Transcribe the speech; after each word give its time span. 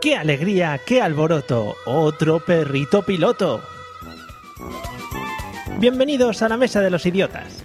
¡Qué 0.00 0.14
alegría, 0.14 0.80
qué 0.86 1.02
alboroto! 1.02 1.74
Otro 1.84 2.38
perrito 2.38 3.02
piloto. 3.02 3.60
Bienvenidos 5.80 6.40
a 6.42 6.48
la 6.48 6.56
Mesa 6.56 6.80
de 6.80 6.90
los 6.90 7.04
Idiotas. 7.04 7.64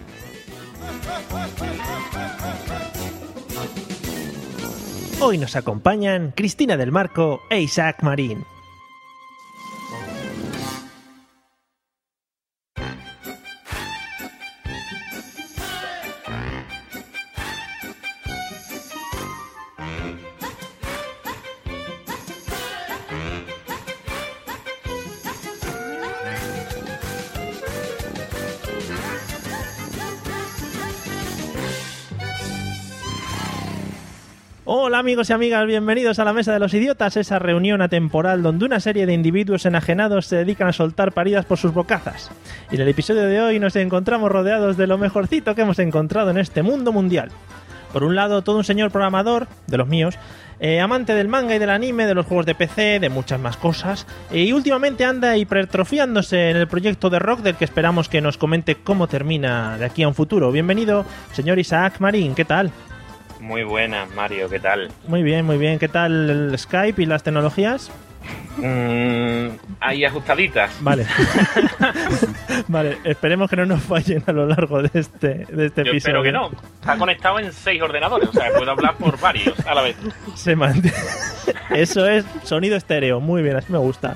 Hoy 5.21 5.37
nos 5.37 5.55
acompañan 5.55 6.33
Cristina 6.35 6.75
del 6.75 6.91
Marco 6.91 7.41
e 7.51 7.61
Isaac 7.61 8.01
Marín. 8.01 8.43
Amigos 35.03 35.29
y 35.29 35.33
amigas, 35.33 35.67
bienvenidos 35.67 36.17
a 36.19 36.23
la 36.23 36.31
Mesa 36.31 36.53
de 36.53 36.59
los 36.59 36.73
Idiotas, 36.73 37.17
esa 37.17 37.37
reunión 37.37 37.81
atemporal 37.81 38.41
donde 38.41 38.63
una 38.63 38.79
serie 38.79 39.05
de 39.05 39.11
individuos 39.11 39.65
enajenados 39.65 40.27
se 40.27 40.37
dedican 40.37 40.69
a 40.69 40.71
soltar 40.71 41.11
paridas 41.11 41.43
por 41.43 41.57
sus 41.57 41.73
bocazas. 41.73 42.31
Y 42.71 42.75
en 42.75 42.81
el 42.83 42.87
episodio 42.87 43.23
de 43.23 43.41
hoy 43.41 43.59
nos 43.59 43.75
encontramos 43.75 44.31
rodeados 44.31 44.77
de 44.77 44.87
lo 44.87 44.97
mejorcito 44.97 45.55
que 45.55 45.63
hemos 45.63 45.79
encontrado 45.79 46.29
en 46.29 46.37
este 46.37 46.63
mundo 46.63 46.93
mundial. 46.93 47.31
Por 47.91 48.05
un 48.05 48.15
lado, 48.15 48.43
todo 48.43 48.55
un 48.55 48.63
señor 48.63 48.91
programador, 48.91 49.49
de 49.67 49.77
los 49.77 49.89
míos, 49.89 50.17
eh, 50.61 50.79
amante 50.79 51.13
del 51.13 51.27
manga 51.27 51.53
y 51.53 51.59
del 51.59 51.71
anime, 51.71 52.05
de 52.05 52.13
los 52.13 52.25
juegos 52.25 52.45
de 52.45 52.55
PC, 52.55 53.01
de 53.01 53.09
muchas 53.09 53.41
más 53.41 53.57
cosas, 53.57 54.07
y 54.31 54.53
últimamente 54.53 55.03
anda 55.03 55.35
hipertrofiándose 55.35 56.49
en 56.49 56.55
el 56.55 56.69
proyecto 56.69 57.09
de 57.09 57.19
rock 57.19 57.41
del 57.41 57.57
que 57.57 57.65
esperamos 57.65 58.07
que 58.07 58.21
nos 58.21 58.37
comente 58.37 58.75
cómo 58.75 59.07
termina 59.07 59.77
de 59.77 59.83
aquí 59.83 60.03
a 60.03 60.07
un 60.07 60.15
futuro. 60.15 60.49
Bienvenido, 60.53 61.05
señor 61.33 61.59
Isaac 61.59 61.99
Marín, 61.99 62.35
¿qué 62.35 62.45
tal? 62.45 62.71
Muy 63.43 63.65
buena, 63.65 64.05
Mario, 64.15 64.47
¿qué 64.47 64.57
tal? 64.57 64.89
Muy 65.05 65.21
bien, 65.21 65.45
muy 65.45 65.57
bien. 65.57 65.77
¿Qué 65.77 65.89
tal 65.89 66.29
el 66.29 66.57
Skype 66.57 67.03
y 67.03 67.05
las 67.05 67.23
tecnologías? 67.23 67.91
Mm, 68.55 69.57
ahí 69.81 70.05
ajustaditas. 70.05 70.71
Vale. 70.79 71.05
vale, 72.69 72.99
esperemos 73.03 73.49
que 73.49 73.57
no 73.57 73.65
nos 73.65 73.83
fallen 73.83 74.23
a 74.27 74.31
lo 74.31 74.45
largo 74.45 74.81
de 74.81 74.91
este, 74.93 75.45
de 75.49 75.65
este 75.65 75.83
Yo 75.83 75.91
episodio. 75.91 75.97
espero 75.97 76.23
que 76.23 76.31
no. 76.31 76.51
Está 76.79 76.97
conectado 76.97 77.37
en 77.37 77.51
seis 77.51 77.81
ordenadores, 77.81 78.29
o 78.29 78.31
sea, 78.31 78.49
puedo 78.55 78.71
hablar 78.71 78.95
por 78.95 79.19
varios 79.19 79.59
a 79.67 79.75
la 79.75 79.81
vez. 79.81 79.97
Se 80.35 80.55
mantiene. 80.55 80.95
Eso 81.71 82.07
es 82.07 82.23
sonido 82.43 82.77
estéreo. 82.77 83.19
Muy 83.19 83.43
bien, 83.43 83.57
así 83.57 83.73
me 83.73 83.77
gusta. 83.77 84.15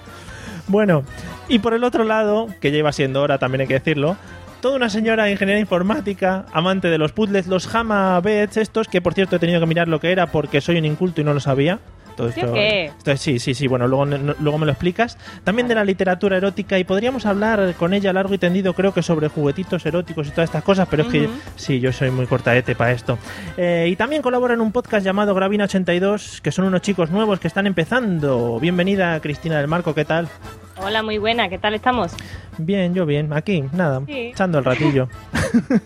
Bueno, 0.70 1.04
y 1.50 1.60
por 1.60 1.74
el 1.74 1.84
otro 1.84 2.06
lado, 2.06 2.48
que 2.62 2.72
ya 2.72 2.78
iba 2.78 2.94
siendo 2.94 3.22
hora, 3.24 3.40
también 3.40 3.60
hay 3.60 3.68
que 3.68 3.74
decirlo, 3.74 4.16
toda 4.62 4.76
una 4.76 4.90
señora 4.90 5.26
de 5.26 5.32
ingeniería 5.32 5.62
informática, 5.62 6.46
amante 6.54 6.90
de 6.90 6.98
los 6.98 7.12
puzzles, 7.12 7.48
los 7.48 7.74
Hama 7.74 8.20
Bets 8.22 8.58
estos, 8.58 8.88
que 8.88 9.02
por 9.02 9.14
cierto 9.14 9.36
he 9.36 9.40
tenido 9.40 9.60
que 9.60 9.66
mirar 9.66 9.88
lo 9.88 10.00
que 10.00 10.12
era 10.12 10.28
porque 10.28 10.62
soy 10.62 10.78
un 10.78 10.86
inculto 10.86 11.22
y 11.22 11.24
no 11.24 11.34
lo 11.34 11.40
sabía. 11.40 11.80
Todo 12.16 12.30
esto, 12.30 12.48
¿Yo 12.48 12.54
qué? 12.54 12.86
esto- 12.86 13.16
sí, 13.16 13.38
sí, 13.38 13.54
sí, 13.54 13.68
bueno, 13.68 13.88
luego, 13.88 14.08
no- 14.08 14.34
luego 14.40 14.58
me 14.58 14.66
lo 14.66 14.72
explicas. 14.72 15.20
También 15.44 15.68
de 15.68 15.76
la 15.76 15.86
literatura 15.86 16.36
erótica 16.38 16.80
y 16.80 16.84
podríamos 16.84 17.28
hablar 17.28 17.76
con 17.78 17.94
ella 17.94 18.12
largo 18.12 18.34
y 18.34 18.40
tendido, 18.40 18.74
creo 18.74 18.92
que 18.92 19.04
sobre 19.04 19.28
juguetitos 19.28 19.86
eróticos 19.86 20.26
y 20.28 20.32
todas 20.32 20.46
estas 20.50 20.64
cosas, 20.64 20.88
pero 20.90 21.04
es 21.04 21.10
que 21.10 21.30
sí, 21.56 21.80
yo 21.80 21.94
soy 21.94 22.10
muy 22.10 22.26
cortaete 22.26 22.74
para 22.74 22.92
esto. 22.92 23.20
Eh, 23.56 23.86
y 23.92 23.96
también 23.96 24.24
colabora 24.24 24.56
en 24.56 24.62
un 24.62 24.72
podcast 24.72 25.06
llamado 25.06 25.36
Gravina82, 25.36 26.42
que 26.42 26.52
son 26.52 26.66
unos 26.66 26.82
chicos 26.82 27.12
nuevos 27.12 27.40
que 27.40 27.48
están 27.48 27.68
empezando. 27.68 28.60
Bienvenida, 28.60 29.20
Cristina 29.20 29.60
del 29.60 29.68
Marco, 29.68 29.94
¿qué 29.94 30.04
tal? 30.06 30.28
Hola, 30.80 31.02
muy 31.04 31.18
buena, 31.18 31.50
¿qué 31.50 31.58
tal 31.58 31.74
estamos? 31.74 32.14
Bien, 32.58 32.94
yo 32.94 33.06
bien, 33.06 33.34
aquí, 33.34 33.64
nada, 33.74 34.02
Sí. 34.06 34.14
echando 34.34 34.60
el 34.60 34.66
ratillo. 34.66 35.08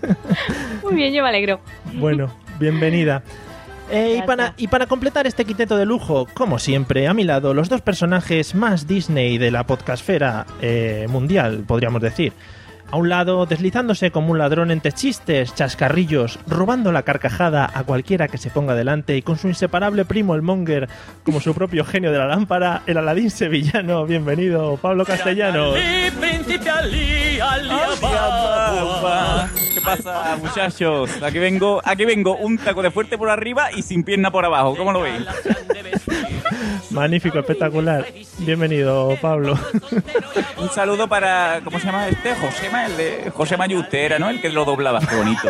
Muy 0.84 0.96
bien, 0.96 1.14
yo 1.14 1.24
me 1.24 1.30
alegro. 1.30 1.60
Bueno, 1.94 2.28
bienvenida. 2.60 3.24
Eh, 3.90 4.20
y, 4.20 4.22
para, 4.26 4.54
y 4.58 4.68
para 4.68 4.86
completar 4.88 5.28
este 5.28 5.44
quiteto 5.44 5.76
de 5.78 5.86
lujo, 5.86 6.28
como 6.34 6.60
siempre, 6.60 7.08
a 7.08 7.14
mi 7.14 7.24
lado, 7.26 7.54
los 7.54 7.68
dos 7.68 7.82
personajes 7.82 8.56
más 8.56 8.88
Disney 8.88 9.38
de 9.38 9.52
la 9.52 9.66
podcastfera 9.66 10.46
eh, 10.62 11.08
mundial, 11.10 11.64
podríamos 11.68 12.02
decir. 12.02 12.32
A 12.92 12.98
un 12.98 13.08
lado, 13.08 13.46
deslizándose 13.46 14.12
como 14.12 14.32
un 14.32 14.38
ladrón 14.38 14.70
entre 14.70 14.92
chistes, 14.92 15.56
chascarrillos, 15.56 16.40
robando 16.46 16.92
la 16.92 17.04
carcajada 17.04 17.72
a 17.74 17.86
cualquiera 17.86 18.28
que 18.28 18.38
se 18.38 18.50
ponga 18.50 18.76
delante 18.76 19.16
y 19.16 19.22
con 19.22 19.38
su 19.38 19.48
inseparable 19.48 20.04
primo 20.04 20.36
el 20.36 20.42
Monger 20.42 20.90
como 21.24 21.40
su 21.40 21.54
propio 21.54 21.86
genio 21.86 22.12
de 22.12 22.18
la 22.18 22.28
lámpara, 22.28 22.82
el 22.88 22.98
Aladín 22.98 23.32
sevillano. 23.32 24.06
Bienvenido, 24.06 24.76
Pablo 24.76 25.06
Castellanos. 25.06 25.74
¿Qué 29.74 29.80
pasa, 29.80 30.36
muchachos? 30.42 31.24
Aquí 31.24 31.40
vengo, 31.40 31.82
aquí 31.86 32.04
vengo 32.04 32.36
un 32.36 32.58
taco 32.58 32.82
de 32.82 32.92
fuerte 32.92 33.18
por 33.18 33.30
arriba 33.30 33.72
y 33.72 33.84
sin 33.84 34.04
pierna 34.04 34.32
por 34.32 34.44
abajo. 34.44 34.76
¿Cómo 34.76 34.92
lo 34.92 35.00
veis? 35.00 35.26
Magnífico, 36.92 37.40
espectacular. 37.40 38.06
Bienvenido, 38.40 39.18
Pablo. 39.22 39.58
Un 40.58 40.70
saludo 40.70 41.08
para, 41.08 41.62
¿cómo 41.64 41.80
se 41.80 41.86
llama 41.86 42.08
este? 42.08 42.36
Josema, 42.36 42.86
el 42.86 42.98
de 42.98 43.32
José 43.34 43.58
Mayuste 43.58 44.06
era, 44.06 44.20
¿no? 44.20 44.30
El 44.30 44.42
que 44.42 44.50
lo 44.50 44.66
doblaba. 44.66 45.00
Qué 45.00 45.16
bonito. 45.16 45.50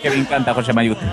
Que 0.00 0.10
me 0.10 0.16
encanta 0.16 0.54
José 0.54 0.72
Mayuste. 0.72 1.04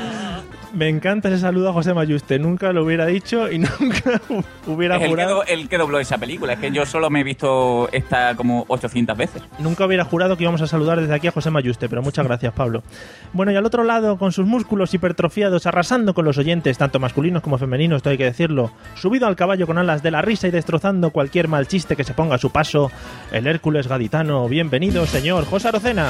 Me 0.75 0.89
encanta 0.89 1.29
ese 1.29 1.39
saludo 1.39 1.69
a 1.69 1.73
José 1.73 1.93
Mayuste. 1.93 2.37
Nunca 2.37 2.73
lo 2.73 2.83
hubiera 2.83 3.05
dicho 3.05 3.49
y 3.49 3.59
nunca 3.79 4.21
hubiera 4.67 4.97
Es 4.97 5.03
el 5.03 5.07
que, 5.07 5.09
jurado. 5.09 5.43
el 5.45 5.69
que 5.69 5.77
dobló 5.77 5.99
esa 5.99 6.17
película. 6.17 6.53
Es 6.53 6.59
que 6.59 6.69
yo 6.69 6.85
solo 6.85 7.09
me 7.09 7.21
he 7.21 7.23
visto 7.23 7.87
esta 7.93 8.35
como 8.35 8.65
800 8.67 9.17
veces. 9.17 9.41
Nunca 9.59 9.85
hubiera 9.85 10.03
jurado 10.03 10.35
que 10.35 10.43
íbamos 10.43 10.61
a 10.61 10.67
saludar 10.67 10.99
desde 10.99 11.13
aquí 11.13 11.27
a 11.27 11.31
José 11.31 11.49
Mayuste, 11.49 11.87
pero 11.87 12.01
muchas 12.01 12.25
gracias, 12.25 12.53
Pablo. 12.53 12.83
Bueno, 13.31 13.53
y 13.53 13.55
al 13.55 13.65
otro 13.65 13.85
lado, 13.85 14.17
con 14.17 14.33
sus 14.33 14.45
músculos 14.45 14.93
hipertrofiados, 14.93 15.65
arrasando 15.65 16.13
con 16.13 16.25
los 16.25 16.37
oyentes, 16.37 16.77
tanto 16.77 16.99
masculinos 16.99 17.41
como 17.41 17.57
femeninos, 17.57 17.97
esto 17.97 18.09
hay 18.09 18.17
que 18.17 18.25
decirlo, 18.25 18.71
subido 18.95 19.27
al 19.27 19.37
caballo 19.37 19.67
con 19.67 19.77
alas 19.77 20.03
de 20.03 20.11
la 20.11 20.21
risa 20.21 20.49
y 20.49 20.51
destrozando 20.51 21.11
cualquier 21.11 21.47
mal 21.47 21.67
chiste 21.67 21.95
que 21.95 22.03
se 22.03 22.13
ponga 22.13 22.35
a 22.35 22.39
su 22.39 22.49
paso, 22.49 22.91
el 23.31 23.47
Hércules 23.47 23.87
gaditano. 23.87 24.49
Bienvenido, 24.49 25.05
señor 25.05 25.45
José 25.45 25.69
Arocena. 25.69 26.09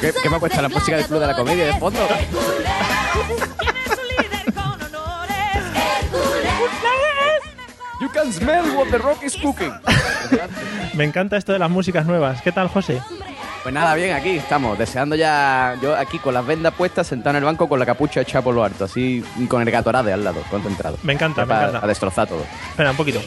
¿Qué, 0.00 0.12
qué 0.22 0.30
me 0.30 0.36
ha 0.36 0.38
puesto 0.38 0.62
la 0.62 0.68
música 0.68 0.96
del 0.96 1.06
Club 1.06 1.20
de 1.20 1.26
la 1.26 1.34
Comedia 1.34 1.66
de 1.66 1.74
fondo? 1.74 2.00
You 8.00 8.08
can 8.10 8.32
smell 8.32 8.76
what 8.76 8.90
the 8.90 8.98
rock 8.98 9.24
is 9.24 9.36
cooking. 9.36 9.72
Me 10.94 11.02
encanta 11.04 11.36
esto 11.36 11.52
de 11.52 11.58
las 11.58 11.68
músicas 11.68 12.06
nuevas. 12.06 12.40
¿Qué 12.42 12.52
tal, 12.52 12.68
José? 12.68 13.02
Pues 13.62 13.74
nada, 13.74 13.94
bien, 13.96 14.14
aquí 14.14 14.36
estamos, 14.36 14.78
deseando 14.78 15.16
ya, 15.16 15.76
yo 15.82 15.96
aquí 15.96 16.20
con 16.20 16.32
las 16.32 16.46
vendas 16.46 16.72
puestas, 16.74 17.08
sentado 17.08 17.36
en 17.36 17.42
el 17.42 17.44
banco 17.44 17.68
con 17.68 17.78
la 17.78 17.84
capucha 17.84 18.20
hecha 18.20 18.40
por 18.40 18.54
lo 18.54 18.62
alto, 18.62 18.84
así 18.84 19.24
con 19.48 19.60
el 19.62 19.70
Gatorade 19.70 20.12
al 20.12 20.22
lado, 20.22 20.42
concentrado. 20.48 20.96
Me 21.02 21.12
encanta, 21.12 21.42
me 21.42 21.48
para, 21.48 21.68
encanta. 21.68 21.84
A 21.84 21.88
destrozar 21.88 22.28
todo. 22.28 22.46
Espera, 22.70 22.92
un 22.92 22.96
poquito. 22.96 23.20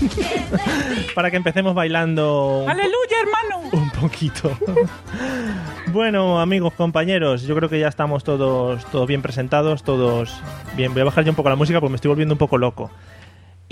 Para 1.14 1.30
que 1.30 1.36
empecemos 1.36 1.74
bailando 1.74 2.64
¡Aleluya, 2.66 3.16
hermano! 3.20 3.68
un 3.72 3.89
poquito. 4.00 4.56
bueno, 5.92 6.40
amigos, 6.40 6.72
compañeros, 6.74 7.42
yo 7.42 7.54
creo 7.54 7.68
que 7.68 7.78
ya 7.78 7.88
estamos 7.88 8.24
todos, 8.24 8.84
todos 8.90 9.06
bien 9.06 9.22
presentados, 9.22 9.82
todos 9.82 10.40
bien. 10.76 10.92
Voy 10.92 11.02
a 11.02 11.04
bajar 11.04 11.24
ya 11.24 11.30
un 11.30 11.36
poco 11.36 11.48
la 11.48 11.56
música 11.56 11.80
porque 11.80 11.90
me 11.90 11.96
estoy 11.96 12.08
volviendo 12.08 12.34
un 12.34 12.38
poco 12.38 12.58
loco. 12.58 12.90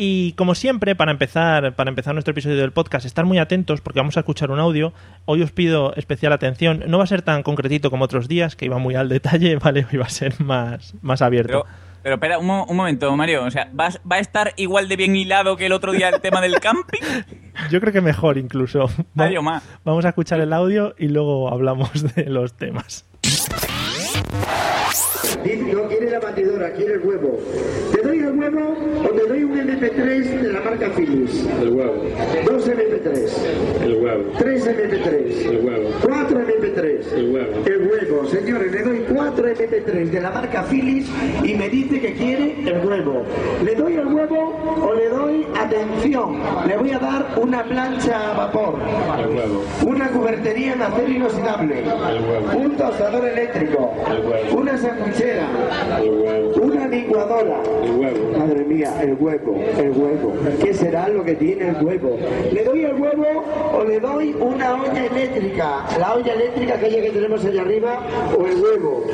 Y 0.00 0.32
como 0.34 0.54
siempre, 0.54 0.94
para 0.94 1.10
empezar, 1.10 1.74
para 1.74 1.90
empezar 1.90 2.14
nuestro 2.14 2.30
episodio 2.30 2.58
del 2.58 2.70
podcast, 2.70 3.04
estar 3.04 3.24
muy 3.24 3.38
atentos 3.38 3.80
porque 3.80 3.98
vamos 3.98 4.16
a 4.16 4.20
escuchar 4.20 4.52
un 4.52 4.60
audio. 4.60 4.92
Hoy 5.24 5.42
os 5.42 5.50
pido 5.50 5.92
especial 5.96 6.32
atención. 6.32 6.84
No 6.86 6.98
va 6.98 7.04
a 7.04 7.08
ser 7.08 7.22
tan 7.22 7.42
concretito 7.42 7.90
como 7.90 8.04
otros 8.04 8.28
días, 8.28 8.54
que 8.54 8.66
iba 8.66 8.78
muy 8.78 8.94
al 8.94 9.08
detalle, 9.08 9.56
¿vale? 9.62 9.86
Hoy 9.90 9.98
va 9.98 10.06
a 10.06 10.10
ser 10.10 10.40
más, 10.40 10.94
más 11.02 11.20
abierto. 11.20 11.66
Pero 12.08 12.14
espera, 12.16 12.38
un, 12.38 12.46
mo- 12.46 12.64
un 12.68 12.76
momento, 12.76 13.14
Mario. 13.16 13.44
O 13.44 13.50
sea, 13.50 13.68
¿vas- 13.72 14.00
¿va 14.10 14.16
a 14.16 14.18
estar 14.20 14.52
igual 14.56 14.88
de 14.88 14.96
bien 14.96 15.14
hilado 15.16 15.56
que 15.56 15.66
el 15.66 15.72
otro 15.72 15.92
día 15.92 16.08
el 16.08 16.20
tema 16.20 16.40
del 16.40 16.58
camping? 16.60 17.00
Yo 17.70 17.80
creo 17.80 17.92
que 17.92 18.00
mejor 18.00 18.38
incluso. 18.38 18.88
Mario, 19.14 19.42
más. 19.42 19.62
Vamos 19.84 20.04
a 20.04 20.08
escuchar 20.10 20.40
el 20.40 20.52
audio 20.52 20.94
y 20.98 21.08
luego 21.08 21.52
hablamos 21.52 21.90
de 22.14 22.24
los 22.24 22.54
temas. 22.56 23.04
No 25.72 25.86
quiere 25.88 26.10
la 26.10 26.20
batidora, 26.20 26.72
quiere 26.72 26.94
el 26.94 27.00
huevo. 27.00 27.38
¿Te 28.48 28.54
doy 28.54 28.64
el 28.64 28.64
huevo 28.64 29.04
o 29.04 29.08
te 29.10 29.26
doy 29.28 29.44
un 29.44 29.58
MP3 29.58 30.40
de 30.40 30.52
la 30.54 30.60
marca 30.60 30.88
Philips? 30.96 31.46
El 31.60 31.68
huevo, 31.70 32.02
Dos 32.46 32.66
MP3, 32.66 33.82
el 33.84 33.94
huevo, 33.96 34.22
tres 34.38 34.66
MP3, 34.66 35.50
el 35.50 35.64
huevo, 35.66 35.90
cuatro 36.02 36.40
MP3. 36.40 37.12
el 37.14 37.30
huevo. 37.34 37.52
El 37.66 37.88
huevo, 37.88 38.26
señores, 38.26 38.72
le 38.72 38.82
doy 38.82 39.04
cuatro 39.12 39.46
MP3 39.48 40.10
de 40.10 40.20
la 40.22 40.30
marca 40.30 40.62
Philips 40.62 41.10
y 41.44 41.54
me 41.54 41.68
dice 41.68 42.00
que 42.00 42.14
quiere 42.14 42.54
el 42.66 42.86
huevo. 42.86 43.22
¿Le 43.62 43.74
doy 43.74 43.94
el 43.96 44.06
huevo 44.06 44.58
o 44.82 44.94
le 44.94 45.08
doy 45.10 45.46
atención? 45.54 46.38
Le 46.66 46.76
voy 46.78 46.92
a 46.92 46.98
dar 46.98 47.26
una 47.36 47.64
plancha 47.64 48.30
a 48.32 48.34
vapor, 48.34 48.78
El 49.20 49.36
huevo, 49.36 49.64
una 49.86 50.08
cubertería 50.08 50.72
en 50.72 50.82
acero 50.82 51.08
inoxidable, 51.12 51.80
el 51.80 51.84
huevo, 52.24 52.58
un 52.58 52.76
tostador 52.78 53.26
eléctrico, 53.28 53.92
El 54.10 54.20
huevo. 54.26 54.58
una 54.58 54.78
sanguchera, 54.78 55.46
el 56.02 56.08
Una 57.18 57.26
licuadora. 57.26 58.38
Madre 58.38 58.64
mía, 58.64 58.94
el 59.02 59.14
huevo, 59.14 59.56
el 59.56 59.90
huevo. 59.90 60.32
¿Qué 60.62 60.72
será 60.72 61.08
lo 61.08 61.24
que 61.24 61.34
tiene 61.34 61.70
el 61.70 61.84
huevo? 61.84 62.16
¿Le 62.52 62.64
doy 62.64 62.84
el 62.84 62.94
huevo 62.94 63.44
o 63.74 63.84
le 63.84 63.98
doy 63.98 64.36
una 64.38 64.74
olla 64.74 65.06
eléctrica? 65.06 65.84
La 65.98 66.14
olla 66.14 66.32
eléctrica 66.34 66.74
aquella 66.74 67.02
que 67.02 67.10
tenemos 67.10 67.44
allá 67.44 67.62
arriba 67.62 68.00
o 68.38 68.46
el 68.46 68.62
huevo. 68.62 69.04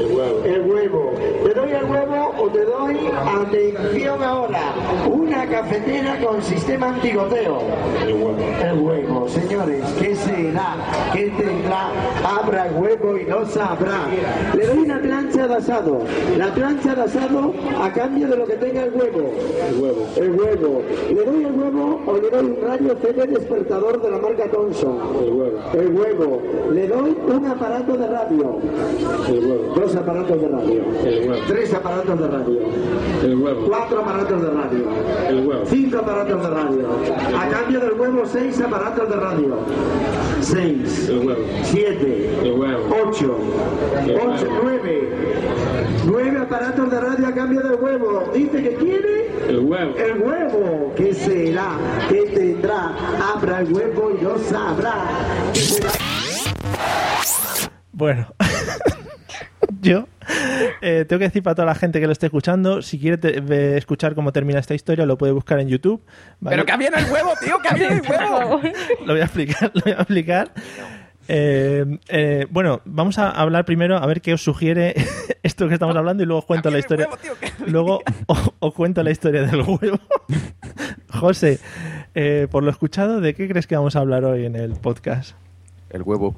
El 0.44 0.60
huevo. 0.62 1.12
¿Le 1.46 1.54
doy 1.54 1.70
el 1.72 1.84
huevo 1.84 2.34
o 2.38 2.48
te 2.48 2.64
doy, 2.64 2.96
atención 3.42 4.22
ahora, 4.22 4.74
una 5.10 5.46
cafetera 5.46 6.18
con 6.22 6.42
sistema 6.42 6.88
antigoteo? 6.88 7.62
El 8.06 8.80
huevo. 8.80 9.13
Señores, 9.28 9.84
¿qué 9.98 10.14
será? 10.14 10.76
¿Qué 11.12 11.30
tendrá? 11.36 11.90
Abra 12.38 12.68
el 12.68 12.76
huevo 12.76 13.18
y 13.18 13.24
no 13.24 13.44
sabrá. 13.46 14.06
Le 14.54 14.66
doy 14.66 14.78
una 14.78 15.00
plancha 15.00 15.48
de 15.48 15.54
asado. 15.54 16.00
La 16.36 16.52
plancha 16.54 16.94
de 16.94 17.02
asado 17.02 17.52
a 17.80 17.92
cambio 17.92 18.28
de 18.28 18.36
lo 18.36 18.46
que 18.46 18.54
tenga 18.54 18.84
el 18.84 18.94
huevo. 18.94 19.32
El 19.68 19.80
huevo. 19.80 20.06
El 20.16 20.30
huevo. 20.30 20.82
¿Le 21.08 21.24
doy 21.24 21.44
el 21.44 21.52
huevo 21.52 22.00
o 22.06 22.16
le 22.16 22.30
doy 22.30 22.46
un 22.46 22.58
radio 22.62 22.96
CD 23.00 23.26
despertador 23.26 24.02
de 24.02 24.10
la 24.10 24.18
marca 24.18 24.50
Thomson? 24.50 24.98
El 25.22 25.32
huevo. 25.32 25.58
El 25.72 25.94
huevo. 25.94 26.42
¿Le 26.72 26.88
doy 26.88 27.16
un 27.26 27.46
aparato 27.46 27.96
de 27.96 28.06
radio? 28.06 28.58
El 29.28 29.46
huevo. 29.46 29.74
Dos 29.74 29.96
aparatos 29.96 30.40
de 30.40 30.48
radio. 30.48 30.82
El 31.04 31.28
huevo. 31.28 31.44
Tres 31.46 31.74
aparatos 31.74 32.20
de 32.20 32.28
radio. 32.28 32.58
El 33.22 33.36
huevo. 33.36 33.66
Cuatro 33.68 34.00
aparatos 34.00 34.42
de 34.42 34.50
radio. 34.50 34.84
El 35.28 35.46
huevo. 35.46 35.62
Cinco 35.66 35.98
aparatos 35.98 36.42
de 36.42 36.50
radio. 36.50 36.88
A 37.38 37.48
cambio 37.48 37.80
del 37.80 37.92
huevo, 37.92 38.22
seis 38.26 38.60
aparatos 38.60 39.08
de 39.08 39.13
radio. 39.16 39.58
Huevo. 40.40 41.36
Siete. 41.62 42.30
El 42.42 42.52
huevo. 42.52 42.96
Ocho. 43.04 43.38
Ocho. 44.22 44.46
Nueve. 44.62 45.08
Nueve 46.06 46.38
aparatos 46.38 46.90
de 46.90 47.00
radio 47.00 47.26
a 47.28 47.32
cambio 47.32 47.60
del 47.62 47.80
huevo. 47.80 48.30
Dice 48.34 48.62
que 48.62 48.74
quiere 48.74 49.30
El 49.48 49.60
huevo. 49.60 49.94
el 49.96 50.18
huevo. 50.22 50.92
¿Qué 50.96 51.14
será? 51.14 51.76
¿Qué 52.08 52.22
tendrá? 52.34 52.92
Abra 53.34 53.60
el 53.60 53.72
huevo 53.72 54.10
y 54.18 54.22
no 54.22 54.38
sabrá. 54.38 54.94
Bueno, 57.92 58.26
yo 59.90 60.08
eh, 60.80 61.04
tengo 61.08 61.18
que 61.20 61.26
decir 61.26 61.42
para 61.42 61.54
toda 61.54 61.66
la 61.66 61.74
gente 61.74 62.00
que 62.00 62.06
lo 62.06 62.12
esté 62.12 62.26
escuchando, 62.26 62.82
si 62.82 62.98
quiere 62.98 63.18
te- 63.18 63.40
ve- 63.40 63.76
escuchar 63.76 64.14
cómo 64.14 64.32
termina 64.32 64.58
esta 64.58 64.74
historia, 64.74 65.06
lo 65.06 65.16
puede 65.18 65.32
buscar 65.32 65.60
en 65.60 65.68
YouTube. 65.68 66.02
¿vale? 66.40 66.56
Pero 66.56 66.66
que 66.66 66.72
había 66.72 66.88
en 66.88 66.98
el 66.98 67.10
huevo, 67.10 67.30
tío, 67.44 67.58
que 67.60 67.68
había 67.68 67.88
en 67.88 67.92
el 67.94 68.02
huevo. 68.10 68.60
Lo 69.06 69.12
voy 69.12 69.20
a 69.20 69.24
explicar, 69.24 69.70
lo 69.74 69.80
voy 69.82 69.92
a 69.92 69.96
explicar. 69.96 70.52
Eh, 71.26 71.98
eh, 72.08 72.46
bueno, 72.50 72.82
vamos 72.84 73.18
a 73.18 73.30
hablar 73.30 73.64
primero 73.64 73.96
a 73.96 74.04
ver 74.06 74.20
qué 74.20 74.34
os 74.34 74.42
sugiere 74.42 74.94
esto 75.42 75.68
que 75.68 75.74
estamos 75.74 75.96
hablando 75.96 76.22
y 76.22 76.26
luego 76.26 76.40
os 76.40 76.44
cuento 76.44 76.70
la 76.70 76.78
historia. 76.78 77.06
Huevo, 77.06 77.16
tío, 77.16 77.32
que- 77.40 77.70
Luego 77.70 78.02
os, 78.26 78.50
os 78.58 78.74
cuento 78.74 79.02
la 79.02 79.10
historia 79.10 79.42
del 79.42 79.60
huevo. 79.62 79.98
José, 81.10 81.60
eh, 82.14 82.46
por 82.50 82.62
lo 82.62 82.70
escuchado, 82.70 83.20
¿de 83.22 83.34
qué 83.34 83.48
crees 83.48 83.66
que 83.66 83.74
vamos 83.76 83.96
a 83.96 84.00
hablar 84.00 84.24
hoy 84.24 84.44
en 84.44 84.54
el 84.56 84.72
podcast? 84.72 85.34
El 85.90 86.02
huevo. 86.02 86.36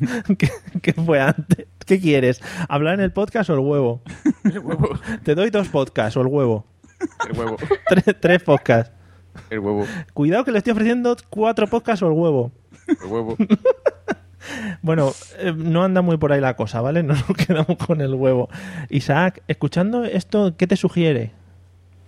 ¿Qué, 0.38 0.50
qué 0.82 0.92
fue 0.92 1.20
antes? 1.20 1.66
¿Qué 1.86 2.00
quieres? 2.00 2.40
¿Hablar 2.68 2.94
en 2.94 3.00
el 3.00 3.12
podcast 3.12 3.50
o 3.50 3.54
el 3.54 3.60
huevo? 3.60 4.02
El 4.44 4.58
huevo. 4.58 4.88
Te 5.22 5.34
doy 5.34 5.50
dos 5.50 5.68
podcasts 5.68 6.16
o 6.16 6.20
el 6.20 6.28
huevo. 6.28 6.66
El 7.28 7.38
huevo. 7.38 7.56
Tres, 7.88 8.04
tres 8.20 8.42
podcasts. 8.42 8.92
El 9.50 9.58
huevo. 9.58 9.86
Cuidado 10.12 10.44
que 10.44 10.52
le 10.52 10.58
estoy 10.58 10.72
ofreciendo 10.72 11.16
cuatro 11.28 11.66
podcasts 11.66 12.02
o 12.02 12.06
el 12.06 12.12
huevo. 12.12 12.52
El 12.88 13.06
huevo. 13.10 13.36
Bueno, 14.82 15.12
eh, 15.38 15.54
no 15.56 15.82
anda 15.84 16.02
muy 16.02 16.18
por 16.18 16.32
ahí 16.32 16.40
la 16.40 16.54
cosa, 16.54 16.80
¿vale? 16.80 17.02
No 17.04 17.14
nos 17.14 17.36
quedamos 17.36 17.76
con 17.78 18.00
el 18.00 18.14
huevo. 18.14 18.48
Isaac, 18.90 19.42
escuchando 19.48 20.04
esto, 20.04 20.54
¿qué 20.56 20.66
te 20.66 20.76
sugiere? 20.76 21.32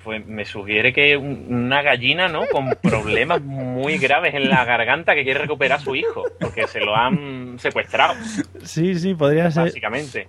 Pues 0.06 0.24
me 0.24 0.44
sugiere 0.44 0.92
que 0.92 1.16
un- 1.16 1.46
una 1.50 1.82
gallina, 1.82 2.28
¿no? 2.28 2.46
Con 2.46 2.70
problemas 2.80 3.42
muy 3.42 3.98
graves 3.98 4.34
en 4.36 4.48
la 4.48 4.64
garganta 4.64 5.16
que 5.16 5.24
quiere 5.24 5.40
recuperar 5.40 5.80
a 5.80 5.82
su 5.82 5.96
hijo, 5.96 6.22
porque 6.38 6.68
se 6.68 6.78
lo 6.78 6.94
han 6.94 7.58
secuestrado, 7.58 8.14
Sí, 8.62 8.94
sí, 8.94 9.14
podría 9.14 9.50
ser. 9.50 9.64
básicamente. 9.64 10.28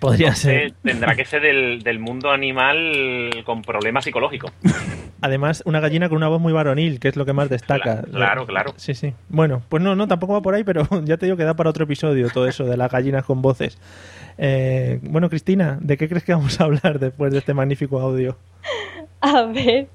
Podría 0.00 0.28
Entonces, 0.28 0.72
ser. 0.72 0.72
tendrá 0.82 1.14
que 1.14 1.26
ser 1.26 1.42
del, 1.42 1.82
del 1.82 1.98
mundo 1.98 2.30
animal 2.30 3.30
con 3.44 3.60
problemas 3.60 4.04
psicológicos. 4.04 4.50
Además, 5.20 5.62
una 5.66 5.80
gallina 5.80 6.08
con 6.08 6.16
una 6.16 6.28
voz 6.28 6.40
muy 6.40 6.54
varonil, 6.54 6.98
que 6.98 7.08
es 7.08 7.16
lo 7.16 7.26
que 7.26 7.34
más 7.34 7.50
destaca. 7.50 8.00
Cla- 8.04 8.10
claro, 8.10 8.46
claro. 8.46 8.72
Sí, 8.76 8.94
sí. 8.94 9.12
Bueno, 9.28 9.60
pues 9.68 9.82
no, 9.82 9.94
no, 9.94 10.08
tampoco 10.08 10.32
va 10.32 10.40
por 10.40 10.54
ahí, 10.54 10.64
pero 10.64 10.88
ya 11.04 11.18
te 11.18 11.26
digo 11.26 11.36
que 11.36 11.44
da 11.44 11.52
para 11.54 11.68
otro 11.68 11.84
episodio 11.84 12.30
todo 12.30 12.48
eso 12.48 12.64
de 12.64 12.78
las 12.78 12.90
gallinas 12.90 13.24
con 13.24 13.42
voces. 13.42 13.78
Eh, 14.38 15.00
bueno, 15.02 15.28
Cristina, 15.28 15.76
¿de 15.82 15.98
qué 15.98 16.08
crees 16.08 16.24
que 16.24 16.32
vamos 16.32 16.58
a 16.60 16.64
hablar 16.64 16.98
después 16.98 17.30
de 17.30 17.38
este 17.40 17.52
magnífico 17.52 18.00
audio? 18.00 18.38
A 19.20 19.42
ver, 19.42 19.88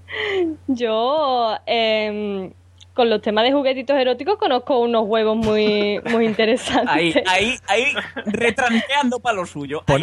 yo 0.68 1.56
em, 1.66 2.52
con 2.94 3.10
los 3.10 3.22
temas 3.22 3.44
de 3.46 3.52
juguetitos 3.54 3.96
eróticos 3.98 4.38
conozco 4.38 4.80
unos 4.80 5.06
huevos 5.08 5.38
muy, 5.38 6.00
muy 6.12 6.25
interesantes. 6.25 6.94
Ahí, 6.94 7.14
ahí, 7.28 7.56
ahí, 7.68 7.86
retranqueando 8.25 9.20
para 9.20 9.38
lo 9.38 9.46
suyo. 9.46 9.81
Por, 9.86 10.02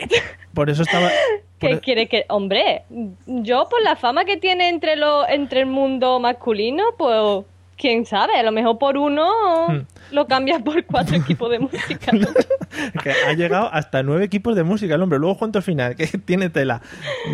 por 0.54 0.70
eso 0.70 0.82
estaba. 0.82 1.10
¿Qué 1.58 1.68
por- 1.68 1.80
quiere 1.82 2.08
que.? 2.08 2.24
Hombre, 2.28 2.84
yo 3.26 3.68
por 3.68 3.82
la 3.82 3.94
fama 3.96 4.24
que 4.24 4.38
tiene 4.38 4.68
entre, 4.68 4.96
lo, 4.96 5.28
entre 5.28 5.60
el 5.60 5.66
mundo 5.66 6.18
masculino, 6.18 6.84
pues. 6.96 7.44
Quién 7.80 8.04
sabe, 8.04 8.34
a 8.36 8.42
lo 8.42 8.52
mejor 8.52 8.78
por 8.78 8.98
uno 8.98 9.26
Hmm. 9.68 9.80
lo 10.12 10.26
cambias 10.26 10.60
por 10.62 10.84
cuatro 10.84 11.16
equipos 11.16 11.50
de 11.50 11.58
música. 11.60 12.12
¿no? 12.12 12.26
que 13.02 13.10
ha 13.10 13.32
llegado 13.32 13.70
hasta 13.72 14.02
nueve 14.02 14.24
equipos 14.26 14.54
de 14.54 14.62
música 14.64 14.94
el 14.96 15.02
hombre. 15.02 15.18
Luego 15.18 15.38
cuento 15.38 15.62
final, 15.62 15.96
que 15.96 16.06
tiene 16.24 16.50
tela. 16.50 16.82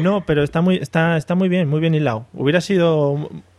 No, 0.02 0.24
pero 0.24 0.42
está 0.44 0.60
muy, 0.60 0.76
está, 0.76 1.16
está 1.16 1.34
muy 1.34 1.48
bien, 1.48 1.68
muy 1.68 1.80
bien 1.80 1.94
hilado. 1.94 2.26
Hubiera 2.32 2.60
sido 2.60 3.10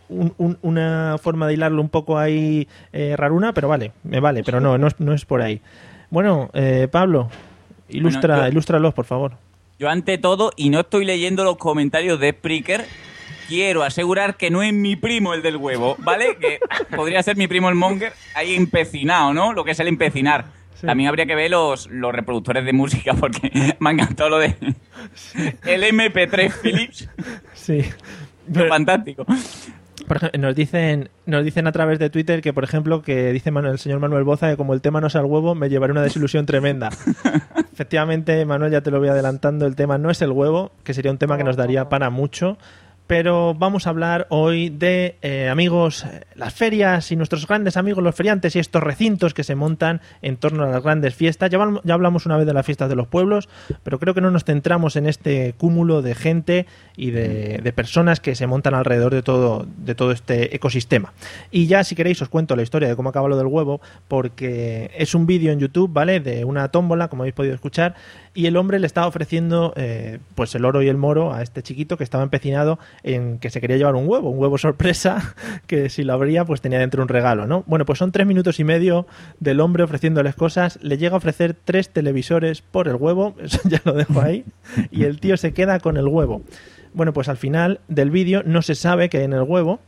un- 0.09 0.33
un- 0.37 0.57
una 0.61 1.17
forma 1.21 1.45
de 1.47 1.55
hilarlo 1.55 1.81
un 1.81 1.89
poco 1.89 2.17
ahí 2.17 2.67
eh, 2.93 3.15
raruna, 3.17 3.51
pero 3.53 3.67
vale, 3.67 3.91
me 4.03 4.21
vale, 4.21 4.43
pero 4.45 4.61
no, 4.61 4.77
no 4.77 4.87
es, 4.87 4.97
no 4.99 5.11
es 5.13 5.25
por 5.25 5.41
ahí. 5.41 5.61
Bueno, 6.09 6.49
eh, 6.53 6.87
Pablo, 6.89 7.29
ilustra, 7.89 8.35
Bueno, 8.35 8.47
yo- 8.47 8.51
ilústralos, 8.53 8.93
por 8.93 9.03
favor. 9.03 9.33
Yo 9.79 9.89
ante 9.89 10.17
todo, 10.17 10.51
y 10.55 10.69
no 10.69 10.79
estoy 10.79 11.03
leyendo 11.05 11.43
los 11.43 11.57
comentarios 11.57 12.19
de 12.19 12.31
Spreaker, 12.31 12.85
quiero 13.47 13.83
asegurar 13.83 14.35
que 14.37 14.49
no 14.49 14.61
es 14.63 14.73
mi 14.73 14.95
primo 14.95 15.33
el 15.33 15.41
del 15.41 15.57
huevo, 15.57 15.95
¿vale? 15.99 16.37
Que 16.39 16.59
podría 16.95 17.21
ser 17.23 17.35
mi 17.37 17.47
primo 17.47 17.69
el 17.69 17.75
Monger 17.75 18.13
ahí 18.35 18.55
empecinado, 18.55 19.33
¿no? 19.33 19.53
Lo 19.53 19.63
que 19.63 19.71
es 19.71 19.79
el 19.79 19.87
empecinar. 19.87 20.45
Sí. 20.75 20.85
También 20.85 21.09
habría 21.09 21.25
que 21.25 21.33
ver 21.33 21.49
los, 21.49 21.87
los 21.87 22.13
reproductores 22.13 22.63
de 22.63 22.71
música 22.73 23.13
porque 23.15 23.51
me 23.79 23.89
ha 23.89 23.93
encantado 23.93 24.29
lo 24.29 24.39
de 24.39 24.55
el 25.65 25.83
MP3 25.83 26.51
Philips. 26.61 27.09
Sí. 27.53 27.81
Pero- 28.53 28.69
Fantástico. 28.69 29.25
Por 30.07 30.17
ejemplo, 30.17 30.39
nos 30.39 30.55
dicen, 30.55 31.09
nos 31.25 31.43
dicen 31.43 31.67
a 31.67 31.73
través 31.73 31.99
de 31.99 32.09
Twitter 32.09 32.41
que, 32.41 32.53
por 32.53 32.63
ejemplo, 32.63 33.01
que 33.01 33.33
dice 33.33 33.51
Manuel, 33.51 33.73
el 33.73 33.79
señor 33.79 33.99
Manuel 33.99 34.23
Boza 34.23 34.49
que 34.49 34.55
como 34.55 34.73
el 34.73 34.79
tema 34.81 35.01
no 35.01 35.09
sea 35.09 35.19
el 35.19 35.27
huevo, 35.27 35.53
me 35.53 35.67
llevaré 35.67 35.91
una 35.91 36.01
desilusión 36.01 36.45
tremenda. 36.45 36.89
Efectivamente, 37.73 38.45
Manuel, 38.45 38.71
ya 38.71 38.81
te 38.81 38.89
lo 38.91 38.99
voy 38.99 39.09
adelantando, 39.09 39.65
el 39.65 39.75
tema 39.75 39.97
no 39.97 40.09
es 40.09 40.21
el 40.21 40.31
huevo, 40.31 40.71
que 40.85 40.93
sería 40.93 41.11
un 41.11 41.17
tema 41.17 41.37
que 41.37 41.43
nos 41.43 41.57
daría 41.57 41.89
para 41.89 42.09
mucho. 42.09 42.57
Pero 43.07 43.53
vamos 43.53 43.87
a 43.87 43.91
hablar 43.91 44.27
hoy 44.29 44.69
de 44.69 45.15
eh, 45.21 45.47
amigos, 45.47 46.05
las 46.35 46.53
ferias 46.53 47.09
y 47.11 47.15
nuestros 47.15 47.47
grandes 47.47 47.77
amigos, 47.77 48.03
los 48.03 48.13
feriantes 48.13 48.55
y 48.57 48.59
estos 48.59 48.83
recintos 48.83 49.33
que 49.33 49.45
se 49.45 49.55
montan 49.55 50.01
en 50.21 50.35
torno 50.35 50.63
a 50.63 50.67
las 50.67 50.83
grandes 50.83 51.15
fiestas. 51.15 51.49
Ya 51.49 51.93
hablamos 51.93 52.25
una 52.25 52.35
vez 52.35 52.45
de 52.45 52.53
las 52.53 52.65
fiestas 52.65 52.89
de 52.89 52.97
los 52.97 53.07
pueblos, 53.07 53.47
pero 53.83 53.97
creo 53.97 54.13
que 54.13 54.19
no 54.19 54.29
nos 54.29 54.43
centramos 54.43 54.97
en 54.97 55.07
este 55.07 55.53
cúmulo 55.57 56.01
de 56.01 56.15
gente 56.15 56.65
y 56.97 57.11
de, 57.11 57.59
de 57.63 57.73
personas 57.73 58.19
que 58.19 58.35
se 58.35 58.45
montan 58.45 58.73
alrededor 58.73 59.13
de 59.13 59.23
todo, 59.23 59.65
de 59.77 59.95
todo 59.95 60.11
este 60.11 60.53
ecosistema. 60.53 61.13
Y 61.49 61.67
ya, 61.67 61.85
si 61.85 61.95
queréis, 61.95 62.21
os 62.21 62.27
cuento 62.27 62.57
la 62.57 62.63
historia 62.63 62.89
de 62.89 62.97
cómo 62.97 63.07
acaba 63.07 63.29
lo 63.29 63.37
del 63.37 63.47
huevo, 63.47 63.79
porque 64.09 64.91
es 64.97 65.15
un 65.15 65.25
vídeo 65.25 65.53
en 65.53 65.59
YouTube, 65.59 65.93
¿vale? 65.93 66.19
De 66.19 66.43
una 66.43 66.67
tómbola, 66.67 67.07
como 67.07 67.23
habéis 67.23 67.35
podido 67.35 67.55
escuchar, 67.55 67.95
y 68.37 68.45
el 68.45 68.55
hombre 68.55 68.77
le 68.77 68.85
estaba 68.85 69.07
ofreciendo 69.07 69.73
eh, 69.77 70.19
pues 70.35 70.53
el 70.53 70.63
oro 70.63 70.83
y 70.83 70.89
el 70.89 70.95
moro 70.95 71.33
a 71.33 71.41
este 71.41 71.63
chiquito 71.63 71.97
que 71.97 72.03
estaba 72.03 72.23
empecinado 72.23 72.77
en 73.01 73.39
que 73.39 73.49
se 73.49 73.59
quería 73.59 73.77
llevar 73.77 73.95
un 73.95 74.07
huevo, 74.07 74.29
un 74.29 74.37
huevo 74.37 74.57
sorpresa, 74.59 75.33
que 75.65 75.89
si 75.89 76.03
lo 76.03 76.13
abría 76.13 76.45
pues 76.45 76.61
tenía 76.61 76.77
dentro 76.77 77.01
un 77.01 77.09
regalo, 77.09 77.47
¿no? 77.47 77.63
Bueno, 77.65 77.83
pues 77.85 77.97
son 77.97 78.11
tres 78.11 78.27
minutos 78.27 78.59
y 78.59 78.63
medio 78.63 79.07
del 79.39 79.59
hombre 79.59 79.81
ofreciéndoles 79.81 80.35
cosas, 80.35 80.77
le 80.83 80.99
llega 80.99 81.15
a 81.15 81.17
ofrecer 81.17 81.55
tres 81.55 81.89
televisores 81.89 82.61
por 82.61 82.87
el 82.87 82.97
huevo, 82.97 83.35
eso 83.41 83.59
ya 83.63 83.81
lo 83.85 83.93
dejo 83.93 84.21
ahí, 84.21 84.45
y 84.91 85.05
el 85.05 85.19
tío 85.19 85.35
se 85.35 85.53
queda 85.53 85.79
con 85.79 85.97
el 85.97 86.07
huevo. 86.07 86.43
Bueno, 86.93 87.13
pues 87.13 87.29
al 87.29 87.37
final 87.37 87.79
del 87.87 88.11
vídeo 88.11 88.43
no 88.45 88.61
se 88.61 88.75
sabe 88.75 89.09
qué 89.09 89.17
hay 89.17 89.23
en 89.23 89.33
el 89.33 89.41
huevo, 89.41 89.79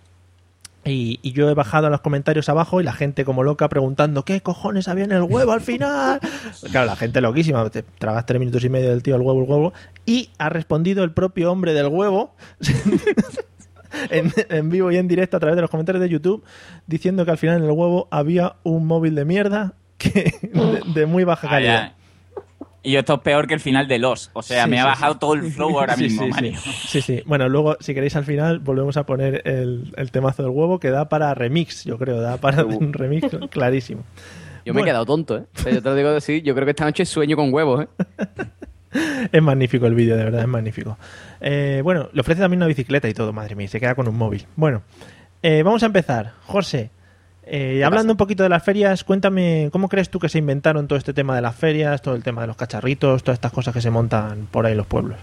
y, 0.86 1.20
y 1.22 1.34
yo 1.34 1.50
he 1.50 1.54
bajado 1.54 1.88
a 1.88 1.90
los 1.90 2.02
comentarios 2.02 2.48
abajo 2.50 2.80
y 2.80 2.84
la 2.84 2.94
gente 2.94 3.26
como 3.26 3.44
loca 3.44 3.68
preguntando 3.68 4.24
¿qué 4.24 4.42
cojones 4.42 4.88
había 4.88 5.04
en 5.04 5.12
el 5.12 5.24
huevo 5.24 5.52
al 5.52 5.62
final? 5.62 6.20
claro, 6.72 6.88
la 6.88 6.96
gente 6.96 7.22
loquísima, 7.22 7.70
te 7.70 7.84
tragas 7.84 8.26
tres 8.26 8.40
minutos 8.40 8.64
y 8.64 8.70
medio 8.70 8.90
del 8.90 9.04
tío 9.04 9.16
el 9.16 9.22
huevo, 9.22 9.44
el 9.44 9.50
huevo, 9.50 9.74
y 10.06 10.30
ha 10.38 10.50
respondido 10.50 11.04
el 11.04 11.12
propio 11.12 11.52
hombre 11.52 11.74
del 11.74 11.88
huevo 11.88 12.34
en, 14.10 14.32
en 14.50 14.70
vivo 14.70 14.92
y 14.92 14.98
en 14.98 15.08
directo 15.08 15.38
a 15.38 15.40
través 15.40 15.56
de 15.56 15.62
los 15.62 15.70
comentarios 15.70 16.02
de 16.02 16.10
YouTube 16.10 16.44
diciendo 16.88 17.26
que 17.26 17.32
al 17.32 17.38
final 17.38 17.58
en 17.58 17.64
el 17.66 17.72
huevo 17.72 18.08
había 18.12 18.56
un 18.64 18.86
móvil 18.86 19.16
de 19.16 19.26
mierda 19.26 19.74
que, 19.98 20.34
de, 20.42 20.82
de 20.94 21.06
muy 21.06 21.26
baja 21.26 21.50
calidad. 21.50 21.94
Y 22.82 22.96
esto 22.96 23.16
es 23.16 23.20
peor 23.22 23.46
que 23.48 23.54
el 23.56 23.60
final 23.60 23.88
de 23.88 24.00
Los. 24.00 24.30
O 24.34 24.42
sea, 24.42 24.64
Sí, 24.64 24.70
me 24.70 24.78
sí, 24.78 24.80
ha 24.80 24.84
sí. 24.84 24.88
bajado 24.90 25.18
todo 25.18 25.34
el 25.34 25.52
flow 25.52 25.78
ahora 25.80 25.96
Sí, 25.98 26.04
mismo, 26.04 26.24
sí, 26.24 26.30
Mario. 26.30 26.58
Sí. 26.58 26.72
sí, 26.88 27.02
sí. 27.02 27.24
Bueno, 27.26 27.50
luego, 27.50 27.76
si 27.80 27.94
queréis 27.94 28.16
al 28.16 28.24
final, 28.26 28.60
volvemos 28.60 28.96
a 28.98 29.06
poner 29.06 29.42
el, 29.46 29.94
el 29.98 30.12
temazo 30.12 30.44
del 30.44 30.52
huevo 30.52 30.80
que 30.80 30.90
da 30.90 31.10
para 31.10 31.34
remix, 31.34 31.84
yo 31.84 31.98
creo, 31.98 32.22
da 32.22 32.38
para 32.38 32.64
un 32.66 32.94
remix 32.94 33.28
clarísimo. 33.50 34.04
Yo 34.66 34.74
me 34.74 34.82
he 34.82 34.86
quedado 34.86 35.06
tonto, 35.06 35.38
¿eh? 35.38 35.44
O 35.56 35.60
sea, 35.60 35.72
yo 35.74 35.82
te 35.82 35.90
lo 35.90 35.96
digo 35.96 36.10
así, 36.10 36.42
yo 36.42 36.54
creo 36.54 36.66
que 36.66 36.72
esta 36.72 36.86
noche 36.86 37.06
sueño 37.06 37.36
con 37.36 37.54
huevos, 37.54 37.86
¿eh? 37.86 37.88
Es 39.32 39.42
magnífico 39.42 39.86
el 39.86 39.94
vídeo, 39.94 40.18
de 40.18 40.24
verdad, 40.24 40.42
es 40.42 40.48
magnífico. 40.48 40.98
Eh, 41.42 41.82
bueno, 41.84 42.10
le 42.12 42.22
ofrece 42.22 42.42
también 42.42 42.60
una 42.60 42.68
bicicleta 42.68 43.08
y 43.08 43.14
todo, 43.14 43.32
madre 43.34 43.56
mía, 43.56 43.68
se 43.68 43.80
queda 43.80 43.94
con 43.94 44.08
un 44.08 44.18
móvil. 44.18 44.46
Bueno, 44.56 44.82
eh, 45.44 45.62
vamos 45.64 45.84
a 45.84 45.86
empezar. 45.88 46.34
José, 46.46 46.90
eh, 47.50 47.84
hablando 47.84 48.14
un 48.14 48.18
poquito 48.18 48.44
de 48.44 48.50
las 48.50 48.64
ferias, 48.64 49.04
cuéntame, 49.04 49.70
¿cómo 49.72 49.90
crees 49.90 50.10
tú 50.10 50.20
que 50.20 50.30
se 50.30 50.38
inventaron 50.38 50.88
todo 50.88 50.98
este 50.98 51.14
tema 51.14 51.36
de 51.36 51.42
las 51.42 51.56
ferias, 51.56 52.02
todo 52.02 52.16
el 52.16 52.24
tema 52.24 52.42
de 52.42 52.48
los 52.48 52.56
cacharritos, 52.58 53.24
todas 53.24 53.36
estas 53.38 53.52
cosas 53.52 53.74
que 53.74 53.82
se 53.82 53.90
montan 53.90 54.48
por 54.52 54.66
ahí 54.66 54.72
en 54.74 54.78
los 54.78 54.88
pueblos? 54.88 55.18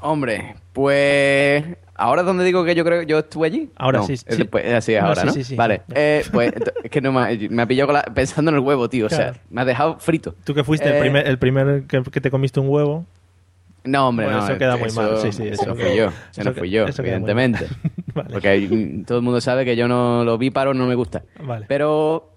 Hombre, 0.00 0.54
pues 0.72 1.64
ahora 1.96 2.20
es 2.20 2.26
donde 2.26 2.44
digo 2.44 2.64
que 2.64 2.74
yo 2.76 2.84
creo 2.84 3.00
que 3.00 3.06
yo 3.06 3.18
estuve 3.18 3.46
allí. 3.48 3.70
Ahora 3.76 3.98
No, 3.98 4.06
sí, 4.06 4.12
es 4.12 4.20
sí. 4.28 4.36
después- 4.36 4.64
es 4.64 4.74
así 4.74 4.94
es 4.94 5.00
No, 5.02 5.08
ahora, 5.08 5.20
sí, 5.22 5.26
¿no? 5.26 5.32
sí, 5.32 5.44
sí, 5.44 5.56
vale. 5.56 5.82
Eh, 5.94 6.24
pues 6.32 6.52
es 6.84 6.90
que 6.90 7.00
no 7.00 7.10
me, 7.12 7.20
ha- 7.20 7.48
me 7.50 7.62
ha 7.62 7.66
pillado 7.66 7.92
la- 7.92 8.02
pensando 8.02 8.50
en 8.50 8.56
el 8.56 8.60
huevo, 8.60 8.88
tío. 8.88 9.06
O 9.06 9.10
sea, 9.10 9.34
me 9.50 9.60
ha 9.60 9.64
dejado 9.64 9.98
frito. 9.98 10.34
Tú 10.44 10.54
que 10.54 10.62
fuiste 10.62 10.88
el 10.88 10.94
Eh, 10.96 11.00
primer, 11.00 11.26
el 11.26 11.38
primer 11.38 11.82
que, 11.88 12.02
que 12.04 12.20
te 12.20 12.30
comiste 12.30 12.60
un 12.60 12.68
huevo. 12.68 13.06
No, 13.88 14.08
hombre, 14.08 14.26
Bueno, 14.26 14.40
no. 14.40 14.46
eso 14.48 14.58
queda 14.58 14.76
muy 14.76 14.88
eso- 14.88 15.02
mal, 15.02 15.16
sí, 15.18 15.32
sí, 15.32 15.48
Eso 15.48 15.62
eso 15.62 15.74
fui 15.74 15.96
yo. 15.96 16.08
Eso 16.30 16.44
no 16.44 16.52
fui 16.52 16.70
yo, 16.70 16.86
evidentemente. 16.86 17.66
Vale. 18.14 18.30
Porque 18.32 19.02
todo 19.06 19.18
el 19.18 19.24
mundo 19.24 19.40
sabe 19.40 19.64
que 19.64 19.76
yo 19.76 19.88
no 19.88 20.24
lo 20.24 20.38
vi 20.38 20.50
paro, 20.50 20.74
no 20.74 20.86
me 20.86 20.94
gusta. 20.94 21.22
Vale. 21.42 21.66
Pero 21.68 22.32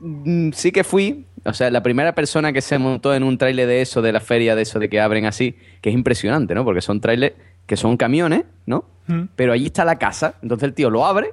mm, 0.00 0.50
sí 0.52 0.72
que 0.72 0.82
fui, 0.84 1.26
o 1.44 1.52
sea, 1.52 1.70
la 1.70 1.82
primera 1.82 2.14
persona 2.14 2.52
que 2.52 2.60
se 2.62 2.78
montó 2.78 3.14
en 3.14 3.22
un 3.22 3.36
trailer 3.38 3.66
de 3.68 3.82
eso, 3.82 4.02
de 4.02 4.12
la 4.12 4.20
feria, 4.20 4.54
de 4.56 4.62
eso, 4.62 4.78
de 4.78 4.88
que 4.88 5.00
abren 5.00 5.26
así, 5.26 5.56
que 5.80 5.90
es 5.90 5.94
impresionante, 5.94 6.54
¿no? 6.54 6.64
Porque 6.64 6.80
son 6.80 7.00
trailers 7.00 7.34
que 7.66 7.76
son 7.76 7.96
camiones, 7.96 8.44
¿no? 8.66 8.84
Mm. 9.08 9.22
Pero 9.36 9.52
allí 9.52 9.66
está 9.66 9.84
la 9.84 9.98
casa, 9.98 10.34
entonces 10.42 10.66
el 10.68 10.74
tío 10.74 10.88
lo 10.90 11.04
abre 11.06 11.30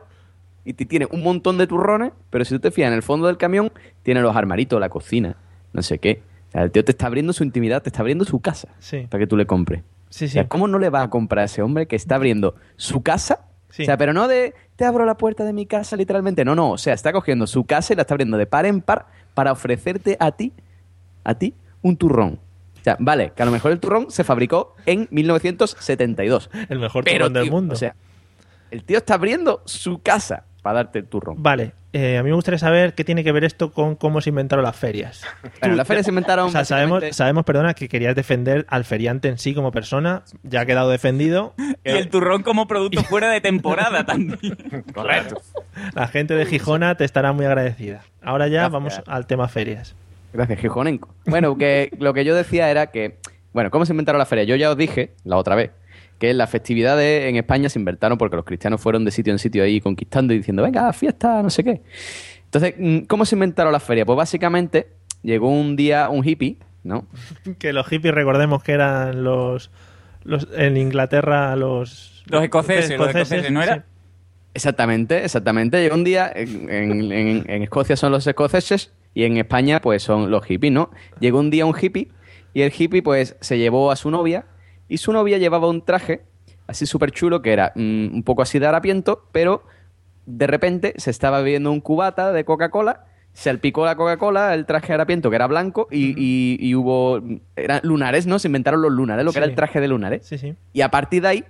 y 0.65 0.74
te 0.74 0.86
tiene 0.86 1.08
un 1.12 1.22
montón 1.24 1.58
de 1.58 1.68
turrones, 1.68 2.12
pero 2.30 2.44
si 2.46 2.56
tú 2.56 2.60
te 2.60 2.72
fijas 2.72 2.88
en 2.89 2.96
el 2.96 3.03
fondo 3.03 3.27
del 3.27 3.38
camión, 3.38 3.72
tiene 4.01 4.22
los 4.22 4.36
armaritos, 4.36 4.80
la 4.80 4.89
cocina, 4.89 5.36
no 5.74 5.82
sé 5.82 6.00
qué. 6.00 6.22
O 6.54 6.56
sea, 6.56 6.64
el 6.64 6.72
tío 6.72 6.84
te 6.86 6.92
está 6.92 7.08
abriendo 7.08 7.34
su 7.34 7.44
intimidad, 7.44 7.82
te 7.82 7.90
está 7.90 8.02
abriendo 8.02 8.26
su 8.26 8.40
casa 8.40 8.70
Sí. 8.80 9.08
para 9.10 9.20
que 9.24 9.28
tú 9.28 9.36
le 9.38 9.46
compres. 9.46 9.82
Sí, 10.10 10.26
O 10.26 10.28
sí. 10.28 10.34
sea, 10.34 10.48
¿cómo 10.48 10.68
no 10.68 10.78
le 10.80 10.90
va 10.90 11.02
a 11.02 11.10
comprar 11.10 11.42
a 11.42 11.46
ese 11.46 11.62
hombre 11.64 11.88
que 11.88 11.96
está 11.96 12.16
abriendo 12.16 12.56
su 12.78 13.02
casa? 13.02 13.42
Sí. 13.70 13.82
O 13.82 13.86
sea, 13.86 13.98
pero 13.98 14.14
no 14.14 14.28
de 14.28 14.54
te 14.76 14.86
abro 14.86 15.06
la 15.06 15.18
puerta 15.18 15.44
de 15.46 15.52
mi 15.54 15.66
casa 15.66 15.96
literalmente. 15.96 16.46
No, 16.46 16.54
no. 16.54 16.72
O 16.72 16.78
sea, 16.78 16.94
está 16.94 17.12
cogiendo 17.12 17.48
su 17.48 17.64
casa 17.66 17.94
y 17.94 17.96
la 17.96 18.04
está 18.04 18.14
abriendo 18.14 18.38
de 18.38 18.46
par 18.46 18.66
en 18.68 18.82
par 18.82 19.08
para 19.34 19.52
ofrecerte 19.52 20.16
a 20.20 20.32
ti, 20.32 20.54
a 21.24 21.34
ti, 21.34 21.56
un 21.82 21.98
turrón. 21.98 22.40
O 22.80 22.84
sea, 22.84 22.98
vale, 23.00 23.32
que 23.36 23.42
a 23.42 23.46
lo 23.46 23.52
mejor 23.52 23.72
el 23.72 23.80
turrón 23.80 24.12
se 24.12 24.24
fabricó 24.24 24.76
en 24.86 25.08
1972. 25.10 26.50
El 26.70 26.80
mejor 26.80 27.04
Pero, 27.04 27.18
turrón 27.26 27.34
del 27.34 27.44
tío, 27.44 27.52
mundo. 27.52 27.74
O 27.74 27.78
sea, 27.78 27.96
el 28.72 28.84
tío 28.84 28.98
está 28.98 29.16
abriendo 29.16 29.62
su 29.66 30.02
casa 30.02 30.44
para 30.62 30.76
darte 30.84 31.00
el 31.00 31.08
turrón. 31.08 31.42
Vale, 31.42 31.74
eh, 31.94 32.18
a 32.18 32.24
mí 32.24 32.30
me 32.30 32.36
gustaría 32.36 32.58
saber 32.58 32.96
qué 32.96 33.04
tiene 33.04 33.24
que 33.24 33.32
ver 33.32 33.44
esto 33.44 33.72
con 33.72 33.96
cómo 33.96 34.20
se 34.20 34.30
inventaron 34.30 34.66
las 34.66 34.76
ferias. 34.76 35.24
Bueno, 35.62 35.76
las 35.76 35.88
ferias 35.88 36.06
se 36.06 36.12
inventaron 36.12 36.48
O 36.48 36.52
sea, 36.52 36.66
sabemos, 36.66 37.04
sabemos, 37.12 37.46
perdona, 37.46 37.74
que 37.74 37.88
querías 37.88 38.16
defender 38.16 38.66
al 38.68 38.84
feriante 38.84 39.30
en 39.30 39.38
sí 39.38 39.54
como 39.54 39.72
persona. 39.72 40.24
Ya 40.42 40.62
ha 40.62 40.66
quedado 40.66 40.90
defendido. 40.90 41.54
Y 41.86 41.92
el 41.92 42.10
turrón 42.10 42.44
como 42.44 42.68
producto 42.68 43.04
fuera 43.10 43.30
de 43.30 43.40
temporada 43.40 44.06
también. 44.06 44.58
Correcto. 44.94 45.42
La 45.94 46.08
gente 46.08 46.34
de 46.34 46.46
Gijona 46.46 46.96
te 46.96 47.06
estará 47.06 47.32
muy 47.32 47.46
agradecida. 47.46 48.02
Ahora 48.22 48.48
ya 48.48 48.54
Gracias. 48.54 48.72
vamos 48.72 49.02
al 49.06 49.28
tema 49.28 49.48
ferias. 49.48 49.96
Gracias, 50.34 50.60
Gijonenco. 50.60 51.14
Bueno, 51.26 51.58
que 51.58 51.92
lo 52.00 52.14
que 52.14 52.26
yo 52.26 52.36
decía 52.36 52.70
era 52.72 52.88
que, 52.88 53.20
bueno, 53.54 53.70
¿cómo 53.70 53.86
se 53.86 53.94
inventaron 53.94 54.20
las 54.20 54.28
ferias? 54.28 54.48
Yo 54.48 54.56
ya 54.56 54.72
os 54.72 54.78
dije 54.78 55.12
la 55.24 55.38
otra 55.38 55.56
vez 55.56 55.72
que 56.20 56.34
las 56.34 56.50
festividades 56.50 57.29
en 57.29 57.36
España 57.36 57.70
se 57.70 57.79
inventaron 57.79 58.17
porque 58.17 58.36
los 58.36 58.46
cristianos 58.46 58.79
fueron 58.82 59.03
de 59.05 59.12
sitio 59.12 59.34
en 59.34 59.39
sitio 59.39 59.63
ahí 59.63 59.82
conquistando 59.82 60.34
y 60.34 60.38
diciendo, 60.38 60.63
venga, 60.63 60.91
fiesta, 60.93 61.41
no 61.43 61.50
sé 61.50 61.63
qué. 61.63 61.82
Entonces, 62.46 62.75
mm, 62.77 63.00
¿cómo 63.08 63.25
se 63.25 63.36
inventaron 63.36 63.74
las 63.74 63.84
ferias? 63.84 64.05
Pues 64.05 64.15
básicamente 64.17 64.88
llegó 65.24 65.50
un 65.50 65.75
día 65.75 66.10
un 66.10 66.27
hippie, 66.27 66.58
¿no? 66.84 67.08
Que 67.60 67.74
los 67.74 67.88
hippies, 67.88 68.13
recordemos 68.13 68.63
que 68.63 68.72
eran 68.74 69.24
los, 69.24 69.72
los 70.24 70.48
en 70.55 70.77
Inglaterra 70.77 71.55
los... 71.55 72.24
Los 72.27 72.43
escoceses, 72.43 72.98
los 72.98 73.10
escoceses, 73.10 73.51
¿no 73.51 73.62
era? 73.62 73.75
sí. 73.75 73.82
Exactamente, 74.55 75.24
exactamente. 75.24 75.82
Llegó 75.82 75.96
un 75.96 76.03
día, 76.03 76.32
en, 76.34 76.70
en- 76.70 77.12
en- 77.12 77.50
en 77.50 77.63
Escocia 77.63 77.96
son 77.96 78.12
los 78.12 78.25
escoceses 78.27 78.93
y 79.15 79.24
en 79.24 79.38
España 79.38 79.82
pues 79.82 80.03
son 80.03 80.29
los 80.29 80.46
hippies, 80.46 80.72
¿no? 80.72 80.91
Llegó 81.20 81.39
un 81.39 81.50
día 81.50 81.65
un 81.65 81.74
hippie 81.79 82.10
y 82.53 82.62
el 82.62 82.72
hippie 82.77 83.01
pues 83.01 83.36
se 83.41 83.58
llevó 83.58 83.91
a 83.91 83.96
su 83.96 84.12
novia 84.12 84.46
y 84.90 84.98
su 84.98 85.12
novia 85.13 85.38
llevaba 85.38 85.68
un 85.70 85.84
traje 85.84 86.22
así 86.68 86.86
súper 86.86 87.12
chulo 87.12 87.42
que 87.42 87.52
era 87.54 87.72
mm, 87.75 88.13
un 88.16 88.24
poco 88.24 88.42
así 88.42 88.60
de 88.60 88.68
harapiento, 88.68 89.25
pero 89.32 89.63
de 90.25 90.48
repente 90.48 90.94
se 90.98 91.10
estaba 91.12 91.42
bebiendo 91.42 91.72
un 91.72 91.82
cubata 91.82 92.32
de 92.32 92.46
Coca-Cola, 92.46 93.06
se 93.34 93.50
alpicó 93.50 93.86
la 93.86 93.96
Coca-Cola, 93.96 94.54
el 94.54 94.66
traje 94.66 94.88
de 94.88 94.94
harapiento 94.94 95.30
que 95.30 95.36
era 95.36 95.48
blanco 95.48 95.88
y, 95.92 96.13
y- 96.18 96.58
y 96.60 96.75
hubo... 96.75 97.22
Eran 97.56 97.80
lunares, 97.84 98.28
¿no? 98.28 98.40
Se 98.40 98.48
inventaron 98.48 98.82
los 98.82 98.92
lunares, 98.92 99.25
lo 99.25 99.32
que 99.32 99.40
era 99.40 99.46
el 99.48 99.56
traje 99.56 99.82
de 99.82 99.88
lunares. 99.88 100.25
Sí, 100.25 100.38
sí. 100.38 100.56
Y 100.72 100.82
a 100.82 100.90
partir 100.92 101.24
de 101.24 101.28
ahí, 101.28 101.44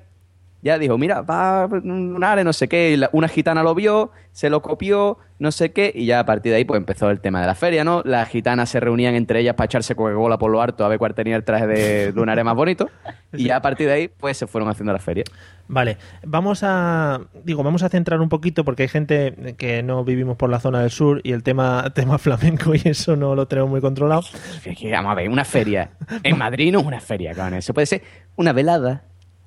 ya 0.63 0.79
dijo, 0.79 0.97
mira, 0.97 1.21
va 1.21 1.65
un 1.67 2.13
lunares, 2.13 2.43
no 2.45 2.53
sé 2.53 2.67
qué. 2.67 2.93
y 2.95 3.01
una 3.11 3.27
gitana 3.27 3.61
lo 3.63 3.75
vio, 3.75 4.11
se 4.31 4.49
lo 4.49 4.61
copió, 4.61 5.17
no 5.37 5.51
sé 5.51 5.71
qué. 5.73 5.91
Y 5.93 6.05
ya 6.05 6.21
a 6.21 6.25
partir 6.25 6.51
de 6.53 6.57
ahí, 6.59 6.65
pues 6.65 6.77
empezó 6.77 7.09
el 7.09 7.19
tema 7.19 7.41
de 7.41 7.47
la 7.47 7.53
feria, 7.55 7.83
¿no? 7.83 8.01
Las 8.05 8.29
gitanas 8.29 8.69
se 8.69 8.79
reunían 8.79 9.13
entre 9.15 9.41
ellas 9.41 9.55
para 9.55 9.65
echarse 9.65 9.93
Coca-Cola 9.95 10.37
por 10.37 10.49
lo 10.49 10.61
harto 10.61 10.85
a 10.85 10.87
ver 10.87 10.97
cuál 10.99 11.13
tenía 11.13 11.35
el 11.35 11.43
traje 11.43 11.67
de 11.67 12.13
lunares 12.15 12.43
más 12.45 12.55
bonito. 12.55 12.89
Y 13.35 13.45
ya 13.45 13.55
a 13.55 13.61
partir 13.63 13.87
de 13.87 13.93
ahí, 13.93 14.07
pues 14.09 14.37
se 14.37 14.45
fueron 14.45 14.69
haciendo 14.69 14.93
la 14.93 14.99
feria. 14.99 15.23
Vale, 15.67 15.97
vamos 16.23 16.61
a 16.61 17.19
digo, 17.43 17.63
vamos 17.63 17.81
a 17.81 17.89
centrar 17.89 18.21
un 18.21 18.29
poquito 18.29 18.63
porque 18.63 18.83
hay 18.83 18.89
gente 18.89 19.55
que 19.57 19.81
no 19.81 20.03
vivimos 20.03 20.37
por 20.37 20.51
la 20.51 20.59
zona 20.59 20.81
del 20.81 20.91
sur 20.91 21.19
y 21.23 21.31
el 21.31 21.41
tema 21.41 21.89
tema 21.95 22.19
flamenco 22.19 22.75
y 22.75 22.81
eso 22.85 23.15
no 23.15 23.33
lo 23.33 23.47
tenemos 23.47 23.71
muy 23.71 23.81
controlado. 23.81 24.21
Es 24.63 24.77
que, 24.77 24.91
vamos 24.91 25.11
a 25.13 25.15
ver, 25.15 25.29
una 25.29 25.45
feria. 25.45 25.89
En 26.21 26.37
Madrid 26.43 26.71
no 26.71 26.81
es 26.81 26.85
una 26.85 26.99
feria, 26.99 27.33
cabrón. 27.33 27.57
Eso 27.57 27.73
puede 27.73 27.87
ser 27.87 28.03
una 28.35 28.53
velada, 28.53 29.01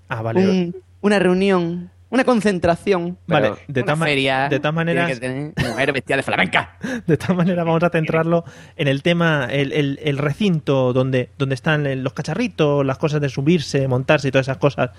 Ah, 0.08 0.20
vale. 0.22 0.40
un- 0.50 0.76
una 1.00 1.18
reunión, 1.18 1.90
una 2.10 2.24
concentración. 2.24 3.18
Vale, 3.26 3.50
pero 3.50 3.58
de 3.68 3.82
tal 3.82 3.96
feria. 3.98 4.48
de 4.48 4.60
tal 4.60 4.72
manera- 4.72 5.06
mujer 5.06 5.92
vestida 5.92 6.16
de 6.16 6.22
flamenca. 6.22 6.76
De 7.06 7.16
tal 7.16 7.36
manera 7.36 7.64
vamos 7.64 7.82
a 7.82 7.90
centrarlo 7.90 8.44
en 8.76 8.88
el 8.88 9.02
tema, 9.02 9.48
el, 9.50 9.72
el- 9.72 9.98
el 10.02 10.18
recinto 10.18 10.92
donde, 10.92 11.30
donde 11.38 11.54
están 11.54 12.02
los 12.02 12.12
cacharritos, 12.12 12.84
las 12.86 12.98
cosas 12.98 13.20
de 13.20 13.28
subirse, 13.28 13.86
montarse 13.88 14.28
y 14.28 14.30
todas 14.30 14.46
esas 14.46 14.58
cosas, 14.58 14.90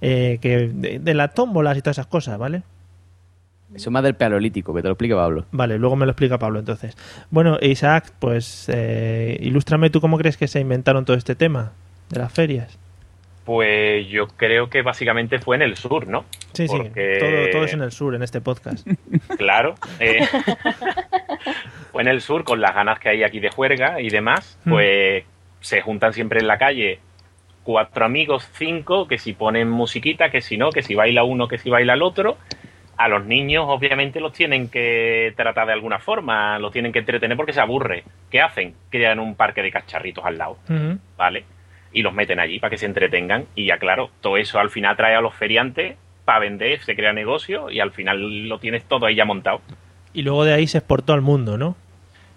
eh, 0.00 0.38
que 0.40 0.68
de, 0.74 0.98
de 0.98 1.14
las 1.14 1.32
tómbolas 1.34 1.76
y 1.78 1.82
todas 1.82 1.96
esas 1.98 2.06
cosas, 2.08 2.38
¿vale? 2.38 2.62
Eso 3.74 3.90
es 3.90 3.92
más 3.92 4.02
del 4.04 4.14
paleolítico, 4.14 4.72
que 4.72 4.80
te 4.80 4.88
lo 4.88 4.92
explique 4.92 5.14
Pablo. 5.14 5.44
Vale, 5.50 5.76
luego 5.78 5.96
me 5.96 6.06
lo 6.06 6.12
explica 6.12 6.38
Pablo 6.38 6.60
entonces. 6.60 6.96
Bueno, 7.30 7.58
Isaac, 7.60 8.12
pues 8.20 8.66
eh, 8.68 9.36
ilústrame 9.40 9.90
tú 9.90 10.00
cómo 10.00 10.18
crees 10.18 10.36
que 10.36 10.46
se 10.46 10.60
inventaron 10.60 11.04
todo 11.04 11.16
este 11.16 11.34
tema 11.34 11.72
de 12.10 12.20
las 12.20 12.32
ferias. 12.32 12.78
Pues 13.46 14.08
yo 14.08 14.26
creo 14.26 14.68
que 14.68 14.82
básicamente 14.82 15.38
fue 15.38 15.54
en 15.54 15.62
el 15.62 15.76
sur, 15.76 16.08
¿no? 16.08 16.24
Sí, 16.52 16.66
sí, 16.66 16.76
todo, 16.76 17.50
todo 17.52 17.64
es 17.64 17.72
en 17.72 17.80
el 17.80 17.92
sur, 17.92 18.14
en 18.14 18.22
este 18.22 18.40
podcast. 18.40 18.86
Claro. 19.38 19.76
eh, 20.00 20.26
fue 21.92 22.02
en 22.02 22.08
el 22.08 22.20
sur 22.20 22.42
con 22.42 22.60
las 22.60 22.74
ganas 22.74 22.98
que 22.98 23.08
hay 23.08 23.22
aquí 23.22 23.38
de 23.38 23.50
juerga 23.50 24.00
y 24.00 24.10
demás. 24.10 24.58
Mm. 24.64 24.70
Pues 24.70 25.24
se 25.60 25.80
juntan 25.80 26.12
siempre 26.12 26.40
en 26.40 26.48
la 26.48 26.58
calle 26.58 26.98
cuatro 27.62 28.04
amigos, 28.04 28.48
cinco, 28.54 29.06
que 29.06 29.18
si 29.18 29.32
ponen 29.32 29.68
musiquita, 29.70 30.30
que 30.30 30.40
si 30.40 30.56
no, 30.56 30.70
que 30.70 30.82
si 30.82 30.94
baila 30.94 31.24
uno, 31.24 31.48
que 31.48 31.58
si 31.58 31.70
baila 31.70 31.94
el 31.94 32.02
otro. 32.02 32.38
A 32.96 33.08
los 33.08 33.26
niños, 33.26 33.64
obviamente, 33.68 34.20
los 34.20 34.32
tienen 34.32 34.68
que 34.68 35.34
tratar 35.36 35.66
de 35.66 35.72
alguna 35.74 35.98
forma, 35.98 36.58
los 36.58 36.72
tienen 36.72 36.92
que 36.92 37.00
entretener 37.00 37.36
porque 37.36 37.52
se 37.52 37.60
aburre. 37.60 38.04
¿Qué 38.30 38.40
hacen? 38.40 38.74
Crean 38.90 39.20
un 39.20 39.34
parque 39.34 39.62
de 39.62 39.70
cacharritos 39.70 40.24
al 40.24 40.38
lado. 40.38 40.58
Ujú. 40.68 40.98
¿vale? 41.16 41.44
Y 41.96 42.02
los 42.02 42.12
meten 42.12 42.38
allí 42.38 42.58
para 42.58 42.70
que 42.70 42.76
se 42.76 42.84
entretengan. 42.84 43.46
Y 43.54 43.64
ya, 43.66 43.78
claro, 43.78 44.10
todo 44.20 44.36
eso 44.36 44.58
al 44.58 44.68
final 44.68 44.96
trae 44.98 45.14
a 45.16 45.22
los 45.22 45.34
feriantes 45.34 45.96
para 46.26 46.40
vender, 46.40 46.82
se 46.82 46.94
crea 46.94 47.14
negocio 47.14 47.70
y 47.70 47.80
al 47.80 47.90
final 47.90 48.48
lo 48.48 48.58
tienes 48.58 48.84
todo 48.84 49.06
ahí 49.06 49.14
ya 49.14 49.24
montado. 49.24 49.62
Y 50.12 50.20
luego 50.22 50.44
de 50.44 50.52
ahí 50.52 50.66
se 50.66 50.76
exportó 50.76 51.14
al 51.14 51.22
mundo, 51.22 51.56
¿no? 51.56 51.74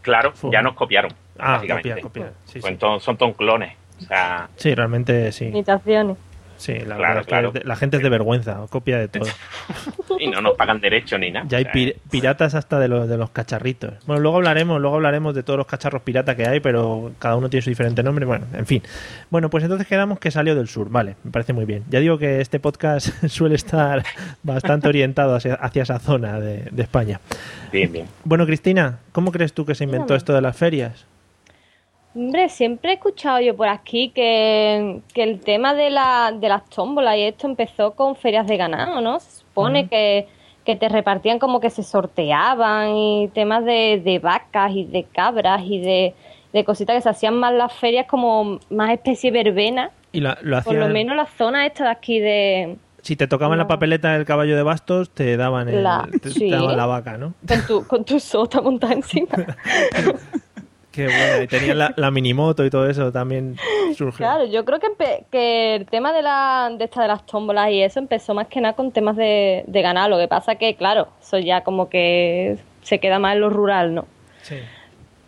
Claro, 0.01 0.32
ya 0.50 0.62
nos 0.62 0.75
copiaron. 0.75 1.12
Ah, 1.38 1.54
básicamente. 1.58 1.89
copiar, 2.01 2.30
copiar. 2.30 2.34
Sí, 2.46 2.62
Son 2.62 2.72
sí. 2.72 2.78
ton- 2.78 3.00
son 3.01 3.18
ton 3.18 3.34
clones. 3.34 3.74
O 4.01 4.06
sea, 4.06 4.48
Sí, 4.56 4.74
realmente 4.74 5.30
sí. 5.34 5.46
Imitaciones. 5.48 6.16
Sí, 6.60 6.74
la 6.74 6.98
Claro, 6.98 7.24
verdad 7.25 7.54
que 7.54 7.68
la 7.68 7.75
gente 7.78 7.96
es 7.98 8.04
de 8.04 8.10
vergüenza, 8.10 8.60
copia 8.70 9.00
de 9.00 9.08
todo. 9.08 9.24
y 10.20 10.28
no 10.28 10.42
nos 10.42 10.56
pagan 10.58 10.82
derechos 10.82 11.18
ni 11.20 11.32
nada. 11.32 11.46
Ya 11.48 11.58
hay 11.60 11.63
pir- 11.66 11.96
piratas 12.12 12.54
hasta 12.54 12.80
de 12.80 12.89
los, 12.89 13.08
de 13.08 13.18
los 13.18 13.30
cacharritos. 13.30 13.94
Bueno, 14.06 14.22
luego 14.22 14.38
hablaremos, 14.38 14.82
luego 14.82 14.98
hablaremos 14.98 15.34
de 15.34 15.42
todos 15.44 15.56
los 15.58 15.68
cacharros 15.68 16.01
pirata 16.01 16.36
que 16.36 16.46
hay, 16.46 16.60
pero 16.60 17.12
cada 17.18 17.38
uno 17.38 17.50
tiene 17.50 17.62
su 17.62 17.70
diferente 17.70 18.04
nombre. 18.04 18.25
Bueno, 18.25 18.46
en 18.54 18.66
fin. 18.66 18.84
Bueno, 19.30 19.50
pues 19.50 19.63
entonces 19.63 19.88
quedamos 19.88 20.20
que 20.20 20.32
salió 20.32 20.54
del 20.54 20.68
sur. 20.68 20.89
Vale, 20.89 21.16
me 21.24 21.32
parece 21.32 21.54
muy 21.54 21.63
bien. 21.63 21.86
Ya 21.89 22.00
digo 22.01 22.18
que 22.18 22.42
este 22.42 22.60
podcast 22.60 23.08
suele 23.28 23.56
estar 23.56 24.04
bastante 24.44 24.89
orientado 24.89 25.36
hacia, 25.36 25.54
hacia 25.54 25.84
esa 25.84 26.00
zona 26.00 26.42
de, 26.42 26.68
de 26.72 26.82
España. 26.84 27.22
Bien, 27.72 27.89
bien. 27.92 28.06
Bueno, 28.25 28.46
Cristina, 28.46 29.00
¿cómo 29.13 29.32
crees 29.32 29.54
tú 29.54 29.66
que 29.66 29.75
se 29.75 29.86
inventó 29.86 30.13
esto 30.13 30.34
de 30.34 30.42
las 30.42 30.58
ferias? 30.58 31.06
Hombre, 32.16 32.50
siempre 32.50 32.92
he 32.92 32.94
escuchado 32.96 33.39
yo 33.39 33.56
por 33.56 33.68
aquí 33.68 34.10
que, 34.10 35.01
que 35.13 35.24
el 35.24 35.39
tema 35.42 35.74
de, 35.75 35.89
la, 35.92 36.34
de 36.36 36.50
las 36.50 36.68
tómbolas 36.70 37.16
y 37.18 37.22
esto 37.24 37.48
empezó 37.48 37.92
con 37.94 38.16
ferias 38.16 38.48
de 38.48 38.58
ganado, 38.58 39.00
¿no? 39.00 39.20
Se 39.20 39.39
supone 39.42 39.88
que, 39.88 40.28
que 40.66 40.75
te 40.75 40.89
repartían 40.89 41.38
como 41.39 41.60
que 41.60 41.70
se 41.70 41.84
sorteaban 41.84 42.96
y 42.96 43.28
temas 43.34 43.63
de, 43.63 44.01
de 44.04 44.18
vacas 44.20 44.72
y 44.74 44.86
de 44.86 45.04
cabras 45.04 45.62
y 45.63 45.80
de, 45.80 46.16
de 46.51 46.63
cositas 46.66 46.96
que 46.96 47.01
se 47.01 47.10
hacían 47.10 47.36
más 47.36 47.54
las 47.54 47.72
ferias 47.74 48.08
como 48.08 48.60
más 48.72 48.89
especie 48.92 49.30
verbena. 49.30 49.92
Y 50.12 50.22
la- 50.22 50.39
lo 50.42 50.62
Por 50.63 50.74
lo 50.74 50.80
hacían- 50.86 50.92
menos 50.94 51.16
la 51.16 51.28
zona 51.28 51.68
esta 51.68 51.84
de 51.86 51.89
aquí 51.92 52.20
de... 52.20 52.78
Si 53.01 53.16
te 53.16 53.28
tocaban 53.28 53.58
la 53.58 53.66
papeleta 53.68 54.12
del 54.12 54.25
caballo 54.25 54.58
de 54.58 54.63
bastos, 54.63 55.10
te 55.12 55.38
daban, 55.38 55.70
el- 55.70 55.84
La- 55.84 56.06
te, 56.12 56.20
te 56.20 56.30
sí. 56.32 56.50
daban 56.50 56.75
la 56.75 56.86
vaca, 56.86 57.18
¿no? 57.18 57.34
Con 57.48 57.62
tu, 57.66 57.88
con 57.88 58.04
tu 58.04 58.20
sota 58.20 58.60
montada 58.62 58.94
encima. 58.96 59.30
Qué 61.00 61.08
bueno. 61.08 61.44
Y 61.44 61.48
tenían 61.48 61.77
la, 61.77 61.94
la 61.96 62.12
minimoto 62.12 62.65
y 62.65 62.70
todo 62.70 62.89
eso 62.89 63.12
también 63.12 63.56
surgió. 63.96 64.18
Claro, 64.18 64.46
yo 64.46 64.65
creo 64.65 64.79
que, 64.79 65.77
el 65.77 65.86
tema 65.86 66.12
de, 66.12 66.22
la, 66.22 66.70
de 66.77 66.84
esta 66.84 67.01
de 67.01 67.08
las 67.08 67.25
tómbolas 67.25 67.72
y 67.72 67.82
eso 67.82 68.00
empezó 68.00 68.34
más 68.34 68.48
que 68.48 68.60
nada 68.60 68.74
con 68.75 68.91
temas 68.91 69.15
de, 69.15 69.63
de 69.68 69.82
ganado. 69.82 70.10
Lo 70.10 70.18
que 70.18 70.27
pasa 70.27 70.56
que, 70.56 70.75
claro, 70.75 71.08
eso 71.22 71.38
ya 71.39 71.62
como 71.63 71.88
que 71.89 72.58
se 72.82 73.00
queda 73.00 73.18
más 73.20 73.36
en 73.36 73.41
lo 73.41 73.50
rural, 73.50 73.96
¿no? 73.96 74.06
Sí. 74.41 74.56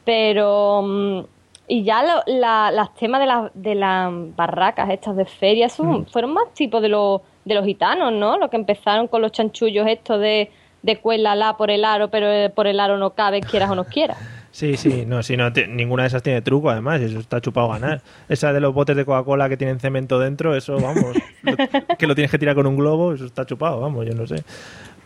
Pero... 0.05 0.81
mm, 0.83 1.19
Y 1.67 1.83
ya 1.83 2.03
lo- 2.03 2.23
la- 2.25 2.69
las 2.71 2.93
temas 2.95 3.21
de, 3.21 3.27
la- 3.27 3.51
de 3.53 3.75
las 3.75 4.11
barracas 4.35 4.89
estas 4.89 5.15
de 5.15 5.23
feria 5.25 5.69
son- 5.69 6.05
fueron 6.07 6.33
más 6.33 6.53
tipo 6.53 6.81
de, 6.81 6.89
los 6.89 7.21
de 7.45 7.55
los 7.55 7.65
gitanos, 7.65 8.11
¿no? 8.11 8.37
Lo 8.37 8.49
que 8.49 8.57
empezaron 8.57 9.07
con 9.07 9.21
los 9.21 9.31
chanchullos 9.31 9.87
estos 9.87 10.19
de, 10.19 10.51
de 10.83 10.97
cuélala 10.99 11.55
por 11.55 11.71
el 11.71 11.85
aro, 11.85 12.09
pero 12.09 12.27
eh, 12.29 12.49
por 12.49 12.67
el 12.67 12.79
aro 12.79 12.97
no 12.97 13.11
cabe, 13.11 13.39
quieras 13.39 13.69
o 13.71 13.75
no 13.75 13.85
quieras. 13.85 14.17
Sí, 14.51 14.75
sí, 14.77 15.05
no, 15.07 15.23
sí, 15.23 15.37
no, 15.37 15.51
te- 15.53 15.67
ninguna 15.67 16.03
de 16.03 16.07
esas 16.07 16.23
tiene 16.23 16.41
truco, 16.41 16.69
además, 16.69 17.01
eso 17.01 17.19
está 17.19 17.39
chupado 17.41 17.71
a 17.71 17.79
ganar. 17.79 18.01
Esa 18.29 18.51
de 18.53 18.59
los 18.59 18.73
botes 18.73 18.95
de 18.95 19.05
Coca-Cola 19.05 19.47
que 19.49 19.57
tienen 19.57 19.79
cemento 19.79 20.19
dentro, 20.19 20.55
eso, 20.55 20.77
vamos, 20.79 21.15
lo- 21.43 21.97
que 21.97 22.07
lo 22.07 22.15
tienes 22.15 22.31
que 22.31 22.37
tirar 22.39 22.55
con 22.55 22.67
un 22.67 22.75
globo, 22.75 23.13
eso 23.13 23.25
está 23.25 23.45
chupado, 23.45 23.79
vamos, 23.79 24.05
yo 24.05 24.13
no 24.13 24.27
sé. 24.27 24.43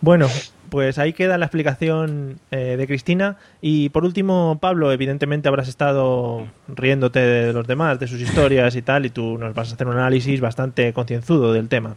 Bueno, 0.02 0.28
pues 0.70 1.00
ahí 1.00 1.14
queda 1.14 1.38
la 1.38 1.46
explicación 1.46 2.38
eh, 2.52 2.76
de 2.78 2.86
Cristina. 2.86 3.38
Y 3.62 3.90
por 3.90 4.04
último, 4.04 4.58
Pablo, 4.62 4.92
evidentemente 4.92 5.48
habrás 5.48 5.68
estado 5.70 6.46
riéndote 6.68 7.20
de 7.20 7.54
los 7.54 7.66
demás, 7.66 8.00
de 8.00 8.08
sus 8.08 8.20
historias 8.22 8.76
y 8.76 8.82
tal, 8.82 9.06
y 9.06 9.10
tú 9.10 9.38
nos 9.38 9.56
vas 9.56 9.72
a 9.72 9.76
hacer 9.76 9.88
un 9.88 9.94
análisis 9.94 10.42
bastante 10.42 10.92
concienzudo 10.94 11.54
del 11.54 11.70
tema. 11.70 11.96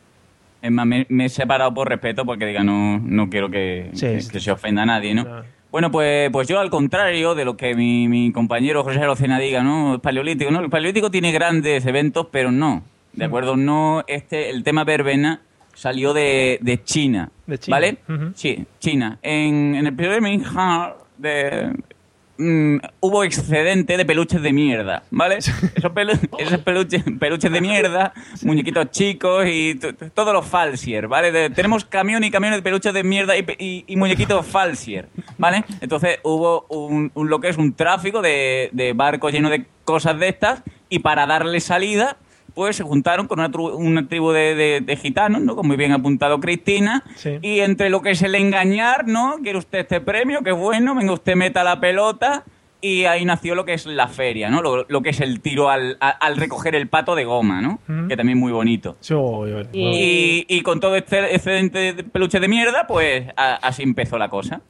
Es 0.63 0.71
más, 0.71 0.87
me, 0.87 1.07
me 1.11 1.27
he 1.27 1.29
separado 1.29 1.75
por 1.75 1.89
respeto 1.89 2.25
porque 2.25 2.47
diga, 2.47 2.63
no, 2.63 2.99
no 2.99 3.29
quiero 3.29 3.51
que, 3.51 3.91
Sí, 3.95 4.07
que- 4.07 4.21
sí. 4.23 4.31
que 4.31 4.41
se 4.41 4.53
ofenda 4.53 4.83
a 4.83 4.87
nadie, 4.87 5.15
¿no? 5.15 5.25
No. 5.25 5.43
Bueno, 5.79 5.93
pues, 5.93 6.29
pues 6.33 6.49
yo 6.49 6.59
al 6.59 6.71
contrario 6.71 7.37
de 7.37 7.45
lo 7.45 7.57
que 7.57 7.73
mi, 7.77 8.09
mi 8.09 8.33
compañero 8.33 8.83
José 8.83 8.99
Arocena 8.99 9.39
diga, 9.39 9.63
¿no? 9.63 9.95
El 9.95 10.01
paleolítico, 10.01 10.51
¿no? 10.51 10.59
El 10.59 10.71
paleolítico 10.71 11.09
tiene 11.09 11.31
grandes 11.31 11.87
eventos, 11.87 12.27
pero 12.33 12.51
no. 12.51 12.83
¿De 13.13 13.25
Mm. 13.25 13.29
acuerdo? 13.29 13.57
No, 13.57 14.03
este, 14.09 14.51
el 14.51 14.65
tema 14.65 14.83
verbena 14.83 15.41
salió 15.75 16.13
de, 16.15 16.59
de 16.63 16.83
China. 16.83 17.31
De 17.47 17.59
China. 17.59 17.77
¿Vale? 17.77 17.99
Sí, 18.35 18.67
China. 18.81 19.21
En, 19.23 19.77
en 19.77 19.87
el 19.87 19.95
periodo 19.95 20.17
de 20.17 20.21
Ming 20.21 20.43
de, 21.17 21.73
mm, 22.39 22.77
hubo 23.01 23.25
excedente 23.25 23.97
de 23.97 24.05
peluches 24.05 24.41
de 24.41 24.53
mierda, 24.53 25.03
¿vale? 25.11 25.37
Esos, 25.39 25.55
pelu- 25.93 26.19
esos 26.39 26.59
peluches, 26.61 27.05
peluches 27.19 27.51
de 27.53 27.61
mierda, 27.61 28.13
muñequitos 28.43 28.91
chicos 28.91 29.45
y 29.47 29.75
todos 30.15 30.33
los 30.33 30.47
falsier, 30.47 31.09
¿vale? 31.09 31.33
De- 31.33 31.51
tenemos 31.51 31.85
camión 31.85 32.25
y 32.25 32.31
camiones 32.31 32.59
de 32.59 32.63
peluches 32.63 32.95
de 32.95 33.03
mierda 33.05 33.37
y, 33.37 33.45
y- 33.59 33.85
y 33.87 33.97
muñequitos 33.97 34.47
falsier, 34.47 35.09
¿vale? 35.37 35.65
Entonces 35.81 36.19
hubo 36.23 36.65
un, 36.69 37.11
un- 37.15 37.29
lo 37.29 37.41
que 37.41 37.49
es 37.49 37.57
un 37.59 37.75
tráfico 37.75 38.23
de, 38.23 38.71
de 38.73 38.93
barcos 38.93 39.33
llenos 39.33 39.51
de 39.51 39.67
cosas 39.85 40.19
de 40.19 40.29
estas 40.29 40.63
y 40.89 41.01
para 41.01 41.27
darle 41.27 41.61
salida 41.61 42.17
pues 42.55 42.77
se 42.77 42.83
juntaron 42.83 43.27
con 43.29 43.39
una, 43.39 43.51
tru- 43.51 43.75
una 43.75 44.07
tribu 44.09 44.31
de, 44.33 44.55
de- 44.55 44.81
de 44.81 44.97
gitanos, 44.97 45.43
¿no? 45.43 45.55
Como 45.57 45.69
muy 45.69 45.77
bien 45.77 45.93
apuntado 45.93 46.41
Cristina. 46.41 47.05
Sí. 47.17 47.39
Y 47.43 47.61
entre 47.61 47.91
lo 47.91 48.03
que 48.03 48.11
es 48.11 48.23
el 48.23 48.35
engañar, 48.35 49.07
¿no? 49.07 49.37
Quiere 49.43 49.59
usted 49.59 49.81
este 49.81 50.01
premio, 50.01 50.41
qué 50.43 50.53
bueno, 50.53 50.95
venga 50.95 51.13
usted 51.13 51.35
meta 51.37 51.63
la 51.65 51.81
pelota. 51.81 52.45
Y 52.81 53.07
ahí 53.07 53.25
nació 53.25 53.57
lo 53.57 53.65
que 53.65 53.75
es 53.75 53.87
la 53.87 54.07
feria, 54.07 54.51
¿no? 54.51 54.63
Lo, 54.63 54.87
lo 54.89 55.03
que 55.03 55.11
es 55.11 55.21
el 55.21 55.41
tiro 55.41 55.69
al, 55.69 55.97
a- 56.01 56.11
al 56.11 56.37
recoger 56.37 56.77
el 56.77 56.87
pato 56.89 57.17
de 57.17 57.25
goma, 57.25 57.61
¿no? 57.61 57.81
Ujú. 57.89 58.07
Que 58.07 58.17
también 58.17 58.39
es 58.39 58.41
muy 58.41 58.53
bonito. 58.53 58.97
Sí, 59.01 59.15
oh, 59.15 59.19
oh, 59.19 59.41
oh. 59.43 59.63
Y- 59.73 60.47
Y, 60.49 60.57
y 60.59 60.61
con 60.63 60.79
todo 60.79 60.95
este 60.95 61.35
excedente 61.35 61.93
de 61.93 62.05
peluche 62.05 62.39
de 62.39 62.47
mierda, 62.47 62.87
pues 62.87 63.25
a- 63.37 63.55
así 63.57 63.83
empezó 63.83 64.17
la 64.17 64.29
cosa. 64.29 64.61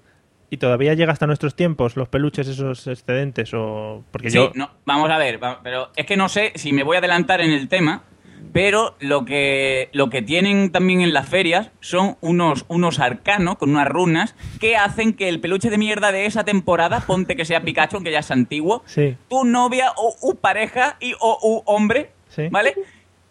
¿Y 0.51 0.57
todavía 0.57 0.95
llega 0.95 1.13
hasta 1.13 1.27
nuestros 1.27 1.55
tiempos 1.55 1.97
los 1.97 2.09
peluches 2.09 2.49
esos 2.49 2.87
excedentes? 2.87 3.53
o 3.55 4.05
Porque 4.11 4.31
Sí, 4.31 4.37
yo... 4.37 4.53
no, 4.55 4.71
vamos 4.87 5.11
a 5.11 5.19
ver, 5.19 5.39
pero 5.63 5.91
es 5.97 6.07
que 6.07 6.17
no 6.17 6.29
sé 6.29 6.53
si 6.55 6.73
me 6.73 6.83
voy 6.85 6.97
a 6.97 6.99
adelantar 7.01 7.41
en 7.43 7.51
el 7.51 7.69
tema, 7.69 8.05
pero 8.53 8.97
lo 9.01 9.25
que, 9.27 9.91
lo 9.93 10.09
que 10.09 10.23
tienen 10.23 10.71
también 10.73 11.03
en 11.03 11.13
las 11.13 11.29
ferias 11.29 11.71
son 11.81 12.17
unos, 12.23 12.65
unos 12.69 12.99
arcanos 12.99 13.59
con 13.59 13.71
unas 13.71 13.89
runas 13.89 14.35
que 14.59 14.77
hacen 14.77 15.13
que 15.13 15.29
el 15.29 15.41
peluche 15.41 15.69
de 15.71 15.77
mierda 15.77 16.13
de 16.13 16.25
esa 16.25 16.45
temporada, 16.45 17.01
ponte 17.01 17.37
que 17.37 17.45
sea 17.45 17.61
Pikachu, 17.63 17.97
aunque 17.97 18.13
ya 18.13 18.21
es 18.21 18.31
antiguo, 18.31 18.83
Sí. 18.87 19.17
tu 19.29 19.45
novia 19.45 19.93
o 19.97 20.15
u 20.23 20.37
pareja 20.37 20.97
y 21.01 21.13
o 21.21 21.39
u 21.43 21.63
hombre, 21.71 22.13
Sí. 22.29 22.49
¿vale? 22.51 22.75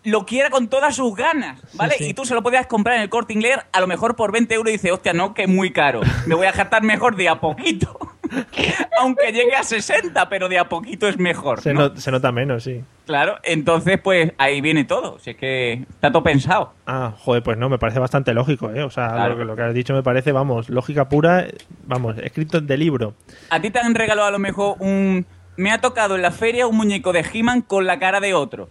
Lo 0.09 0.25
quiera 0.25 0.49
con 0.49 0.67
todas 0.69 0.95
sus 0.95 1.15
ganas, 1.15 1.59
¿vale? 1.73 1.95
sí. 1.97 2.05
Y 2.09 2.13
tú 2.13 2.23
se 2.25 2.33
lo 2.33 2.41
podías 2.43 2.65
comprar 2.67 2.95
en 2.95 3.01
el 3.01 3.09
corte 3.09 3.33
inglés 3.33 3.57
a 3.71 3.81
lo 3.81 3.87
mejor 3.87 4.15
por 4.15 4.31
20 4.31 4.55
euros 4.55 4.69
y 4.69 4.73
dices, 4.73 4.91
hostia, 4.91 5.11
no, 5.13 5.33
que 5.33 5.43
es 5.43 5.49
muy 5.49 5.71
caro. 5.73 5.99
Me 6.25 6.35
voy 6.35 6.47
a 6.47 6.53
jartar 6.53 6.81
mejor 6.83 7.15
de 7.17 7.27
a 7.29 7.39
poquito. 7.41 7.99
Aunque 8.99 9.31
llegue 9.31 9.55
a 9.55 9.63
60, 9.63 10.29
pero 10.29 10.49
de 10.49 10.59
a 10.59 10.69
poquito 10.69 11.07
es 11.07 11.17
mejor. 11.17 11.61
Se, 11.61 11.73
¿no? 11.73 11.89
no- 11.89 11.97
se 11.97 12.11
nota 12.11 12.31
menos, 12.31 12.63
sí. 12.63 12.81
Claro, 13.05 13.37
entonces 13.43 13.99
pues 14.01 14.31
ahí 14.37 14.59
viene 14.61 14.83
todo. 14.83 15.17
Si 15.19 15.31
es 15.31 15.37
que 15.37 15.73
está 15.89 16.11
todo 16.11 16.23
pensado. 16.23 16.73
Ah, 16.85 17.13
joder, 17.17 17.41
pues 17.43 17.57
no, 17.57 17.69
me 17.69 17.77
parece 17.77 17.99
bastante 17.99 18.33
lógico, 18.33 18.69
¿eh? 18.73 18.83
O 18.83 18.89
sea, 18.89 19.09
Claro. 19.09 19.29
lo, 19.33 19.37
que, 19.39 19.45
lo 19.45 19.55
que 19.55 19.61
has 19.63 19.73
dicho 19.73 19.93
me 19.93 20.03
parece, 20.03 20.31
vamos, 20.31 20.69
lógica 20.69 21.07
pura, 21.09 21.47
vamos, 21.85 22.17
escrito 22.17 22.59
de 22.59 22.77
libro. 22.77 23.13
A 23.49 23.61
ti 23.61 23.69
te 23.71 23.79
han 23.79 23.95
regalado 23.95 24.27
a 24.27 24.31
lo 24.31 24.39
mejor 24.39 24.75
un... 24.79 25.25
Me 25.55 25.71
ha 25.71 25.79
tocado 25.81 26.15
en 26.15 26.21
la 26.21 26.31
feria 26.31 26.67
un 26.67 26.77
muñeco 26.77 27.13
de 27.13 27.25
He-Man 27.33 27.61
con 27.61 27.85
la 27.87 27.97
cara 27.97 28.19
de 28.19 28.33
otro. 28.33 28.69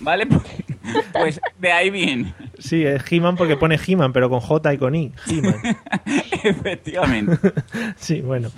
¿Vale? 0.00 0.26
Pues 1.12 1.40
de 1.58 1.72
ahí 1.72 1.90
viene. 1.90 2.32
Sí, 2.58 2.84
es 2.84 3.02
He-Man 3.10 3.36
porque 3.36 3.56
pone 3.56 3.76
He-Man, 3.84 4.12
pero 4.12 4.30
con 4.30 4.38
J 4.40 4.74
y 4.74 4.78
con 4.78 4.94
I. 4.94 5.12
He-Man. 5.28 5.56
Efectivamente. 6.44 7.36
sí, 7.96 8.20
bueno. 8.20 8.50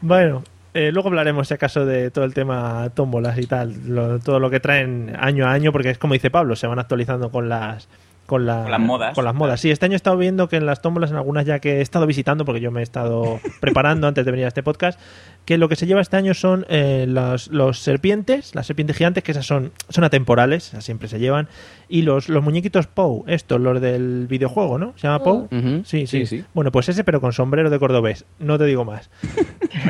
Bueno, 0.00 0.42
eh, 0.72 0.90
luego 0.92 1.08
hablaremos, 1.08 1.48
si 1.48 1.54
acaso, 1.54 1.84
de 1.84 2.10
todo 2.10 2.24
el 2.24 2.32
tema 2.34 2.88
tómbolas 2.94 3.38
y 3.38 3.46
tal, 3.46 3.74
lo- 3.86 4.18
todo 4.18 4.40
lo 4.40 4.48
que 4.50 4.60
traen 4.60 5.14
año 5.18 5.46
a 5.46 5.52
año, 5.52 5.72
porque 5.72 5.90
es 5.90 5.98
como 5.98 6.14
dice 6.14 6.30
Pablo, 6.30 6.56
se 6.56 6.66
van 6.66 6.78
actualizando 6.78 7.30
con 7.30 7.48
las... 7.48 7.88
Con, 8.26 8.46
la- 8.46 8.62
Con 8.62 8.70
las 8.70 8.80
modas. 8.80 9.14
Con 9.14 9.24
las 9.24 9.34
modas. 9.34 9.60
Sí, 9.60 9.70
este 9.70 9.84
año 9.86 9.92
he 9.92 9.96
estado 9.96 10.16
viendo 10.16 10.48
que 10.48 10.56
en 10.56 10.64
las 10.66 10.80
tómbolas, 10.80 11.10
en 11.10 11.16
algunas 11.16 11.44
ya 11.44 11.58
que 11.58 11.78
he 11.78 11.80
estado 11.82 12.06
visitando, 12.06 12.44
porque 12.44 12.60
yo 12.60 12.70
me 12.70 12.80
he 12.80 12.82
estado 12.82 13.38
preparando 13.60 14.06
antes 14.06 14.24
de 14.24 14.30
venir 14.30 14.46
a 14.46 14.48
este 14.48 14.62
podcast, 14.62 14.98
que 15.44 15.58
lo 15.58 15.68
que 15.68 15.76
se 15.76 15.86
lleva 15.86 16.00
este 16.00 16.16
año 16.16 16.32
son 16.32 16.64
eh, 16.70 17.04
los, 17.06 17.48
los 17.48 17.78
serpientes, 17.80 18.54
las 18.54 18.66
serpientes 18.66 18.96
gigantes, 18.96 19.22
que 19.24 19.32
esas 19.32 19.44
son, 19.46 19.72
son 19.90 20.04
atemporales, 20.04 20.68
esas 20.68 20.84
siempre 20.84 21.08
se 21.08 21.18
llevan, 21.18 21.48
y 21.88 22.00
los, 22.02 22.30
los 22.30 22.42
muñequitos 22.42 22.86
Pou, 22.86 23.24
estos, 23.26 23.60
los 23.60 23.78
del 23.80 24.26
videojuego, 24.26 24.78
¿no? 24.78 24.94
¿Se 24.96 25.06
llama 25.06 25.22
Pou? 25.22 25.48
Sí, 25.84 26.06
Sí, 26.06 26.24
sí. 26.24 26.44
Bueno, 26.54 26.72
pues 26.72 26.88
ese, 26.88 27.04
pero 27.04 27.20
con 27.20 27.32
sombrero 27.34 27.68
de 27.68 27.78
cordobés. 27.78 28.24
No 28.38 28.56
te 28.58 28.64
digo 28.64 28.84
más. 28.86 29.10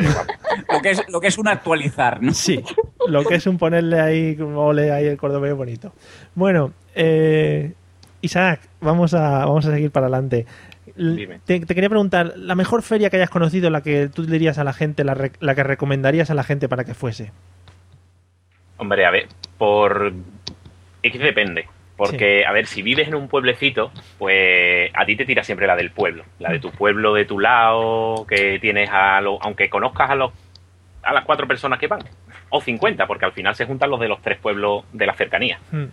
Lo 0.72 0.80
que 0.82 0.90
es, 0.90 1.02
lo 1.08 1.20
que 1.20 1.26
es 1.28 1.38
un 1.38 1.48
actualizar, 1.48 2.22
¿no? 2.22 2.32
Sí, 2.32 2.62
lo 3.08 3.24
que 3.24 3.34
es 3.36 3.46
un 3.46 3.58
ponerle 3.58 4.00
ahí, 4.00 4.36
ole 4.40 4.92
ahí 4.92 5.06
el 5.06 5.16
cordobés 5.16 5.54
bonito. 5.54 5.92
Bueno, 6.34 6.72
eh, 6.94 7.74
Isaac, 8.24 8.60
vamos 8.80 9.14
a, 9.14 9.40
vamos 9.46 9.66
a 9.66 9.70
seguir 9.72 9.90
para 9.90 10.06
adelante. 10.06 10.46
Te, 11.44 11.60
te 11.60 11.74
quería 11.74 11.88
preguntar, 11.88 12.34
la 12.36 12.54
mejor 12.54 12.82
feria 12.82 13.10
que 13.10 13.16
hayas 13.16 13.30
conocido, 13.30 13.68
la 13.70 13.82
que 13.82 14.08
tú 14.08 14.22
le 14.22 14.30
dirías 14.30 14.58
a 14.58 14.64
la 14.64 14.72
gente, 14.72 15.02
la, 15.04 15.14
re- 15.14 15.32
la 15.40 15.54
que 15.54 15.62
recomendarías 15.64 16.30
a 16.30 16.34
la 16.34 16.44
gente 16.44 16.68
para 16.68 16.84
que 16.84 16.94
fuese. 16.94 17.32
Hombre, 18.76 19.06
a 19.06 19.10
ver, 19.10 19.26
por... 19.58 20.12
Es 21.02 21.12
que 21.12 21.18
depende. 21.18 21.66
Porque, 21.96 22.44
a 22.44 22.50
ver, 22.52 22.66
si 22.66 22.82
vives 22.82 23.06
en 23.06 23.14
un 23.14 23.28
pueblecito, 23.28 23.92
pues 24.18 24.90
a 24.94 25.04
ti 25.06 25.14
te 25.16 25.24
tira 25.24 25.44
siempre 25.44 25.66
la 25.68 25.76
del 25.76 25.90
pueblo. 25.90 26.24
La 26.40 26.50
de 26.50 26.58
tu 26.58 26.70
pueblo, 26.72 27.14
de 27.14 27.24
tu 27.24 27.38
lado, 27.38 28.26
que 28.28 28.58
tienes 28.60 28.90
a 28.90 29.20
los... 29.20 29.38
Aunque 29.42 29.68
conozcas 29.70 30.10
a 30.10 30.14
los 30.16 30.32
a 31.04 31.12
las 31.12 31.24
cuatro 31.26 31.46
personas 31.46 31.78
que 31.78 31.86
van. 31.86 32.00
O 32.48 32.60
50, 32.62 33.06
porque 33.06 33.26
al 33.26 33.32
final 33.32 33.54
se 33.54 33.66
juntan 33.66 33.90
los 33.90 34.00
de 34.00 34.08
los 34.08 34.22
tres 34.22 34.38
pueblos 34.38 34.84
de 34.92 35.06
la 35.06 35.12
cercanía. 35.14 35.58
Hmm. 35.70 35.84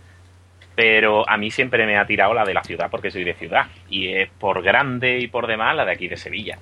Pero 0.82 1.30
a 1.30 1.38
mí 1.38 1.52
siempre 1.52 1.86
me 1.86 1.96
ha 1.96 2.08
tirado 2.08 2.34
la 2.34 2.44
de 2.44 2.56
la 2.56 2.64
ciudad, 2.64 2.90
porque 2.90 3.12
soy 3.12 3.24
de 3.24 3.36
ciudad. 3.36 3.68
Y 3.88 4.08
es 4.08 4.32
por 4.40 4.64
grande 4.64 5.20
y 5.20 5.28
por 5.28 5.46
demás 5.46 5.76
la 5.76 5.86
de 5.86 5.92
aquí 5.92 6.08
de 6.08 6.18
Sevilla. 6.18 6.58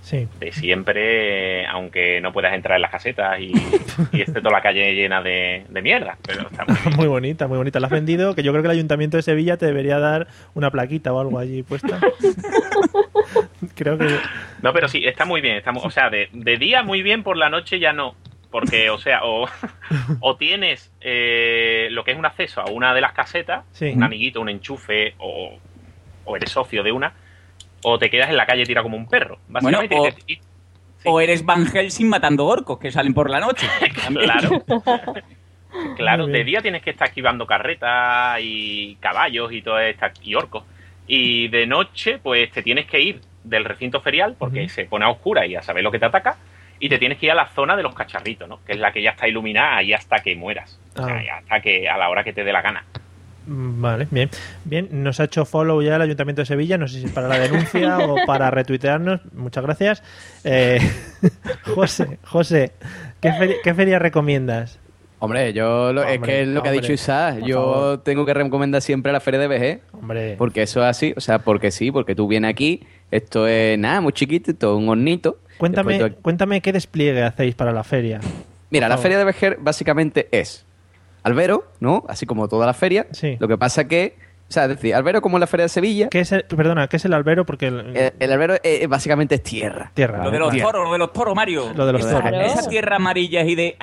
Sí. 0.00 0.26
De 0.40 0.50
siempre, 0.50 1.64
aunque 1.68 2.20
no 2.20 2.32
puedas 2.32 2.54
entrar 2.54 2.74
en 2.74 2.82
las 2.82 2.90
casetas 2.90 3.38
y, 3.38 3.52
y 4.10 4.20
esté 4.20 4.40
toda 4.40 4.50
la 4.50 4.62
calle 4.62 4.96
llena 4.96 5.22
de, 5.22 5.64
de 5.68 5.80
mierda. 5.80 6.18
Pero 6.26 6.48
está 6.48 6.64
muy 6.96 7.06
bonita, 7.06 7.46
muy 7.46 7.56
bonita. 7.56 7.78
La 7.78 7.86
has 7.86 7.92
vendido, 7.92 8.34
que 8.34 8.42
yo 8.42 8.50
creo 8.50 8.64
que 8.64 8.66
el 8.66 8.78
Ayuntamiento 8.78 9.16
de 9.16 9.22
Sevilla 9.22 9.56
te 9.56 9.66
debería 9.66 10.00
dar 10.00 10.26
una 10.54 10.72
plaquita 10.72 11.12
o 11.12 11.20
algo 11.20 11.38
allí 11.38 11.62
puesta. 11.62 12.00
creo 13.76 13.96
que... 13.96 14.08
No, 14.60 14.72
pero 14.72 14.88
sí, 14.88 15.04
está 15.04 15.24
muy 15.24 15.40
bien. 15.40 15.54
Está 15.54 15.70
o 15.70 15.90
sea, 15.92 16.10
de, 16.10 16.30
de 16.32 16.56
día 16.56 16.82
muy 16.82 17.02
bien, 17.02 17.22
por 17.22 17.36
la 17.36 17.48
noche 17.48 17.78
ya 17.78 17.92
no. 17.92 18.16
Porque, 18.52 18.90
o 18.90 18.98
sea, 18.98 19.20
o, 19.24 19.48
o 20.20 20.36
tienes 20.36 20.92
eh, 21.00 21.81
lo 21.92 22.04
que 22.04 22.12
es 22.12 22.18
un 22.18 22.26
acceso 22.26 22.60
a 22.60 22.70
una 22.70 22.94
de 22.94 23.00
las 23.00 23.12
casetas, 23.12 23.64
Sí. 23.72 23.92
un 23.94 24.02
amiguito, 24.02 24.40
un 24.40 24.48
enchufe, 24.48 25.14
o, 25.18 25.58
o 26.24 26.36
eres 26.36 26.50
socio 26.50 26.82
de 26.82 26.92
una, 26.92 27.12
o 27.84 27.98
te 27.98 28.10
quedas 28.10 28.30
en 28.30 28.36
la 28.36 28.46
calle 28.46 28.64
tira 28.64 28.82
como 28.82 28.96
un 28.96 29.08
perro. 29.08 29.38
Básicamente, 29.48 29.96
Bueno, 29.96 30.14
y 30.18 30.22
te- 30.24 30.32
y- 30.34 30.40
Sí. 30.98 31.08
O 31.08 31.20
eres 31.20 31.44
Van 31.44 31.66
Helsing 31.66 32.08
matando 32.08 32.46
orcos 32.46 32.78
que 32.78 32.92
salen 32.92 33.12
por 33.12 33.28
la 33.28 33.40
noche. 33.40 33.66
Claro. 34.22 34.62
claro, 35.96 36.26
de 36.26 36.44
día 36.44 36.60
tienes 36.60 36.82
que 36.82 36.90
estar 36.90 37.08
esquivando 37.08 37.46
carretas 37.46 38.38
y 38.40 38.96
caballos 39.00 39.52
y 39.52 39.62
todo 39.62 39.78
esta, 39.80 40.12
y 40.22 40.34
orcos. 40.34 40.64
Y 41.06 41.48
de 41.48 41.66
noche, 41.66 42.18
pues 42.22 42.50
te 42.52 42.62
tienes 42.62 42.86
que 42.86 43.00
ir 43.00 43.20
del 43.42 43.64
recinto 43.64 44.00
ferial 44.00 44.36
porque 44.38 44.68
se 44.68 44.84
pone 44.84 45.04
a 45.04 45.08
oscura 45.08 45.44
y 45.46 45.56
a 45.56 45.62
saber 45.62 45.82
lo 45.82 45.90
que 45.90 45.98
te 45.98 46.04
ataca. 46.06 46.36
Y 46.84 46.88
te 46.88 46.98
tienes 46.98 47.16
que 47.18 47.26
ir 47.26 47.32
a 47.32 47.36
la 47.36 47.46
zona 47.48 47.76
de 47.76 47.82
los 47.84 47.94
cacharritos, 47.94 48.48
¿no? 48.48 48.58
Que 48.66 48.72
es 48.72 48.78
la 48.80 48.90
que 48.92 49.00
ya 49.00 49.10
está 49.10 49.28
iluminada 49.28 49.80
y 49.84 49.92
hasta 49.92 50.18
que 50.18 50.34
mueras. 50.34 50.80
O 50.96 51.04
sea, 51.06 51.14
Ah. 51.16 51.38
hasta 51.38 51.60
que 51.60 51.88
a 51.88 51.96
la 51.96 52.08
hora 52.10 52.24
que 52.24 52.32
te 52.32 52.42
dé 52.42 52.52
la 52.52 52.60
gana. 52.60 52.84
Vale, 53.46 54.08
bien. 54.10 54.28
Bien, 54.64 54.88
nos 54.90 55.20
ha 55.20 55.24
hecho 55.24 55.44
follow 55.44 55.80
ya 55.82 55.94
el 55.96 56.02
Ayuntamiento 56.02 56.42
de 56.42 56.46
Sevilla, 56.46 56.78
no 56.78 56.88
sé 56.88 56.98
si 57.00 57.06
es 57.06 57.12
para 57.12 57.28
la 57.28 57.38
denuncia 57.38 57.98
o 58.08 58.16
para 58.26 58.50
retuitearnos. 58.50 59.20
Muchas 59.32 59.62
gracias. 59.64 60.02
Eh, 60.44 60.80
José, 61.74 62.18
José, 62.24 62.72
¿qué, 63.20 63.32
feria, 63.32 63.56
qué 63.62 63.74
feria 63.74 63.98
recomiendas? 63.98 64.78
Hombre, 65.20 65.52
yo 65.52 65.92
lo- 65.92 66.02
es 66.02 66.20
que 66.20 66.42
es 66.42 66.48
lo 66.48 66.62
que 66.64 66.68
ha 66.68 66.72
dicho 66.72 66.92
Isaac. 66.92 67.38
por 67.38 67.48
Yo 67.48 67.56
favor. 67.62 68.02
tengo 68.02 68.26
que 68.26 68.34
recomendar 68.34 68.82
siempre 68.82 69.12
la 69.12 69.20
feria 69.20 69.38
de 69.38 69.46
VG. 69.46 69.80
Hombre, 69.92 70.34
Porque 70.36 70.62
eso 70.62 70.80
es 70.80 70.86
así, 70.86 71.14
o 71.16 71.20
sea, 71.20 71.38
porque 71.38 71.70
sí, 71.70 71.92
porque 71.92 72.16
tú 72.16 72.26
vienes 72.26 72.50
aquí, 72.50 72.84
esto 73.12 73.46
es 73.46 73.78
nada, 73.78 74.00
muy 74.00 74.12
chiquito, 74.12 74.50
es 74.50 74.62
un 74.64 74.88
hornito. 74.88 75.38
cuéntame, 75.58 75.92
Después 75.92 76.14
cuéntame 76.22 76.60
qué 76.62 76.72
despliegue 76.72 77.22
hacéis 77.22 77.54
para 77.54 77.70
la 77.70 77.84
feria. 77.84 78.20
Mira, 78.70 78.88
la 78.88 78.96
feria 78.96 79.18
de 79.18 79.24
Vejer 79.24 79.58
básicamente 79.60 80.28
es 80.32 80.64
albero, 81.22 81.70
¿no? 81.78 82.04
Así 82.08 82.24
como 82.24 82.48
toda 82.48 82.64
la 82.64 82.72
feria. 82.72 83.06
Sí. 83.12 83.36
Lo 83.38 83.46
que 83.48 83.58
pasa 83.58 83.86
que, 83.86 84.16
o 84.52 84.54
sea, 84.54 84.64
es 84.64 84.68
decir, 84.68 84.94
albero 84.94 85.22
como 85.22 85.38
en 85.38 85.40
la 85.40 85.46
feria 85.46 85.64
de 85.64 85.68
Sevilla, 85.70 86.08
¿Qué 86.10 86.20
es 86.20 86.30
el, 86.32 86.44
perdona, 86.44 86.86
¿qué 86.88 86.96
es 86.98 87.04
el 87.06 87.14
albero? 87.14 87.46
Porque 87.46 87.68
el- 87.68 87.96
el, 87.96 88.12
el 88.18 88.32
albero 88.32 88.54
es, 88.54 88.60
es 88.64 88.88
básicamente 88.88 89.36
es 89.36 89.42
tierra. 89.42 89.90
tierra. 89.94 90.22
Lo 90.22 90.30
de 90.30 90.38
los 90.38 90.48
vale. 90.48 90.60
toros, 90.62 90.84
lo 90.86 90.92
de 90.92 90.98
los 90.98 91.12
toros, 91.12 91.34
Mario. 91.34 91.72
Lo 91.74 91.86
de 91.86 91.92
los 91.94 92.02
toros. 92.02 92.30
Esa 92.44 92.68
tierra 92.68 92.96
amarilla 92.96 93.42
y 93.44 93.54
de. 93.54 93.76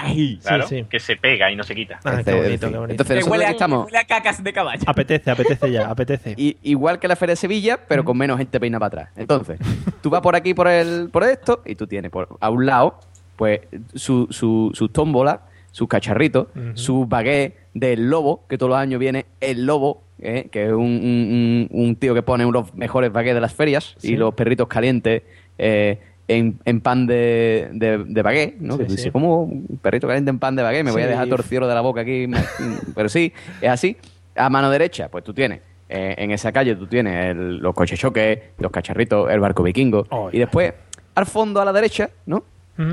Sí. 0.68 0.86
que 0.90 1.00
se 1.00 1.16
pega 1.16 1.50
y 1.52 1.56
no 1.56 1.64
se 1.64 1.74
quita. 1.74 2.00
Ah, 2.04 2.20
Es 2.20 2.26
qué 2.26 2.32
decir, 2.32 2.44
bonito, 2.44 2.70
qué 2.70 2.78
bonito. 2.78 2.92
Entonces 3.04 3.24
Que 3.26 3.30
huele 3.32 3.46
a, 3.46 3.50
estamos 3.50 3.86
huele 3.86 3.98
a 3.98 4.04
cacas 4.06 4.44
de 4.44 4.54
caballo. 4.54 4.84
Apetece, 4.86 5.32
apetece 5.32 5.72
ya, 5.72 5.88
apetece. 5.90 6.34
i- 6.38 6.58
igual 6.64 7.00
que 7.00 7.08
la 7.08 7.16
feria 7.16 7.32
de 7.34 7.38
Sevilla, 7.38 7.80
pero 7.88 8.06
con 8.06 8.18
menos 8.18 8.38
gente 8.38 8.60
peina 8.60 8.78
para 8.80 8.88
atrás. 9.04 9.10
Entonces, 9.18 9.60
tú 10.02 10.10
vas 10.10 10.22
por 10.22 10.36
aquí 10.36 10.54
por 10.54 10.68
el 10.68 11.10
por 11.12 11.24
esto 11.24 11.62
y 11.66 11.76
tú 11.76 11.88
tienes 11.88 12.12
por 12.12 12.38
a 12.40 12.50
un 12.50 12.66
lado 12.66 13.00
pues 13.36 13.62
su, 13.96 14.28
su, 14.30 14.70
sus 14.74 14.92
tómbolas, 14.94 15.40
sus 15.80 15.88
cacharritos, 15.88 16.48
su 16.74 17.06
baguette 17.06 17.56
del 17.74 18.10
lobo, 18.10 18.46
que 18.50 18.58
todos 18.58 18.70
los 18.72 18.78
años 18.80 19.00
viene 19.00 19.26
el 19.40 19.66
lobo, 19.66 20.04
¿eh? 20.20 20.50
que 20.52 20.66
es 20.66 20.72
un, 20.74 20.80
un- 20.82 21.68
un- 21.72 21.82
un 21.88 21.96
tío 21.96 22.14
que 22.14 22.22
pone 22.22 22.46
unos 22.46 22.74
mejores 22.76 23.12
baguettes 23.14 23.36
de 23.36 23.42
las 23.42 23.54
ferias 23.54 23.96
Sí. 23.98 24.14
y 24.14 24.18
los 24.18 24.34
perritos 24.34 24.68
calientes 24.68 25.24
eh, 25.58 25.98
en, 26.28 26.60
en 26.66 26.82
pan 26.82 27.08
de, 27.08 27.70
de, 27.72 28.04
de 28.06 28.22
baguette, 28.22 28.60
¿no? 28.60 28.74
Sí, 28.74 28.80
que 28.84 28.90
sí. 28.90 28.96
dices, 28.98 29.12
¿cómo 29.14 29.44
un 29.44 29.80
perrito 29.82 30.06
caliente 30.06 30.30
en 30.30 30.38
pan 30.40 30.56
de 30.58 30.64
baguette? 30.64 30.84
Me 30.84 30.92
voy 30.92 31.02
a 31.04 31.08
dejar 31.08 31.30
torcido 31.30 31.66
de 31.68 31.74
la 31.74 31.82
boca 31.82 32.02
aquí. 32.02 32.28
Pero 32.96 33.08
sí, 33.08 33.32
es 33.62 33.70
así. 33.70 33.96
A 34.36 34.50
mano 34.50 34.70
derecha, 34.70 35.08
pues 35.10 35.24
tú 35.24 35.34
tienes 35.34 35.62
eh, 35.88 36.16
en 36.18 36.32
esa 36.32 36.52
calle 36.52 36.76
tú 36.76 36.88
tienes 36.88 37.32
el- 37.32 37.58
los 37.58 37.74
coches 37.74 37.98
choques, 37.98 38.38
los 38.60 38.70
cacharritos, 38.72 39.32
el 39.32 39.40
barco 39.40 39.64
vikingo. 39.64 40.06
Oh, 40.10 40.30
y 40.32 40.38
después, 40.40 40.74
al 41.16 41.26
fondo 41.26 41.62
a 41.62 41.66
la 41.66 41.72
derecha, 41.74 42.10
¿no? 42.26 42.44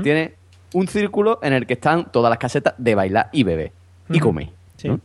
Tiene 0.03 0.33
un 0.73 0.87
círculo 0.87 1.39
en 1.41 1.53
el 1.53 1.65
que 1.65 1.73
están 1.73 2.11
todas 2.11 2.29
las 2.29 2.39
casetas 2.39 2.73
de 2.77 2.95
bailar 2.95 3.29
y 3.31 3.43
beber. 3.43 3.71
Y 4.09 4.19
comer. 4.19 4.49
Sí. 4.77 4.87
¿no? 4.89 4.99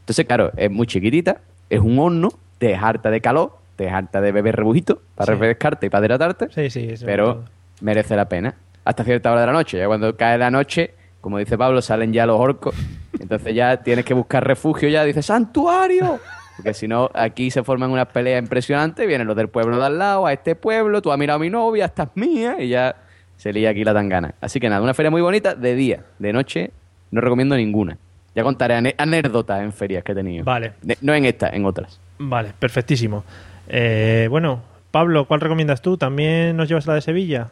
Entonces, 0.00 0.26
claro, 0.26 0.50
es 0.56 0.70
muy 0.70 0.86
chiquitita, 0.86 1.38
es 1.70 1.80
un 1.80 1.98
horno, 1.98 2.30
te 2.58 2.72
es 2.72 2.82
harta 2.82 3.10
de 3.10 3.20
calor, 3.20 3.56
te 3.76 3.86
es 3.86 3.92
harta 3.92 4.20
de 4.20 4.32
beber 4.32 4.56
rebujito 4.56 5.00
para 5.14 5.26
Sí. 5.26 5.32
refrescarte 5.32 5.86
y 5.86 5.90
para 5.90 6.06
hidratarte. 6.06 6.48
Sí, 6.50 6.70
sí, 6.70 6.94
pero 7.04 7.44
merece 7.80 8.16
la 8.16 8.28
pena. 8.28 8.54
Hasta 8.84 9.04
cierta 9.04 9.30
hora 9.30 9.42
de 9.42 9.46
la 9.46 9.52
noche. 9.52 9.78
Ya 9.78 9.86
cuando 9.86 10.16
cae 10.16 10.36
la 10.38 10.50
noche, 10.50 10.92
como 11.20 11.38
dice 11.38 11.56
Pablo, 11.56 11.80
salen 11.82 12.12
ya 12.12 12.26
los 12.26 12.38
orcos. 12.40 12.74
Entonces 13.20 13.54
ya 13.54 13.76
tienes 13.78 14.04
que 14.04 14.12
buscar 14.14 14.44
refugio 14.46 14.88
ya. 14.88 15.04
Dices, 15.04 15.24
¡santuario! 15.26 16.18
Porque 16.56 16.74
si 16.74 16.88
no, 16.88 17.08
aquí 17.14 17.50
se 17.50 17.62
forman 17.62 17.90
unas 17.92 18.08
peleas 18.08 18.42
impresionantes. 18.42 19.06
Vienen 19.06 19.26
los 19.28 19.36
del 19.36 19.48
pueblo 19.48 19.78
de 19.78 19.86
al 19.86 19.98
lado, 19.98 20.26
a 20.26 20.32
este 20.32 20.54
pueblo. 20.56 21.00
Tú 21.00 21.12
has 21.12 21.18
mirado 21.18 21.36
a 21.36 21.40
mi 21.40 21.48
novia, 21.48 21.84
esta 21.86 22.02
es 22.04 22.08
mía. 22.16 22.56
Y 22.60 22.68
ya 22.68 22.94
se 23.36 23.52
lía 23.52 23.70
aquí 23.70 23.84
la 23.84 23.92
tangana. 23.94 24.34
Así 24.40 24.60
que 24.60 24.68
nada, 24.68 24.82
una 24.82 24.94
feria 24.94 25.10
muy 25.10 25.20
bonita 25.22 25.54
de 25.54 25.74
día. 25.74 26.04
De 26.18 26.32
noche 26.32 26.70
no 27.10 27.20
recomiendo 27.20 27.56
ninguna. 27.56 27.98
Ya 28.34 28.42
contaré 28.42 28.94
anécdotas 28.96 29.62
en 29.62 29.72
ferias 29.72 30.02
que 30.04 30.12
he 30.12 30.14
tenido. 30.14 30.44
Vale. 30.44 30.72
De- 30.82 30.96
no 31.02 31.12
en 31.14 31.24
esta, 31.26 31.48
en 31.50 31.66
otras. 31.66 32.00
Vale, 32.18 32.52
perfectísimo. 32.58 33.24
Eh, 33.68 34.26
bueno, 34.30 34.62
Pablo, 34.90 35.26
¿cuál 35.26 35.40
recomiendas 35.40 35.82
tú? 35.82 35.96
¿También 35.98 36.56
nos 36.56 36.68
llevas 36.68 36.86
la 36.86 36.94
de 36.94 37.00
Sevilla? 37.02 37.48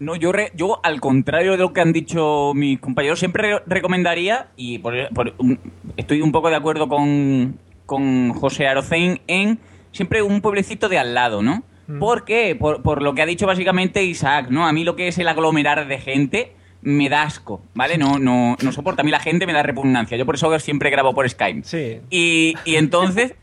No, 0.00 0.14
yo, 0.14 0.30
re- 0.30 0.52
yo 0.54 0.78
al 0.84 1.00
contrario 1.00 1.52
de 1.52 1.58
lo 1.58 1.72
que 1.72 1.80
han 1.80 1.92
dicho 1.92 2.52
mis 2.54 2.78
compañeros, 2.78 3.18
siempre 3.18 3.54
re- 3.56 3.62
recomendaría, 3.66 4.46
y 4.56 4.78
por, 4.78 4.94
por- 5.12 5.34
un- 5.38 5.58
estoy 5.96 6.20
un 6.22 6.30
poco 6.30 6.50
de 6.50 6.56
acuerdo 6.56 6.88
con, 6.88 7.58
con 7.84 8.32
José 8.34 8.68
Arocén, 8.68 9.20
en 9.26 9.58
siempre 9.90 10.22
un 10.22 10.40
pueblecito 10.40 10.88
de 10.88 10.98
al 11.00 11.14
lado, 11.14 11.42
¿no? 11.42 11.64
Mm. 11.88 11.98
¿Por 11.98 12.24
qué? 12.24 12.54
Por, 12.54 12.82
por 12.82 13.02
lo 13.02 13.14
que 13.14 13.22
ha 13.22 13.26
dicho 13.26 13.46
básicamente 13.46 14.04
Isaac, 14.04 14.48
¿no? 14.50 14.66
A 14.66 14.72
mí 14.72 14.84
lo 14.84 14.94
que 14.94 15.08
es 15.08 15.18
el 15.18 15.26
aglomerar 15.26 15.88
de 15.88 15.98
gente 15.98 16.52
me 16.82 17.08
da 17.08 17.22
asco, 17.22 17.60
¿vale? 17.74 17.98
No, 17.98 18.18
no, 18.18 18.56
no 18.62 18.72
soporta. 18.72 19.02
A 19.02 19.04
mí 19.04 19.10
la 19.10 19.20
gente 19.20 19.46
me 19.46 19.52
da 19.52 19.62
repugnancia. 19.62 20.16
Yo 20.16 20.24
por 20.24 20.36
eso 20.36 20.56
siempre 20.60 20.90
grabo 20.90 21.14
por 21.14 21.28
Skype. 21.28 21.62
Sí. 21.64 22.00
Y, 22.10 22.54
y 22.64 22.76
entonces, 22.76 23.34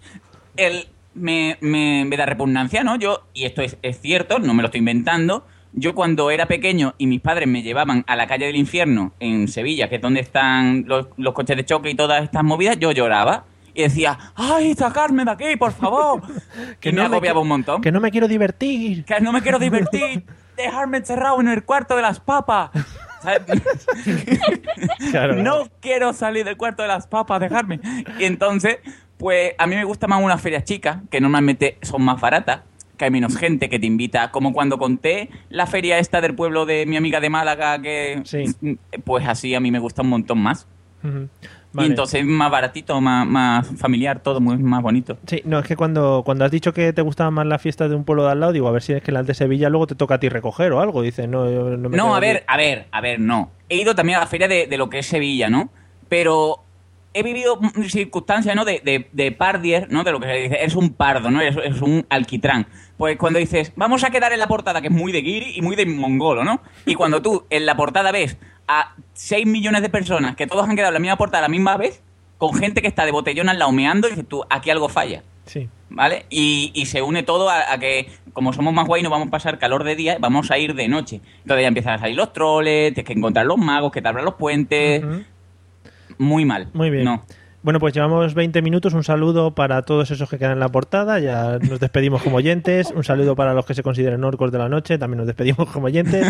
el, 0.56 0.88
me, 1.16 1.58
me, 1.60 2.06
me 2.06 2.18
da 2.18 2.26
repugnancia, 2.26 2.84
¿no? 2.84 2.98
Yo, 2.98 3.28
y 3.34 3.46
esto 3.46 3.62
es, 3.62 3.78
es 3.82 4.00
cierto, 4.00 4.40
no 4.40 4.54
me 4.54 4.62
lo 4.62 4.68
estoy 4.68 4.80
inventando. 4.80 5.46
Yo 5.74 5.94
cuando 5.94 6.32
era 6.32 6.46
pequeño 6.46 6.96
y 6.98 7.08
mis 7.08 7.20
padres 7.20 7.50
me 7.50 7.62
llevaban 7.62 8.06
a 8.08 8.16
la 8.16 8.28
calle 8.28 8.46
del 8.46 8.56
infierno 8.56 9.14
en 9.20 9.50
Sevilla, 9.50 9.90
que 9.90 9.96
es 9.96 10.02
donde 10.02 10.22
están 10.22 10.86
los, 10.88 11.08
los 11.18 11.34
coches 11.34 11.58
de 11.58 11.66
choque 11.66 11.90
y 11.90 11.96
todas 11.96 12.24
estas 12.24 12.44
movidas, 12.44 12.78
yo 12.80 12.92
lloraba. 12.94 13.46
Y 13.76 13.84
decía, 13.84 14.18
¡ay, 14.36 14.74
sacarme 14.74 15.26
de 15.26 15.32
aquí, 15.32 15.56
por 15.58 15.72
favor! 15.74 16.22
que 16.80 16.92
me 16.94 17.02
agobiaba 17.02 17.40
qui- 17.40 17.44
un 17.44 17.48
montón. 17.50 17.82
Que 17.82 17.92
no 17.92 18.00
me 18.00 18.10
quiero 18.10 18.28
divertir. 18.28 19.04
Que 19.06 19.20
no 19.20 19.32
me 19.34 19.42
quiero 19.42 19.60
divertir. 19.60 20.24
Dejarme 20.58 20.98
encerrado 20.98 21.40
en 21.42 21.50
el 21.50 21.64
cuarto 21.66 21.96
de 21.98 22.02
las 22.02 22.20
papas. 22.20 22.72
Claro, 25.12 25.36
no 25.36 25.68
quiero 25.80 26.14
salir 26.14 26.46
del 26.46 26.58
cuarto 26.58 26.82
de 26.84 26.88
las 26.90 27.08
papas, 27.08 27.40
dejarme. 27.40 27.80
Y 28.20 28.26
entonces, 28.26 28.78
pues 29.18 29.54
a 29.58 29.66
mí 29.68 29.76
me 29.76 29.84
gusta 29.84 30.08
más 30.08 30.22
unas 30.22 30.42
ferias 30.42 30.64
chicas, 30.64 31.00
que 31.10 31.20
normalmente 31.22 31.78
son 31.82 32.04
más 32.04 32.20
baratas, 32.22 32.62
que 32.98 33.06
hay 33.06 33.12
menos 33.12 33.36
gente 33.38 33.70
que 33.70 33.80
te 33.80 33.86
invita. 33.88 34.32
Como 34.32 34.54
cuando 34.54 34.78
conté 34.78 35.30
la 35.50 35.66
feria 35.68 35.98
esta 36.00 36.22
del 36.22 36.36
pueblo 36.36 36.66
de 36.66 36.86
mi 36.86 36.98
amiga 36.98 37.20
de 37.20 37.30
Málaga, 37.30 37.82
que 37.82 38.22
Sí. 38.26 38.56
pues 39.04 39.28
así 39.28 39.56
a 39.56 39.60
mí 39.60 39.72
me 39.72 39.80
gusta 39.80 40.02
un 40.02 40.10
montón 40.10 40.40
más. 40.40 40.68
Y 41.04 41.65
Vale. 41.76 41.90
entonces 41.90 42.26
más 42.26 42.50
baratito, 42.50 43.00
más, 43.02 43.28
más 43.28 43.68
familiar, 43.78 44.20
todo 44.22 44.40
muy 44.40 44.58
más 44.58 44.82
bonito. 44.82 45.18
Sí, 45.28 45.42
no, 45.46 45.60
es 45.60 45.66
que 45.68 45.76
cuando, 45.76 46.24
cuando 46.26 46.46
has 46.46 46.52
dicho 46.52 46.74
que 46.74 46.94
te 46.94 47.02
gustaban 47.02 47.34
más 47.34 47.46
las 47.46 47.62
fiestas 47.62 47.90
de 47.90 47.96
un 47.96 48.04
pueblo 48.06 48.24
de 48.26 48.32
al 48.32 48.40
lado, 48.40 48.52
digo, 48.54 48.68
a 48.68 48.72
ver 48.72 48.82
si 48.82 48.94
es 48.94 49.04
que 49.04 49.12
las 49.12 49.28
de 49.28 49.34
Sevilla 49.34 49.70
luego 49.70 49.88
te 49.88 49.96
toca 49.96 50.16
a 50.16 50.20
ti 50.20 50.30
recoger 50.30 50.72
o 50.72 50.80
algo. 50.82 51.02
Dices, 51.02 51.28
no, 51.28 51.50
yo 51.52 51.78
no 51.78 51.90
me 51.90 51.98
No, 51.98 52.14
a 52.16 52.18
aquí. 52.18 52.28
ver, 52.28 52.44
a 52.48 52.58
ver, 52.58 52.86
a 52.92 53.02
ver, 53.02 53.20
no. 53.20 53.52
He 53.70 53.78
ido 53.78 53.94
también 53.96 54.18
a 54.18 54.22
la 54.22 54.28
feria 54.28 54.48
de, 54.48 54.68
de 54.68 54.78
lo 54.78 54.90
que 54.90 55.00
es 55.00 55.06
Sevilla, 55.06 55.50
¿no? 55.50 55.70
Pero 56.10 56.60
he 57.14 57.24
vivido 57.24 57.60
circunstancias, 57.88 58.56
¿no? 58.56 58.66
De, 58.66 58.82
de, 58.84 59.08
de 59.12 59.32
pardier, 59.32 59.88
¿no? 59.92 60.04
De 60.04 60.12
lo 60.12 60.20
que 60.20 60.28
se 60.28 60.34
dice, 60.34 60.58
es 60.64 60.76
un 60.76 60.92
pardo, 60.92 61.32
¿no? 61.32 61.42
Es, 61.42 61.56
es 61.64 61.82
un 61.82 62.06
alquitrán. 62.10 62.68
Pues 62.98 63.18
cuando 63.18 63.40
dices, 63.40 63.74
vamos 63.76 64.04
a 64.04 64.10
quedar 64.10 64.32
en 64.32 64.40
la 64.40 64.48
portada, 64.48 64.82
que 64.82 64.88
es 64.88 64.94
muy 64.94 65.12
de 65.12 65.22
guiri 65.22 65.54
y 65.56 65.62
muy 65.62 65.76
de 65.76 65.86
mongolo, 65.86 66.44
¿no? 66.44 66.62
Y 66.86 66.96
cuando 66.96 67.22
tú 67.22 67.46
en 67.50 67.66
la 67.66 67.76
portada 67.76 68.12
ves 68.12 68.38
a 68.68 68.94
6 69.14 69.46
millones 69.46 69.82
de 69.82 69.90
personas 69.90 70.36
que 70.36 70.48
todos 70.48 70.68
han 70.68 70.76
quedado 70.76 70.90
en 70.90 70.96
la 70.96 71.00
misma 71.00 71.18
portada 71.18 71.40
a 71.40 71.42
la 71.44 71.50
misma 71.50 71.78
vez, 71.78 72.02
con 72.38 72.54
gente 72.54 72.82
que 72.82 72.88
está 72.88 73.06
de 73.06 73.12
botellón 73.12 73.50
al 73.50 73.60
lado 73.60 73.72
meando, 73.72 74.08
y 74.08 74.12
dices 74.12 74.28
tú, 74.28 74.44
aquí 74.50 74.70
algo 74.70 74.90
falla. 74.90 75.24
Sí. 75.46 75.70
¿Vale? 75.90 76.26
Y, 76.30 76.72
y 76.74 76.88
se 76.88 77.02
une 77.02 77.24
todo 77.24 77.50
a, 77.50 77.72
a 77.72 77.78
que, 77.78 78.10
como 78.34 78.52
somos 78.54 78.74
más 78.74 78.88
guay, 78.88 79.04
no 79.04 79.10
vamos 79.10 79.28
a 79.28 79.32
pasar 79.32 79.60
calor 79.60 79.84
de 79.84 79.96
día, 79.96 80.18
vamos 80.20 80.50
a 80.52 80.58
ir 80.58 80.74
de 80.74 80.88
noche. 80.88 81.22
Entonces 81.42 81.62
ya 81.62 81.68
empiezan 81.68 81.94
a 81.94 81.98
salir 82.00 82.16
los 82.16 82.34
troles, 82.34 82.94
tienes 82.94 83.08
que 83.08 83.14
encontrar 83.14 83.46
los 83.46 83.58
magos, 83.58 83.92
que 83.92 84.02
te 84.02 84.08
abran 84.08 84.26
los 84.26 84.36
puentes. 84.36 85.04
Muy 86.18 86.46
mal. 86.46 86.70
Muy 86.74 86.90
bien. 86.90 87.04
No. 87.04 87.24
Bueno, 87.66 87.80
pues 87.80 87.96
llevamos 87.96 88.36
20 88.36 88.62
minutos. 88.62 88.94
Un 88.94 89.04
saludo 89.04 89.56
para 89.56 89.82
todos 89.82 90.12
esos 90.12 90.30
que 90.30 90.38
quedan 90.38 90.52
en 90.52 90.60
la 90.60 90.70
portada. 90.70 91.18
Ya 91.18 91.58
nos 91.58 91.80
despedimos 91.80 92.22
como 92.22 92.38
oyentes. 92.38 92.92
Un 92.96 93.04
saludo 93.04 93.36
para 93.36 93.56
los 93.56 93.66
que 93.66 93.74
se 93.74 93.82
consideren 93.82 94.24
orcos 94.24 94.52
de 94.52 94.60
la 94.60 94.70
noche. 94.70 95.00
También 95.00 95.18
nos 95.18 95.26
despedimos 95.26 95.68
como 95.72 95.88
oyentes. 95.88 96.28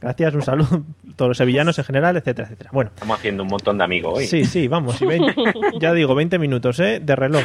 Gracias. 0.00 0.34
Un 0.34 0.40
saludo 0.40 0.76
a 0.76 1.14
todos 1.14 1.28
los 1.28 1.36
sevillanos 1.36 1.78
en 1.78 1.84
general, 1.84 2.16
etcétera, 2.16 2.46
etcétera. 2.46 2.70
Bueno, 2.72 2.90
Estamos 2.94 3.18
haciendo 3.18 3.42
un 3.42 3.50
montón 3.50 3.76
de 3.76 3.84
amigos 3.84 4.14
hoy. 4.16 4.26
sí, 4.26 4.46
sí, 4.46 4.66
vamos. 4.66 5.02
y 5.02 5.04
20 5.04 5.34
ya 5.78 5.92
digo, 5.92 6.14
20 6.14 6.38
minutos, 6.38 6.80
¿eh? 6.80 7.00
De 7.00 7.14
reloj. 7.14 7.44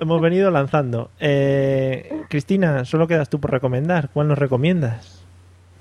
Hemos 0.00 0.22
venido 0.22 0.50
lanzando. 0.50 1.10
Eh, 1.20 2.22
Cristina, 2.30 2.86
solo 2.86 3.06
quedas 3.06 3.28
tú 3.28 3.38
por 3.38 3.50
recomendar. 3.50 4.08
¿Cuál 4.14 4.28
nos 4.28 4.38
recomiendas? 4.38 5.22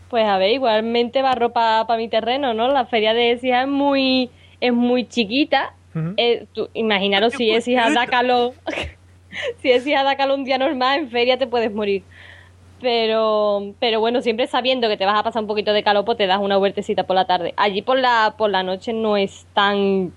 Pues 0.10 0.26
a 0.26 0.38
ver, 0.38 0.52
igualmente 0.52 1.22
barro 1.22 1.54
para 1.54 1.96
mi 1.96 2.10
terreno, 2.10 2.54
¿no? 2.54 2.68
La 2.68 2.86
feria 2.86 3.14
de 3.14 3.32
Écija 3.32 3.62
es 3.62 3.70
muy, 3.70 4.30
es 4.60 4.74
muy 4.74 5.08
chiquita. 5.08 5.74
Eh, 6.18 6.46
tú- 6.54 6.70
imaginaros 6.74 7.34
si 7.34 7.52
Écija 7.52 7.90
da 7.92 8.06
calor, 8.08 8.54
si 9.62 9.72
Écija 9.72 10.04
da 10.04 10.16
calor 10.16 10.38
un 10.40 10.46
día 10.46 10.58
normal, 10.58 11.00
en 11.00 11.10
feria 11.10 11.38
te 11.38 11.48
puedes 11.48 11.72
morir. 11.74 12.04
Pero, 12.82 13.74
pero 13.80 14.00
bueno, 14.00 14.22
siempre 14.22 14.48
sabiendo 14.48 14.88
que 14.90 14.98
te 14.98 15.06
vas 15.06 15.20
a 15.20 15.24
pasar 15.24 15.42
un 15.44 15.48
poquito 15.48 15.72
de 15.72 15.84
calor, 15.84 16.04
pues 16.04 16.18
te 16.18 16.26
das 16.28 16.40
una 16.40 16.58
vueltecita 16.58 17.04
por 17.04 17.16
la 17.16 17.26
tarde. 17.26 17.54
Allí 17.56 17.82
por 17.84 18.00
la, 18.00 18.34
por 18.38 18.50
la 18.50 18.64
noche 18.64 18.92
no 18.92 19.18
es 19.18 19.46
tan, 19.54 20.12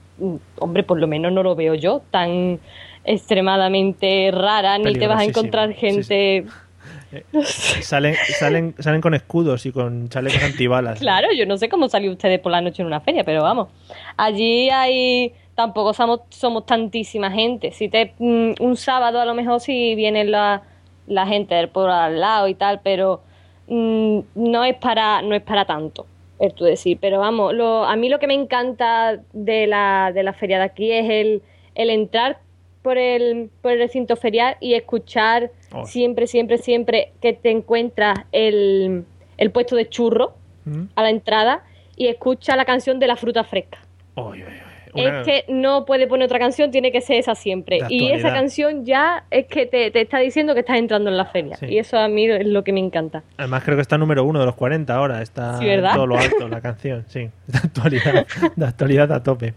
hombre, 0.58 0.82
por 0.82 0.98
lo 0.98 1.06
menos 1.06 1.30
no 1.32 1.42
lo 1.42 1.54
veo 1.54 1.74
yo, 1.74 2.00
tan 2.10 2.58
extremadamente 3.04 4.30
rara, 4.32 4.78
ni 4.78 4.84
te 4.94 5.06
vas 5.06 5.20
a 5.20 5.24
encontrar 5.24 5.72
gente... 5.74 6.44
Salen, 7.44 8.14
salen, 8.38 8.74
salen 8.78 9.00
con 9.00 9.14
escudos 9.14 9.64
y 9.66 9.72
con 9.72 10.08
chalecos 10.08 10.42
antibalas. 10.42 10.98
Claro, 10.98 11.28
yo 11.36 11.46
no 11.46 11.56
sé 11.56 11.68
cómo 11.68 11.88
salió 11.88 12.10
ustedes 12.10 12.40
por 12.40 12.50
la 12.50 12.60
noche 12.60 12.82
en 12.82 12.86
una 12.88 13.00
feria, 13.00 13.22
pero 13.22 13.40
vamos. 13.42 13.68
Allí 14.16 14.68
hay. 14.70 15.32
Tampoco 15.54 15.94
somos, 15.94 16.20
somos 16.30 16.66
tantísima 16.66 17.30
gente. 17.30 17.70
Si 17.72 17.88
te 17.88 18.12
mm, 18.18 18.54
un 18.60 18.76
sábado 18.76 19.20
a 19.20 19.24
lo 19.24 19.34
mejor 19.34 19.60
sí 19.60 19.94
viene 19.94 20.24
la, 20.24 20.62
la 21.06 21.26
gente 21.26 21.54
del 21.54 21.68
pueblo 21.68 21.92
al 21.92 22.20
lado 22.20 22.48
y 22.48 22.54
tal, 22.54 22.80
pero 22.82 23.22
mm, 23.68 24.18
no 24.34 24.64
es 24.64 24.76
para 24.76 25.22
no 25.22 25.34
es 25.34 25.42
para 25.42 25.64
tanto. 25.64 26.06
Es 26.40 26.54
tú 26.54 26.64
decir, 26.64 26.98
pero 27.00 27.20
vamos, 27.20 27.54
lo, 27.54 27.84
a 27.84 27.94
mí 27.94 28.08
lo 28.08 28.18
que 28.18 28.26
me 28.26 28.34
encanta 28.34 29.20
de 29.32 29.66
la, 29.68 30.10
de 30.12 30.24
la 30.24 30.32
feria 30.32 30.58
de 30.58 30.64
aquí 30.64 30.90
es 30.90 31.08
el, 31.08 31.42
el 31.76 31.90
entrar 31.90 32.38
por 32.82 32.98
el, 32.98 33.50
por 33.62 33.72
el 33.72 33.78
recinto 33.78 34.16
ferial 34.16 34.56
y 34.60 34.74
escuchar 34.74 35.50
Oh. 35.74 35.84
siempre, 35.86 36.28
siempre, 36.28 36.58
siempre 36.58 37.12
que 37.20 37.32
te 37.32 37.50
encuentras 37.50 38.20
el, 38.30 39.04
el 39.36 39.50
puesto 39.50 39.74
de 39.74 39.88
churro 39.88 40.34
¿Mm? 40.64 40.84
a 40.94 41.02
la 41.02 41.10
entrada 41.10 41.64
y 41.96 42.06
escucha 42.06 42.54
la 42.54 42.64
canción 42.64 43.00
de 43.00 43.08
la 43.08 43.16
fruta 43.16 43.42
fresca. 43.42 43.80
Uy, 44.14 44.44
uy. 44.44 44.63
Una- 44.94 45.20
Es 45.20 45.26
que 45.26 45.44
no 45.48 45.84
puede 45.84 46.06
poner 46.06 46.26
otra 46.26 46.38
canción, 46.38 46.70
tiene 46.70 46.92
que 46.92 47.00
ser 47.00 47.16
esa 47.18 47.34
siempre. 47.34 47.80
Y 47.88 48.10
esa 48.10 48.32
canción 48.32 48.84
ya 48.84 49.24
es 49.30 49.46
que 49.46 49.66
te, 49.66 49.90
te 49.90 50.00
está 50.02 50.18
diciendo 50.18 50.54
que 50.54 50.60
estás 50.60 50.78
entrando 50.78 51.10
en 51.10 51.16
la 51.16 51.24
feria. 51.26 51.56
Sí. 51.56 51.66
Y 51.66 51.78
eso 51.78 51.98
a 51.98 52.08
mí 52.08 52.26
es 52.28 52.46
lo 52.46 52.64
que 52.64 52.72
me 52.72 52.80
encanta. 52.80 53.22
Además 53.36 53.62
creo 53.64 53.76
que 53.76 53.82
está 53.82 53.98
número 53.98 54.24
uno 54.24 54.38
de 54.40 54.46
los 54.46 54.54
40 54.54 54.94
ahora. 54.94 55.20
Está 55.22 55.58
Sí, 55.58 55.66
¿verdad? 55.66 55.90
en 55.90 55.96
todo 55.96 56.06
lo 56.06 56.16
alto 56.18 56.48
la 56.48 56.60
canción, 56.60 57.04
sí. 57.08 57.28
De 57.46 57.58
actualidad, 57.58 58.26
de 58.56 58.64
actualidad 58.66 59.12
a 59.12 59.22
tope. 59.22 59.54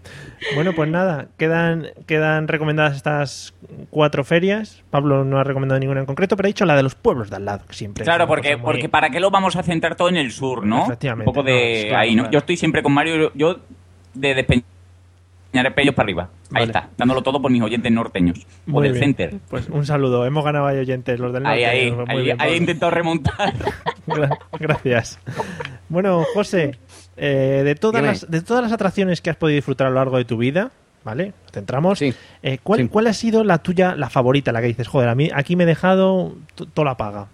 Bueno, 0.55 0.73
pues 0.73 0.89
nada, 0.89 1.27
quedan, 1.37 1.87
quedan 2.05 2.47
recomendadas 2.47 2.95
estas 2.95 3.53
cuatro 3.89 4.23
ferias. 4.23 4.83
Pablo 4.89 5.23
no 5.23 5.39
ha 5.39 5.43
recomendado 5.43 5.79
ninguna 5.79 5.99
en 6.01 6.05
concreto, 6.05 6.35
pero 6.35 6.47
ha 6.47 6.49
dicho 6.49 6.65
la 6.65 6.75
de 6.75 6.83
los 6.83 6.95
pueblos 6.95 7.29
de 7.29 7.35
al 7.37 7.45
lado, 7.45 7.65
que 7.67 7.73
siempre 7.73 8.03
Claro, 8.03 8.27
porque, 8.27 8.55
muy- 8.57 8.65
porque 8.65 8.89
¿para 8.89 9.09
qué 9.09 9.19
lo 9.19 9.29
vamos 9.31 9.55
a 9.55 9.63
centrar 9.63 9.95
todo 9.95 10.09
en 10.09 10.17
el 10.17 10.31
sur, 10.31 10.65
no? 10.65 10.83
Efectivamente, 10.85 11.29
Un 11.29 11.33
poco 11.33 11.43
no, 11.47 11.53
de 11.55 11.85
claro, 11.89 12.01
ahí, 12.01 12.15
¿no? 12.15 12.23
claro. 12.23 12.31
Yo 12.33 12.39
estoy 12.39 12.57
siempre 12.57 12.81
con 12.83 12.91
Mario, 12.93 13.31
yo 13.35 13.57
de 14.13 14.33
despeñar 14.35 14.65
pellos 15.75 15.95
para 15.95 16.05
arriba. 16.05 16.29
Vale. 16.49 16.63
Ahí 16.63 16.67
está, 16.67 16.89
dándolo 16.97 17.21
todo 17.21 17.41
por 17.41 17.51
mis 17.51 17.61
oyentes 17.61 17.91
norteños. 17.91 18.45
Muy 18.65 18.73
Por 18.73 18.85
el 18.85 18.91
bien. 18.93 19.03
center. 19.05 19.35
Pues 19.49 19.67
un 19.69 19.85
saludo. 19.85 20.25
Hemos 20.25 20.43
ganado 20.45 20.67
ahí 20.67 20.77
oyentes, 20.77 21.19
los 21.19 21.33
del 21.33 21.43
norte. 21.43 21.65
Ahí, 21.65 21.85
ahí, 21.87 21.91
Muy 21.91 22.05
ahí, 22.07 22.21
bien, 22.23 22.37
ahí 22.39 22.47
he 22.47 22.51
Pablo. 22.51 22.55
intentado 22.55 22.91
remontar. 22.91 23.53
Gra- 24.07 24.37
Gracias. 24.59 25.19
Bueno, 25.89 26.23
José, 26.33 26.77
eh, 27.15 27.61
de, 27.65 27.75
todas 27.75 28.01
Dime. 28.01 28.07
las, 28.13 28.29
de 28.29 28.41
todas 28.41 28.63
las 28.63 28.71
atracciones 28.71 29.21
que 29.21 29.29
has 29.29 29.35
podido 29.35 29.55
disfrutar 29.55 29.87
a 29.87 29.89
lo 29.89 29.95
largo 29.97 30.17
de 30.17 30.25
tu 30.25 30.37
vida, 30.37 30.71
¿vale? 31.03 31.33
Nos 31.43 31.51
centramos. 31.51 31.99
Sí. 31.99 32.13
Eh, 32.43 32.59
¿cuál, 32.61 32.79
Sí. 32.81 32.87
¿Cuál 32.89 33.07
ha 33.07 33.13
sido 33.13 33.43
la 33.43 33.57
tuya, 33.59 33.95
la 33.95 34.09
favorita, 34.09 34.51
la 34.51 34.61
que 34.61 34.67
dices, 34.67 34.87
joder, 34.87 35.09
a 35.09 35.15
mí 35.15 35.29
aquí 35.33 35.55
me 35.55 35.63
he 35.63 35.67
dejado 35.67 36.35
toda 36.73 36.85
la 36.85 36.97
paga? 36.97 37.27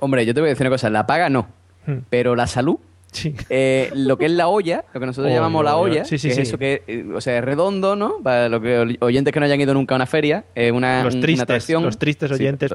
Hombre, 0.00 0.26
yo 0.26 0.34
te 0.34 0.40
voy 0.40 0.48
a 0.48 0.52
decir 0.52 0.66
una 0.66 0.74
cosa, 0.74 0.90
la 0.90 1.06
paga 1.06 1.28
no, 1.28 1.48
Hmm. 1.86 1.98
pero 2.10 2.36
la 2.36 2.46
salud, 2.46 2.76
Sí. 3.12 3.34
eh, 3.50 3.90
lo 3.94 4.16
que 4.18 4.24
es 4.24 4.32
la 4.32 4.48
olla, 4.48 4.84
lo 4.94 4.98
que 5.00 5.06
nosotros 5.06 5.32
llamamos 5.32 5.62
la 5.64 5.76
olla, 5.76 6.04
Sí, 6.04 6.16
sí, 6.18 6.28
que 6.28 6.34
sí. 6.34 6.40
es 6.40 6.48
eso 6.48 6.58
que, 6.58 6.82
eh, 6.86 7.04
o 7.14 7.20
sea, 7.20 7.38
es 7.38 7.44
redondo, 7.44 7.94
¿no? 7.94 8.14
Para 8.22 8.48
los 8.48 8.60
que, 8.62 8.96
oyentes 9.00 9.32
que 9.32 9.38
no 9.38 9.46
hayan 9.46 9.60
ido 9.60 9.74
nunca 9.74 9.94
a 9.94 9.96
una 9.96 10.06
feria, 10.06 10.44
es 10.54 10.72
una, 10.72 11.04
Los 11.04 11.14
una 11.14 11.22
tristes, 11.22 11.42
atracción. 11.42 11.82
los 11.84 11.98
tristes 11.98 12.30
oyentes, 12.32 12.74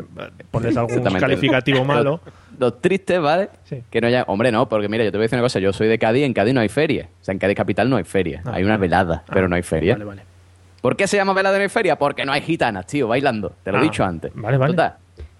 pones 0.51 0.77
algún 0.77 1.01
calificativo 1.03 1.83
malo. 1.83 2.21
Los, 2.23 2.59
los 2.59 2.81
tristes, 2.81 3.19
¿vale? 3.19 3.49
Sí. 3.65 3.81
Que 3.89 3.99
no 3.99 4.07
haya, 4.07 4.23
hombre, 4.27 4.51
no, 4.51 4.69
porque 4.69 4.87
mira, 4.87 5.03
yo 5.03 5.11
te 5.11 5.17
voy 5.17 5.23
a 5.23 5.25
decir 5.25 5.37
una 5.37 5.43
cosa, 5.45 5.59
yo 5.59 5.73
soy 5.73 5.87
de 5.87 5.97
Cádiz, 5.99 6.23
en 6.23 6.33
Cádiz 6.33 6.53
no 6.53 6.61
hay 6.61 6.69
feria, 6.69 7.09
o 7.19 7.23
sea, 7.25 7.33
en 7.33 7.39
Cádiz 7.39 7.57
capital 7.57 7.89
no 7.89 7.95
hay 7.97 8.03
feria, 8.03 8.41
Ah, 8.45 8.51
hay 8.53 8.63
una 8.63 8.77
velada, 8.77 9.23
Ah, 9.27 9.31
pero 9.33 9.49
no 9.49 9.55
hay 9.55 9.63
feria. 9.63 9.93
Vale, 9.93 10.05
vale. 10.05 10.21
¿Por 10.81 10.95
qué 10.95 11.07
se 11.07 11.17
llama 11.17 11.33
velada 11.33 11.57
no 11.57 11.63
hay 11.63 11.69
feria? 11.69 11.97
Porque 11.97 12.23
no 12.25 12.31
hay 12.31 12.41
gitanas, 12.41 12.85
tío, 12.85 13.07
bailando, 13.07 13.53
te 13.63 13.71
lo 13.71 13.79
Ah, 13.79 13.81
he 13.81 13.83
dicho 13.85 14.03
antes. 14.03 14.31
vale, 14.35 14.57
vale. 14.57 14.73
Total, 14.73 14.93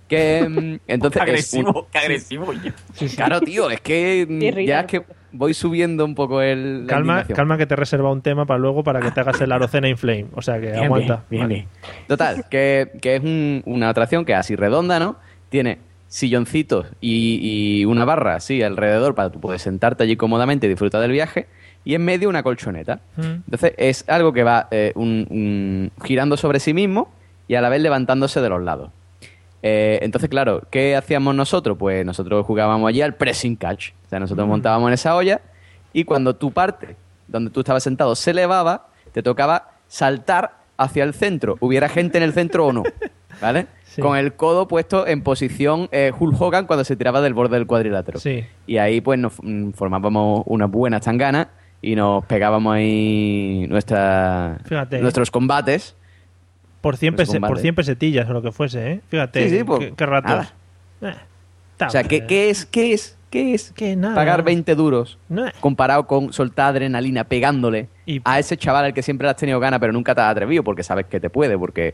que 0.08 0.48
mm, 0.50 0.80
entonces 0.88 1.22
Qué 1.24 1.34
es 1.34 1.54
un- 1.54 1.60
agresivo, 1.68 1.88
qué 1.92 1.98
agresivo. 2.00 2.54
yo. 2.54 2.72
Claro, 3.16 3.42
tío, 3.42 3.70
es 3.70 3.82
que 3.82 4.26
mm, 4.30 4.66
ya 4.66 4.82
es 4.82 4.86
que 4.88 5.04
voy 5.32 5.54
subiendo 5.54 6.06
un 6.06 6.16
poco 6.16 6.42
el. 6.42 6.86
Calma, 6.88 7.26
calma 7.26 7.58
que 7.58 7.66
te 7.66 7.74
he 7.74 7.78
reservado 7.78 8.14
un 8.14 8.22
tema 8.22 8.46
para 8.46 8.58
luego 8.60 8.84
para 8.84 9.00
que 9.02 9.12
te 9.12 9.20
hagas 9.20 9.40
el 9.42 9.52
Arocena 9.52 9.88
Inflame. 9.90 10.28
O 10.34 10.42
sea 10.42 10.56
que 10.60 10.72
Bien, 10.72 10.86
aguanta. 10.86 11.24
bien, 11.30 11.30
bien, 11.30 11.42
Vale. 11.42 11.54
bien. 11.56 11.68
Total, 12.08 12.46
que, 12.50 12.92
que 13.02 13.16
es 13.18 13.24
un- 13.24 13.62
una 13.66 13.90
atracción 13.90 14.26
que 14.26 14.34
es 14.34 14.40
así 14.40 14.56
redonda, 14.56 15.00
¿no? 15.00 15.18
Tiene 15.50 15.80
silloncitos 16.08 16.88
y, 17.02 17.40
y 17.82 17.86
una 17.86 18.06
barra 18.06 18.36
así 18.36 18.64
alrededor 18.64 19.14
para 19.14 19.30
tú 19.30 19.40
puedes 19.42 19.62
sentarte 19.62 20.04
allí 20.04 20.16
cómodamente 20.16 20.66
y 20.66 20.70
disfrutar 20.70 21.02
del 21.02 21.12
viaje. 21.12 21.48
Y 21.84 21.96
en 21.96 22.04
medio 22.04 22.28
una 22.28 22.44
colchoneta. 22.44 23.00
Mm. 23.16 23.22
Entonces 23.46 23.74
es 23.78 24.06
algo 24.10 24.34
que 24.34 24.44
va 24.44 24.68
eh, 24.72 24.92
un- 24.96 25.26
un- 25.30 25.92
girando 26.04 26.36
sobre 26.36 26.60
sí 26.60 26.74
mismo 26.74 27.10
y 27.48 27.56
a 27.56 27.62
la 27.62 27.70
vez 27.70 27.82
levantándose 27.82 28.42
de 28.42 28.50
los 28.50 28.62
lados. 28.62 28.92
Eh, 29.70 30.00
entonces, 30.02 30.30
claro, 30.30 30.64
¿qué 30.72 30.96
hacíamos 30.96 31.36
nosotros? 31.36 31.78
Pues 31.78 32.06
nosotros 32.06 32.46
jugábamos 32.46 32.88
allí 32.88 33.02
al 33.02 33.16
pressing 33.16 33.58
catch. 33.58 33.90
O 34.06 34.10
sea, 34.10 34.20
nosotros 34.20 34.48
montábamos 34.48 34.88
en 34.88 34.94
esa 34.94 35.16
olla 35.16 35.42
y 35.92 36.06
cuando 36.06 36.36
tu 36.36 36.52
parte, 36.52 36.96
donde 37.28 37.52
tú 37.52 37.60
estabas 37.60 37.84
sentado, 37.84 38.16
se 38.16 38.32
elevaba, 38.32 38.88
te 39.12 39.22
tocaba 39.22 39.72
saltar 39.88 40.58
hacia 40.78 41.04
el 41.04 41.14
centro, 41.14 41.58
hubiera 41.60 41.90
gente 41.90 42.18
en 42.18 42.24
el 42.24 42.32
centro 42.34 42.68
o 42.68 42.74
no. 42.74 42.84
¿Vale? 43.42 43.68
Sí. 43.84 44.02
Con 44.02 44.18
el 44.18 44.34
codo 44.34 44.68
puesto 44.68 45.06
en 45.06 45.22
posición 45.22 45.90
eh, 45.92 46.12
Hulk 46.18 46.42
Hogan 46.42 46.66
cuando 46.66 46.84
se 46.86 46.96
tiraba 46.96 47.20
del 47.22 47.34
borde 47.34 47.58
del 47.58 47.68
cuadrilátero. 47.68 48.20
Sí. 48.20 48.46
Y 48.66 48.78
ahí 48.78 49.02
pues 49.02 49.20
nos 49.20 49.34
mm, 49.42 49.72
formábamos 49.72 50.44
unas 50.46 50.72
buenas 50.72 51.02
tanganas 51.02 51.48
y 51.82 51.96
nos 51.96 52.26
pegábamos 52.26 52.74
ahí 52.74 53.66
nuestra, 53.70 54.60
Fíjate. 54.66 55.00
nuestros 55.02 55.30
combates. 55.30 55.96
Por 56.88 56.96
100, 56.96 57.16
Pues 57.18 57.28
pese- 57.28 57.34
combate. 57.36 57.52
por 57.54 57.60
100 57.62 57.76
pesetillas 57.76 58.30
o 58.30 58.34
lo 58.34 58.42
que 58.42 58.54
fuese, 58.54 58.92
¿eh? 58.94 59.02
Fíjate, 59.10 59.50
Sí, 59.50 59.58
sí, 59.58 59.64
pues, 59.66 59.92
qué, 59.98 60.08
nada. 60.08 60.54
Eh, 61.02 61.14
O 61.86 61.90
sea, 61.90 62.04
¿qué, 62.04 62.26
qué 62.26 62.50
es? 62.50 62.66
¿Qué 62.66 62.94
es? 62.94 63.18
¿Qué 63.30 63.54
es? 63.54 63.74
Que 63.74 63.98
nada. 63.98 64.16
Pagar 64.16 64.42
20 64.42 64.74
duros 64.74 65.18
comparado 65.60 66.08
con 66.08 66.32
soltar 66.32 66.68
adrenalina 66.70 67.26
pegándole 67.26 67.90
Y- 68.06 68.22
a 68.24 68.40
ese 68.40 68.56
chaval 68.56 68.86
al 68.86 68.94
que 68.94 69.04
siempre 69.04 69.26
le 69.26 69.32
has 69.32 69.36
tenido 69.36 69.60
ganas 69.60 69.82
pero 69.82 69.92
nunca 69.92 70.16
te 70.16 70.22
has 70.22 70.32
atrevido 70.32 70.64
porque 70.64 70.82
sabes 70.82 71.08
que 71.08 71.20
te 71.20 71.30
puede, 71.30 71.58
porque 71.58 71.94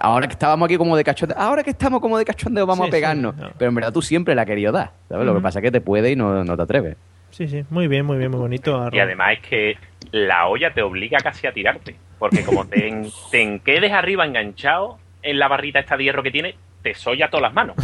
ahora 0.00 0.26
que 0.26 0.32
estábamos 0.32 0.66
aquí 0.66 0.76
como 0.76 0.96
de 0.96 1.04
cachondeo, 1.04 1.38
ahora 1.38 1.62
que 1.62 1.70
estamos 1.70 2.00
como 2.00 2.18
de 2.18 2.24
cachondeo 2.24 2.66
vamos 2.66 2.86
Sí, 2.86 2.88
a 2.88 2.90
pegarnos, 2.90 3.36
sí, 3.36 3.42
no. 3.42 3.50
pero 3.56 3.68
en 3.68 3.74
verdad 3.76 3.92
tú 3.92 4.02
siempre 4.02 4.34
la 4.34 4.42
has 4.42 4.46
querido 4.48 4.72
dar, 4.72 4.90
¿sabes? 5.08 5.24
Lo 5.24 5.34
que 5.36 5.40
pasa 5.40 5.60
es 5.60 5.62
que 5.62 5.70
te 5.70 5.80
puede 5.80 6.10
y 6.10 6.16
no, 6.16 6.42
no 6.42 6.56
te 6.56 6.62
atreves. 6.64 6.96
Sí, 7.32 7.48
sí, 7.48 7.64
muy 7.70 7.88
bien, 7.88 8.06
muy 8.06 8.16
bien, 8.18 8.30
muy 8.30 8.40
bonito. 8.40 8.88
Y 8.92 8.98
además 9.00 9.32
es 9.32 9.40
que 9.40 9.76
la 10.12 10.46
olla 10.46 10.72
te 10.72 10.82
obliga 10.82 11.18
casi 11.18 11.46
a 11.46 11.52
tirarte. 11.52 11.96
Porque 12.18 12.44
como 12.44 12.66
te, 12.66 12.86
en- 12.88 13.08
te 13.32 13.42
enquedes 13.42 13.90
arriba 13.92 14.24
enganchado 14.24 14.98
en 15.22 15.38
la 15.38 15.48
barrita 15.48 15.80
esta 15.80 15.96
de 15.96 16.04
hierro 16.04 16.22
que 16.22 16.30
tiene, 16.30 16.54
te 16.82 16.94
solla 16.94 17.28
todas 17.28 17.42
las 17.42 17.54
manos. 17.54 17.76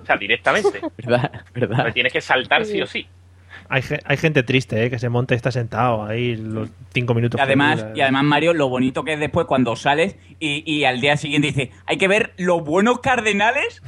O 0.00 0.04
sea, 0.04 0.16
directamente. 0.16 0.80
¿Verdad? 0.98 1.30
¿Verdad? 1.54 1.70
Entonces 1.70 1.94
tienes 1.94 2.12
que 2.12 2.20
saltar 2.20 2.64
sí 2.66 2.82
o 2.82 2.86
sí. 2.86 3.06
Hay, 3.68 3.82
hay 4.04 4.16
gente 4.16 4.42
triste, 4.42 4.84
¿eh? 4.84 4.90
Que 4.90 4.98
se 4.98 5.08
monta 5.08 5.34
y 5.34 5.36
está 5.36 5.52
sentado 5.52 6.04
ahí 6.04 6.34
los 6.36 6.68
cinco 6.92 7.14
minutos. 7.14 7.38
Y 7.38 7.42
además, 7.42 7.76
que 7.76 7.82
dura. 7.90 7.96
y 7.98 8.00
además, 8.00 8.24
Mario, 8.24 8.52
lo 8.54 8.68
bonito 8.68 9.04
que 9.04 9.12
es 9.12 9.20
después 9.20 9.46
cuando 9.46 9.76
sales 9.76 10.16
y, 10.40 10.64
y 10.70 10.84
al 10.84 11.00
día 11.00 11.16
siguiente 11.16 11.48
dice, 11.48 11.70
hay 11.86 11.96
que 11.96 12.08
ver 12.08 12.32
los 12.36 12.64
buenos 12.64 12.98
cardenales 12.98 13.80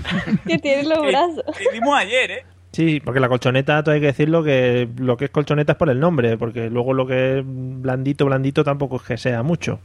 Que 0.46 0.58
tienes 0.58 0.86
los 0.86 1.00
que, 1.00 1.08
brazos. 1.08 1.42
que 1.58 1.72
dimos 1.72 1.98
ayer, 1.98 2.30
¿eh? 2.30 2.44
Sí, 2.72 3.00
porque 3.04 3.20
la 3.20 3.28
colchoneta, 3.28 3.82
todo 3.82 3.94
hay 3.94 4.00
que 4.00 4.06
decirlo, 4.06 4.42
que 4.42 4.88
lo 4.96 5.16
que 5.16 5.26
es 5.26 5.30
colchoneta 5.30 5.72
es 5.72 5.78
por 5.78 5.90
el 5.90 6.00
nombre, 6.00 6.36
porque 6.38 6.70
luego 6.70 6.94
lo 6.94 7.06
que 7.06 7.38
es 7.38 7.44
blandito, 7.46 8.24
blandito 8.24 8.64
tampoco 8.64 8.96
es 8.96 9.02
que 9.02 9.16
sea 9.18 9.42
mucho. 9.42 9.78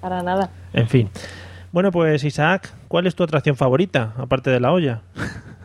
Para 0.00 0.22
nada. 0.22 0.50
En 0.72 0.88
fin. 0.88 1.10
Bueno, 1.72 1.90
pues 1.90 2.24
Isaac, 2.24 2.72
¿cuál 2.88 3.06
es 3.06 3.14
tu 3.14 3.22
atracción 3.24 3.56
favorita, 3.56 4.12
aparte 4.18 4.50
de 4.50 4.60
la 4.60 4.72
olla? 4.72 5.00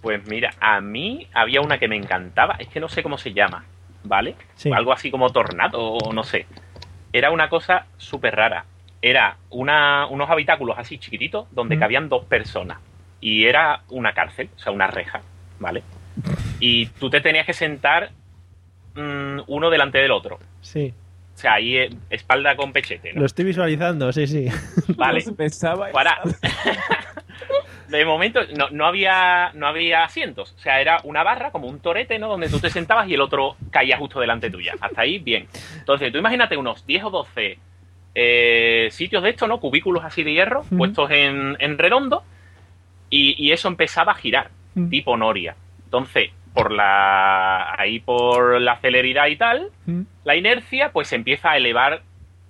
Pues 0.00 0.24
mira, 0.28 0.50
a 0.60 0.80
mí 0.80 1.26
había 1.34 1.60
una 1.60 1.78
que 1.78 1.88
me 1.88 1.96
encantaba, 1.96 2.54
es 2.60 2.68
que 2.68 2.78
no 2.78 2.88
sé 2.88 3.02
cómo 3.02 3.18
se 3.18 3.32
llama, 3.32 3.64
¿vale? 4.04 4.36
Sí. 4.54 4.70
Algo 4.72 4.92
así 4.92 5.10
como 5.10 5.28
tornado 5.30 5.80
o 5.80 6.12
no 6.12 6.22
sé. 6.22 6.46
Era 7.12 7.32
una 7.32 7.48
cosa 7.48 7.84
súper 7.96 8.36
rara. 8.36 8.64
Era 9.02 9.36
una, 9.50 10.06
unos 10.06 10.30
habitáculos 10.30 10.78
así 10.78 10.98
chiquititos 10.98 11.46
donde 11.50 11.76
Mm. 11.76 11.80
cabían 11.80 12.08
dos 12.08 12.24
personas. 12.26 12.78
Y 13.20 13.46
era 13.46 13.82
una 13.88 14.12
cárcel, 14.12 14.50
o 14.56 14.58
sea, 14.60 14.70
una 14.72 14.86
reja, 14.86 15.20
¿vale? 15.58 15.82
Y 16.60 16.86
tú 16.86 17.08
te 17.10 17.20
tenías 17.20 17.46
que 17.46 17.52
sentar 17.52 18.10
mm, 18.94 19.40
uno 19.46 19.70
delante 19.70 19.98
del 19.98 20.10
otro. 20.10 20.38
Sí, 20.60 20.92
O 21.34 21.38
sea, 21.38 21.54
ahí 21.54 21.76
eh, 21.76 21.90
espalda 22.10 22.56
con 22.56 22.72
pechete, 22.72 23.12
¿no? 23.12 23.20
lo 23.20 23.26
estoy 23.26 23.44
visualizando, 23.44 24.12
sí, 24.12 24.26
sí. 24.26 24.46
Vale. 24.96 25.22
Pensaba 25.36 25.90
Para. 25.90 26.20
de 27.88 28.04
momento 28.04 28.40
no, 28.56 28.68
no 28.70 28.86
había 28.86 29.50
no 29.54 29.66
había 29.66 30.04
asientos. 30.04 30.54
O 30.56 30.60
sea, 30.60 30.80
era 30.80 31.00
una 31.04 31.22
barra 31.22 31.50
como 31.50 31.68
un 31.68 31.80
torete, 31.80 32.18
¿no? 32.18 32.28
Donde 32.28 32.48
tú 32.48 32.58
te 32.58 32.70
sentabas 32.70 33.08
y 33.08 33.14
el 33.14 33.20
otro 33.20 33.56
caía 33.70 33.96
justo 33.96 34.20
delante 34.20 34.50
tuya. 34.50 34.74
Hasta 34.80 35.02
ahí, 35.02 35.18
bien. 35.18 35.46
Entonces, 35.78 36.12
tú 36.12 36.18
imagínate 36.18 36.56
unos 36.56 36.84
10 36.86 37.04
o 37.04 37.10
12 37.10 37.58
eh, 38.14 38.88
sitios 38.90 39.22
de 39.22 39.30
estos, 39.30 39.48
¿no? 39.48 39.60
Cubículos 39.60 40.04
así 40.04 40.24
de 40.24 40.32
hierro, 40.32 40.64
puestos 40.76 41.10
en, 41.10 41.56
en 41.60 41.78
redondo, 41.78 42.24
y, 43.10 43.34
y 43.38 43.52
eso 43.52 43.68
empezaba 43.68 44.12
a 44.12 44.14
girar, 44.16 44.50
Ujú. 44.78 44.88
tipo 44.90 45.16
Noria. 45.16 45.56
Entonces, 45.84 46.30
por 46.54 46.72
la 46.72 47.74
ahí 47.78 48.00
por 48.00 48.60
la 48.60 48.76
celeridad 48.78 49.26
y 49.26 49.36
tal, 49.36 49.70
Mm, 49.86 50.02
la 50.24 50.36
inercia, 50.36 50.90
pues 50.92 51.12
empieza 51.12 51.50
a 51.52 51.56
elevar 51.56 52.02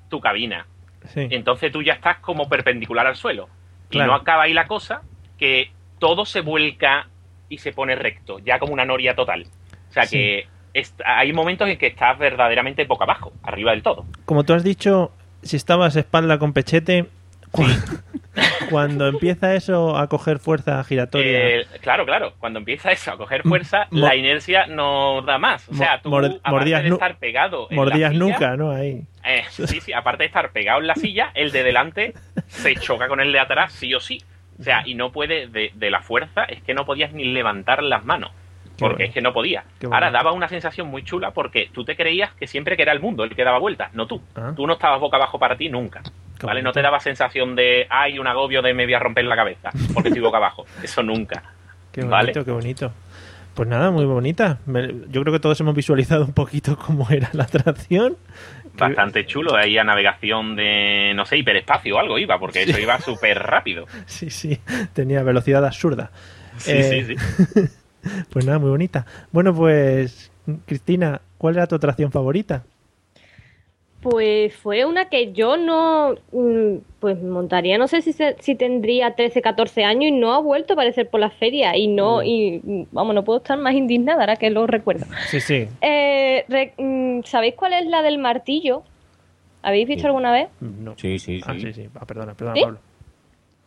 tu 0.08 0.20
cabina. 0.20 0.66
Sí. 1.08 1.26
Entonces 1.30 1.70
tú 1.72 1.82
ya 1.82 1.94
estás 1.94 2.18
como 2.18 2.48
perpendicular 2.48 3.06
al 3.06 3.16
suelo. 3.16 3.48
Claro. 3.90 4.06
Y 4.06 4.10
no 4.10 4.16
acaba 4.16 4.42
ahí 4.44 4.52
la 4.54 4.66
cosa, 4.66 5.02
que 5.38 5.70
todo 5.98 6.24
se 6.24 6.40
vuelca 6.40 7.08
y 7.48 7.58
se 7.58 7.72
pone 7.72 7.94
recto, 7.96 8.38
ya 8.40 8.58
como 8.58 8.72
una 8.72 8.84
noria 8.84 9.14
total. 9.14 9.46
O 9.88 9.92
sea 9.92 10.04
Sí. 10.04 10.16
que 10.18 10.46
hay 11.04 11.32
momentos 11.32 11.68
en 11.68 11.76
que 11.78 11.86
estás 11.88 12.18
verdaderamente 12.18 12.84
boca 12.84 13.04
abajo, 13.04 13.32
arriba 13.42 13.70
del 13.72 13.82
todo. 13.82 14.04
Como 14.26 14.44
tú 14.44 14.52
has 14.54 14.62
dicho, 14.64 15.10
si 15.42 15.56
estabas 15.56 15.96
espalda 15.96 16.38
con 16.38 16.52
pechete, 16.52 17.06
cu- 17.50 17.62
cuando 18.70 19.06
empieza 19.08 19.54
eso 19.54 19.96
a 19.96 20.08
coger 20.08 20.38
fuerza 20.38 20.82
giratoria, 20.84 21.58
Eh, 21.60 21.66
claro, 21.80 22.04
claro, 22.04 22.34
cuando 22.38 22.58
empieza 22.58 22.90
eso 22.92 23.12
a 23.12 23.16
coger 23.16 23.42
fuerza, 23.42 23.86
la 23.90 24.16
inercia 24.16 24.66
no 24.66 25.22
da 25.22 25.38
más. 25.38 25.68
O 25.68 25.74
sea, 25.74 26.00
tú, 26.00 26.10
mordías 26.10 26.82
de 26.82 26.88
estar 26.88 27.16
pegado 27.18 27.68
en 27.70 27.76
mordías 27.76 28.00
la 28.00 28.08
silla, 28.10 28.24
nunca, 28.24 28.56
¿no? 28.56 28.70
Ahí. 28.70 29.02
eh, 29.24 29.44
sí, 29.50 29.80
sí, 29.80 29.92
aparte 29.92 30.24
de 30.24 30.26
estar 30.26 30.50
pegado 30.52 30.80
en 30.80 30.86
la 30.86 30.94
silla, 30.94 31.30
el 31.34 31.52
de 31.52 31.62
delante 31.62 32.14
se 32.46 32.74
choca 32.76 33.08
con 33.08 33.20
el 33.20 33.32
de 33.32 33.40
atrás 33.40 33.72
sí 33.72 33.94
o 33.94 34.00
sí. 34.00 34.22
O 34.58 34.62
sea, 34.62 34.82
y 34.84 34.94
no 34.94 35.12
puede, 35.12 35.46
de, 35.46 35.70
de 35.74 35.90
la 35.90 36.02
fuerza, 36.02 36.44
es 36.44 36.60
que 36.62 36.74
no 36.74 36.84
podías 36.84 37.12
ni 37.12 37.24
levantar 37.24 37.82
las 37.82 38.04
manos. 38.04 38.32
Porque 38.78 38.94
bueno. 38.94 39.08
es 39.08 39.14
que 39.14 39.20
no 39.20 39.32
podía. 39.32 39.64
Ahora 39.90 40.10
daba 40.10 40.32
una 40.32 40.48
sensación 40.48 40.86
muy 40.88 41.02
chula 41.02 41.32
porque 41.32 41.68
tú 41.72 41.84
te 41.84 41.96
creías 41.96 42.32
que 42.34 42.46
siempre 42.46 42.76
que 42.76 42.82
era 42.82 42.92
el 42.92 43.00
mundo 43.00 43.24
el 43.24 43.34
que 43.34 43.42
daba 43.44 43.58
vueltas, 43.58 43.92
no 43.94 44.06
tú. 44.06 44.22
Ah. 44.36 44.52
Tú 44.54 44.66
no 44.66 44.74
estabas 44.74 45.00
boca 45.00 45.16
abajo 45.16 45.38
para 45.38 45.56
ti 45.56 45.68
nunca. 45.68 46.00
Qué 46.38 46.46
¿Vale? 46.46 46.60
bonito. 46.60 46.68
No 46.68 46.72
te 46.72 46.82
daba 46.82 47.00
sensación 47.00 47.56
de, 47.56 47.86
hay 47.90 48.18
un 48.20 48.26
agobio 48.28 48.62
de 48.62 48.72
me 48.74 48.84
voy 48.84 48.94
a 48.94 49.00
romper 49.00 49.24
la 49.24 49.34
cabeza 49.36 49.70
porque 49.92 50.08
estoy 50.10 50.22
boca 50.22 50.36
abajo. 50.38 50.64
Eso 50.82 51.02
nunca. 51.02 51.42
Qué 51.90 52.02
bonito, 52.02 52.10
Vale. 52.16 52.32
qué 52.32 52.50
bonito. 52.52 52.92
Pues 53.54 53.68
nada, 53.68 53.90
muy 53.90 54.04
bonita. 54.04 54.58
Yo 55.08 55.22
creo 55.22 55.32
que 55.32 55.40
todos 55.40 55.58
hemos 55.60 55.74
visualizado 55.74 56.24
un 56.24 56.32
poquito 56.32 56.76
cómo 56.86 57.08
era 57.10 57.28
la 57.32 57.42
atracción. 57.44 58.16
Bastante 58.74 59.26
chulo. 59.26 59.56
Ahí 59.56 59.76
a 59.76 59.82
navegación 59.82 60.54
de, 60.54 61.12
no 61.16 61.24
sé, 61.24 61.38
hiperespacio 61.38 61.96
o 61.96 61.98
algo 61.98 62.16
iba, 62.20 62.38
porque 62.38 62.62
eso 62.62 62.78
iba 62.78 63.00
súper 63.00 63.40
rápido. 63.42 63.86
Sí, 64.06 64.30
sí, 64.30 64.60
tenía 64.92 65.24
velocidad 65.24 65.64
absurda. 65.66 66.12
Sí, 66.58 66.70
Eh, 66.72 67.04
sí, 67.06 67.16
sí. 67.16 67.60
Pues 68.30 68.44
nada, 68.46 68.58
muy 68.58 68.70
bonita. 68.70 69.06
Bueno, 69.32 69.54
pues, 69.54 70.30
Cristina, 70.66 71.20
¿cuál 71.38 71.56
era 71.56 71.66
tu 71.66 71.74
atracción 71.76 72.10
favorita? 72.12 72.64
Pues 74.00 74.54
fue 74.54 74.84
una 74.84 75.08
que 75.08 75.32
yo 75.32 75.56
no, 75.56 76.14
mm, 76.30 76.76
pues 77.00 77.20
montaría, 77.20 77.78
no 77.78 77.88
sé 77.88 78.00
si, 78.00 78.12
se- 78.12 78.36
si 78.38 78.54
tendría 78.54 79.16
13, 79.16 79.42
14 79.42 79.82
años 79.82 80.04
y 80.04 80.12
no 80.12 80.32
ha 80.34 80.38
vuelto 80.38 80.72
a 80.72 80.74
aparecer 80.74 81.10
por 81.10 81.18
la 81.18 81.30
feria 81.30 81.76
y 81.76 81.88
no, 81.88 82.22
y 82.22 82.60
mm, 82.62 82.82
vamos, 82.92 83.12
no 83.16 83.24
puedo 83.24 83.38
estar 83.38 83.58
más 83.58 83.74
indignada 83.74 84.20
ahora 84.20 84.36
que 84.36 84.50
lo 84.50 84.68
recuerdo. 84.68 85.04
Sí, 85.28 85.40
sí. 85.40 85.66
Eh, 85.80 86.44
re- 86.48 86.74
mm, 86.78 87.22
¿Sabéis 87.24 87.54
cuál 87.56 87.72
es 87.72 87.86
la 87.86 88.02
del 88.02 88.18
martillo? 88.18 88.84
¿Habéis 89.62 89.88
visto 89.88 90.02
Sí. 90.02 90.06
alguna 90.06 90.30
vez? 90.30 90.48
No. 90.60 90.94
Sí, 90.96 91.18
sí, 91.18 91.40
Ah, 91.44 91.54
sí. 91.54 91.60
sí, 91.62 91.72
sí. 91.72 91.88
Ah, 91.98 92.06
perdona, 92.06 92.34
perdona, 92.34 92.54
¿Sí? 92.54 92.62
Pablo. 92.62 92.78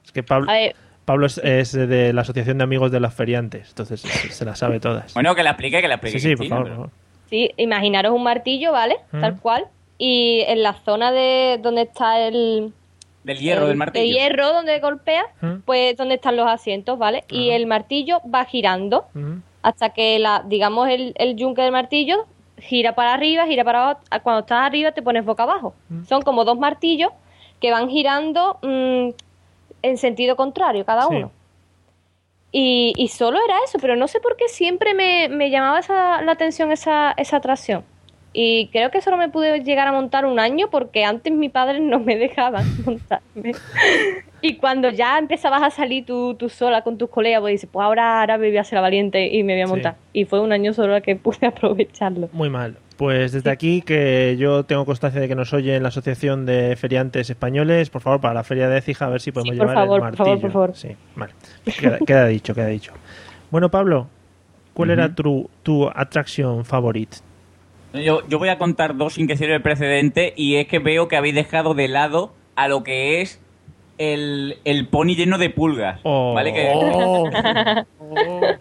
Es 0.05 0.11
que 0.13 0.23
Pablo, 0.23 0.49
A 0.49 0.53
ver, 0.53 0.75
Pablo 1.11 1.25
es, 1.27 1.37
es 1.39 1.73
de 1.73 2.13
la 2.13 2.21
Asociación 2.21 2.57
de 2.57 2.63
Amigos 2.63 2.91
de 2.91 2.99
los 2.99 3.13
Feriantes, 3.13 3.69
entonces 3.69 3.99
se, 4.01 4.45
las 4.45 4.57
sabe 4.59 4.79
todas. 4.79 5.13
Bueno, 5.13 5.35
que 5.35 5.43
la 5.43 5.51
explique, 5.51 5.81
que 5.81 5.87
la 5.87 5.95
explique. 5.95 6.19
sí, 6.19 6.29
sí, 6.29 6.35
por 6.35 6.47
favor, 6.47 6.63
pero- 6.63 6.75
por 6.77 6.85
favor. 6.89 6.99
sí, 7.29 7.51
imaginaros 7.57 8.13
un 8.13 8.23
martillo, 8.23 8.71
¿vale? 8.71 8.95
Mm. 9.11 9.21
Tal 9.21 9.39
cual. 9.39 9.65
Y 9.97 10.41
en 10.47 10.63
la 10.63 10.73
zona 10.73 11.11
de 11.11 11.59
donde 11.61 11.81
está 11.83 12.19
el, 12.19 12.73
Del 13.23 13.37
hierro, 13.39 13.63
el- 13.63 13.67
del 13.69 13.77
martillo. 13.77 14.05
de 14.05 14.11
hierro 14.11 14.53
donde 14.53 14.79
golpea, 14.79 15.23
Mm. 15.41 15.55
pues 15.65 15.95
donde 15.97 16.15
están 16.15 16.35
los 16.37 16.47
asientos, 16.47 16.97
¿vale? 16.97 17.23
Y 17.29 17.49
el 17.49 17.67
martillo 17.67 18.19
va 18.33 18.45
girando 18.45 19.05
hasta 19.63 19.89
que 19.89 20.17
la, 20.17 20.43
digamos, 20.45 20.89
el, 20.89 21.13
el 21.17 21.35
yunque 21.35 21.61
del 21.61 21.71
martillo 21.71 22.25
gira 22.57 22.95
para 22.95 23.13
arriba, 23.13 23.45
gira 23.47 23.63
para 23.63 23.83
abajo. 23.83 23.99
Cuando 24.23 24.39
estás 24.41 24.65
arriba 24.65 24.91
te 24.91 25.01
pones 25.01 25.23
boca 25.25 25.43
abajo. 25.43 25.75
Mm. 25.89 26.05
Son 26.05 26.21
como 26.21 26.45
dos 26.45 26.57
martillos 26.57 27.11
que 27.59 27.69
van 27.71 27.89
girando 27.89 28.57
mm, 28.63 29.09
en 29.81 29.97
sentido 29.97 30.35
contrario 30.35 30.85
cada 30.85 31.03
Sí. 31.07 31.15
uno. 31.15 31.31
Y, 32.53 32.93
y 32.97 33.07
solo 33.07 33.39
era 33.43 33.55
eso, 33.65 33.77
pero 33.79 33.95
no 33.95 34.07
sé 34.07 34.19
por 34.19 34.35
qué 34.35 34.49
siempre 34.49 34.93
me, 34.93 35.29
me 35.29 35.49
llamaba 35.49 35.79
esa, 35.79 36.21
la 36.21 36.33
atención 36.33 36.71
esa, 36.71 37.13
esa 37.15 37.37
atracción. 37.37 37.83
Y 38.33 38.67
creo 38.67 38.91
que 38.91 39.01
solo 39.01 39.17
me 39.17 39.29
pude 39.29 39.59
llegar 39.63 39.87
a 39.87 39.91
montar 39.93 40.25
un 40.25 40.39
año 40.39 40.69
porque 40.69 41.03
antes 41.05 41.31
mi 41.33 41.49
padre 41.49 41.79
no 41.79 41.99
me 41.99 42.17
dejaban 42.17 42.65
montarme. 42.85 43.55
y 44.41 44.55
cuando 44.57 44.89
ya 44.89 45.17
empezabas 45.17 45.63
a 45.63 45.69
salir 45.69 46.05
tú, 46.05 46.35
tú 46.35 46.49
sola 46.49 46.81
con 46.81 46.97
tus 46.97 47.09
colegas, 47.09 47.39
pues 47.41 47.53
dices, 47.53 47.69
pues 47.71 47.85
ahora, 47.85 48.19
ahora 48.21 48.37
me 48.37 48.47
voy 48.49 48.57
a 48.57 48.61
hacer 48.61 48.75
la 48.77 48.81
valiente 48.81 49.27
y 49.27 49.43
me 49.43 49.53
voy 49.53 49.61
a 49.61 49.65
Sí. 49.67 49.71
montar. 49.71 49.95
Y 50.13 50.25
fue 50.25 50.41
un 50.41 50.51
año 50.51 50.73
solo 50.73 51.01
que 51.01 51.15
pude 51.15 51.47
aprovecharlo. 51.47 52.27
Muy 52.33 52.49
mal. 52.49 52.77
Pues 53.01 53.31
desde 53.31 53.49
aquí, 53.49 53.81
que 53.81 54.37
yo 54.37 54.63
tengo 54.63 54.85
constancia 54.85 55.19
de 55.19 55.27
que 55.27 55.33
nos 55.33 55.51
oye 55.53 55.75
en 55.75 55.81
la 55.81 55.89
Asociación 55.89 56.45
de 56.45 56.75
Feriantes 56.75 57.31
Españoles, 57.31 57.89
por 57.89 58.03
favor, 58.03 58.21
para 58.21 58.35
la 58.35 58.43
Feria 58.43 58.69
de 58.69 58.77
Écija, 58.77 59.07
a 59.07 59.09
ver 59.09 59.19
si 59.21 59.31
podemos 59.31 59.55
Sí, 59.55 59.57
por 59.57 59.69
llevar 59.69 59.83
favor, 59.85 59.97
el 60.03 60.07
por 60.09 60.17
favor, 60.17 60.29
martillo. 60.33 60.41
por 60.41 60.51
favor. 60.51 60.75
Sí, 60.75 60.89
vale. 61.15 61.33
Queda, 61.79 61.97
queda 62.05 62.27
dicho, 62.27 62.53
queda 62.53 62.67
dicho. 62.67 62.93
Bueno, 63.49 63.71
Pablo, 63.71 64.07
¿cuál 64.75 64.91
era 64.91 65.15
tu, 65.15 65.49
tu 65.63 65.89
atracción 65.89 66.63
favorita? 66.63 67.17
Yo, 67.95 68.21
yo 68.27 68.37
voy 68.37 68.49
a 68.49 68.59
contar 68.59 68.95
dos 68.95 69.15
sin 69.15 69.25
que 69.25 69.35
sirva 69.35 69.55
el 69.55 69.63
precedente 69.63 70.35
y 70.37 70.57
es 70.57 70.67
que 70.67 70.77
veo 70.77 71.07
que 71.07 71.17
habéis 71.17 71.33
dejado 71.33 71.73
de 71.73 71.87
lado 71.87 72.33
a 72.55 72.67
lo 72.67 72.83
que 72.83 73.21
es 73.21 73.41
el, 74.01 74.57
el 74.65 74.87
pony 74.87 75.15
lleno 75.15 75.37
de 75.37 75.49
pulgas. 75.49 75.99
Oh. 76.03 76.33
¿Vale? 76.33 76.53
Que, 76.53 76.71
Oh. 76.73 77.29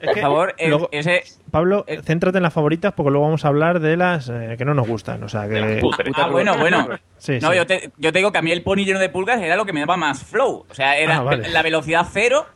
Es 0.01 0.07
por 0.11 0.21
favor, 0.21 0.55
el- 0.59 0.71
luego- 0.71 0.89
ese... 0.93 1.25
Pablo, 1.51 1.85
Eh. 1.89 2.01
céntrate 2.05 2.37
en 2.39 2.45
las 2.45 2.53
favoritas 2.53 2.93
porque 2.97 3.11
luego 3.11 3.27
vamos 3.27 3.45
a 3.45 3.49
hablar 3.49 3.81
de 3.81 3.97
las 3.97 4.29
eh, 4.29 4.55
que 4.57 4.65
no 4.65 4.75
nos 4.75 4.87
gustan. 4.87 5.23
O 5.25 5.29
sea, 5.29 5.49
que... 5.49 5.79
putas. 5.81 6.07
Ah, 6.15 6.29
bueno, 6.29 6.57
bueno. 6.57 6.89
Sí, 7.19 7.39
no, 7.41 7.51
sí. 7.51 7.57
Yo, 7.57 7.67
te, 7.67 7.91
yo 7.97 8.13
te 8.13 8.19
digo 8.21 8.31
que 8.31 8.39
a 8.39 8.43
mí 8.43 8.53
el 8.53 8.63
pony 8.63 8.85
lleno 8.85 9.01
de 9.01 9.09
pulgas 9.09 9.41
era 9.43 9.57
lo 9.57 9.65
que 9.67 9.73
me 9.73 9.81
daba 9.81 9.97
más 9.97 10.23
flow. 10.23 10.67
O 10.71 10.75
sea, 10.75 10.97
era 10.99 11.17
Ah, 11.17 11.23
vale. 11.23 11.49
la 11.49 11.63
velocidad 11.63 12.07
cero 12.13 12.47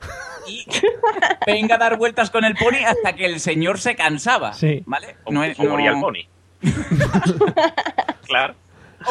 y 0.46 0.64
venga 1.46 1.74
a 1.74 1.78
dar 1.78 1.96
vueltas 1.98 2.30
con 2.30 2.44
el 2.44 2.54
pony 2.54 2.84
hasta 2.86 3.14
que 3.14 3.26
el 3.26 3.40
señor 3.40 3.78
se 3.80 3.96
cansaba. 3.96 4.52
Sí. 4.52 4.82
¿Vale? 4.86 5.16
O, 5.24 5.32
No 5.32 5.42
es- 5.42 5.58
o 5.58 5.64
moría 5.64 5.90
el 5.90 6.00
pony. 6.00 6.28
claro. 8.26 8.54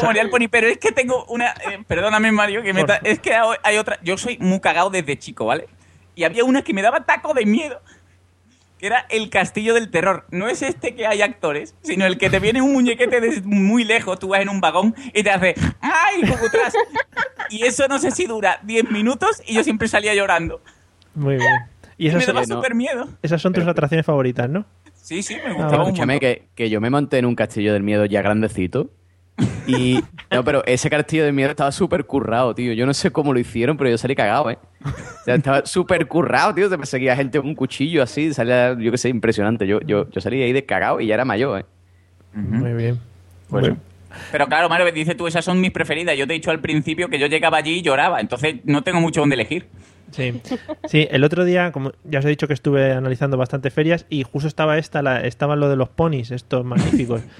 O 0.01 0.05
moría 0.05 0.21
el 0.21 0.29
pony, 0.31 0.47
pero 0.49 0.67
es 0.67 0.77
que 0.77 0.91
tengo 0.91 1.25
una. 1.25 1.51
eh, 1.51 1.83
perdóname, 1.87 2.31
Mario, 2.31 2.61
que 2.63 2.73
me 2.73 2.83
ta- 2.83 2.99
es 3.03 3.19
que 3.19 3.33
hay 3.63 3.77
otra. 3.77 3.99
Yo 4.03 4.17
soy 4.17 4.37
muy 4.39 4.59
cagado 4.59 4.89
desde 4.89 5.17
chico, 5.17 5.45
¿vale? 5.45 5.67
Y 6.15 6.23
había 6.23 6.43
una 6.43 6.61
que 6.63 6.73
me 6.73 6.81
daba 6.81 7.05
taco 7.05 7.33
de 7.33 7.45
miedo. 7.45 7.81
Que 8.79 8.87
era 8.87 9.05
el 9.09 9.29
castillo 9.29 9.73
del 9.73 9.89
terror. 9.89 10.25
No 10.29 10.49
es 10.49 10.61
este 10.61 10.93
que 10.93 11.07
hay 11.07 11.21
actores, 11.21 11.73
sino 11.83 12.05
el 12.05 12.17
que 12.17 12.29
te 12.29 12.39
viene 12.39 12.61
un 12.61 12.73
muñequete 12.73 13.21
desde 13.21 13.41
muy 13.43 13.85
lejos, 13.85 14.19
tú 14.19 14.27
vas 14.29 14.41
en 14.41 14.49
un 14.49 14.59
vagón 14.59 14.93
y 15.13 15.23
te 15.23 15.31
hace 15.31 15.55
¡Ay, 15.79 16.21
cucutras! 16.29 16.73
Y 17.49 17.63
eso 17.65 17.87
no 17.87 17.97
sé 17.97 18.11
si 18.11 18.25
dura 18.25 18.59
10 18.63 18.91
minutos 18.91 19.41
y 19.45 19.53
yo 19.53 19.63
siempre 19.63 19.87
salía 19.87 20.13
llorando. 20.13 20.61
Muy 21.15 21.37
bien. 21.37 21.49
Y 21.97 22.05
Y 22.05 22.07
esas 22.09 22.19
me 22.19 22.25
son, 22.25 22.35
daba 22.35 22.45
no. 22.47 22.55
súper 22.55 22.75
miedo. 22.75 23.07
esas 23.21 23.41
son 23.41 23.53
tus 23.53 23.65
atracciones 23.65 24.05
favoritas, 24.05 24.49
¿no? 24.49 24.65
Sí, 24.93 25.23
sí, 25.23 25.35
me 25.35 25.41
Ah, 25.51 25.53
gustaba 25.53 25.65
vale. 25.69 25.81
un 25.83 25.87
Escúchame, 25.89 26.19
que, 26.19 26.47
que 26.53 26.69
yo 26.69 26.81
me 26.81 26.89
monté 26.89 27.19
en 27.19 27.25
un 27.25 27.35
castillo 27.35 27.71
del 27.71 27.83
miedo 27.83 28.03
ya 28.05 28.21
grandecito. 28.21 28.89
Y. 29.67 29.99
No, 30.29 30.43
pero 30.43 30.63
ese 30.65 30.89
castillo 30.89 31.23
del 31.25 31.33
miedo 31.33 31.49
estaba 31.49 31.71
súper 31.71 32.05
currado, 32.05 32.53
tío. 32.53 32.73
Yo 32.73 32.85
no 32.85 32.93
sé 32.93 33.11
cómo 33.11 33.33
lo 33.33 33.39
hicieron, 33.39 33.77
pero 33.77 33.89
yo 33.89 33.97
salí 33.97 34.15
cagado, 34.15 34.49
¿eh? 34.51 34.57
O 34.85 35.23
sea, 35.25 35.35
estaba 35.35 35.65
súper 35.65 36.07
currado, 36.07 36.53
tío. 36.53 36.69
Se 36.69 36.77
perseguía 36.77 37.15
gente 37.15 37.39
con 37.39 37.47
un 37.49 37.55
cuchillo 37.55 38.03
así. 38.03 38.33
Salía, 38.33 38.77
yo 38.77 38.91
qué 38.91 38.97
sé, 38.97 39.09
impresionante. 39.09 39.65
Yo, 39.67 39.79
yo, 39.81 40.09
yo 40.09 40.21
salí 40.21 40.41
ahí 40.41 40.53
de 40.53 40.65
cagado 40.65 40.99
y 40.99 41.07
ya 41.07 41.13
era 41.15 41.25
mayor, 41.25 41.61
¿eh? 41.61 41.65
Muy 42.33 42.73
bien. 42.73 42.99
Pues- 43.49 43.69
Muy- 43.69 43.77
Pero 44.31 44.47
claro, 44.47 44.69
Mario, 44.69 44.91
dice 44.91 45.15
tú, 45.15 45.25
esas 45.27 45.43
son 45.45 45.59
mis 45.61 45.71
preferidas. 45.71 46.17
Yo 46.17 46.27
te 46.27 46.33
he 46.33 46.35
dicho 46.35 46.51
al 46.51 46.59
principio 46.59 47.07
que 47.09 47.17
yo 47.17 47.27
llegaba 47.27 47.57
allí 47.57 47.77
y 47.77 47.81
lloraba, 47.81 48.19
entonces 48.19 48.55
no 48.65 48.83
tengo 48.83 48.99
mucho 49.01 49.21
donde 49.21 49.35
elegir. 49.35 49.67
Sí. 50.11 50.39
sí, 50.85 51.07
el 51.09 51.23
otro 51.23 51.45
día, 51.45 51.71
como 51.71 51.91
ya 52.03 52.19
os 52.19 52.25
he 52.25 52.29
dicho 52.29 52.47
que 52.47 52.53
estuve 52.53 52.91
analizando 52.91 53.37
bastante 53.37 53.71
ferias 53.71 54.05
y 54.09 54.21
justo 54.23 54.47
estaba 54.47 54.77
esta, 54.77 55.01
la, 55.01 55.21
estaba 55.21 55.55
lo 55.55 55.69
de 55.69 55.75
los 55.77 55.89
ponis, 55.89 56.29
estos 56.31 56.63
magníficos. 56.65 57.21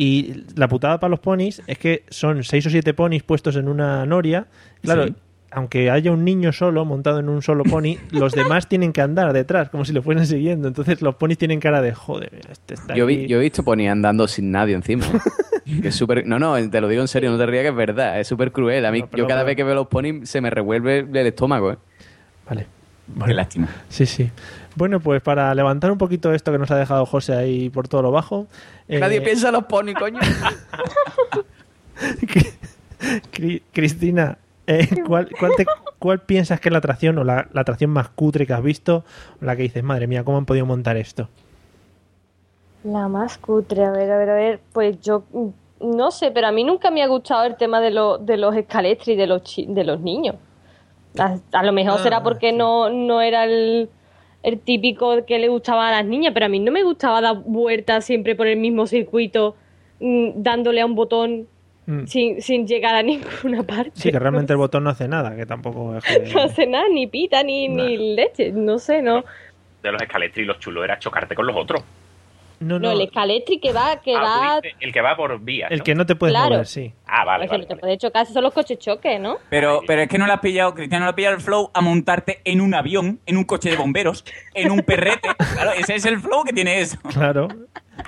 Y 0.00 0.44
la 0.54 0.68
putada 0.68 0.98
para 1.00 1.10
los 1.10 1.18
ponis 1.20 1.60
es 1.66 1.76
que 1.76 2.04
son 2.08 2.44
seis 2.44 2.64
o 2.66 2.70
siete 2.70 2.94
ponis 2.94 3.24
puestos 3.24 3.56
en 3.56 3.66
una 3.68 4.06
noria. 4.06 4.46
Claro, 4.80 5.06
Sí. 5.08 5.14
aunque 5.50 5.90
haya 5.90 6.12
un 6.12 6.24
niño 6.24 6.52
solo 6.52 6.84
montado 6.84 7.18
en 7.18 7.28
un 7.28 7.42
solo 7.42 7.64
pony, 7.64 7.96
los 8.12 8.32
demás 8.32 8.68
tienen 8.68 8.92
que 8.92 9.00
andar 9.00 9.32
detrás, 9.32 9.70
como 9.70 9.84
si 9.84 9.92
lo 9.92 10.00
fueran 10.02 10.24
siguiendo. 10.24 10.68
Entonces 10.68 11.02
los 11.02 11.16
ponis 11.16 11.36
tienen 11.36 11.58
cara 11.58 11.82
de 11.82 11.92
joder, 11.94 12.30
este 12.48 12.74
está 12.74 12.94
Yo, 12.94 13.06
vi, 13.06 13.16
aquí". 13.16 13.26
yo 13.26 13.38
he 13.38 13.42
visto 13.42 13.64
Pony 13.64 13.88
andando 13.90 14.28
sin 14.28 14.52
nadie 14.52 14.76
encima. 14.76 15.04
que 15.82 15.88
es 15.88 15.94
súper. 15.96 16.24
No, 16.26 16.38
no, 16.38 16.54
te 16.70 16.80
lo 16.80 16.86
digo 16.86 17.02
en 17.02 17.08
serio, 17.08 17.30
no 17.32 17.36
te 17.36 17.46
rías 17.46 17.62
que 17.64 17.68
es 17.70 17.74
verdad. 17.76 18.20
Es 18.20 18.28
súper 18.28 18.52
cruel. 18.52 18.86
A 18.86 18.92
mí, 18.92 19.00
No, 19.00 19.08
yo 19.16 19.26
cada 19.26 19.40
pero- 19.40 19.46
vez 19.46 19.56
que 19.56 19.64
veo 19.64 19.74
los 19.74 19.88
ponis 19.88 20.30
se 20.30 20.40
me 20.40 20.48
revuelve 20.50 21.00
el 21.00 21.26
estómago, 21.26 21.72
¿eh? 21.72 21.76
Vale. 22.48 22.66
Bueno. 23.08 23.26
Qué 23.26 23.34
lástima. 23.34 23.68
Sí, 23.88 24.06
sí. 24.06 24.30
Bueno, 24.78 25.00
pues 25.00 25.20
para 25.20 25.52
levantar 25.56 25.90
un 25.90 25.98
poquito 25.98 26.32
esto 26.32 26.52
que 26.52 26.58
nos 26.58 26.70
ha 26.70 26.76
dejado 26.76 27.04
José 27.04 27.34
ahí 27.34 27.68
por 27.68 27.88
todo 27.88 28.00
lo 28.02 28.12
bajo. 28.12 28.46
eh, 28.86 29.00
Nadie 29.00 29.20
piensa 29.20 29.48
en 29.48 29.54
los 29.54 29.64
pony, 29.64 29.92
coño. 29.98 30.20
Cri- 33.32 33.62
Cristina, 33.72 34.38
eh, 34.66 34.88
¿cuál, 35.06 35.28
cuál, 35.38 35.52
te- 35.56 35.66
cuál 35.98 36.20
piensas 36.20 36.60
que 36.60 36.68
es 36.68 36.72
la 36.72 36.78
atracción 36.78 37.18
o 37.18 37.24
la, 37.24 37.48
la 37.52 37.60
atracción 37.62 37.90
más 37.90 38.08
cutre 38.08 38.46
que 38.46 38.52
has 38.52 38.62
visto? 38.62 39.04
O 39.42 39.44
la 39.44 39.56
que 39.56 39.62
dices, 39.62 39.82
madre 39.82 40.06
mía, 40.06 40.22
¿cómo 40.24 40.38
han 40.38 40.46
podido 40.46 40.64
montar 40.66 40.96
esto? 40.96 41.28
La 42.84 43.08
más 43.08 43.38
cutre, 43.38 43.84
a 43.84 43.90
ver, 43.90 44.10
a 44.12 44.18
ver, 44.18 44.30
a 44.30 44.34
ver. 44.34 44.60
Pues 44.72 45.00
yo 45.00 45.24
mm, 45.32 45.48
no 45.96 46.10
sé, 46.12 46.30
pero 46.30 46.46
a 46.46 46.52
mí 46.52 46.62
nunca 46.64 46.90
me 46.92 47.02
ha 47.02 47.06
gustado 47.08 47.44
el 47.44 47.56
tema 47.56 47.80
de, 47.80 47.90
lo- 47.90 48.18
de 48.18 48.36
los 48.36 48.54
escaletri 48.54 49.16
de 49.16 49.26
los, 49.26 49.42
chi- 49.42 49.66
de 49.66 49.82
los 49.84 50.00
niños. 50.00 50.36
A, 51.18 51.36
a 51.52 51.62
lo 51.64 51.72
mejor 51.72 51.98
Ah, 51.98 52.02
será 52.02 52.22
porque 52.22 52.50
sí. 52.50 52.56
no, 52.56 52.90
no 52.90 53.20
era 53.20 53.44
el, 53.44 53.88
el 54.42 54.58
típico 54.60 55.24
que 55.26 55.38
le 55.38 55.48
gustaba 55.48 55.88
a 55.88 55.90
las 55.90 56.04
niñas, 56.04 56.32
pero 56.34 56.46
a 56.46 56.48
mí 56.48 56.58
no 56.60 56.70
me 56.72 56.82
gustaba 56.82 57.20
dar 57.20 57.36
vueltas 57.44 58.04
siempre 58.04 58.34
por 58.36 58.46
el 58.46 58.58
mismo 58.58 58.86
circuito, 58.86 59.56
mm, 60.00 60.30
dándole 60.36 60.80
a 60.80 60.86
un 60.86 60.94
botón 60.94 61.46
Mm. 61.86 62.04
sin, 62.06 62.42
sin 62.42 62.66
llegar 62.66 62.94
a 62.94 63.02
ninguna 63.02 63.62
parte. 63.62 63.92
Sí, 63.94 64.12
que 64.12 64.18
realmente 64.18 64.52
el 64.52 64.58
botón 64.58 64.84
no 64.84 64.90
hace 64.90 65.08
nada, 65.08 65.34
que 65.34 65.46
tampoco 65.46 65.96
es 65.96 66.04
que- 66.04 66.18
No 66.34 66.42
hace 66.42 66.66
nada, 66.66 66.84
ni 66.92 67.06
pita, 67.06 67.42
ni, 67.42 67.66
ni 67.68 68.14
leche, 68.14 68.52
no 68.52 68.78
sé, 68.78 69.00
no. 69.00 69.24
De 69.82 69.90
los 69.92 70.02
escaletri, 70.02 70.44
los 70.44 70.58
chulos 70.58 70.84
era 70.84 70.98
chocarte 70.98 71.34
con 71.34 71.46
los 71.46 71.56
otros. 71.56 71.82
No, 72.60 72.78
No, 72.78 72.88
no, 72.88 72.90
el 72.92 73.00
escaletri 73.02 73.58
que 73.60 73.72
va, 73.72 74.00
que 74.00 74.14
Ah, 74.16 74.60
va... 74.60 74.60
el 74.80 74.92
que 74.92 75.00
va 75.00 75.16
por 75.16 75.40
vías. 75.40 75.70
el 75.70 75.82
que 75.82 75.94
no 75.94 76.04
te 76.06 76.16
puedes 76.16 76.32
Claro. 76.34 76.50
mover, 76.50 76.66
sí. 76.66 76.92
Ah, 77.06 77.24
vale, 77.24 77.44
es 77.44 77.50
que 77.50 77.56
vale. 77.56 77.68
no 77.68 77.74
te 77.74 77.80
puede 77.80 77.98
chocar, 77.98 78.26
son 78.26 78.42
los 78.42 78.52
coches 78.52 78.78
choques, 78.78 79.20
¿no? 79.20 79.36
Pero, 79.48 79.80
pero 79.86 80.02
es 80.02 80.08
que 80.08 80.18
no 80.18 80.26
le 80.26 80.32
has 80.32 80.40
pillado, 80.40 80.74
Cristiano, 80.74 81.04
no 81.04 81.06
le 81.06 81.10
has 81.10 81.14
pillado 81.16 81.34
el 81.36 81.40
flow 81.40 81.70
a 81.72 81.80
montarte 81.80 82.40
en 82.44 82.60
un 82.60 82.74
avión, 82.74 83.20
en 83.26 83.36
un 83.36 83.44
coche 83.44 83.70
de 83.70 83.76
bomberos, 83.76 84.24
en 84.54 84.70
un 84.70 84.80
perrete. 84.80 85.28
Claro, 85.54 85.72
ese 85.72 85.94
es 85.96 86.04
el 86.06 86.18
flow 86.20 86.44
que 86.44 86.52
tiene 86.52 86.80
eso. 86.80 86.98
Claro. 87.12 87.48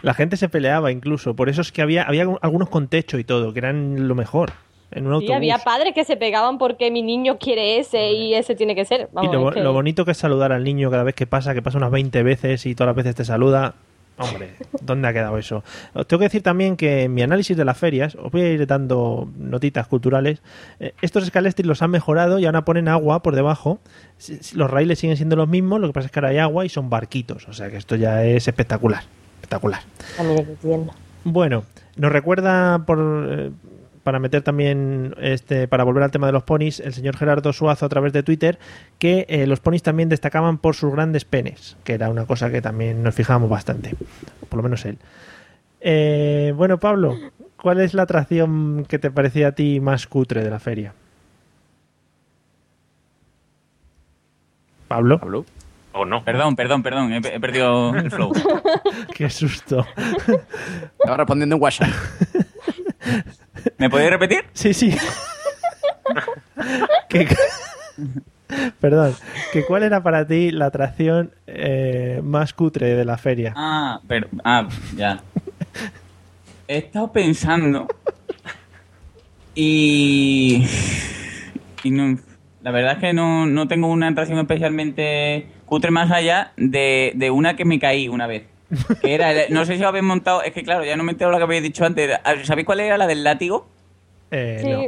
La 0.03 0.14
gente 0.14 0.36
se 0.36 0.48
peleaba 0.48 0.92
incluso. 0.92 1.34
Por 1.34 1.48
eso 1.48 1.61
es 1.62 1.72
que 1.72 1.82
había, 1.82 2.03
había 2.05 2.22
algunos 2.42 2.68
con 2.68 2.86
techo 2.88 3.18
y 3.18 3.24
todo, 3.24 3.53
que 3.53 3.59
eran 3.61 4.07
lo 4.09 4.14
mejor. 4.14 4.53
En 4.92 5.07
un 5.07 5.12
Sí, 5.12 5.26
autobús. 5.26 5.36
había 5.36 5.59
padres 5.59 5.94
que 5.94 6.05
se 6.05 6.16
pegaban 6.16 6.59
porque 6.59 6.90
mi 6.90 7.03
niño 7.03 7.38
quiere 7.38 7.78
ese 7.78 8.11
y 8.12 8.34
ese 8.34 8.57
tiene 8.57 8.74
que 8.74 8.84
ser. 8.84 9.09
Y 9.22 9.26
lo, 9.28 9.48
es 9.51 9.55
que- 9.55 9.61
lo 9.62 9.72
bonito 9.72 10.05
que 10.05 10.11
es 10.12 10.16
saludar 10.16 10.51
al 10.53 10.64
niño 10.64 10.90
cada 10.90 11.05
vez 11.05 11.14
que 11.14 11.26
pasa, 11.28 11.55
que 11.55 11.62
pasa 11.62 11.78
unas 11.78 11.92
20 11.92 12.22
veces 12.24 12.66
y 12.66 12.74
todas 12.74 12.88
las 12.88 12.96
veces 12.96 13.14
te 13.14 13.24
saluda. 13.24 13.74
Hombre, 14.20 14.50
¿dónde 14.82 15.08
ha 15.08 15.12
quedado 15.14 15.38
eso? 15.38 15.64
Os 15.94 16.06
tengo 16.06 16.18
que 16.18 16.26
decir 16.26 16.42
también 16.42 16.76
que 16.76 17.04
en 17.04 17.14
mi 17.14 17.22
análisis 17.22 17.56
de 17.56 17.64
las 17.64 17.78
ferias, 17.78 18.14
os 18.16 18.30
voy 18.30 18.42
a 18.42 18.48
ir 18.52 18.66
dando 18.66 19.30
notitas 19.38 19.86
culturales, 19.86 20.42
eh, 20.78 20.92
estos 21.00 21.24
escalestris 21.24 21.66
los 21.66 21.80
han 21.80 21.90
mejorado 21.90 22.38
y 22.38 22.44
ahora 22.44 22.64
ponen 22.64 22.88
agua 22.88 23.22
por 23.22 23.34
debajo. 23.34 23.80
Los 24.54 24.70
raíles 24.70 24.98
siguen 24.98 25.16
siendo 25.16 25.36
los 25.36 25.48
mismos, 25.48 25.80
lo 25.80 25.86
que 25.86 25.94
pasa 25.94 26.06
es 26.06 26.12
que 26.12 26.18
ahora 26.18 26.28
hay 26.28 26.38
agua 26.38 26.66
y 26.66 26.68
son 26.68 26.90
barquitos. 26.90 27.48
O 27.48 27.54
sea 27.54 27.70
que 27.70 27.78
esto 27.78 27.96
ya 27.96 28.22
es 28.24 28.46
espectacular. 28.46 29.04
Espectacular. 29.36 29.80
Ah, 30.18 30.22
mira 30.22 30.44
qué. 30.44 30.54
Bueno, 31.24 31.64
nos 31.96 32.12
recuerda 32.12 32.84
por 32.84 32.98
eh, 33.30 33.50
para 34.03 34.18
meter 34.18 34.42
también 34.42 35.14
este 35.18 35.68
para 35.68 35.84
volver 35.84 36.03
al 36.03 36.11
tema 36.11 36.26
de 36.26 36.32
los 36.32 36.42
ponis, 36.42 36.80
el 36.80 36.92
señor 36.92 37.16
Gerardo 37.16 37.53
Suazo 37.53 37.86
a 37.86 37.88
través 37.88 38.12
de 38.12 38.22
Twitter 38.22 38.59
que 38.98 39.26
eh, 39.28 39.46
los 39.46 39.61
ponis 39.61 39.82
también 39.82 40.09
destacaban 40.09 40.59
por 40.59 40.74
sus 40.74 40.92
grandes 40.92 41.24
penes, 41.24 41.76
que 41.84 41.94
era 41.94 42.09
una 42.09 42.26
cosa 42.26 42.51
que 42.51 42.62
también 42.62 43.03
nos 43.03 43.14
fijábamos 43.14 43.51
bastante, 43.51 43.94
por 44.48 44.57
lo 44.57 44.62
menos 44.62 44.84
él. 44.84 44.98
Eh, 45.80 46.53
bueno, 46.57 46.78
Pablo, 46.78 47.16
¿cuál 47.57 47.80
es 47.80 47.94
la 47.94 48.03
atracción 48.03 48.84
que 48.88 48.98
te 48.98 49.11
parecía 49.11 49.48
a 49.48 49.53
ti 49.53 49.80
más 49.80 50.07
cutre 50.07 50.42
de 50.42 50.51
la 50.51 50.59
feria? 50.59 50.94
Pablo, 54.88 55.18
Pablo. 55.18 55.44
O 55.92 56.05
no. 56.05 56.24
Perdón, 56.24 56.57
perdón, 56.57 56.82
perdón, 56.82 57.12
he, 57.12 57.16
he 57.16 57.40
perdido 57.40 57.94
el 57.94 58.11
flow. 58.11 58.32
qué 59.14 59.28
susto. 59.28 59.86
Estaba 60.98 61.16
respondiendo 61.16 61.57
en 61.57 61.62
WhatsApp. 61.62 61.88
¿Me 63.78 63.88
podéis 63.90 64.11
repetir? 64.11 64.44
Sí, 64.52 64.72
sí. 64.74 64.96
Que- 67.08 67.28
Perdón, 68.80 69.14
que 69.52 69.64
¿cuál 69.64 69.84
era 69.84 70.02
para 70.02 70.26
ti 70.26 70.50
la 70.50 70.66
atracción 70.66 71.32
eh, 71.46 72.20
más 72.24 72.52
cutre 72.52 72.94
de 72.96 73.04
la 73.04 73.16
feria? 73.16 73.52
Ah, 73.56 74.00
pero, 74.08 74.26
ah, 74.44 74.68
ya. 74.96 75.20
He 76.66 76.78
estado 76.78 77.12
pensando 77.12 77.86
y, 79.54 80.64
y 81.84 81.90
no, 81.90 82.18
la 82.62 82.70
verdad 82.70 82.92
es 82.94 82.98
que 82.98 83.12
no, 83.12 83.46
no 83.46 83.68
tengo 83.68 83.88
una 83.88 84.08
atracción 84.08 84.38
especialmente 84.38 85.46
cutre 85.66 85.90
más 85.90 86.11
allá 86.11 86.52
de, 86.56 87.12
de 87.14 87.30
una 87.30 87.54
que 87.56 87.64
me 87.64 87.78
caí 87.78 88.08
una 88.08 88.26
vez. 88.26 88.44
Que 89.02 89.14
era, 89.14 89.32
el- 89.32 89.52
no 89.52 89.64
sé 89.64 89.74
si 89.74 89.80
lo 89.80 89.88
habéis 89.88 90.04
montado, 90.04 90.42
es 90.42 90.52
que 90.52 90.62
claro, 90.62 90.84
ya 90.84 90.96
no 90.96 91.02
me 91.04 91.12
entero 91.12 91.30
lo 91.30 91.36
que 91.38 91.42
habéis 91.44 91.62
dicho 91.62 91.84
antes. 91.84 92.18
¿Sabéis 92.44 92.66
cuál 92.66 92.80
era 92.80 92.96
la 92.98 93.06
del 93.06 93.24
látigo? 93.24 93.66
Eh, 94.30 94.58
Sí, 94.62 94.70
no. 94.70 94.82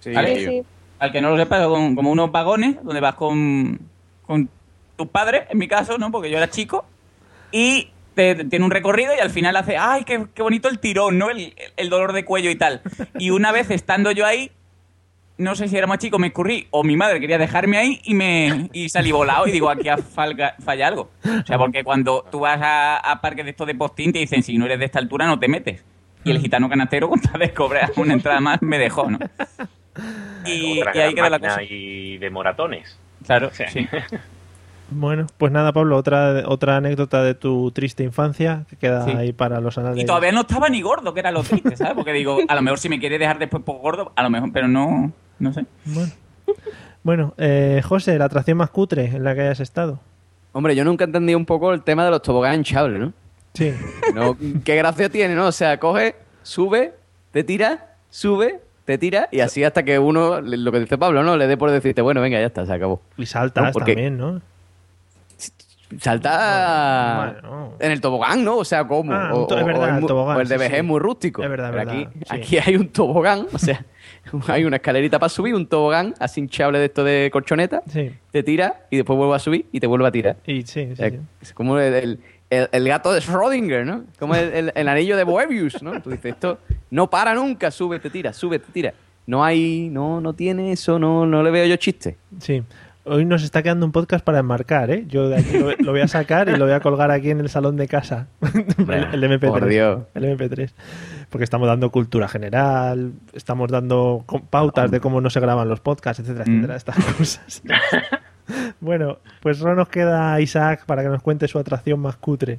Sí, 0.00 0.12
Vale. 0.12 0.36
sí, 0.38 0.44
sí. 0.46 0.62
Al 0.98 1.12
que 1.12 1.20
no 1.20 1.30
lo 1.30 1.36
sepa, 1.36 1.60
son 1.62 1.94
como 1.96 2.10
unos 2.10 2.30
vagones 2.32 2.76
donde 2.82 3.00
vas 3.00 3.14
con, 3.16 3.78
con 4.26 4.48
tus 4.96 5.08
padres, 5.08 5.42
en 5.50 5.58
mi 5.58 5.68
caso, 5.68 5.98
¿no? 5.98 6.10
Porque 6.10 6.30
yo 6.30 6.36
era 6.38 6.48
chico. 6.48 6.84
Y 7.52 7.90
te- 8.14 8.34
te- 8.34 8.44
tiene 8.44 8.64
un 8.64 8.70
recorrido 8.70 9.12
y 9.14 9.20
al 9.20 9.30
final 9.30 9.56
hace, 9.56 9.76
¡ay, 9.76 10.04
qué, 10.04 10.26
qué 10.34 10.42
bonito 10.42 10.68
el 10.68 10.78
tirón, 10.78 11.18
¿no? 11.18 11.28
El, 11.30 11.54
el 11.76 11.90
dolor 11.90 12.12
de 12.12 12.24
cuello 12.24 12.50
y 12.50 12.56
tal. 12.56 12.80
Y 13.18 13.30
una 13.30 13.52
vez 13.52 13.70
estando 13.70 14.10
yo 14.12 14.24
ahí, 14.24 14.50
no 15.38 15.54
sé 15.54 15.68
si 15.68 15.76
era 15.76 15.86
más 15.86 15.98
chico, 15.98 16.18
me 16.18 16.28
escurrí 16.28 16.66
o 16.70 16.82
mi 16.82 16.96
madre 16.96 17.20
quería 17.20 17.36
dejarme 17.38 17.76
ahí 17.76 18.00
y 18.04 18.14
me 18.14 18.70
y 18.72 18.88
salí 18.88 19.12
volado 19.12 19.46
y 19.46 19.52
digo, 19.52 19.68
aquí 19.68 19.88
ha 19.88 19.98
falga- 19.98 20.54
falla 20.60 20.88
algo. 20.88 21.10
O 21.24 21.46
sea, 21.46 21.58
porque 21.58 21.84
cuando 21.84 22.24
tú 22.30 22.40
vas 22.40 22.60
a, 22.62 22.96
a 22.98 23.20
parques 23.20 23.44
de 23.44 23.50
estos 23.50 23.66
de 23.66 23.74
postín 23.74 24.12
te 24.12 24.18
dicen, 24.20 24.42
si 24.42 24.56
no 24.58 24.64
eres 24.66 24.78
de 24.78 24.86
esta 24.86 24.98
altura 24.98 25.26
no 25.26 25.38
te 25.38 25.48
metes. 25.48 25.84
Y 26.24 26.30
el 26.32 26.38
gitano 26.40 26.68
canastero, 26.68 27.08
con 27.08 27.20
tal 27.20 27.38
de 27.40 27.52
cobrar 27.54 27.92
una 27.96 28.14
entrada 28.14 28.40
más, 28.40 28.60
me 28.62 28.78
dejó, 28.78 29.08
¿no? 29.10 29.18
Y, 30.44 30.80
y 30.94 30.98
ahí 30.98 31.14
quedó 31.14 31.28
la 31.28 31.38
cosa. 31.38 31.62
Y 31.62 32.18
de 32.18 32.30
moratones. 32.30 32.98
Claro, 33.24 33.50
Sí. 33.52 33.64
sí. 33.68 33.88
Bueno, 34.88 35.26
pues 35.36 35.50
nada, 35.50 35.72
Pablo, 35.72 35.96
otra, 35.96 36.44
otra 36.46 36.76
anécdota 36.76 37.22
de 37.24 37.34
tu 37.34 37.72
triste 37.72 38.04
infancia 38.04 38.64
que 38.70 38.76
queda 38.76 39.04
Sí. 39.04 39.10
ahí 39.10 39.32
para 39.32 39.60
los 39.60 39.76
anales. 39.78 40.00
Y 40.00 40.06
todavía 40.06 40.30
no 40.30 40.42
estaba 40.42 40.68
ni 40.68 40.80
gordo, 40.80 41.12
que 41.12 41.20
era 41.20 41.32
lo 41.32 41.42
triste, 41.42 41.76
¿sabes? 41.76 41.94
Porque 41.94 42.12
digo, 42.12 42.38
a 42.46 42.54
lo 42.54 42.62
mejor 42.62 42.78
si 42.78 42.88
me 42.88 43.00
quiere 43.00 43.18
dejar 43.18 43.38
después 43.40 43.64
por 43.64 43.78
gordo, 43.80 44.12
a 44.14 44.22
lo 44.22 44.30
mejor, 44.30 44.50
pero 44.52 44.68
no, 44.68 45.10
no 45.38 45.52
sé. 45.52 45.66
Bueno, 45.84 46.12
bueno 47.02 47.34
eh, 47.38 47.80
José, 47.84 48.18
la 48.18 48.26
atracción 48.26 48.58
más 48.58 48.70
cutre 48.70 49.06
en 49.06 49.24
la 49.24 49.34
que 49.34 49.42
hayas 49.42 49.60
estado. 49.60 50.00
Hombre, 50.52 50.74
yo 50.74 50.84
nunca 50.84 51.04
he 51.04 51.06
entendido 51.06 51.38
un 51.38 51.44
poco 51.46 51.72
el 51.72 51.82
tema 51.82 52.04
de 52.04 52.10
los 52.10 52.22
toboganes 52.22 52.58
hinchables, 52.58 53.00
¿no? 53.00 53.12
Sí. 53.54 53.72
No, 54.14 54.36
¿Qué 54.64 54.76
gracia 54.76 55.08
tiene, 55.08 55.34
no? 55.34 55.46
O 55.46 55.52
sea, 55.52 55.78
coge, 55.78 56.14
sube, 56.42 56.94
te 57.30 57.44
tira, 57.44 57.96
sube, 58.10 58.60
te 58.84 58.98
tira 58.98 59.28
y 59.32 59.40
así 59.40 59.64
hasta 59.64 59.82
que 59.82 59.98
uno, 59.98 60.40
lo 60.40 60.72
que 60.72 60.80
dice 60.80 60.96
Pablo, 60.98 61.22
¿no? 61.22 61.36
Le 61.36 61.46
dé 61.46 61.56
por 61.56 61.70
decirte, 61.70 62.02
bueno, 62.02 62.20
venga, 62.20 62.38
ya 62.38 62.46
está, 62.46 62.64
se 62.66 62.72
acabó. 62.72 63.00
Y 63.16 63.26
saltas 63.26 63.64
No, 63.64 63.72
porque- 63.72 63.92
también, 63.92 64.16
¿no? 64.18 64.40
Salta 66.00 67.36
en 67.78 67.92
el 67.92 68.00
tobogán, 68.00 68.44
¿no? 68.44 68.56
O 68.56 68.64
sea, 68.64 68.86
¿cómo? 68.88 69.12
Ah, 69.12 69.30
o, 69.32 69.42
es 69.56 69.64
verdad, 69.64 69.94
o 69.94 69.98
el 69.98 70.06
tobogán, 70.06 70.36
o 70.36 70.40
el 70.40 70.48
de 70.48 70.54
sí, 70.56 70.58
vejez 70.58 70.80
sí. 70.80 70.82
muy 70.82 70.98
rústico. 70.98 71.44
Es 71.44 71.48
verdad, 71.48 71.70
Pero 71.72 71.84
verdad, 71.86 72.08
aquí, 72.08 72.18
sí. 72.18 72.24
aquí 72.28 72.58
hay 72.58 72.76
un 72.76 72.88
tobogán, 72.88 73.46
o 73.52 73.58
sea, 73.58 73.84
hay 74.48 74.64
una 74.64 74.76
escalerita 74.76 75.18
para 75.18 75.28
subir, 75.28 75.54
un 75.54 75.66
tobogán 75.66 76.14
así 76.18 76.40
hinchable 76.40 76.78
de 76.78 76.86
esto 76.86 77.04
de 77.04 77.30
colchoneta, 77.32 77.82
Sí. 77.88 78.12
te 78.30 78.42
tira 78.42 78.86
y 78.90 78.96
después 78.96 79.16
vuelve 79.16 79.34
a 79.34 79.38
subir 79.38 79.66
y 79.72 79.80
te 79.80 79.86
vuelve 79.86 80.06
a 80.06 80.10
tirar. 80.12 80.36
Y 80.46 80.62
sí, 80.62 80.86
sí, 80.86 80.88
O 80.92 80.96
sea, 80.96 81.10
sí. 81.10 81.18
Es 81.40 81.52
como 81.52 81.78
el, 81.78 81.94
el- 81.94 82.20
el- 82.48 82.68
el 82.70 82.88
gato 82.88 83.12
de 83.12 83.20
Schrödinger, 83.20 83.84
¿no? 83.84 84.04
Como 84.18 84.34
el, 84.36 84.70
anillo 84.88 85.16
de 85.16 85.24
Moebius, 85.24 85.82
¿no? 85.82 86.00
Tú 86.00 86.10
dices, 86.10 86.26
esto 86.34 86.58
no 86.90 87.10
para 87.10 87.34
nunca, 87.34 87.70
sube, 87.70 87.98
te 87.98 88.08
tira, 88.10 88.32
sube, 88.32 88.58
te 88.60 88.70
tira. 88.72 88.94
No 89.26 89.42
hay, 89.44 89.88
no, 89.90 90.20
no 90.20 90.32
tiene 90.34 90.70
eso, 90.70 91.00
no, 91.00 91.26
no 91.26 91.42
le 91.42 91.50
veo 91.50 91.66
yo 91.66 91.74
chiste. 91.76 92.16
Sí. 92.38 92.62
Hoy 93.08 93.24
nos 93.24 93.44
está 93.44 93.62
quedando 93.62 93.86
un 93.86 93.92
podcast 93.92 94.24
para 94.24 94.40
enmarcar, 94.40 94.90
¿eh? 94.90 95.04
Yo 95.06 95.28
de 95.28 95.36
aquí 95.36 95.58
lo, 95.58 95.70
lo 95.78 95.92
voy 95.92 96.00
a 96.00 96.08
sacar 96.08 96.48
y 96.48 96.56
lo 96.56 96.64
voy 96.64 96.74
a 96.74 96.80
colgar 96.80 97.12
aquí 97.12 97.30
en 97.30 97.38
el 97.38 97.48
salón 97.48 97.76
de 97.76 97.86
casa. 97.86 98.26
el, 98.42 99.22
el 99.24 99.30
MP3. 99.40 99.48
Por 99.48 99.66
Dios. 99.66 100.00
El 100.14 100.24
MP3. 100.24 100.72
Porque 101.30 101.44
estamos 101.44 101.68
dando 101.68 101.90
cultura 101.90 102.26
general, 102.26 103.12
estamos 103.32 103.70
dando 103.70 104.24
pautas 104.50 104.90
de 104.90 104.98
cómo 105.00 105.20
no 105.20 105.30
se 105.30 105.38
graban 105.38 105.68
los 105.68 105.78
podcasts, 105.80 106.20
etcétera, 106.20 106.44
Mm. 106.46 106.50
etcétera, 106.64 106.76
estas 106.76 106.96
cosas. 107.16 107.62
bueno, 108.80 109.18
pues 109.40 109.58
solo 109.58 109.76
nos 109.76 109.88
queda 109.88 110.40
Isaac 110.40 110.84
para 110.86 111.02
que 111.02 111.08
nos 111.08 111.22
cuente 111.22 111.46
su 111.46 111.58
atracción 111.60 112.00
más 112.00 112.16
cutre. 112.16 112.58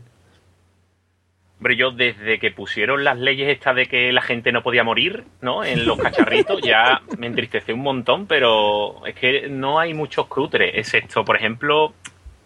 Hombre, 1.59 1.75
yo 1.75 1.89
desde 1.91 2.37
que 2.37 2.51
pusieron 2.51 3.03
las 3.03 3.17
leyes 3.17 3.49
estas 3.49 3.75
de 3.75 3.87
que 3.87 4.11
la 4.11 4.21
gente 4.21 4.51
no 4.51 4.61
podía 4.61 4.83
morir, 4.83 5.23
¿no? 5.41 5.63
En 5.63 5.85
los 5.87 5.97
cacharritos, 5.97 6.61
ya 6.61 7.01
me 7.17 7.25
entristeció 7.27 7.73
un 7.73 7.81
montón, 7.81 8.27
pero 8.27 9.05
es 9.07 9.15
que 9.15 9.47
no 9.49 9.79
hay 9.79 9.93
muchos 9.95 10.27
cutres, 10.27 10.71
excepto, 10.75 11.25
por 11.25 11.35
ejemplo, 11.35 11.93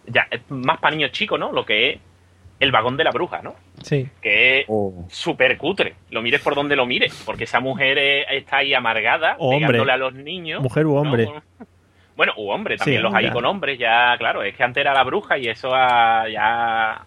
ya 0.07 0.28
es 0.32 0.41
más 0.49 0.80
para 0.80 0.95
niños 0.95 1.12
chicos, 1.12 1.38
¿no? 1.38 1.51
Lo 1.51 1.66
que 1.66 1.89
es 1.89 1.99
el 2.62 2.72
vagón 2.72 2.95
de 2.95 3.03
la 3.03 3.12
bruja, 3.12 3.41
¿no? 3.41 3.55
Sí. 3.84 4.07
Que 4.22 4.59
es 4.62 4.66
súper 5.09 5.57
cutre. 5.57 5.95
Lo 6.12 6.22
mires 6.22 6.39
por 6.41 6.55
donde 6.55 6.76
lo 6.78 6.86
mires, 6.86 7.22
porque 7.26 7.43
esa 7.43 7.59
mujer 7.59 7.97
eh, 7.97 8.26
está 8.38 8.57
ahí 8.57 8.74
amargada, 8.74 9.36
hombre. 9.39 9.59
pegándole 9.68 9.91
a 9.91 9.97
los 9.97 10.14
niños. 10.14 10.62
Mujer 10.62 10.86
u 10.86 10.95
hombre. 10.95 11.26
Bueno, 11.26 11.43
Bueno, 12.16 12.34
u 12.38 12.49
hombres, 12.51 12.80
también 12.80 12.99
Sí, 12.99 13.03
los 13.03 13.14
hay 13.14 13.26
ya. 13.26 13.32
con 13.34 13.43
hombres, 13.45 13.78
ya, 13.80 14.16
claro, 14.18 14.43
es 14.43 14.55
que 14.55 14.64
antes 14.64 14.80
era 14.82 14.93
la 14.93 15.03
bruja 15.03 15.38
y 15.38 15.47
eso 15.47 15.74
ha- 15.74 16.30
ya 16.30 17.03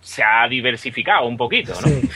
se 0.00 0.22
ha 0.22 0.48
diversificado 0.48 1.26
un 1.26 1.36
poquito, 1.36 1.72
¿no? 1.72 1.88
Sí. 1.88 2.08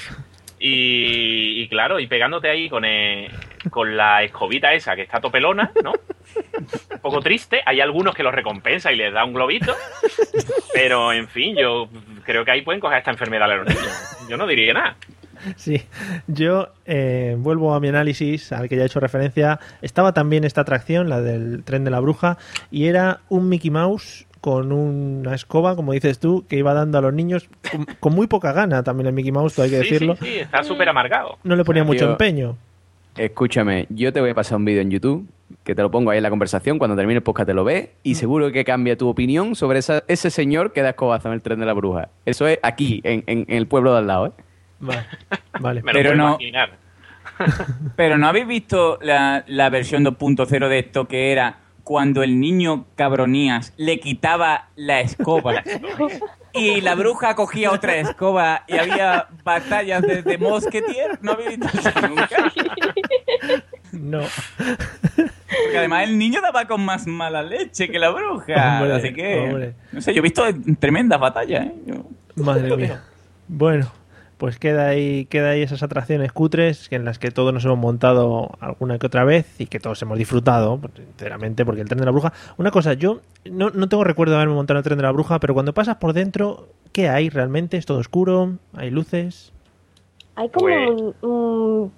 Y, 0.59 1.63
y 1.63 1.69
claro, 1.69 2.01
y 2.01 2.07
pegándote 2.07 2.49
ahí 2.49 2.71
con, 2.71 2.87
eh, 2.87 3.29
con 3.69 3.97
la 3.97 4.23
escobita 4.23 4.73
esa 4.73 4.97
que 4.97 5.03
está 5.03 5.21
topelona, 5.21 5.71
¿no? 5.83 5.93
Un 5.93 6.99
poco 7.01 7.21
triste. 7.21 7.61
Hay 7.67 7.81
algunos 7.81 8.15
que 8.15 8.23
lo 8.23 8.31
recompensa 8.31 8.91
y 8.91 8.97
les 8.97 9.13
da 9.13 9.25
un 9.25 9.35
globito. 9.35 9.75
Pero, 10.73 11.13
en 11.13 11.29
fin, 11.29 11.55
yo 11.55 11.89
creo 12.25 12.47
que 12.47 12.53
ahí 12.53 12.63
pueden 12.63 12.81
coger 12.81 12.99
esta 12.99 13.11
enfermedad 13.11 13.51
a 13.51 13.57
los 13.57 13.67
niños. 13.69 14.27
Yo 14.29 14.39
no 14.39 14.47
diría 14.47 14.73
nada. 14.73 14.97
Sí, 15.57 15.83
yo 16.27 16.69
eh, 16.87 17.35
vuelvo 17.37 17.75
a 17.75 17.81
mi 17.81 17.89
análisis 17.89 18.51
al 18.53 18.67
que 18.67 18.77
ya 18.77 18.85
he 18.85 18.87
hecho 18.87 19.01
referencia. 19.01 19.61
Estaba 19.83 20.15
también 20.15 20.45
esta 20.45 20.63
atracción, 20.63 21.11
la 21.11 21.21
del 21.21 21.63
tren 21.65 21.85
de 21.85 21.91
la 21.91 22.01
bruja, 22.01 22.39
y 22.71 22.87
era 22.87 23.21
un 23.29 23.51
Mickey 23.51 23.71
Mouse 23.71 24.27
con 24.45 24.73
una 24.73 25.35
escoba, 25.35 25.75
como 25.75 25.93
dices 25.93 26.19
tú, 26.19 26.45
que 26.47 26.57
iba 26.57 26.75
dando 26.75 26.99
a 26.99 27.01
los 27.01 27.15
niños 27.15 27.49
con, 27.73 27.87
con 27.99 28.15
muy 28.15 28.27
poca 28.27 28.53
gana 28.53 28.83
también 28.83 29.07
el 29.07 29.15
Mickey 29.15 29.33
Mouse, 29.33 29.59
hay 29.59 29.71
que 29.71 29.83
Sí, 29.83 29.91
decirlo. 29.93 30.17
sí, 30.17 30.25
sí, 30.27 30.39
está 30.41 30.63
súper 30.63 30.87
amargado. 30.91 31.39
No 31.45 31.57
le 31.57 31.65
ponía 31.65 31.83
mucho 31.83 32.01
Tío. 32.01 32.11
empeño. 32.11 32.57
Escúchame, 33.17 33.87
yo 33.89 34.13
te 34.13 34.21
voy 34.21 34.31
a 34.31 34.35
pasar 34.35 34.59
un 34.59 34.67
vídeo 34.67 34.83
en 34.83 34.91
YouTube 34.91 35.27
que 35.63 35.75
te 35.75 35.81
lo 35.81 35.91
pongo 35.91 36.11
ahí 36.11 36.19
en 36.19 36.25
la 36.25 36.29
conversación. 36.31 36.79
Cuando 36.79 36.95
termine 36.95 37.17
el 37.19 37.23
podcast 37.23 37.47
te 37.47 37.55
lo 37.55 37.65
ves 37.65 37.89
y 38.03 38.17
seguro 38.17 38.53
que 38.53 38.65
cambia 38.65 38.99
tu 38.99 39.09
opinión 39.09 39.55
sobre 39.57 39.79
esa- 39.79 40.05
ese 40.09 40.29
señor 40.31 40.73
que 40.75 40.83
da 40.83 40.91
escobazo 40.91 41.29
en 41.29 41.35
el 41.35 41.41
tren 41.41 41.59
de 41.59 41.65
la 41.65 41.73
bruja. 41.73 42.11
Eso 42.27 42.47
es 42.47 42.59
aquí, 42.63 43.01
en, 43.03 43.25
en- 43.27 43.47
en 43.49 43.57
el 43.57 43.67
pueblo 43.67 43.93
de 43.93 43.99
al 44.01 44.07
lado, 44.09 44.27
¿eh? 44.27 44.33
Vale, 44.81 45.03
vale. 45.61 45.83
Me 45.83 45.93
Pero 45.93 46.11
lo 46.11 46.17
puedo 46.17 46.29
no- 46.29 46.35
imaginar. 46.35 46.71
Pero 47.97 48.19
¿no 48.19 48.29
habéis 48.29 48.47
visto 48.47 48.99
la, 49.01 49.43
la 49.47 49.71
versión 49.71 50.05
2.0 50.05 50.69
de 50.69 50.79
esto 50.79 51.09
que 51.09 51.33
era 51.33 51.59
cuando 51.85 52.23
el 52.23 52.41
niño 52.41 52.87
cabronías 52.97 53.73
le 53.77 54.01
quitaba 54.01 54.69
la 54.75 55.01
escoba 55.01 55.63
y 56.55 56.81
la 56.81 56.95
bruja 56.95 57.35
cogía 57.37 57.71
otra 57.73 57.97
escoba 57.97 58.65
y 58.67 58.77
había 58.79 59.29
batallas 59.45 60.03
de, 60.03 60.23
de 60.23 60.39
mosquetier? 60.39 61.19
¿No 61.23 61.33
habéis 61.33 61.59
visto 61.61 61.79
eso 61.79 62.01
nunca? 62.09 62.53
No. 63.93 64.21
Porque 64.57 65.79
además 65.79 66.05
el 66.05 66.19
niño 66.19 66.41
daba 66.41 66.67
con 66.67 66.85
más 66.85 67.07
mala 67.07 67.43
leche 67.43 67.89
que 67.89 67.99
la 67.99 68.11
bruja. 68.11 68.81
Hombre, 68.81 68.97
así 68.97 69.13
que, 69.13 69.39
hombre. 69.41 69.75
no 69.93 70.01
sé, 70.01 70.13
yo 70.13 70.19
he 70.19 70.23
visto 70.23 70.43
tremendas 70.81 71.21
batallas, 71.21 71.67
¿eh? 71.67 71.75
Yo- 71.87 72.05
Madre 72.37 72.77
mía. 72.77 73.03
Bueno, 73.47 73.93
pues 74.45 74.59
queda 74.59 74.89
ahí, 74.89 75.25
queda 75.25 75.49
ahí 75.53 75.63
esas 75.63 75.83
atracciones 75.83 76.31
cutres 76.31 76.91
que 76.91 76.97
en 76.97 77.07
las 77.07 77.19
que 77.19 77.31
todos 77.31 77.55
nos 77.55 77.65
hemos 77.65 77.79
montado 77.79 78.51
alguna 78.61 78.99
que 78.99 79.07
otra 79.07 79.25
vez 79.25 79.59
y 79.59 79.65
que 79.65 79.81
todos 79.81 80.03
hemos 80.03 80.19
disfrutado, 80.19 80.77
pues, 80.77 80.93
sinceramente, 80.97 81.65
porque 81.65 81.81
el 81.81 81.89
tren 81.89 82.01
de 82.01 82.05
la 82.05 82.11
bruja. 82.11 82.35
Una 82.59 82.71
cosa, 82.71 82.93
yo 82.93 83.23
no, 83.51 83.71
no 83.71 83.89
tengo 83.89 84.05
recuerdo 84.05 84.33
de 84.33 84.37
haberme 84.37 84.55
montado 84.55 84.77
en 84.77 84.79
el 84.81 84.85
tren 84.85 84.99
de 84.99 85.03
la 85.03 85.13
bruja, 85.13 85.41
pero 85.41 85.55
cuando 85.55 85.73
pasas 85.73 85.97
por 85.97 86.13
dentro, 86.13 86.69
¿qué 86.93 87.09
hay 87.09 87.31
realmente? 87.31 87.79
¿Es 87.79 87.87
todo 87.87 87.97
oscuro? 87.97 88.59
¿Hay 88.75 88.91
luces? 88.91 89.51
Hay 90.37 90.51
como 90.51 90.67
Pues- 90.67 90.91
un, 91.23 91.31
un 91.31 91.93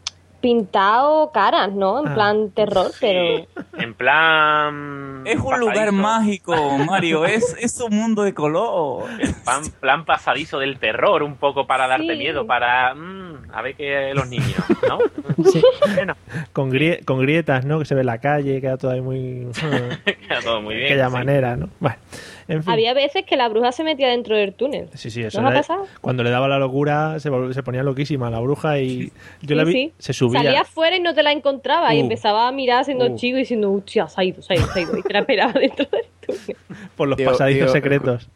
pintado 0.51 1.33
caras, 1.33 1.73
¿no? 1.73 1.99
En 1.99 2.09
Ah. 2.09 2.15
plan 2.15 2.51
terror, 2.53 2.93
pero 3.01 3.47
En 3.79 3.95
plan. 3.95 5.23
Es 5.27 5.41
un 5.41 5.59
lugar 5.59 5.91
mágico, 5.91 6.55
Mario. 6.87 7.25
Es, 7.27 7.57
es 7.61 7.81
un 7.81 7.97
mundo 7.97 8.23
de 8.23 8.33
color. 8.33 9.07
Plan, 9.45 9.63
plan 9.81 10.05
pasadizo 10.05 10.61
del 10.61 10.79
terror, 10.79 11.25
un 11.25 11.35
poco 11.35 11.67
para 11.67 11.89
darte 11.89 12.13
Sí. 12.13 12.19
miedo, 12.19 12.47
para. 12.47 12.95
mm, 12.95 13.51
a 13.53 13.63
ver 13.63 13.75
que 13.75 14.13
los 14.15 14.29
niños, 14.29 14.55
¿no? 14.89 14.99
Sí. 15.53 15.61
Bueno, 15.97 16.15
Con, 16.53 16.71
grie- 16.71 17.05
con 17.05 17.19
grietas, 17.21 17.65
¿no? 17.65 17.79
Que 17.81 17.85
se 17.85 17.95
ve 17.97 18.05
la 18.05 18.19
calle, 18.19 18.61
queda 18.61 18.77
todo 18.79 18.93
ahí 18.93 19.01
muy... 19.03 19.49
queda 20.29 20.41
todo 20.43 20.63
muy 20.63 20.75
bien. 20.77 20.87
aquella 20.87 21.09
sí. 21.09 21.13
manera, 21.13 21.57
¿no? 21.57 21.69
Bueno, 21.81 21.97
en 22.49 22.63
fin. 22.63 22.73
había 22.73 22.95
veces 22.95 23.25
que 23.25 23.37
la 23.37 23.49
bruja 23.49 23.73
se 23.73 23.83
metía 23.85 24.09
dentro 24.09 24.37
del 24.37 24.55
túnel. 24.55 24.89
Sí, 24.95 25.11
sí, 25.11 25.23
eso 25.23 25.41
¿No 25.43 25.49
ha 25.49 25.53
pasado? 25.53 25.87
Cuando 26.01 26.23
le 26.23 26.31
daba 26.31 26.47
la 26.49 26.59
locura 26.59 27.19
se, 27.21 27.31
ponía 27.63 27.83
loquísima 27.83 28.31
la 28.31 28.41
bruja 28.41 28.79
y 28.79 29.09
yo 29.43 29.49
Sí, 29.49 29.55
la 29.55 29.65
vi, 29.65 29.73
sí. 29.73 29.93
se 29.99 30.13
subía. 30.13 30.43
Salía 30.43 30.61
afuera 30.63 30.97
y 30.97 31.01
no 31.01 31.15
te 31.15 31.23
la 31.23 31.33
encontraba 31.33 31.95
y 31.95 31.99
Uh. 31.99 32.03
empezaba 32.03 32.49
a 32.49 32.53
mirar 32.53 32.85
siendo 32.85 33.07
Uh. 33.07 33.17
chico 33.17 33.37
y 33.37 33.41
diciendo, 33.41 33.73
hostia, 33.73 34.09
se 34.09 34.21
ha 34.21 34.25
ido, 34.25 34.43
se 34.43 34.53
ha 34.53 34.57
ido, 34.57 34.67
se 34.73 34.79
ha 34.79 34.83
ido. 34.83 34.99
Y 34.99 35.03
te 35.03 35.13
la 35.13 35.19
esperaba 35.21 35.53
dentro 35.61 35.87
del 35.91 36.03
túnel. 36.27 36.57
por 36.97 37.09
los 37.09 37.17
Tío, 37.17 37.31
pasadizos 37.31 37.67
tío, 37.67 37.73
secretos. 37.73 38.29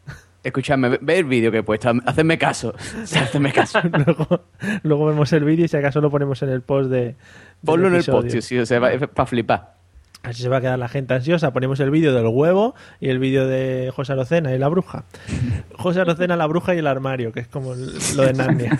Escúchame, 0.43 0.97
ve, 1.01 1.19
el 1.19 1.25
vídeo 1.25 1.51
que 1.51 1.59
he 1.59 1.63
puesto, 1.63 1.91
hacedme 2.03 2.37
caso. 2.39 2.73
Hacedme 3.03 3.51
caso. 3.53 3.79
luego, 4.05 4.41
luego 4.81 5.05
vemos 5.05 5.31
el 5.33 5.43
vídeo 5.43 5.65
y 5.65 5.67
si 5.67 5.77
acaso 5.77 6.01
lo 6.01 6.09
ponemos 6.09 6.41
en 6.41 6.49
el 6.49 6.61
post 6.63 6.89
de. 6.89 7.15
Ponlo 7.63 7.87
en 7.89 7.95
el 7.95 8.03
post, 8.03 8.29
tío, 8.29 8.41
sí, 8.41 8.57
o 8.57 8.65
sea, 8.65 8.79
va- 8.79 8.91
es 8.91 9.07
para 9.07 9.27
flipar. 9.27 9.75
Así 10.23 10.43
se 10.43 10.49
va 10.49 10.57
a 10.57 10.61
quedar 10.61 10.77
la 10.77 10.87
gente 10.87 11.13
ansiosa. 11.15 11.51
Ponemos 11.51 11.79
el 11.79 11.89
vídeo 11.89 12.13
del 12.13 12.27
huevo 12.27 12.75
y 12.99 13.09
el 13.09 13.17
vídeo 13.17 13.47
de 13.47 13.91
José 13.95 14.13
Arocena 14.13 14.53
y 14.53 14.59
la 14.59 14.67
bruja. 14.67 15.03
José 15.77 16.01
Arocena, 16.01 16.35
la 16.35 16.45
bruja 16.45 16.75
y 16.75 16.77
el 16.77 16.87
armario, 16.87 17.31
que 17.31 17.39
es 17.39 17.47
como 17.47 17.73
lo 17.73 18.23
de 18.23 18.33
Narnia. 18.33 18.79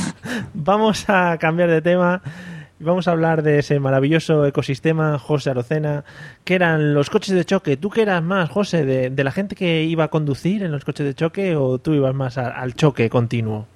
Vamos 0.54 1.04
a 1.08 1.38
cambiar 1.38 1.70
de 1.70 1.80
tema. 1.82 2.22
Vamos 2.78 3.06
a 3.06 3.12
hablar 3.12 3.42
de 3.44 3.60
ese 3.60 3.78
maravilloso 3.78 4.44
ecosistema, 4.44 5.16
José 5.18 5.50
Arocena, 5.50 6.04
que 6.44 6.56
eran 6.56 6.94
los 6.94 7.10
coches 7.10 7.32
de 7.34 7.44
choque. 7.44 7.76
¿Tú 7.76 7.90
qué 7.90 8.02
eras 8.02 8.22
más, 8.24 8.50
José, 8.50 8.84
de, 8.84 9.08
de 9.08 9.24
la 9.24 9.30
gente 9.30 9.54
que 9.54 9.84
iba 9.84 10.04
a 10.04 10.08
conducir 10.08 10.64
en 10.64 10.72
los 10.72 10.84
coches 10.84 11.06
de 11.06 11.14
choque 11.14 11.54
o 11.54 11.78
tú 11.78 11.94
ibas 11.94 12.12
más 12.14 12.38
a- 12.38 12.48
al 12.50 12.74
choque 12.74 13.08
continuo? 13.08 13.66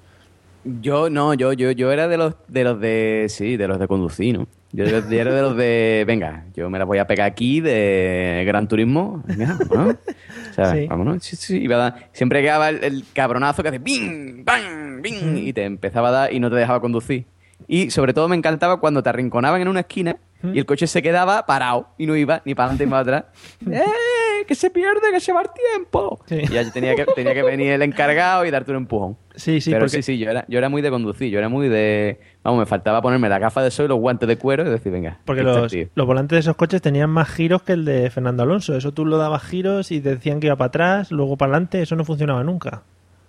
Yo 0.81 1.09
no, 1.09 1.33
yo, 1.33 1.53
yo, 1.53 1.71
yo 1.71 1.93
era 1.93 2.09
de 2.09 2.17
los 2.17 2.33
de 2.49 2.63
los 2.65 2.79
de 2.81 3.27
sí, 3.29 3.55
de 3.55 3.69
los 3.69 3.79
de 3.79 3.87
conducir, 3.87 4.37
¿no? 4.39 4.47
Yo, 4.73 4.83
era 4.85 5.01
de 5.01 5.41
los 5.41 5.55
de 5.55 6.03
venga, 6.05 6.45
yo 6.53 6.69
me 6.69 6.77
la 6.77 6.85
voy 6.85 6.97
a 6.97 7.07
pegar 7.07 7.25
aquí 7.27 7.61
de 7.61 8.43
Gran 8.45 8.67
Turismo, 8.67 9.23
venga, 9.25 9.57
¿no? 9.73 9.89
O 9.89 10.53
sea, 10.53 10.73
Sí. 10.73 10.87
vámonos, 10.87 11.23
sí, 11.23 11.35
sí, 11.37 11.57
iba 11.57 11.75
a 11.75 11.79
dar- 11.79 12.09
siempre 12.11 12.41
quedaba 12.41 12.69
el, 12.69 12.83
el 12.83 13.03
cabronazo 13.13 13.63
que 13.63 13.69
hace 13.69 13.79
bing, 13.79 14.43
bang, 14.43 15.01
bing 15.01 15.37
y 15.37 15.53
te 15.53 15.63
empezaba 15.63 16.09
a 16.09 16.11
dar 16.11 16.33
y 16.33 16.39
no 16.39 16.49
te 16.49 16.57
dejaba 16.57 16.81
conducir. 16.81 17.25
Y 17.67 17.89
sobre 17.91 18.13
todo 18.13 18.27
me 18.27 18.35
encantaba 18.35 18.79
cuando 18.79 19.01
te 19.01 19.09
arrinconaban 19.09 19.61
en 19.61 19.67
una 19.67 19.79
esquina 19.81 20.17
y 20.53 20.59
el 20.59 20.65
coche 20.65 20.85
se 20.85 21.01
quedaba 21.01 21.45
parado 21.47 21.89
y 21.97 22.05
no 22.05 22.15
iba 22.15 22.41
ni 22.45 22.53
para 22.53 22.69
adelante 22.69 22.85
ni 22.85 22.89
para 22.91 23.01
atrás. 23.01 23.25
¡Eh! 23.71 24.45
Que 24.47 24.53
se 24.53 24.69
pierde, 24.69 25.11
que 25.11 25.19
se 25.19 25.33
va 25.33 25.41
el 25.41 25.49
tiempo. 25.73 26.19
Y 26.29 26.47
ya 26.53 26.69
tenía 26.71 26.95
que, 26.95 27.05
tenía 27.15 27.33
que 27.33 27.41
venir 27.43 27.71
el 27.71 27.81
encargado 27.81 28.45
y 28.45 28.51
darte 28.51 28.71
un 28.71 28.77
empujón. 28.77 29.17
Sí, 29.37 29.61
sí, 29.61 29.69
Pero 29.69 29.83
porque 29.83 30.01
sí, 30.01 30.13
sí, 30.13 30.17
yo 30.17 30.29
era, 30.29 30.45
yo 30.49 30.57
era 30.57 30.67
muy 30.67 30.81
de 30.81 30.89
conducir, 30.89 31.31
yo 31.31 31.37
era 31.37 31.47
muy 31.47 31.69
de... 31.69 32.19
Vamos, 32.43 32.59
me 32.59 32.65
faltaba 32.65 33.01
ponerme 33.01 33.29
la 33.29 33.39
gafa 33.39 33.61
de 33.61 33.71
sol 33.71 33.85
y 33.85 33.87
los 33.87 33.99
guantes 33.99 34.27
de 34.27 34.37
cuero 34.37 34.65
y 34.65 34.69
decir, 34.69 34.91
venga. 34.91 35.19
Porque 35.25 35.43
los, 35.43 35.71
los 35.93 36.07
volantes 36.07 36.35
de 36.35 36.39
esos 36.39 36.55
coches 36.55 36.81
tenían 36.81 37.09
más 37.11 37.29
giros 37.29 37.61
que 37.61 37.73
el 37.73 37.85
de 37.85 38.09
Fernando 38.09 38.43
Alonso. 38.43 38.75
Eso 38.75 38.91
tú 38.91 39.05
lo 39.05 39.17
dabas 39.17 39.43
giros 39.43 39.91
y 39.91 40.01
te 40.01 40.09
decían 40.09 40.39
que 40.39 40.47
iba 40.47 40.55
para 40.55 40.67
atrás, 40.67 41.11
luego 41.11 41.37
para 41.37 41.53
adelante. 41.53 41.81
Eso 41.81 41.95
no 41.95 42.03
funcionaba 42.03 42.43
nunca. 42.43 42.83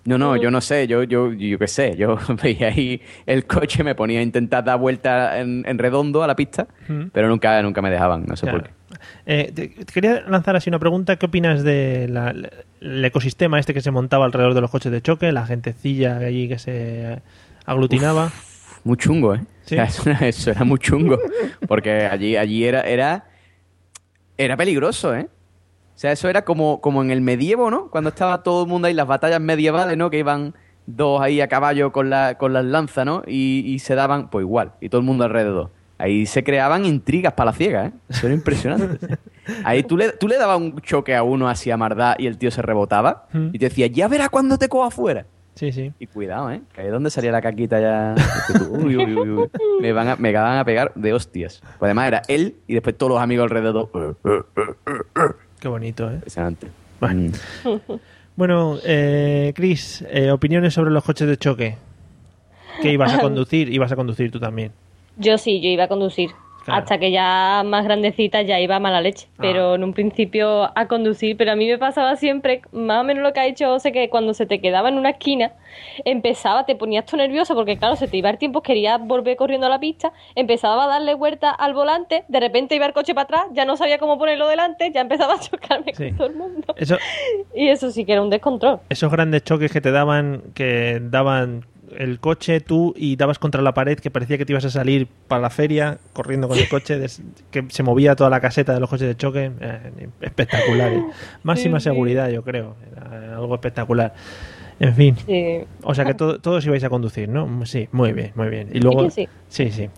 No, 0.08 0.16
no, 0.16 0.36
yo 0.36 0.50
no 0.50 0.60
sé, 0.62 0.86
yo, 0.86 1.02
yo, 1.02 1.32
yo 1.34 1.58
qué 1.58 1.68
sé, 1.68 1.94
yo 1.96 2.16
veía 2.42 2.68
ahí 2.68 3.00
el 3.26 3.44
coche, 3.46 3.84
me 3.84 3.94
ponía 3.94 4.20
a 4.20 4.22
intentar 4.22 4.64
dar 4.64 4.78
vuelta 4.78 5.38
en, 5.38 5.64
en 5.66 5.76
redondo 5.78 6.22
a 6.22 6.26
la 6.26 6.34
pista, 6.34 6.66
Mm. 6.88 7.08
pero 7.12 7.28
nunca, 7.28 7.60
nunca 7.62 7.82
me 7.82 7.90
dejaban, 7.90 8.24
no 8.26 8.34
sé 8.34 8.46
Claro. 8.46 8.58
por 8.60 8.68
qué. 8.68 8.74
Eh, 9.26 9.52
te, 9.54 9.68
te 9.68 9.92
quería 9.92 10.22
lanzar 10.26 10.56
así 10.56 10.70
una 10.70 10.78
pregunta. 10.78 11.16
¿Qué 11.16 11.26
opinas 11.26 11.62
del 11.62 12.48
ecosistema 13.04 13.60
este 13.60 13.74
que 13.74 13.82
se 13.82 13.90
montaba 13.90 14.24
alrededor 14.24 14.54
de 14.54 14.62
los 14.62 14.70
coches 14.70 14.90
de 14.90 15.02
choque? 15.02 15.30
La 15.30 15.44
gentecilla 15.46 16.16
allí 16.16 16.48
que 16.48 16.58
se 16.58 17.20
aglutinaba. 17.66 18.32
Muy 18.84 18.96
chungo, 18.96 19.34
¿eh? 19.34 19.40
Sí. 19.66 19.74
O 19.74 19.76
sea, 19.76 19.84
eso, 19.84 20.08
era, 20.10 20.26
eso 20.26 20.50
era 20.50 20.64
muy 20.64 20.78
chungo, 20.78 21.18
porque 21.68 22.06
allí, 22.06 22.34
allí 22.36 22.64
era, 22.64 22.80
era, 22.80 23.26
era 24.38 24.56
peligroso, 24.56 25.14
¿eh? 25.14 25.28
O 25.98 26.00
sea, 26.00 26.12
eso 26.12 26.28
era 26.28 26.42
como, 26.42 26.80
como 26.80 27.02
en 27.02 27.10
el 27.10 27.20
medievo, 27.20 27.72
¿no? 27.72 27.88
Cuando 27.90 28.10
estaba 28.10 28.44
todo 28.44 28.62
el 28.62 28.68
mundo 28.68 28.86
ahí, 28.86 28.94
las 28.94 29.08
batallas 29.08 29.40
medievales, 29.40 29.96
¿no? 29.96 30.10
Que 30.10 30.20
iban 30.20 30.54
dos 30.86 31.20
ahí 31.20 31.40
a 31.40 31.48
caballo 31.48 31.90
con, 31.90 32.08
la, 32.08 32.38
con 32.38 32.52
las 32.52 32.64
lanzas, 32.64 33.04
¿no? 33.04 33.24
Y, 33.26 33.64
y 33.66 33.80
se 33.80 33.96
daban, 33.96 34.30
pues 34.30 34.44
igual, 34.44 34.74
y 34.80 34.90
todo 34.90 35.00
el 35.00 35.04
mundo 35.08 35.24
alrededor. 35.24 35.70
Ahí 35.98 36.24
se 36.26 36.44
creaban 36.44 36.84
intrigas 36.84 37.32
para 37.32 37.50
la 37.50 37.52
ciega, 37.56 37.86
¿eh? 37.86 37.92
Eso 38.08 38.28
era 38.28 38.34
impresionante. 38.36 39.08
Ahí 39.64 39.82
tú 39.82 39.96
le, 39.96 40.12
tú 40.12 40.28
le 40.28 40.36
dabas 40.38 40.58
un 40.58 40.80
choque 40.82 41.16
a 41.16 41.24
uno 41.24 41.48
así 41.48 41.72
a 41.72 41.76
mardá 41.76 42.14
y 42.16 42.28
el 42.28 42.38
tío 42.38 42.52
se 42.52 42.62
rebotaba 42.62 43.26
Mm. 43.32 43.48
y 43.52 43.58
te 43.58 43.64
decía, 43.68 43.88
ya 43.88 44.06
verás 44.06 44.28
cuando 44.30 44.56
te 44.56 44.68
coja 44.68 44.86
afuera. 44.86 45.26
Sí, 45.56 45.72
sí. 45.72 45.92
Y 45.98 46.06
cuidado, 46.06 46.52
¿eh? 46.52 46.62
Que 46.72 46.82
ahí 46.82 46.86
es 46.86 46.92
donde 46.92 47.10
salía 47.10 47.32
la 47.32 47.42
caquita 47.42 47.80
ya. 47.80 48.14
Uy, 48.70 48.96
uy, 48.96 49.16
uy, 49.16 49.30
uy. 49.30 49.50
Me, 49.80 49.92
van 49.92 50.06
a, 50.06 50.14
me 50.14 50.32
van 50.32 50.58
a 50.58 50.64
pegar 50.64 50.92
de 50.94 51.12
hostias. 51.12 51.60
Pues 51.80 51.88
además 51.88 52.06
era 52.06 52.22
él 52.28 52.54
y 52.68 52.74
después 52.74 52.96
todos 52.96 53.10
los 53.10 53.20
amigos 53.20 53.42
alrededor. 53.50 53.90
Qué 55.60 55.68
bonito, 55.68 56.08
¿eh? 56.10 56.14
Impresionante. 56.14 56.68
Bueno. 57.00 57.32
Mm. 57.64 57.92
Bueno, 58.38 58.78
eh, 58.84 59.52
Chris, 59.52 60.04
eh, 60.08 60.30
opiniones 60.30 60.72
sobre 60.72 60.92
los 60.92 61.02
coches 61.02 61.26
de 61.26 61.36
choque. 61.36 61.76
¿Qué 62.80 62.92
ibas 62.92 63.12
a 63.12 63.18
conducir? 63.20 63.68
Ibas 63.68 63.90
a 63.90 63.96
conducir 63.96 64.30
tú 64.30 64.38
también. 64.38 64.70
Yo 65.16 65.36
sí, 65.38 65.60
yo 65.60 65.68
iba 65.68 65.82
a 65.82 65.88
conducir. 65.88 66.30
Claro. 66.68 66.82
Hasta 66.82 66.98
que 66.98 67.10
ya 67.10 67.62
más 67.64 67.84
grandecita 67.84 68.42
ya 68.42 68.60
iba 68.60 68.76
a 68.76 68.78
mala 68.80 69.00
leche. 69.00 69.28
Pero 69.38 69.72
Ah. 69.72 69.74
en 69.76 69.84
un 69.84 69.92
principio 69.94 70.70
a 70.76 70.86
conducir. 70.86 71.36
Pero 71.36 71.52
a 71.52 71.56
mí 71.56 71.66
me 71.66 71.78
pasaba 71.78 72.14
siempre, 72.16 72.60
más 72.72 73.00
o 73.00 73.04
menos 73.04 73.22
lo 73.22 73.32
que 73.32 73.40
ha 73.40 73.44
dicho 73.44 73.66
José, 73.66 73.90
que 73.92 74.10
cuando 74.10 74.34
se 74.34 74.44
te 74.46 74.60
quedaba 74.60 74.88
en 74.90 74.98
una 74.98 75.10
esquina, 75.10 75.52
empezaba, 76.04 76.64
te 76.66 76.76
ponías 76.76 77.04
tú 77.06 77.16
nervioso 77.16 77.54
porque 77.54 77.76
claro, 77.78 77.96
se 77.96 78.08
te 78.08 78.16
iba 78.16 78.30
el 78.30 78.38
tiempo, 78.38 78.62
querías 78.62 79.00
volver 79.00 79.36
corriendo 79.36 79.66
a 79.66 79.70
la 79.70 79.80
pista, 79.80 80.12
empezaba 80.34 80.84
a 80.84 80.88
darle 80.88 81.14
vuelta 81.14 81.50
al 81.50 81.74
volante, 81.74 82.24
de 82.28 82.40
repente 82.40 82.74
iba 82.74 82.86
el 82.86 82.92
coche 82.92 83.14
para 83.14 83.24
atrás, 83.24 83.42
ya 83.52 83.64
no 83.64 83.76
sabía 83.76 83.98
cómo 83.98 84.18
ponerlo 84.18 84.46
delante, 84.48 84.90
ya 84.92 85.00
empezaba 85.00 85.34
a 85.34 85.40
chocarme 85.40 85.94
Sí. 85.94 86.08
con 86.08 86.16
todo 86.16 86.26
el 86.28 86.34
mundo. 86.36 86.74
Eso, 86.76 86.96
Y 87.54 87.68
eso 87.68 87.90
sí 87.90 88.04
que 88.04 88.12
era 88.12 88.22
un 88.22 88.30
descontrol. 88.30 88.80
esos 88.88 89.10
grandes 89.10 89.42
choques 89.44 89.72
que 89.72 89.80
te 89.80 89.90
daban, 89.90 90.42
que 90.54 90.98
daban 91.02 91.64
el 91.96 92.20
coche 92.20 92.60
tú 92.60 92.94
y 92.96 93.16
dabas 93.16 93.38
contra 93.38 93.62
la 93.62 93.72
pared 93.74 93.98
que 93.98 94.10
parecía 94.10 94.36
que 94.38 94.44
te 94.44 94.52
ibas 94.52 94.64
a 94.64 94.70
salir 94.70 95.06
para 95.28 95.42
la 95.42 95.50
feria 95.50 95.98
corriendo 96.12 96.48
con 96.48 96.58
el 96.58 96.68
coche, 96.68 96.98
des- 96.98 97.22
que 97.50 97.64
se 97.68 97.82
movía 97.82 98.14
toda 98.16 98.30
la 98.30 98.40
caseta 98.40 98.74
de 98.74 98.80
los 98.80 98.88
coches 98.90 99.08
de 99.08 99.16
choque, 99.16 99.50
eh, 99.60 100.08
espectacular. 100.20 100.92
eh. 100.92 101.02
Máxima 101.42 101.78
Sí, 101.80 101.84
sí. 101.84 101.90
seguridad, 101.90 102.28
yo 102.30 102.42
creo, 102.42 102.76
era 102.92 103.36
algo 103.36 103.54
espectacular. 103.54 104.14
En 104.80 104.94
fin, 104.94 105.16
Sí. 105.26 105.58
o 105.82 105.94
sea 105.94 106.04
que 106.04 106.14
to- 106.14 106.40
todos 106.40 106.64
ibais 106.66 106.84
a 106.84 106.88
conducir, 106.88 107.28
¿no? 107.28 107.66
Sí, 107.66 107.88
muy 107.92 108.12
bien, 108.12 108.32
muy 108.36 108.48
bien. 108.48 108.68
Y 108.72 108.80
luego, 108.80 109.08
sí, 109.10 109.28
sí. 109.48 109.88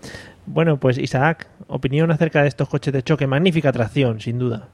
Bueno, 0.47 0.78
pues 0.78 0.97
Isaac, 0.99 1.47
opinión 1.68 2.11
acerca 2.11 2.43
de 2.43 2.49
estos 2.49 2.68
coches 2.68 2.93
de 2.93 3.03
choque, 3.03 3.26
magnífica 3.26 3.68
atracción, 3.68 4.20
sin 4.20 4.38
duda. 4.38 4.68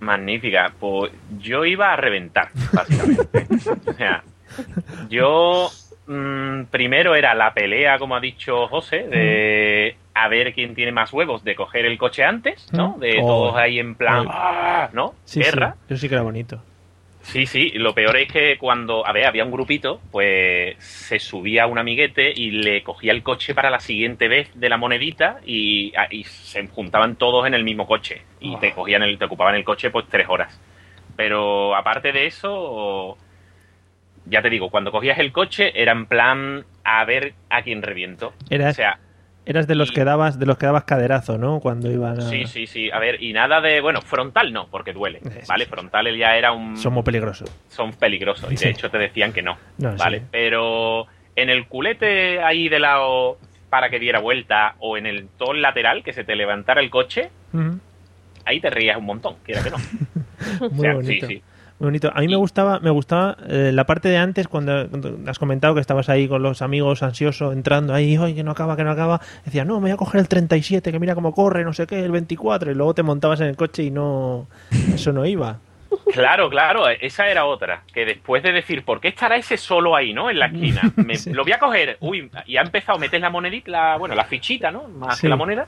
Magnífica. 0.00 0.72
Pues 0.78 1.10
yo 1.38 1.64
iba 1.64 1.92
a 1.92 1.96
reventar, 1.96 2.48
básicamente. 2.72 3.46
o 3.86 3.92
sea, 3.94 4.24
yo 5.08 5.70
mm, 6.06 6.64
primero 6.70 7.14
era 7.14 7.34
la 7.34 7.52
pelea, 7.54 7.98
como 7.98 8.16
ha 8.16 8.20
dicho 8.20 8.66
José, 8.68 9.06
de 9.08 9.96
a 10.14 10.28
ver 10.28 10.54
quién 10.54 10.74
tiene 10.74 10.92
más 10.92 11.12
huevos 11.12 11.44
de 11.44 11.54
coger 11.54 11.84
el 11.86 11.98
coche 11.98 12.24
antes, 12.24 12.66
¿no? 12.72 12.96
Mm. 12.96 13.00
De 13.00 13.18
Oh. 13.20 13.26
todos 13.26 13.56
ahí 13.56 13.78
en 13.78 13.94
plan, 13.94 14.26
Oh. 14.26 14.30
¡ah! 14.32 14.88
¿no? 14.92 15.14
Sí, 15.24 15.40
Guerra. 15.40 15.74
sí, 15.88 15.94
eso 15.94 16.00
sí 16.00 16.08
que 16.08 16.14
era 16.14 16.22
bonito. 16.22 16.62
Sí, 17.22 17.44
sí, 17.44 17.70
lo 17.74 17.92
peor 17.92 18.16
es 18.18 18.30
que 18.30 18.56
cuando, 18.56 19.04
a 19.04 19.12
ver, 19.12 19.26
había 19.26 19.44
un 19.44 19.50
grupito, 19.50 20.00
pues 20.12 20.76
se 20.78 21.18
subía 21.18 21.66
un 21.66 21.76
amiguete 21.76 22.32
y 22.32 22.52
le 22.52 22.84
cogía 22.84 23.10
el 23.10 23.24
coche 23.24 23.52
para 23.52 23.68
la 23.68 23.80
siguiente 23.80 24.28
vez 24.28 24.48
de 24.54 24.68
la 24.68 24.76
monedita 24.76 25.40
y, 25.44 25.92
y 26.12 26.22
se 26.22 26.64
juntaban 26.68 27.16
todos 27.16 27.44
en 27.48 27.54
el 27.54 27.64
mismo 27.64 27.84
coche 27.84 28.22
y 28.38 28.54
te 28.58 28.70
cogían 28.72 29.02
el, 29.02 29.18
te 29.18 29.24
ocupaban 29.24 29.56
el 29.56 29.64
coche 29.64 29.90
pues 29.90 30.06
tres 30.08 30.28
horas. 30.28 30.56
Pero 31.16 31.74
aparte 31.74 32.12
de 32.12 32.26
eso, 32.26 33.18
ya 34.26 34.42
te 34.42 34.50
digo, 34.50 34.70
cuando 34.70 34.90
cogías 34.92 35.18
el 35.18 35.32
coche 35.32 35.72
era 35.80 35.92
en 35.92 36.06
plan 36.06 36.64
a 36.84 37.04
ver 37.04 37.34
a 37.50 37.62
quién 37.62 37.82
reviento. 37.82 38.32
Era- 38.50 38.70
O 38.70 38.74
sea, 38.74 38.98
Eras 39.48 39.68
de 39.68 39.76
los 39.76 39.90
Y- 39.90 39.94
que 39.94 40.02
dabas, 40.02 40.40
de 40.40 40.44
los 40.46 40.58
que 40.58 40.66
dabas 40.66 40.82
caderazo, 40.82 41.38
¿no? 41.38 41.60
Cuando 41.60 41.88
iban 41.88 42.18
a... 42.18 42.22
sí, 42.22 42.46
sí, 42.46 42.66
sí, 42.66 42.90
a 42.90 42.98
ver, 42.98 43.22
y 43.22 43.32
nada 43.32 43.60
de, 43.60 43.80
bueno, 43.80 44.02
frontal 44.02 44.52
no, 44.52 44.66
porque 44.66 44.92
duele, 44.92 45.20
¿vale? 45.46 45.66
Frontal 45.66 46.16
ya 46.16 46.36
era 46.36 46.50
un... 46.50 46.76
Son 46.76 46.92
muy 46.92 47.04
peligrosos. 47.04 47.48
son 47.68 47.92
peligrosos 47.92 48.50
y 48.50 48.56
Sí. 48.56 48.64
de 48.64 48.70
hecho 48.72 48.90
te 48.90 48.98
decían 48.98 49.32
que 49.32 49.42
no, 49.42 49.56
No, 49.78 49.94
¿vale? 49.96 50.18
sí. 50.18 50.24
Pero 50.32 51.06
en 51.36 51.48
el 51.50 51.68
culete 51.68 52.42
ahí 52.42 52.68
de 52.68 52.80
lado 52.80 53.38
para 53.70 53.88
que 53.88 54.00
diera 54.00 54.18
vuelta 54.18 54.74
o 54.80 54.96
en 54.96 55.06
el 55.06 55.28
todo 55.38 55.52
el 55.52 55.62
lateral 55.62 56.02
que 56.02 56.12
se 56.12 56.24
te 56.24 56.34
levantara 56.34 56.80
el 56.80 56.90
coche, 56.90 57.30
ahí 58.44 58.58
te 58.60 58.70
rías 58.70 58.96
un 58.96 59.04
montón, 59.06 59.36
quiera 59.44 59.62
que 59.62 59.70
no. 59.70 59.76
Muy 60.60 60.78
O 60.78 60.80
sea, 60.80 60.94
bonito. 60.94 61.26
sí, 61.28 61.34
sí. 61.36 61.42
Muy 61.78 61.88
bonito. 61.88 62.10
A 62.14 62.20
mí 62.20 62.28
me 62.28 62.36
gustaba, 62.36 62.80
me 62.80 62.88
gustaba 62.90 63.36
eh, 63.48 63.70
la 63.72 63.84
parte 63.84 64.08
de 64.08 64.16
antes 64.16 64.48
cuando, 64.48 64.88
cuando 64.88 65.18
has 65.30 65.38
comentado 65.38 65.74
que 65.74 65.80
estabas 65.82 66.08
ahí 66.08 66.26
con 66.26 66.42
los 66.42 66.62
amigos 66.62 67.02
ansioso 67.02 67.52
entrando 67.52 67.92
ahí, 67.92 68.16
oye, 68.16 68.34
que 68.34 68.42
no 68.44 68.52
acaba, 68.52 68.76
que 68.76 68.84
no 68.84 68.90
acaba. 68.90 69.20
Decía, 69.44 69.64
no, 69.66 69.74
me 69.74 69.82
voy 69.82 69.90
a 69.90 69.96
coger 69.96 70.20
el 70.22 70.28
37, 70.28 70.90
que 70.90 70.98
mira 70.98 71.14
cómo 71.14 71.34
corre, 71.34 71.64
no 71.64 71.74
sé 71.74 71.86
qué, 71.86 72.02
el 72.02 72.12
24, 72.12 72.70
y 72.70 72.74
luego 72.74 72.94
te 72.94 73.02
montabas 73.02 73.40
en 73.40 73.48
el 73.48 73.56
coche 73.56 73.82
y 73.82 73.90
no, 73.90 74.46
eso 74.94 75.12
no 75.12 75.26
iba. 75.26 75.58
Claro, 76.12 76.48
claro, 76.48 76.88
esa 76.88 77.28
era 77.28 77.44
otra. 77.44 77.82
Que 77.92 78.04
después 78.06 78.42
de 78.42 78.52
decir, 78.52 78.84
¿por 78.84 79.00
qué 79.00 79.08
estará 79.08 79.36
ese 79.36 79.56
solo 79.56 79.94
ahí, 79.96 80.12
no? 80.14 80.30
En 80.30 80.38
la 80.38 80.46
esquina. 80.46 80.80
Me- 80.96 81.16
Sí. 81.16 81.32
Lo 81.32 81.42
voy 81.42 81.52
a 81.52 81.58
coger. 81.58 81.96
Uy, 82.00 82.30
y 82.46 82.56
ha 82.56 82.62
empezado, 82.62 82.98
metes 82.98 83.20
la 83.20 83.28
monedita, 83.30 83.70
la, 83.70 83.96
bueno, 83.96 84.14
la 84.14 84.24
fichita, 84.24 84.70
¿no? 84.70 84.88
Más 84.88 85.16
Sí. 85.16 85.22
que 85.22 85.28
la 85.28 85.36
moneda. 85.36 85.66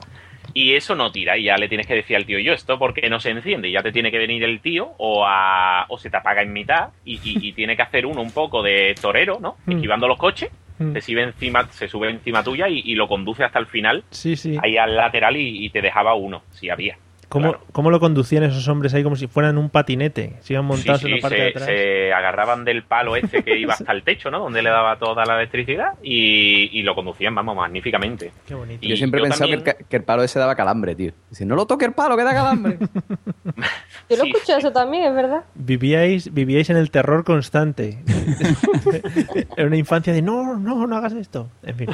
Y 0.53 0.75
eso 0.75 0.95
no 0.95 1.11
tira. 1.11 1.37
Y 1.37 1.43
ya 1.45 1.55
le 1.57 1.67
tienes 1.69 1.87
que 1.87 1.95
decir 1.95 2.15
al 2.15 2.25
tío, 2.25 2.39
yo, 2.39 2.53
esto 2.53 2.77
porque 2.79 3.09
no 3.09 3.19
se 3.19 3.29
enciende. 3.31 3.69
Y 3.69 3.73
ya 3.73 3.83
te 3.83 3.91
tiene 3.91 4.11
que 4.11 4.17
venir 4.17 4.43
el 4.43 4.59
tío 4.61 4.91
o, 4.97 5.25
a- 5.25 5.85
o 5.89 5.97
se 5.97 6.09
te 6.09 6.17
apaga 6.17 6.41
en 6.41 6.51
mitad. 6.53 6.89
Y, 7.05 7.15
y- 7.23 7.47
y 7.49 7.51
tiene 7.53 7.75
que 7.75 7.81
hacer 7.81 8.05
uno 8.05 8.21
un 8.21 8.31
poco 8.31 8.61
de 8.63 8.95
torero, 9.01 9.39
¿no? 9.39 9.57
Mm. 9.65 9.71
Esquivando 9.73 10.07
los 10.07 10.17
coches. 10.17 10.49
Mm. 10.79 10.93
Se 10.93 11.01
sube 11.01 11.23
encima, 11.23 11.67
se 11.71 11.87
sube 11.89 12.09
encima 12.09 12.41
tuya 12.43 12.69
y, 12.69 12.79
y 12.85 12.95
lo 12.95 13.07
conduce 13.07 13.43
hasta 13.43 13.59
el 13.59 13.65
final, 13.65 14.03
Sí, 14.11 14.35
sí. 14.37 14.57
ahí 14.63 14.77
al 14.77 14.95
lateral 14.95 15.35
y, 15.35 15.65
y 15.65 15.69
te 15.71 15.81
dejaba 15.81 16.13
uno, 16.15 16.43
si 16.51 16.69
había. 16.69 16.97
¿Cómo, 17.29 17.49
Claro. 17.51 17.65
¿Cómo 17.71 17.91
lo 17.91 17.99
conducían 17.99 18.41
esos 18.41 18.67
hombres 18.67 18.91
ahí 18.95 19.03
como 19.03 19.15
si 19.15 19.27
fueran 19.27 19.59
un 19.59 19.69
patinete? 19.69 20.37
Se 20.41 20.53
iban 20.53 20.65
montados 20.65 21.01
Sí, 21.01 21.07
en 21.07 21.15
la 21.17 21.21
parte 21.21 21.35
se, 21.37 21.41
de 21.43 21.49
atrás. 21.49 21.65
se 21.65 22.11
agarraban 22.13 22.65
del 22.65 22.81
palo 22.83 23.15
ese 23.15 23.43
que 23.43 23.55
iba 23.55 23.73
hasta 23.75 23.91
el 23.91 24.01
techo, 24.03 24.31
¿no? 24.31 24.39
Donde 24.39 24.63
le 24.63 24.69
daba 24.71 24.97
toda 24.97 25.23
la 25.25 25.35
electricidad 25.35 25.93
y, 26.01 26.69
y 26.77 26.81
lo 26.81 26.95
conducían, 26.95 27.35
vamos, 27.35 27.55
magníficamente. 27.55 28.31
Qué 28.47 28.55
bonito. 28.55 28.79
Y 28.83 28.89
Yo 28.89 28.97
siempre 28.97 29.19
he 29.19 29.23
pensado 29.23 29.47
que 29.47 29.53
el, 29.53 29.63
también- 29.63 29.77
ca- 29.83 29.87
que 29.87 29.95
el 29.97 30.03
palo 30.03 30.23
ese 30.23 30.39
daba 30.39 30.55
calambre, 30.55 30.95
tío. 30.95 31.11
Dice, 31.29 31.45
no 31.45 31.55
lo 31.55 31.67
toque 31.67 31.85
el 31.85 31.93
palo, 31.93 32.17
que 32.17 32.23
da 32.23 32.33
calambre. 32.33 32.77
Yo 34.09 34.17
lo 34.17 34.23
Sí. 34.23 34.31
escucho 34.31 34.57
eso 34.57 34.71
también, 34.71 35.03
es 35.03 35.13
verdad. 35.13 35.43
Vivíais, 35.53 36.33
vivíais 36.33 36.69
en 36.71 36.77
el 36.77 36.89
terror 36.89 37.23
constante. 37.23 37.99
en 39.55 39.67
una 39.67 39.77
infancia 39.77 40.13
de 40.13 40.21
no, 40.23 40.57
no, 40.57 40.87
no 40.87 40.95
hagas 40.97 41.13
esto. 41.13 41.49
En 41.63 41.75
fin. 41.75 41.89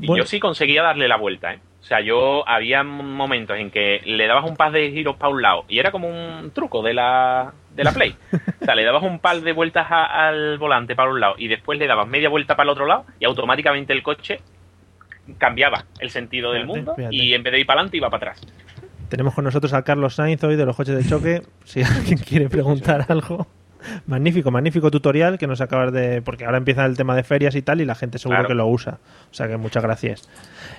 Y 0.00 0.06
Bueno, 0.06 0.22
yo 0.24 0.26
sí 0.28 0.40
conseguía 0.40 0.82
darle 0.82 1.06
la 1.08 1.16
vuelta, 1.16 1.52
¿eh? 1.52 1.58
O 1.80 1.84
sea, 1.88 2.00
yo 2.00 2.46
había 2.46 2.82
momentos 2.82 3.56
en 3.56 3.70
que 3.70 4.00
le 4.04 4.26
dabas 4.26 4.44
un 4.50 4.56
par 4.56 4.72
de 4.72 4.90
giros 4.90 5.16
para 5.16 5.32
un 5.32 5.40
lado 5.40 5.64
y 5.68 5.78
era 5.78 5.90
como 5.90 6.08
un 6.08 6.50
truco 6.50 6.82
de 6.82 6.92
la, 6.92 7.52
de 7.74 7.84
la 7.84 7.92
Play. 7.92 8.14
O 8.60 8.64
sea, 8.64 8.74
le 8.74 8.84
dabas 8.84 9.02
un 9.04 9.20
par 9.20 9.40
de 9.40 9.52
vueltas 9.52 9.86
a- 9.88 10.28
al 10.28 10.58
volante 10.58 10.94
para 10.96 11.10
un 11.10 11.20
lado 11.20 11.34
y 11.38 11.48
después 11.48 11.78
le 11.78 11.86
dabas 11.86 12.06
media 12.08 12.28
vuelta 12.28 12.56
para 12.56 12.64
el 12.64 12.72
otro 12.72 12.84
lado 12.86 13.04
y 13.20 13.24
automáticamente 13.24 13.92
el 13.92 14.02
coche 14.02 14.40
cambiaba 15.38 15.84
el 16.00 16.10
sentido 16.10 16.52
del 16.52 16.62
Fíjate, 16.62 16.78
mundo 16.78 16.94
fíjate. 16.96 17.14
y 17.16 17.34
en 17.34 17.42
vez 17.42 17.52
de 17.52 17.60
ir 17.60 17.66
para 17.66 17.80
adelante 17.80 17.96
iba 17.96 18.10
para 18.10 18.32
atrás. 18.32 18.46
Tenemos 19.08 19.34
con 19.34 19.44
nosotros 19.44 19.72
a 19.72 19.82
Carlos 19.82 20.14
Sainz 20.16 20.42
hoy 20.44 20.56
de 20.56 20.66
los 20.66 20.76
coches 20.76 20.96
de 20.96 21.08
choque. 21.08 21.42
Si 21.64 21.82
alguien 21.82 22.18
quiere 22.18 22.48
preguntar 22.48 23.06
algo. 23.08 23.46
Magnífico, 24.06 24.50
magnífico 24.50 24.90
tutorial 24.90 25.38
que 25.38 25.46
nos 25.46 25.60
acabas 25.60 25.92
de. 25.92 26.22
Porque 26.22 26.44
ahora 26.44 26.58
empieza 26.58 26.84
el 26.86 26.96
tema 26.96 27.14
de 27.16 27.22
ferias 27.24 27.54
y 27.54 27.62
tal, 27.62 27.80
y 27.80 27.84
la 27.84 27.94
gente 27.94 28.18
seguro 28.18 28.38
Claro. 28.38 28.48
que 28.48 28.54
lo 28.54 28.66
usa. 28.66 28.98
O 29.30 29.34
sea 29.34 29.48
que 29.48 29.56
muchas 29.56 29.82
gracias. 29.82 30.28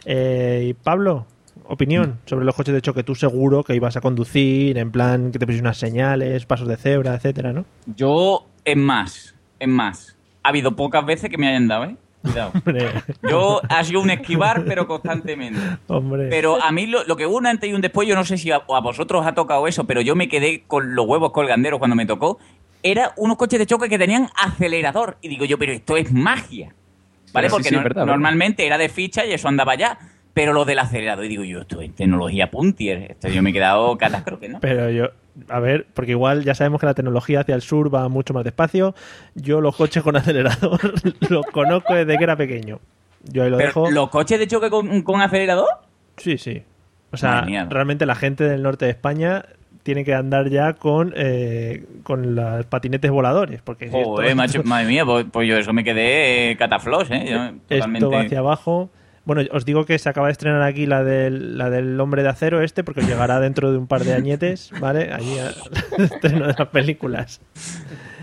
Eh, 0.06 0.66
y 0.70 0.74
Pablo, 0.74 1.26
opinión 1.66 2.20
sobre 2.26 2.46
los 2.46 2.56
coches 2.56 2.74
de 2.74 2.82
choque. 2.82 3.04
Tú 3.04 3.16
seguro 3.16 3.64
que 3.64 3.76
ibas 3.76 3.96
a 3.98 4.02
conducir, 4.02 4.78
en 4.78 4.92
plan 4.92 5.32
que 5.32 5.40
te 5.40 5.46
pusiste 5.46 5.62
unas 5.64 5.78
señales, 5.78 6.46
pasos 6.46 6.68
de 6.68 6.78
cebra, 6.78 7.16
etcétera, 7.16 7.54
¿no? 7.54 7.66
Yo, 7.96 8.46
es 8.66 8.78
más, 8.78 9.36
es 9.60 9.68
más. 9.68 10.16
Ha 10.44 10.50
habido 10.50 10.76
pocas 10.76 11.06
veces 11.06 11.30
que 11.30 11.38
me 11.38 11.48
hayan 11.48 11.68
dado, 11.68 11.86
¿eh? 11.86 11.96
Cuidado. 12.22 12.52
Yo 13.30 13.62
ha 13.70 13.82
sido 13.86 14.02
un 14.02 14.10
esquivar, 14.10 14.66
pero 14.66 14.88
constantemente. 14.88 15.60
hombre. 15.88 16.28
Pero 16.30 16.62
a 16.62 16.70
mí 16.72 16.86
lo, 16.86 17.06
lo 17.06 17.16
que 17.16 17.26
hubo 17.26 17.38
un 17.38 17.48
antes 17.48 17.70
y 17.70 17.74
un 17.74 17.80
después, 17.80 18.08
yo 18.10 18.16
no 18.16 18.26
sé 18.26 18.38
si 18.38 18.52
a, 18.52 18.58
a 18.58 18.82
vosotros 18.82 19.22
os 19.22 19.28
ha 19.28 19.34
tocado 19.34 19.68
eso, 19.68 19.86
pero 19.86 20.02
yo 20.02 20.16
me 20.18 20.28
quedé 20.28 20.64
con 20.68 20.96
los 20.96 21.06
huevos 21.08 21.32
colganderos 21.32 21.80
cuando 21.80 21.96
me 21.96 22.06
tocó. 22.06 22.38
Era 22.84 23.12
unos 23.18 23.38
coches 23.38 23.60
de 23.60 23.66
choque 23.66 23.90
que 23.90 23.98
tenían 23.98 24.30
acelerador. 24.36 25.18
Y 25.22 25.28
digo 25.30 25.46
yo, 25.46 25.58
pero 25.58 25.72
esto 25.74 25.98
es 25.98 26.12
magia. 26.12 26.74
¿Vale? 27.34 27.48
Sí, 27.50 27.52
Porque 27.54 27.70
sí, 27.70 27.76
no- 27.76 27.84
verdad, 27.84 28.02
verdad. 28.02 28.12
normalmente 28.14 28.66
era 28.66 28.78
de 28.78 28.90
ficha 28.90 29.26
y 29.26 29.32
eso 29.34 29.48
andaba 29.48 29.76
ya. 29.76 29.98
Pero 30.34 30.54
lo 30.54 30.64
del 30.64 30.80
acelerador, 30.80 31.26
y 31.26 31.28
digo 31.30 31.44
yo, 31.44 31.62
esto 31.62 31.82
es 31.82 31.94
tecnología 31.96 32.50
puntier. 32.50 33.12
Esto 33.12 33.28
yo 33.30 33.42
me 33.42 33.50
he 33.50 33.54
quedado 33.54 33.98
catástrofe, 34.00 34.48
¿no? 34.48 34.60
Pero 34.62 34.90
yo, 34.90 35.10
a 35.50 35.60
ver, 35.60 35.88
porque 35.94 36.12
igual 36.12 36.44
ya 36.46 36.56
sabemos 36.56 36.80
que 36.80 36.86
la 36.86 36.94
tecnología 36.94 37.42
hacia 37.42 37.56
el 37.56 37.62
sur 37.62 37.94
va 37.94 38.08
mucho 38.10 38.34
más 38.34 38.44
despacio. 38.46 38.96
Yo 39.36 39.60
los 39.60 39.76
coches 39.76 40.02
con 40.04 40.16
acelerador 40.18 40.80
los 41.30 41.46
conozco 41.48 41.94
desde 41.96 42.18
que 42.18 42.24
era 42.24 42.36
pequeño. 42.38 42.80
Yo 43.24 43.44
ahí 43.44 43.50
lo 43.50 43.58
Pero, 43.58 43.68
dejo. 43.68 43.92
¿Los 43.92 44.10
coches 44.10 44.40
de 44.40 44.48
choque 44.48 44.70
con, 44.70 45.02
con 45.02 45.20
acelerador? 45.22 45.68
Sí, 46.18 46.38
sí. 46.38 46.64
O 47.12 47.18
sea, 47.18 47.42
realmente 47.70 48.06
la 48.06 48.16
gente 48.16 48.44
del 48.46 48.62
norte 48.62 48.86
de 48.86 48.92
España 48.92 49.44
tiene 49.90 50.06
que 50.06 50.14
andar 50.14 50.50
ya 50.52 50.74
con, 50.74 51.14
eh, 51.16 51.84
con 52.04 52.36
los 52.36 52.64
patinetes 52.68 53.10
voladores. 53.10 53.64
Porque 53.64 53.90
si 53.90 53.98
esto- 53.98 54.10
Joder, 54.12 54.36
macho, 54.36 54.62
madre 54.64 54.86
mía, 54.88 55.04
pues, 55.04 55.26
pues 55.32 55.48
yo 55.48 55.58
eso 55.58 55.74
me 55.74 55.84
quedé 55.84 56.56
cataflos, 56.58 57.10
¿eh? 57.10 57.26
Yo 57.28 57.38
totalmente... 57.68 57.98
esto 58.06 58.12
va 58.12 58.22
hacia 58.22 58.38
abajo. 58.38 58.92
Bueno, 59.26 59.42
os 59.52 59.66
digo 59.66 59.86
que 59.86 59.98
se 59.98 60.08
acaba 60.10 60.28
de 60.28 60.34
estrenar 60.34 60.62
aquí 60.62 60.86
la 60.86 61.04
del, 61.04 61.58
la 61.58 61.72
del 61.72 62.00
hombre 62.00 62.22
de 62.22 62.30
acero 62.30 62.62
este, 62.62 62.84
porque 62.84 63.02
llegará 63.02 63.40
dentro 63.40 63.72
de 63.72 63.80
un 63.80 63.88
par 63.88 64.04
de 64.04 64.14
añetes, 64.14 64.72
¿vale? 64.80 65.12
Allí 65.12 65.38
al 65.40 65.56
estreno 66.04 66.46
de 66.48 66.54
las 66.58 66.68
películas. 66.70 67.42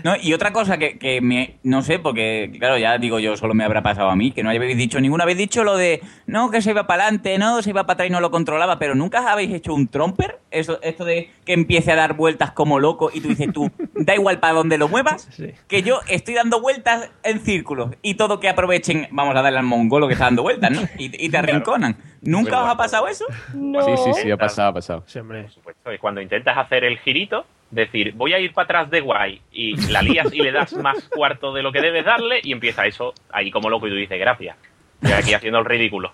No, 0.07 0.15
y 0.21 0.31
otra 0.31 0.53
cosa 0.53 0.77
que, 0.77 0.97
que 0.97 1.19
me, 1.19 1.57
no 1.63 1.81
sé, 1.81 1.99
porque 1.99 2.49
claro, 2.57 2.77
ya 2.77 2.97
digo 2.97 3.19
yo, 3.19 3.35
solo 3.35 3.53
me 3.53 3.65
habrá 3.65 3.83
pasado 3.83 4.09
a 4.09 4.15
mí, 4.15 4.31
que 4.31 4.41
no 4.41 4.49
habéis 4.49 4.77
dicho 4.77 5.01
ninguno, 5.01 5.21
habéis 5.23 5.37
dicho 5.37 5.65
lo 5.65 5.75
de, 5.75 6.01
no, 6.27 6.49
que 6.49 6.61
se 6.61 6.69
iba 6.69 6.87
para 6.87 7.03
adelante, 7.03 7.37
no, 7.37 7.61
se 7.61 7.71
iba 7.71 7.83
para 7.85 7.95
atrás 7.95 8.07
y 8.07 8.11
no 8.13 8.21
lo 8.21 8.31
controlaba, 8.31 8.79
pero 8.79 8.95
nunca 8.95 9.29
habéis 9.29 9.53
hecho 9.53 9.73
un 9.73 9.89
tromper, 9.89 10.39
Eso, 10.49 10.79
esto 10.81 11.03
de 11.03 11.29
que 11.43 11.51
empiece 11.51 11.91
a 11.91 11.95
dar 11.97 12.13
vueltas 12.13 12.51
como 12.51 12.79
loco 12.79 13.11
y 13.13 13.19
tú 13.19 13.27
dices 13.27 13.51
tú, 13.51 13.69
da 13.95 14.15
igual 14.15 14.39
para 14.39 14.53
donde 14.53 14.77
lo 14.77 14.87
muevas, 14.87 15.27
Sí. 15.31 15.51
que 15.67 15.83
yo 15.83 15.99
estoy 16.07 16.35
dando 16.35 16.61
vueltas 16.61 17.11
en 17.23 17.41
círculos 17.41 17.89
y 18.01 18.13
todo 18.15 18.39
que 18.39 18.47
aprovechen, 18.47 19.09
vamos 19.11 19.35
a 19.35 19.41
darle 19.41 19.59
al 19.59 19.65
mongolo 19.65 20.07
que 20.07 20.13
está 20.13 20.25
dando 20.25 20.43
vueltas, 20.43 20.71
¿no? 20.71 20.81
Y, 20.97 21.25
y 21.25 21.29
te 21.29 21.37
arrinconan. 21.37 21.97
¿Nunca 22.21 22.63
os 22.63 22.69
ha 22.69 22.77
pasado 22.77 23.09
eso? 23.09 23.25
No. 23.53 23.81
Sí, 23.83 23.91
sí, 24.05 24.21
sí, 24.23 24.31
ha 24.31 24.37
pasado, 24.37 24.69
ha 24.69 24.73
pasado. 24.73 25.03
Sí, 25.05 25.19
hombre. 25.19 25.43
Por 25.43 25.51
supuesto, 25.51 25.91
es 25.91 25.99
cuando 25.99 26.21
intentas 26.21 26.57
hacer 26.57 26.83
el 26.85 26.97
girito, 26.99 27.45
decir, 27.71 28.13
voy 28.13 28.33
a 28.33 28.39
ir 28.39 28.53
para 28.53 28.65
atrás 28.65 28.89
de 28.89 29.01
guay, 29.01 29.41
y 29.51 29.75
la 29.91 30.01
lías 30.01 30.33
y 30.33 30.41
le 30.41 30.51
das 30.51 30.73
más 30.73 31.03
cuarto 31.09 31.53
de 31.53 31.61
lo 31.61 31.71
que 31.71 31.81
debes 31.81 32.05
darle, 32.05 32.39
y 32.43 32.51
empieza 32.51 32.85
eso 32.85 33.13
ahí 33.31 33.51
como 33.51 33.69
loco, 33.69 33.87
y 33.87 33.91
tú 33.91 33.95
dices, 33.95 34.19
gracias. 34.19 34.57
Estoy 35.01 35.13
aquí 35.13 35.33
haciendo 35.33 35.59
el 35.59 35.65
ridículo. 35.65 36.11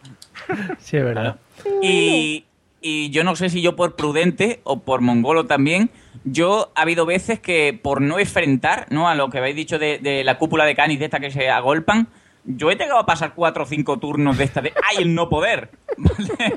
Sí, 0.79 0.97
es 0.97 1.05
verdad. 1.05 1.37
Y, 1.81 2.43
y 2.81 3.09
yo 3.11 3.23
no 3.23 3.35
sé 3.35 3.49
si 3.49 3.61
yo 3.61 3.77
por 3.77 3.95
prudente 3.95 4.59
o 4.63 4.81
por 4.81 4.99
mongolo 4.99 5.45
también, 5.45 5.89
yo 6.25 6.71
ha 6.75 6.81
habido 6.81 7.05
veces 7.05 7.39
que 7.39 7.79
por 7.81 8.01
no 8.01 8.19
enfrentar 8.19 8.87
¿no? 8.89 9.07
a 9.07 9.15
lo 9.15 9.29
que 9.29 9.37
habéis 9.37 9.55
dicho 9.55 9.79
de, 9.79 9.99
de 9.99 10.23
la 10.25 10.37
cúpula 10.37 10.65
de 10.65 10.75
canis 10.75 10.99
de 10.99 11.05
esta 11.05 11.21
que 11.21 11.31
se 11.31 11.49
agolpan, 11.49 12.09
yo 12.45 12.71
he 12.71 12.75
llegado 12.75 12.99
a 12.99 13.05
pasar 13.05 13.33
cuatro 13.33 13.63
o 13.63 13.65
cinco 13.65 13.99
turnos 13.99 14.37
de 14.37 14.43
esta 14.43 14.61
de 14.61 14.73
¡ay, 14.89 15.03
el 15.03 15.15
no 15.15 15.29
poder! 15.29 15.69
¿vale? 15.97 16.55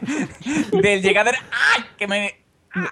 Del 0.82 1.02
llegar 1.02 1.28
a 1.28 1.30
¡ay! 1.30 1.84
que 1.96 2.06
me... 2.06 2.34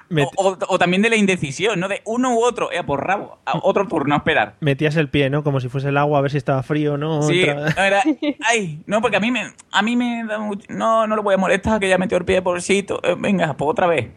Me- 0.09 0.23
O, 0.23 0.31
o- 0.37 0.59
o 0.69 0.79
también 0.79 1.03
de 1.03 1.11
la 1.11 1.17
indecisión, 1.17 1.79
¿no? 1.79 1.89
De 1.89 2.01
uno 2.07 2.35
u 2.35 2.43
otro, 2.43 2.73
eh, 2.73 2.83
por 2.85 3.07
rabo, 3.07 3.39
a 3.45 3.59
otro 3.63 3.87
turno 3.87 4.15
a 4.15 4.19
esperar. 4.19 4.55
Metías 4.61 4.97
el 4.97 5.09
pie, 5.11 5.29
¿no? 5.29 5.45
Como 5.45 5.61
si 5.61 5.69
fuese 5.69 5.89
el 5.91 5.99
agua, 5.99 6.19
a 6.19 6.23
ver 6.23 6.31
si 6.31 6.39
estaba 6.39 6.63
frío 6.63 6.95
o 6.95 6.97
no. 6.97 7.21
Sí, 7.23 7.43
Otra- 7.43 7.71
no, 7.77 7.83
era, 7.83 8.03
ay, 8.49 8.83
no, 8.87 9.03
porque 9.03 9.17
a 9.19 9.21
mí 9.21 9.31
me, 9.31 9.53
a 9.71 9.83
mí 9.83 9.95
me 9.97 10.25
da 10.27 10.39
mucho, 10.39 10.65
no, 10.71 11.07
no 11.07 11.17
lo 11.17 11.23
voy 11.23 11.35
a 11.35 11.39
molestar 11.39 11.79
que 11.81 11.89
ya 11.89 11.99
metió 11.99 12.17
el 12.17 12.25
pie 12.25 12.41
por 12.41 12.63
sitio, 12.63 12.99
eh, 13.05 13.15
venga, 13.19 13.53
pues 13.55 13.71
otra 13.71 13.87
vez. 13.87 14.09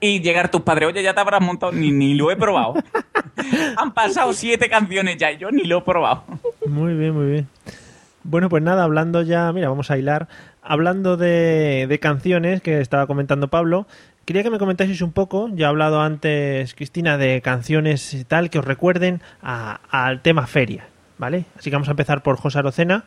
Y 0.00 0.20
llegar 0.20 0.50
tus 0.50 0.62
padres, 0.62 0.88
oye, 0.88 1.00
ya 1.04 1.14
te 1.14 1.20
habrás 1.20 1.40
montado, 1.40 1.70
ni, 1.70 1.92
ni 1.92 2.14
lo 2.14 2.32
he 2.32 2.36
probado. 2.36 2.74
Han 3.76 3.92
pasado 3.94 4.32
siete 4.32 4.68
canciones 4.68 5.16
ya 5.16 5.30
y 5.30 5.38
yo 5.38 5.50
ni 5.52 5.62
lo 5.64 5.78
he 5.78 5.82
probado. 5.82 6.24
Muy 6.66 6.94
bien, 6.94 7.14
muy 7.14 7.26
bien. 7.30 7.48
Bueno, 8.24 8.48
pues 8.48 8.62
nada, 8.62 8.84
hablando 8.84 9.22
ya, 9.22 9.52
mira, 9.52 9.68
vamos 9.68 9.90
a 9.90 9.98
hilar. 9.98 10.28
Hablando 10.62 11.16
de, 11.16 11.86
de 11.88 11.98
canciones 11.98 12.62
que 12.62 12.80
estaba 12.80 13.06
comentando 13.08 13.48
Pablo, 13.48 13.86
quería 14.24 14.42
que 14.42 14.50
me 14.50 14.58
comentaseis 14.58 15.02
un 15.02 15.12
poco, 15.12 15.48
ya 15.54 15.66
he 15.66 15.68
hablado 15.68 16.00
antes, 16.00 16.74
Cristina, 16.74 17.16
de 17.18 17.40
canciones 17.42 18.14
y 18.14 18.24
tal 18.24 18.50
que 18.50 18.58
os 18.58 18.64
recuerden 18.64 19.20
al 19.42 20.20
tema 20.22 20.46
feria, 20.46 20.86
¿vale? 21.18 21.44
Así 21.58 21.70
que 21.70 21.76
vamos 21.76 21.88
a 21.88 21.92
empezar 21.92 22.22
por 22.22 22.36
José 22.36 22.58
Arocena. 22.58 23.04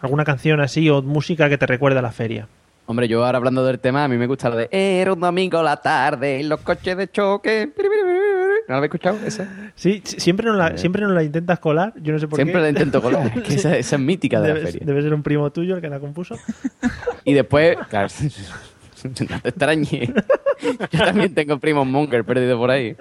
¿Alguna 0.00 0.24
canción 0.24 0.60
así 0.60 0.88
o 0.90 1.02
música 1.02 1.48
que 1.48 1.58
te 1.58 1.66
recuerde 1.66 1.98
a 1.98 2.02
la 2.02 2.12
feria? 2.12 2.46
Hombre, 2.86 3.08
yo 3.08 3.24
ahora 3.26 3.36
hablando 3.38 3.64
del 3.66 3.80
tema, 3.80 4.04
a 4.04 4.08
mí 4.08 4.16
me 4.16 4.26
gusta 4.26 4.48
lo 4.48 4.56
de 4.56 4.68
Era 4.70 5.12
un 5.12 5.20
domingo 5.20 5.62
la 5.62 5.76
tarde 5.76 6.40
y 6.40 6.44
los 6.44 6.60
coches 6.60 6.96
de 6.96 7.10
choque. 7.10 7.68
¿No 7.76 8.74
lo 8.74 8.76
habéis 8.76 8.88
escuchado? 8.88 9.18
Esa? 9.26 9.46
Sí, 9.74 10.00
si- 10.04 10.20
siempre 10.20 10.46
nos 10.46 10.56
la, 10.56 10.76
siempre 10.78 11.02
nos 11.02 11.12
la 11.12 11.22
intentas 11.22 11.58
colar, 11.58 11.92
yo 12.00 12.12
no 12.12 12.18
sé 12.18 12.28
por 12.28 12.36
Siempre 12.36 12.54
qué. 12.56 12.60
la 12.62 12.68
intento 12.70 13.02
colar. 13.02 13.32
Es 13.36 13.42
que 13.46 13.54
esa, 13.56 13.76
esa 13.76 13.96
es 13.96 14.02
mítica 14.02 14.40
de 14.40 14.48
la 14.48 14.54
Debe, 14.54 14.66
feria. 14.66 14.86
debe 14.86 15.02
ser 15.02 15.12
un 15.12 15.22
primo 15.22 15.50
tuyo 15.50 15.74
el 15.76 15.80
que 15.82 15.88
la 15.90 15.98
compuso. 16.00 16.36
Y 17.24 17.32
después, 17.34 17.76
claro, 17.90 18.08
no 19.04 19.40
te 19.40 19.48
extrañes. 19.50 20.10
Yo 20.90 20.98
también 21.04 21.34
tengo 21.34 21.58
primos 21.58 21.86
monger 21.86 22.24
perdido 22.24 22.58
por 22.58 22.70
ahí. 22.70 22.96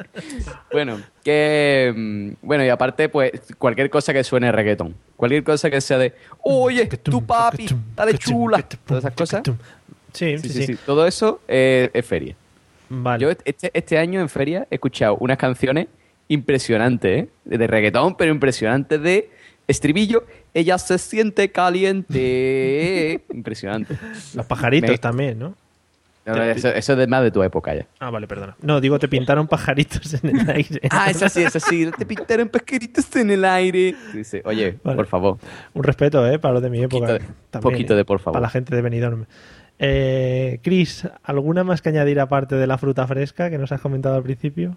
Bueno, 0.72 1.00
que. 1.24 1.94
mm, 1.96 2.30
Bueno, 2.46 2.64
y 2.66 2.70
aparte, 2.70 3.10
pues, 3.10 3.32
cualquier 3.58 3.90
cosa 3.90 4.14
que 4.14 4.24
suene 4.24 4.52
reggaetón. 4.52 4.96
Cualquier 5.16 5.44
cosa 5.44 5.70
que 5.70 5.82
sea 5.82 5.98
de. 5.98 6.14
Oye, 6.44 6.86
tu 6.88 7.26
papi, 7.26 7.68
de 8.06 8.18
chula. 8.18 8.62
Todas 8.86 9.04
esas 9.04 9.14
cosas. 9.16 9.42
Sí, 9.46 9.54
Sí, 10.14 10.38
sí, 10.40 10.50
sí, 10.50 10.54
sí. 10.66 10.66
sí. 10.74 10.80
Todo 10.86 11.06
eso 11.06 11.42
eh, 11.48 11.90
es 11.94 12.06
feria. 12.06 12.36
Vale. 12.90 13.22
Yo 13.22 13.30
este, 13.30 13.70
este 13.74 13.98
año 13.98 14.20
en 14.22 14.30
feria 14.30 14.66
he 14.72 14.76
escuchado 14.76 15.16
unas 15.20 15.38
canciones 15.38 15.88
impresionantes, 16.30 17.24
¿eh? 17.26 17.30
De 17.46 17.68
reggaetón, 17.68 18.16
pero 18.16 18.32
impresionantes 18.32 19.02
de 19.02 19.30
estribillo. 19.68 20.26
Ella 20.54 20.78
se 20.78 20.98
siente 20.98 21.52
caliente. 21.52 23.22
Impresionante. 23.34 23.96
Los 24.34 24.46
pajaritos 24.46 24.90
Me- 24.92 24.98
también, 24.98 25.38
¿no? 25.40 25.56
No, 26.28 26.36
no, 26.36 26.44
Eso, 26.44 26.68
eso 26.70 26.94
es 27.02 27.08
más 27.08 27.24
de 27.24 27.32
tu 27.32 27.42
época 27.42 27.74
ya. 27.74 27.88
Ah, 28.00 28.10
vale, 28.10 28.28
perdona. 28.28 28.56
No, 28.62 28.80
digo, 28.82 29.00
te 29.00 29.08
pintaron 29.08 29.48
pajaritos 29.48 30.14
en 30.24 30.38
el 30.38 30.50
aire. 30.50 30.82
Ah, 30.92 31.10
es 31.10 31.24
así, 31.24 31.42
es 31.44 31.56
así. 31.56 31.90
Te 31.98 32.06
pintaron 32.06 32.50
pesqueritos 32.50 33.16
en 33.16 33.32
el 33.32 33.46
aire. 33.46 33.96
Dice, 34.14 34.42
oye, 34.46 34.78
Vale. 34.84 34.96
por 34.98 35.08
favor. 35.08 35.38
Un 35.74 35.84
respeto, 35.84 36.28
¿eh? 36.28 36.38
Para 36.38 36.56
los 36.56 36.64
de 36.64 36.70
mi 36.70 36.80
época. 36.84 37.08
Poquito 37.08 37.14
de- 37.26 37.34
también, 37.50 37.74
poquito 37.74 37.94
¿eh? 37.94 37.98
de 37.98 38.06
por 38.06 38.20
favor. 38.20 38.34
Para 38.34 38.44
la 38.44 38.50
gente 38.50 38.76
de 38.76 38.82
Benidorm. 38.82 39.26
Eh, 39.80 40.60
Chris, 40.64 41.08
¿alguna 41.24 41.64
más 41.64 41.82
que 41.82 41.90
añadir 41.90 42.20
aparte 42.20 42.56
de 42.56 42.68
la 42.68 42.78
fruta 42.78 43.06
fresca 43.08 43.50
que 43.50 43.58
nos 43.58 43.72
has 43.72 43.80
comentado 43.80 44.16
al 44.16 44.24
principio? 44.24 44.76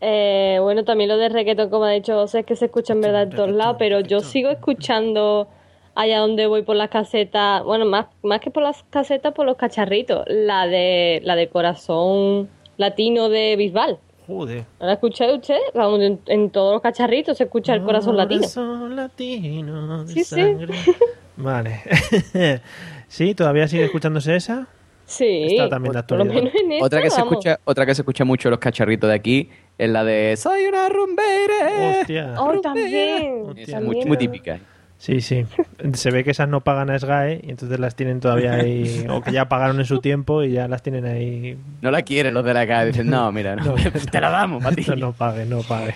Eh, 0.00 0.58
bueno, 0.60 0.84
también 0.84 1.08
lo 1.08 1.16
de 1.16 1.28
reggaetón, 1.28 1.70
como 1.70 1.84
ha 1.84 1.90
dicho 1.92 2.12
José, 2.14 2.40
es 2.40 2.46
que 2.46 2.54
se 2.56 2.66
escucha 2.66 2.92
en 2.92 3.00
verdad 3.00 3.22
en 3.22 3.30
todos 3.30 3.50
lados, 3.50 3.76
pero 3.78 4.00
yo 4.00 4.20
sigo 4.20 4.50
escuchando 4.50 5.48
allá 5.96 6.20
donde 6.20 6.46
voy 6.46 6.62
por 6.62 6.76
las 6.76 6.90
casetas, 6.90 7.64
bueno, 7.64 7.84
más, 7.86 8.06
más 8.22 8.40
que 8.40 8.50
por 8.52 8.62
las 8.62 8.84
casetas, 8.90 9.32
por 9.34 9.46
los 9.46 9.56
cacharritos, 9.56 10.24
la 10.28 10.66
de 10.68 11.20
la 11.24 11.34
de 11.34 11.48
corazón 11.48 12.48
latino 12.76 13.28
de 13.28 13.56
Bisbal. 13.56 13.98
Joder. 14.28 14.64
¿No 14.80 14.86
la 14.86 14.92
escuché 14.94 15.32
usted? 15.32 15.58
Vamos, 15.74 16.00
en, 16.00 16.20
en 16.26 16.50
todos 16.50 16.72
los 16.74 16.82
cacharritos 16.82 17.36
se 17.38 17.44
escucha 17.44 17.74
el 17.74 17.82
corazón 17.82 18.16
latino. 18.16 18.40
Corazón 18.42 18.96
latino 18.96 20.04
de 20.04 20.12
Sí, 20.12 20.24
sí. 20.24 20.34
sangre. 20.36 20.74
Vale. 21.36 21.80
¿Sí? 23.08 23.34
¿Todavía 23.34 23.68
sigue 23.68 23.84
escuchándose 23.84 24.36
esa? 24.36 24.66
Sí, 25.04 25.46
Está 25.52 25.68
también 25.68 25.92
de 25.92 25.94
lo 25.96 26.00
actualidad. 26.00 26.34
menos 26.34 26.52
en 26.56 26.72
esta, 26.72 26.84
Otra 26.86 27.02
que, 27.02 27.10
se 27.10 27.20
escucha, 27.20 27.60
otra 27.64 27.86
que 27.86 27.94
se 27.94 28.02
escucha 28.02 28.24
mucho 28.24 28.48
en 28.48 28.50
los 28.50 28.58
cacharritos 28.58 29.08
de 29.08 29.14
aquí 29.14 29.48
es 29.78 29.88
la 29.88 30.02
de 30.02 30.36
Soy 30.36 30.66
una 30.66 30.88
rumbera. 30.88 32.00
Hostia. 32.00 32.34
Oh, 32.38 32.60
también. 32.60 33.42
Hostia, 33.46 33.62
Es 33.62 33.70
también. 33.70 33.96
muy, 33.98 34.04
muy 34.06 34.16
típica. 34.16 34.58
Sí, 34.98 35.20
sí. 35.20 35.46
Se 35.92 36.10
ve 36.10 36.24
que 36.24 36.30
esas 36.30 36.48
no 36.48 36.62
pagan 36.62 36.90
a 36.90 36.98
SGAE 36.98 37.40
y 37.42 37.50
entonces 37.50 37.78
las 37.78 37.94
tienen 37.94 38.20
todavía 38.20 38.54
ahí, 38.54 39.06
o 39.10 39.20
que 39.20 39.32
ya 39.32 39.48
pagaron 39.48 39.78
en 39.78 39.84
su 39.84 40.00
tiempo 40.00 40.42
y 40.42 40.52
ya 40.52 40.68
las 40.68 40.82
tienen 40.82 41.04
ahí. 41.04 41.58
No 41.82 41.90
la 41.90 42.02
quieren 42.02 42.34
los 42.34 42.44
de 42.44 42.54
la 42.54 42.66
calle. 42.66 42.92
Dicen, 42.92 43.10
no, 43.10 43.30
mira, 43.32 43.56
no, 43.56 43.74
te 44.10 44.20
la 44.20 44.30
damos, 44.30 44.62
para 44.62 44.74
ti. 44.74 44.84
No 44.96 45.12
pague, 45.12 45.44
no 45.44 45.60
pague. 45.62 45.94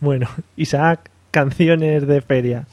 Bueno, 0.00 0.28
Isaac, 0.56 1.10
canciones 1.30 2.06
de 2.06 2.20
feria. 2.20 2.66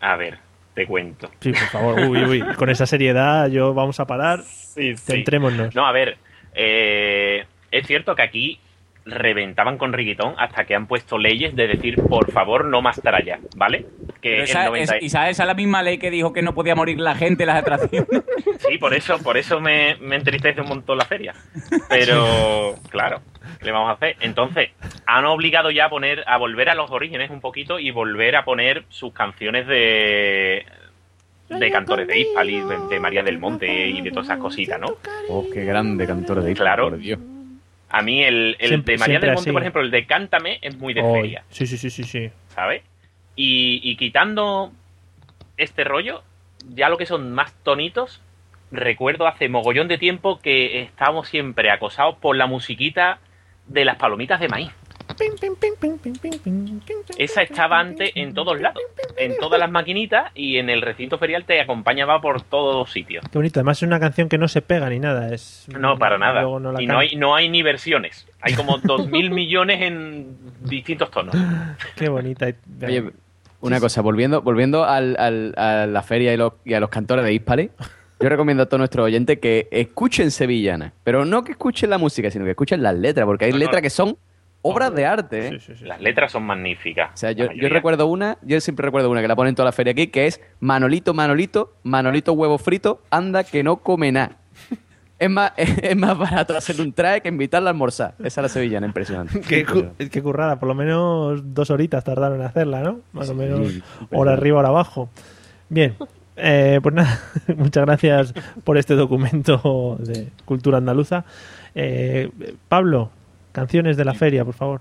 A 0.00 0.16
ver, 0.16 0.38
te 0.74 0.86
cuento. 0.86 1.30
Sí, 1.40 1.52
por 1.52 1.68
favor, 1.68 2.00
uy, 2.00 2.24
uy. 2.24 2.40
Con 2.56 2.70
esa 2.70 2.86
seriedad, 2.86 3.48
yo 3.48 3.74
vamos 3.74 3.98
a 3.98 4.06
parar. 4.06 4.42
Sí, 4.42 4.96
sí. 4.96 5.12
Centrémonos. 5.12 5.74
No, 5.74 5.86
a 5.86 5.92
ver, 5.92 6.16
eh, 6.54 7.44
es 7.70 7.86
cierto 7.86 8.14
que 8.14 8.22
aquí 8.22 8.60
reventaban 9.04 9.78
con 9.78 9.92
reggaetón 9.92 10.34
hasta 10.38 10.64
que 10.64 10.74
han 10.74 10.86
puesto 10.86 11.18
leyes 11.18 11.54
de 11.56 11.66
decir, 11.66 11.96
por 11.96 12.30
favor, 12.30 12.64
no 12.64 12.82
más 12.82 13.00
tralla, 13.00 13.38
¿vale? 13.56 13.86
Que 14.20 14.38
el 14.38 14.42
esa, 14.44 14.66
90 14.66 14.96
es, 14.96 15.02
Isa, 15.02 15.28
esa 15.28 15.42
es 15.42 15.46
la 15.46 15.54
misma 15.54 15.82
ley 15.82 15.98
que 15.98 16.10
dijo 16.10 16.32
que 16.32 16.42
no 16.42 16.54
podía 16.54 16.74
morir 16.74 17.00
la 17.00 17.14
gente 17.14 17.42
en 17.42 17.48
las 17.48 17.56
atracciones. 17.58 18.08
Sí, 18.68 18.78
por 18.78 18.94
eso, 18.94 19.18
por 19.18 19.36
eso 19.36 19.60
me, 19.60 19.96
me 19.96 20.14
entristece 20.14 20.60
un 20.60 20.68
montón 20.68 20.96
la 20.96 21.04
feria. 21.04 21.34
Pero, 21.88 22.76
claro, 22.90 23.20
¿qué 23.58 23.66
le 23.66 23.72
vamos 23.72 23.90
a 23.90 23.94
hacer? 23.94 24.16
Entonces, 24.20 24.70
han 25.04 25.24
obligado 25.24 25.72
ya 25.72 25.86
a 25.86 25.90
poner, 25.90 26.22
a 26.28 26.38
volver 26.38 26.70
a 26.70 26.74
los 26.76 26.88
orígenes 26.90 27.30
un 27.30 27.40
poquito 27.40 27.80
y 27.80 27.90
volver 27.90 28.36
a 28.36 28.44
poner 28.44 28.84
sus 28.88 29.12
canciones 29.12 29.66
de 29.66 30.64
de 31.48 31.70
cantores 31.70 32.06
de 32.06 32.20
Hispali, 32.20 32.60
de, 32.60 32.78
de 32.88 33.00
María 33.00 33.22
del 33.22 33.38
Monte 33.38 33.88
y 33.88 34.00
de 34.00 34.10
todas 34.10 34.26
esas 34.26 34.38
cositas, 34.38 34.80
¿no? 34.80 34.96
Oh, 35.28 35.44
qué 35.52 35.64
grande 35.64 36.06
cantor 36.06 36.42
de 36.42 36.54
Claro. 36.54 36.88
por 36.90 36.98
Dios. 36.98 37.18
A 37.92 38.02
mí 38.02 38.22
el, 38.24 38.56
el 38.58 38.68
Siempre- 38.68 38.94
de 38.94 38.98
María 38.98 39.20
del 39.20 39.30
Monte, 39.34 39.40
así. 39.50 39.52
por 39.52 39.62
ejemplo, 39.62 39.82
el 39.82 39.90
de 39.90 40.06
Cántame 40.06 40.58
es 40.62 40.76
muy 40.78 40.94
de 40.94 41.02
feria, 41.02 41.44
Sí, 41.50 41.66
sí, 41.66 41.76
sí, 41.76 41.90
sí, 41.90 42.04
sí. 42.04 42.30
¿sabes? 42.48 42.82
Y, 43.36 43.80
y 43.82 43.96
quitando 43.96 44.72
este 45.56 45.84
rollo, 45.84 46.22
ya 46.74 46.88
lo 46.88 46.96
que 46.96 47.06
son 47.06 47.32
más 47.32 47.52
tonitos, 47.62 48.20
recuerdo 48.70 49.26
hace 49.26 49.48
mogollón 49.48 49.88
de 49.88 49.98
tiempo 49.98 50.40
que 50.40 50.80
estábamos 50.82 51.28
siempre 51.28 51.70
acosados 51.70 52.16
por 52.16 52.34
la 52.36 52.46
musiquita 52.46 53.18
de 53.66 53.84
las 53.84 53.96
palomitas 53.96 54.40
de 54.40 54.48
maíz. 54.48 54.70
Esa 57.18 57.42
estaba 57.42 57.78
antes 57.78 58.10
en 58.14 58.34
todos 58.34 58.60
lados, 58.60 58.82
en 59.16 59.36
todas 59.38 59.58
las 59.60 59.70
maquinitas 59.70 60.30
y 60.34 60.58
en 60.58 60.70
el 60.70 60.82
recinto 60.82 61.18
ferial 61.18 61.44
te 61.44 61.60
acompañaba 61.60 62.20
por 62.20 62.42
todos 62.42 62.74
los 62.76 62.90
sitios. 62.92 63.24
Qué 63.30 63.38
bonito. 63.38 63.60
Además 63.60 63.78
es 63.78 63.86
una 63.86 64.00
canción 64.00 64.28
que 64.28 64.38
no 64.38 64.48
se 64.48 64.62
pega 64.62 64.88
ni 64.88 64.98
nada. 64.98 65.32
Es, 65.34 65.66
No, 65.78 65.98
para 65.98 66.18
nada. 66.18 66.42
Luego 66.42 66.60
no 66.60 66.72
la 66.72 66.82
y 66.82 66.86
no 66.86 66.98
hay, 66.98 67.16
no 67.16 67.34
hay 67.34 67.48
ni 67.48 67.62
versiones. 67.62 68.26
Hay 68.40 68.54
como 68.54 68.78
dos 68.82 69.08
mil 69.08 69.30
millones 69.30 69.80
en 69.82 70.36
distintos 70.62 71.10
tonos. 71.10 71.34
Qué 71.96 72.08
bonita. 72.08 72.46
Oye, 72.84 73.10
una 73.60 73.78
cosa, 73.80 74.00
volviendo, 74.02 74.42
volviendo 74.42 74.84
al, 74.84 75.16
al- 75.18 75.54
a 75.56 75.86
la 75.86 76.02
feria 76.02 76.32
y, 76.34 76.36
los- 76.36 76.54
y 76.64 76.74
a 76.74 76.80
los 76.80 76.90
cantores 76.90 77.24
de 77.24 77.32
Hispali, 77.32 77.70
yo 78.20 78.28
recomiendo 78.28 78.62
a 78.64 78.66
todos 78.66 78.78
nuestros 78.78 79.04
oyentes 79.04 79.38
que 79.38 79.68
escuchen 79.70 80.30
sevillanas, 80.30 80.92
pero 81.04 81.24
no 81.24 81.44
que 81.44 81.52
escuchen 81.52 81.90
la 81.90 81.98
música, 81.98 82.30
sino 82.30 82.44
que 82.44 82.52
escuchen 82.52 82.82
las 82.82 82.94
letras, 82.96 83.26
porque 83.26 83.44
hay 83.46 83.50
No, 83.52 83.58
no. 83.58 83.64
letras 83.64 83.82
que 83.82 83.90
son 83.90 84.16
obras 84.62 84.94
de 84.94 85.04
arte, 85.04 85.46
¿eh? 85.46 85.50
Sí, 85.50 85.60
sí, 85.60 85.72
sí. 85.80 85.84
Las 85.84 86.00
letras 86.00 86.32
son 86.32 86.44
magníficas. 86.44 87.10
O 87.12 87.16
sea, 87.16 87.32
yo, 87.32 87.46
recuerdo 87.68 88.06
una, 88.06 88.38
yo 88.42 88.60
siempre 88.60 88.84
recuerdo 88.84 89.10
una 89.10 89.20
que 89.20 89.28
la 89.28 89.36
ponen 89.36 89.54
toda 89.54 89.66
la 89.66 89.72
feria 89.72 89.92
aquí, 89.92 90.06
que 90.06 90.26
es 90.26 90.40
Manolito, 90.60 91.14
Manolito, 91.14 91.74
Manolito 91.82 92.32
huevo 92.32 92.58
frito, 92.58 93.02
anda 93.10 93.44
que 93.44 93.62
no 93.62 93.76
come 93.76 94.12
nada. 94.12 94.36
Es 95.18 95.30
más, 95.30 95.52
es, 95.56 95.96
más 95.96 96.16
barato 96.16 96.56
hacer 96.56 96.80
un 96.80 96.92
traje 96.92 97.20
que 97.20 97.28
invitarla 97.28 97.70
a 97.70 97.72
almorzar. 97.72 98.14
Esa 98.18 98.40
es 98.40 98.42
la 98.42 98.48
sevillana, 98.48 98.86
impresionante. 98.86 99.40
Qué, 99.40 99.64
qué 100.10 100.22
currada, 100.22 100.58
por 100.58 100.68
lo 100.68 100.74
menos 100.74 101.54
dos 101.54 101.70
horitas 101.70 102.02
tardaron 102.02 102.40
en 102.40 102.46
hacerla, 102.46 102.82
¿no? 102.82 103.00
Más 103.12 103.28
o 103.30 103.34
menos 103.34 103.68
Sí, 103.68 103.82
hora 104.10 104.32
arriba, 104.32 104.58
hora 104.58 104.68
abajo. 104.68 105.10
Bien, 105.68 105.96
eh, 106.36 106.80
pues 106.82 106.94
nada, 106.94 107.20
muchas 107.56 107.84
gracias 107.84 108.34
por 108.64 108.78
este 108.78 108.94
documento 108.94 109.96
de 110.00 110.28
cultura 110.44 110.78
andaluza. 110.78 111.24
Eh, 111.74 112.30
Pablo, 112.68 113.10
canciones 113.52 113.96
de 113.96 114.04
la 114.04 114.14
feria, 114.14 114.44
por 114.44 114.54
favor. 114.54 114.80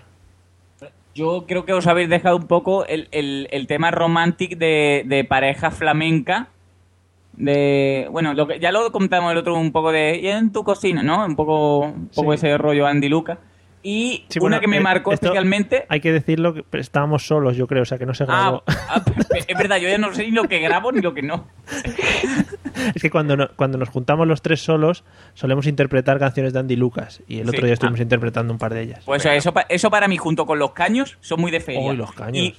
Yo 1.14 1.46
creo 1.48 1.66
que 1.66 1.74
os 1.74 1.88
habéis 1.88 2.10
dejado 2.10 2.38
un 2.38 2.48
poco 2.48 2.86
el, 2.86 3.10
el- 3.12 3.48
el 3.52 3.68
tema 3.68 3.92
romántico 3.92 4.56
de, 4.58 5.04
de 5.06 5.24
pareja 5.26 5.70
flamenca. 5.72 6.48
De, 7.34 8.08
bueno, 8.12 8.34
lo 8.34 8.48
que, 8.48 8.60
ya 8.60 8.72
lo 8.72 8.92
comentamos 8.92 9.32
el 9.32 9.38
otro 9.38 9.56
un 9.58 9.72
poco 9.72 9.92
de. 9.92 10.20
Y 10.22 10.28
en 10.28 10.52
tu 10.52 10.64
cocina, 10.64 11.04
¿no? 11.04 11.26
Un 11.26 11.36
poco, 11.36 11.80
un 11.80 12.10
poco 12.16 12.32
Sí. 12.32 12.36
ese 12.46 12.58
rollo 12.58 12.88
Andy 12.88 13.10
Luca. 13.10 13.40
Y 13.84 14.26
Sí, 14.30 14.38
una 14.40 14.44
bueno, 14.58 14.60
que 14.62 14.68
me 14.68 14.78
eh, 14.78 14.82
marcó 14.82 15.12
especialmente. 15.12 15.86
Hay 15.90 16.02
que 16.02 16.12
decirlo 16.12 16.54
que 16.54 16.64
estábamos 16.78 17.26
solos, 17.26 17.58
yo 17.58 17.66
creo, 17.68 17.82
o 17.82 17.86
sea 17.86 17.98
que 17.98 18.06
no 18.06 18.14
se 18.14 18.26
grabó. 18.26 18.64
Ah, 18.68 18.76
ah, 18.90 19.04
es 19.48 19.58
verdad, 19.58 19.78
yo 19.78 19.90
ya 19.90 19.98
no 19.98 20.14
sé 20.14 20.24
ni 20.26 20.32
lo 20.32 20.44
que 20.44 20.60
grabo 20.60 20.92
ni 20.92 21.02
lo 21.02 21.14
que 21.14 21.24
no. 21.24 21.48
Es 22.96 23.02
que 23.02 23.10
cuando, 23.10 23.36
no- 23.38 23.50
cuando 23.56 23.78
nos 23.78 23.90
juntamos 23.90 24.28
los 24.28 24.42
tres 24.42 24.62
solos, 24.62 25.04
solemos 25.34 25.68
interpretar 25.68 26.20
canciones 26.20 26.54
de 26.54 26.60
Andy 26.60 26.76
Lucas. 26.76 27.22
Y 27.28 27.40
el 27.40 27.48
otro 27.50 27.60
Sí. 27.62 27.66
día 27.66 27.74
estuvimos 27.74 28.00
Ah. 28.00 28.04
interpretando 28.04 28.54
un 28.54 28.60
par 28.60 28.74
de 28.74 28.82
ellas. 28.82 29.04
Pues 29.06 29.26
eso, 29.26 29.54
pa- 29.54 29.66
eso 29.70 29.90
para 29.90 30.08
mí, 30.08 30.18
junto 30.18 30.46
con 30.46 30.60
los 30.60 30.72
caños, 30.72 31.18
son 31.22 31.42
muy 31.42 31.52
de 31.52 31.60
feria. 31.60 31.82
Oh, 31.82 31.94
y 31.94 31.98
los 31.98 32.12
caños. 32.14 32.38
Y, 32.38 32.56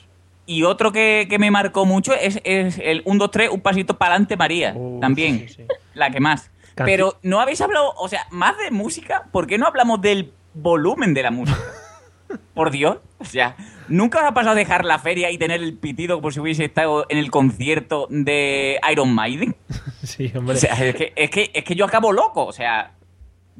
y 0.46 0.62
otro 0.64 0.92
que, 0.92 1.26
que 1.30 1.38
me 1.38 1.50
marcó 1.50 1.84
mucho 1.86 2.12
es, 2.14 2.40
es 2.44 2.78
el 2.82 3.02
1, 3.04 3.18
2, 3.18 3.30
3, 3.30 3.50
un 3.50 3.60
pasito 3.60 3.96
para 3.98 4.12
adelante, 4.14 4.36
María. 4.36 4.74
También. 5.00 5.48
sí, 5.48 5.54
sí. 5.56 5.62
La 5.94 6.10
que 6.10 6.20
más. 6.20 6.50
Pero 6.74 7.18
no 7.22 7.40
habéis 7.40 7.60
hablado, 7.60 7.92
o 7.98 8.08
sea, 8.08 8.26
más 8.30 8.56
de 8.58 8.70
música, 8.70 9.24
¿por 9.30 9.46
qué 9.46 9.58
no 9.58 9.66
hablamos 9.66 10.00
del 10.00 10.32
volumen 10.54 11.12
de 11.14 11.22
la 11.22 11.30
música? 11.30 11.58
Por 12.54 12.70
Dios. 12.70 12.96
O 13.18 13.24
sea, 13.26 13.56
¿nunca 13.93 14.18
os 14.20 14.24
ha 14.24 14.34
pasado 14.34 14.55
dejar 14.57 14.84
la 14.84 14.99
feria 14.99 15.30
y 15.30 15.38
tener 15.38 15.62
el 15.62 15.74
pitido 15.78 16.16
como 16.16 16.30
si 16.30 16.40
hubiese 16.40 16.64
estado 16.64 17.07
en 17.09 17.18
el 17.18 17.30
concierto 17.30 18.07
de 18.11 18.78
Iron 18.90 19.14
Maiden? 19.14 19.55
Sí, 20.03 20.32
O 20.34 20.40
hombre. 20.40 20.57
sea, 20.57 20.72
es 20.84 20.95
que, 20.97 21.12
es 21.14 21.30
que, 21.30 21.51
es 21.55 21.62
que 21.64 21.74
yo 21.76 21.84
acabo 21.84 22.11
loco. 22.12 22.45
O 22.45 22.53
sea, 22.53 22.93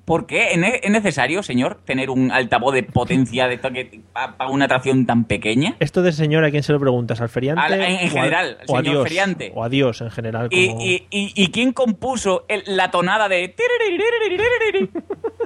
¿por 0.05 0.26
qué 0.26 0.53
es 0.53 0.59
ne- 0.59 0.80
es 0.82 0.90
necesario, 0.90 1.42
señor, 1.42 1.78
tener 1.84 2.11
un 2.11 2.30
altavoz 2.32 2.74
de 2.74 2.82
potencia 2.82 3.46
de 3.48 3.59
para 3.59 4.48
una 4.50 4.64
atracción 4.66 5.07
tan 5.07 5.24
pequeña? 5.24 5.76
Esto 5.80 6.03
de 6.03 6.12
señor, 6.12 6.44
¿a 6.44 6.50
quién 6.50 6.62
se 6.62 6.72
lo 6.72 6.80
preguntas? 6.80 7.20
¿Al 7.20 7.28
feriante? 7.28 7.62
Al- 7.62 7.74
en- 7.74 7.82
en 7.82 7.96
o 7.98 8.07
a- 8.07 8.09
general, 8.11 8.59
o 8.68 8.76
a 8.76 8.82
señor 8.82 9.03
feriante. 9.05 9.53
O 9.55 9.64
a 9.64 9.68
Dios 9.68 10.00
en 10.00 10.11
general. 10.11 10.48
¿Y, 10.50 10.68
como- 10.68 10.80
y, 10.82 11.07
y, 11.11 11.32
y 11.34 11.48
quién 11.50 11.72
compuso 11.72 12.44
el- 12.48 12.64
la 12.66 12.90
tonada 12.90 13.28
de... 13.28 13.55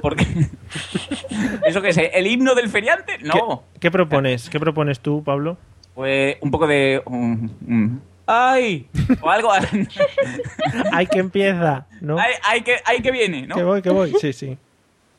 Porque... 0.01 0.25
¿Eso 1.67 1.81
qué 1.81 1.89
es? 1.89 1.97
¿El 1.97 2.27
himno 2.27 2.55
del 2.55 2.69
feriante? 2.69 3.17
¿Qué, 3.17 3.23
No. 3.27 3.63
qué 3.79 3.91
propones? 3.91 4.49
¿Qué 4.49 4.59
propones 4.59 4.99
tú, 4.99 5.23
Pablo? 5.23 5.57
Pues 5.95 6.37
un 6.41 6.51
poco 6.51 6.67
de... 6.67 7.01
um, 7.05 7.49
um, 7.67 7.99
¡Ay! 8.27 8.87
O 9.21 9.29
algo... 9.29 9.49
¡Ay, 10.91 11.07
que 11.07 11.19
empieza! 11.19 11.87
¿No? 12.01 12.19
¡Ay, 12.19 12.33
ay, 12.43 12.61
que, 12.61 12.75
ay, 12.85 13.01
que 13.01 13.11
viene! 13.11 13.47
¿no? 13.47 13.55
Que 13.55 13.63
voy, 13.63 13.81
que 13.81 13.89
voy. 13.89 14.13
Sí, 14.19 14.33
sí. 14.33 14.57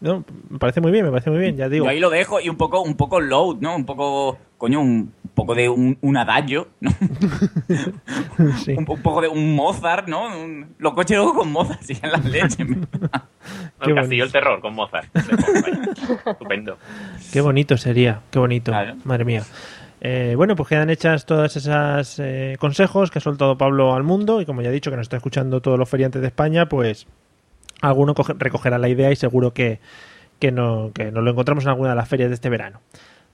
No, 0.01 0.25
me 0.49 0.59
parece 0.61 0.81
muy 0.81 0.93
bien, 0.93 1.05
me 1.05 1.11
parece 1.11 1.29
muy 1.31 1.41
bien, 1.41 1.57
ya 1.57 1.69
digo. 1.69 1.85
Yo 1.87 1.91
ahí 1.91 1.99
lo 1.99 2.09
dejo 2.11 2.39
y 2.41 2.49
un 2.49 2.57
poco, 2.57 2.81
un 2.83 2.97
poco 2.97 3.19
load, 3.21 3.57
¿no? 3.61 3.75
Un 3.75 3.85
poco, 3.85 4.39
coño, 4.57 4.81
un 4.81 5.13
poco 5.35 5.57
de 5.57 5.69
un, 5.69 5.99
un 6.01 6.17
adagio, 6.17 6.69
¿no? 6.81 6.91
Sí. 8.65 8.73
un, 8.79 8.85
un 8.89 9.03
poco 9.03 9.21
de 9.21 9.27
un 9.29 9.57
Mozart, 9.57 10.07
¿no? 10.07 10.27
Un- 10.29 10.75
los 10.79 10.93
coches 10.95 11.17
luego 11.17 11.35
con 11.35 11.51
Mozart, 11.51 11.83
si 11.83 11.99
en 12.01 12.13
las 12.13 12.25
leches. 12.31 12.61
El 13.81 13.95
Castillo 13.97 14.23
del 14.25 14.33
Terror 14.33 14.61
con 14.61 14.75
Mozart. 14.75 15.09
Estupendo. 16.27 16.79
Qué 17.33 17.41
bonito 17.41 17.77
sería, 17.77 18.21
qué 18.31 18.39
bonito. 18.39 18.71
Claro. 18.71 18.95
Madre 19.05 19.25
mía. 19.25 19.43
Eh, 20.01 20.35
bueno, 20.37 20.55
pues 20.55 20.69
quedan 20.69 20.91
hechas 20.91 21.27
todas 21.27 21.57
esas 21.57 22.19
eh, 22.21 22.57
consejos 22.61 23.11
que 23.11 23.19
ha 23.19 23.23
soltado 23.23 23.59
Pablo 23.59 23.95
al 23.95 24.05
mundo 24.05 24.41
y 24.41 24.47
como 24.47 24.63
ya 24.63 24.69
he 24.69 24.73
dicho 24.73 24.91
que 24.91 24.97
nos 24.97 25.07
está 25.07 25.17
escuchando 25.17 25.61
todos 25.61 25.79
los 25.79 25.89
feriantes 25.89 26.21
de 26.23 26.29
España, 26.29 26.69
pues 26.69 27.07
alguno 27.81 28.15
coge- 28.15 28.37
recogerá 28.39 28.79
la 28.79 28.89
idea 28.89 29.11
y 29.11 29.17
seguro 29.17 29.53
que, 29.53 29.81
que, 30.39 30.53
no, 30.53 30.93
que 30.95 31.11
nos 31.11 31.25
lo 31.25 31.31
encontramos 31.31 31.65
en 31.65 31.71
alguna 31.71 31.91
de 31.91 31.97
las 31.97 32.09
ferias 32.09 32.31
de 32.31 32.35
este 32.35 32.49
verano. 32.49 32.81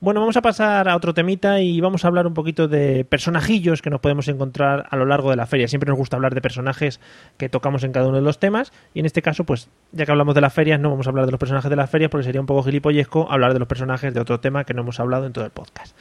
Bueno, 0.01 0.21
vamos 0.21 0.37
a 0.37 0.43
pasar 0.43 0.87
a 0.89 0.97
otro 0.97 1.15
temita 1.15 1.61
y 1.61 1.81
vamos 1.81 2.05
a 2.05 2.09
hablar 2.09 2.27
un 2.27 2.35
poquito 2.35 2.69
de 2.69 3.07
personajillos 3.07 3.81
que 3.81 3.89
nos 3.89 4.01
podemos 4.01 4.29
encontrar 4.29 4.87
a 4.91 4.97
lo 4.97 5.07
largo 5.07 5.31
de 5.31 5.37
la 5.37 5.47
feria. 5.47 5.67
Siempre 5.67 5.89
nos 5.89 5.97
gusta 5.97 6.17
hablar 6.17 6.35
de 6.35 6.43
personajes 6.43 7.01
que 7.39 7.49
tocamos 7.49 7.85
en 7.85 7.93
cada 7.93 8.09
uno 8.09 8.17
de 8.17 8.23
los 8.23 8.39
temas 8.39 8.71
y 8.93 9.01
en 9.01 9.07
este 9.07 9.23
caso, 9.23 9.45
pues 9.45 9.71
ya 9.93 10.05
que 10.05 10.11
hablamos 10.11 10.35
de 10.35 10.43
las 10.43 10.53
ferias, 10.53 10.79
no 10.79 10.91
vamos 10.91 11.07
a 11.07 11.11
hablar 11.11 11.25
de 11.25 11.31
los 11.31 11.39
personajes 11.39 11.71
de 11.71 11.77
las 11.77 11.89
ferias 11.89 12.11
porque 12.11 12.25
sería 12.25 12.41
un 12.41 12.47
poco 12.47 12.65
gilipollesco 12.65 13.31
hablar 13.31 13.55
de 13.55 13.61
los 13.61 13.69
personajes 13.69 14.13
de 14.13 14.21
otro 14.21 14.41
tema 14.41 14.65
que 14.65 14.75
no 14.75 14.83
hemos 14.83 15.01
hablado 15.01 15.25
en 15.25 15.33
todo 15.33 15.47
el 15.47 15.53
podcast. 15.53 15.97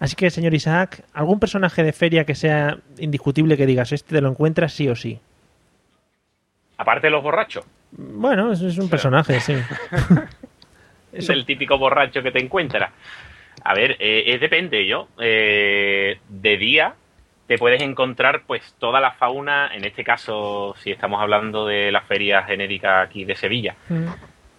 Así 0.00 0.14
que, 0.16 0.30
señor 0.30 0.54
Isaac, 0.54 1.04
¿algún 1.12 1.40
personaje 1.40 1.82
de 1.82 1.92
feria 1.92 2.24
que 2.24 2.34
sea 2.34 2.78
indiscutible 2.98 3.56
que 3.56 3.66
digas, 3.66 3.90
este 3.92 4.14
te 4.14 4.20
lo 4.20 4.28
encuentras 4.28 4.72
sí 4.72 4.88
o 4.88 4.94
sí? 4.94 5.18
Aparte 6.76 7.08
de 7.08 7.10
los 7.10 7.22
borrachos. 7.22 7.64
Bueno, 7.90 8.52
es, 8.52 8.60
es 8.60 8.78
un 8.78 8.88
personaje, 8.88 9.40
sí. 9.40 9.54
Es 11.12 11.30
el 11.30 11.46
típico 11.46 11.78
borracho 11.78 12.22
que 12.22 12.30
te 12.30 12.38
encuentras. 12.38 12.92
A 13.64 13.74
ver, 13.74 13.96
eh, 13.98 14.24
es 14.26 14.40
depende, 14.40 14.86
yo. 14.86 15.08
Eh, 15.18 16.18
de 16.28 16.56
día 16.58 16.94
te 17.46 17.56
puedes 17.56 17.80
encontrar 17.82 18.42
pues 18.46 18.74
toda 18.78 19.00
la 19.00 19.12
fauna, 19.12 19.70
en 19.74 19.86
este 19.86 20.04
caso, 20.04 20.74
si 20.78 20.90
estamos 20.90 21.20
hablando 21.22 21.66
de 21.66 21.90
la 21.90 22.02
feria 22.02 22.42
genérica 22.42 23.00
aquí 23.00 23.24
de 23.24 23.34
Sevilla, 23.36 23.74
Mm. 23.88 24.04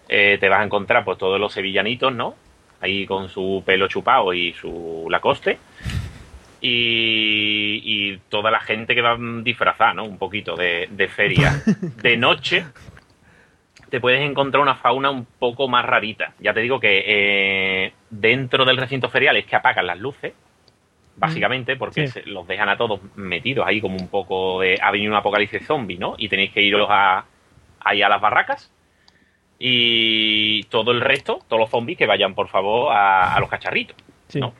eh, 0.08 0.38
te 0.40 0.48
vas 0.48 0.60
a 0.60 0.64
encontrar 0.64 1.04
pues 1.04 1.16
todos 1.18 1.38
los 1.38 1.52
sevillanitos, 1.52 2.12
¿no? 2.12 2.34
Ahí 2.80 3.06
con 3.06 3.28
su 3.28 3.62
pelo 3.64 3.88
chupado 3.88 4.32
y 4.32 4.52
su 4.54 5.06
lacoste. 5.10 5.58
Y, 6.62 7.80
y 7.84 8.18
toda 8.28 8.50
la 8.50 8.60
gente 8.60 8.94
que 8.94 9.00
va 9.02 9.16
disfrazada, 9.42 9.94
¿no? 9.94 10.04
Un 10.04 10.18
poquito 10.18 10.56
de, 10.56 10.88
de 10.90 11.08
feria. 11.08 11.62
De 12.02 12.16
noche 12.16 12.64
te 13.88 13.98
puedes 14.00 14.20
encontrar 14.20 14.62
una 14.62 14.76
fauna 14.76 15.10
un 15.10 15.24
poco 15.38 15.66
más 15.68 15.84
rarita. 15.84 16.32
Ya 16.38 16.54
te 16.54 16.60
digo 16.60 16.78
que 16.78 17.02
eh, 17.06 17.92
dentro 18.08 18.64
del 18.64 18.76
recinto 18.76 19.08
ferial 19.08 19.36
es 19.36 19.46
que 19.46 19.56
apagan 19.56 19.84
las 19.86 19.98
luces, 19.98 20.32
básicamente, 21.16 21.74
porque 21.74 22.06
Sí. 22.06 22.12
se- 22.20 22.26
los 22.30 22.46
dejan 22.46 22.68
a 22.68 22.76
todos 22.76 23.00
metidos 23.16 23.66
ahí 23.66 23.80
como 23.80 23.96
un 23.96 24.06
poco 24.06 24.60
de... 24.60 24.78
Ha 24.80 24.92
venido 24.92 25.10
un 25.10 25.16
apocalipsis 25.18 25.66
zombie, 25.66 25.98
¿no? 25.98 26.14
Y 26.18 26.28
tenéis 26.28 26.52
que 26.52 26.62
iros 26.62 26.86
a, 26.88 27.24
ahí 27.80 28.00
a 28.00 28.08
las 28.08 28.20
barracas. 28.20 28.70
Y 29.62 30.62
todo 30.64 30.90
el 30.90 31.02
resto, 31.02 31.40
todos 31.46 31.60
los 31.60 31.70
zombies, 31.70 31.98
que 31.98 32.06
vayan 32.06 32.34
por 32.34 32.48
favor 32.48 32.92
a, 32.92 33.34
a 33.36 33.40
los 33.40 33.50
cacharritos. 33.50 33.94
Sí. 34.28 34.40
¿no? 34.40 34.54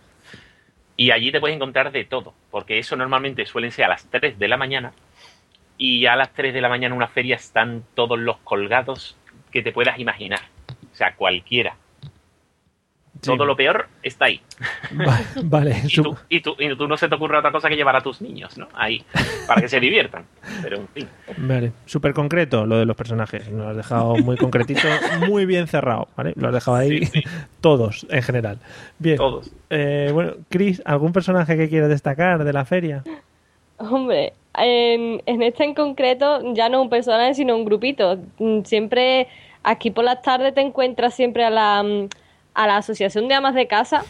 Y 1.00 1.12
allí 1.12 1.32
te 1.32 1.40
puedes 1.40 1.56
encontrar 1.56 1.90
de 1.92 2.04
todo, 2.04 2.34
porque 2.50 2.78
eso 2.78 2.94
normalmente 2.94 3.46
suelen 3.46 3.72
ser 3.72 3.86
a 3.86 3.88
las 3.88 4.04
3 4.10 4.38
de 4.38 4.48
la 4.48 4.58
mañana. 4.58 4.92
Y 5.78 6.04
a 6.04 6.14
las 6.14 6.34
3 6.34 6.52
de 6.52 6.60
la 6.60 6.68
mañana 6.68 6.92
en 6.92 6.98
una 6.98 7.08
feria 7.08 7.36
están 7.36 7.84
todos 7.94 8.18
los 8.18 8.36
colgados 8.40 9.16
que 9.50 9.62
te 9.62 9.72
puedas 9.72 9.98
imaginar. 9.98 10.40
O 10.92 10.94
sea, 10.94 11.14
cualquiera. 11.16 11.76
Sí. 13.22 13.30
Todo 13.36 13.44
lo 13.44 13.54
peor 13.54 13.86
está 14.02 14.24
ahí. 14.26 14.40
Va- 14.98 15.20
Vale, 15.44 15.76
Y 15.84 15.90
su- 15.90 16.02
tú, 16.02 16.16
y, 16.28 16.40
tú, 16.40 16.54
y 16.58 16.74
tú 16.76 16.88
no 16.88 16.96
se 16.96 17.08
te 17.08 17.14
ocurre 17.14 17.36
otra 17.38 17.52
cosa 17.52 17.68
que 17.68 17.76
llevar 17.76 17.94
a 17.96 18.00
tus 18.00 18.20
niños, 18.22 18.56
¿no? 18.56 18.66
Ahí, 18.74 19.02
para 19.46 19.60
que 19.60 19.68
se 19.68 19.78
diviertan. 19.78 20.24
Pero 20.62 20.78
en 20.78 20.88
fin. 20.88 21.08
Vale, 21.36 21.72
súper 21.86 22.14
concreto 22.14 22.64
lo 22.66 22.78
de 22.78 22.86
los 22.86 22.96
personajes. 22.96 23.48
Lo 23.50 23.68
has 23.68 23.76
dejado 23.76 24.16
muy 24.16 24.36
concretito, 24.38 24.88
muy 25.28 25.44
bien 25.46 25.66
cerrado, 25.66 26.08
¿vale? 26.16 26.32
Lo 26.36 26.48
has 26.48 26.54
dejado 26.54 26.76
ahí 26.78 27.00
todos, 27.60 28.06
en 28.10 28.22
general. 28.22 28.58
Bien. 28.98 29.16
Todos. 29.18 29.50
Eh, 29.68 30.10
bueno, 30.12 30.32
Chris, 30.48 30.82
¿algún 30.86 31.12
personaje 31.12 31.56
que 31.56 31.68
quieras 31.68 31.90
destacar 31.90 32.42
de 32.44 32.52
la 32.52 32.64
feria? 32.64 33.04
Hombre, 33.78 34.32
en, 34.58 35.22
en 35.26 35.42
este 35.42 35.64
en 35.64 35.74
concreto 35.74 36.54
ya 36.54 36.68
no 36.68 36.82
un 36.82 36.90
personaje, 36.90 37.34
sino 37.34 37.56
un 37.56 37.64
grupito. 37.64 38.18
Mm, 38.38 38.62
Siempre, 38.64 39.28
aquí 39.62 39.90
por 39.90 40.04
las 40.04 40.22
tardes 40.22 40.54
te 40.54 40.60
encuentras 40.60 41.14
siempre 41.14 41.44
a 41.44 41.50
la, 41.50 41.82
mm, 41.82 42.08
a 42.62 42.66
la 42.66 42.76
Asociación 42.78 43.28
de 43.28 43.34
Amas 43.34 43.54
de 43.54 43.66
Casa. 43.66 44.04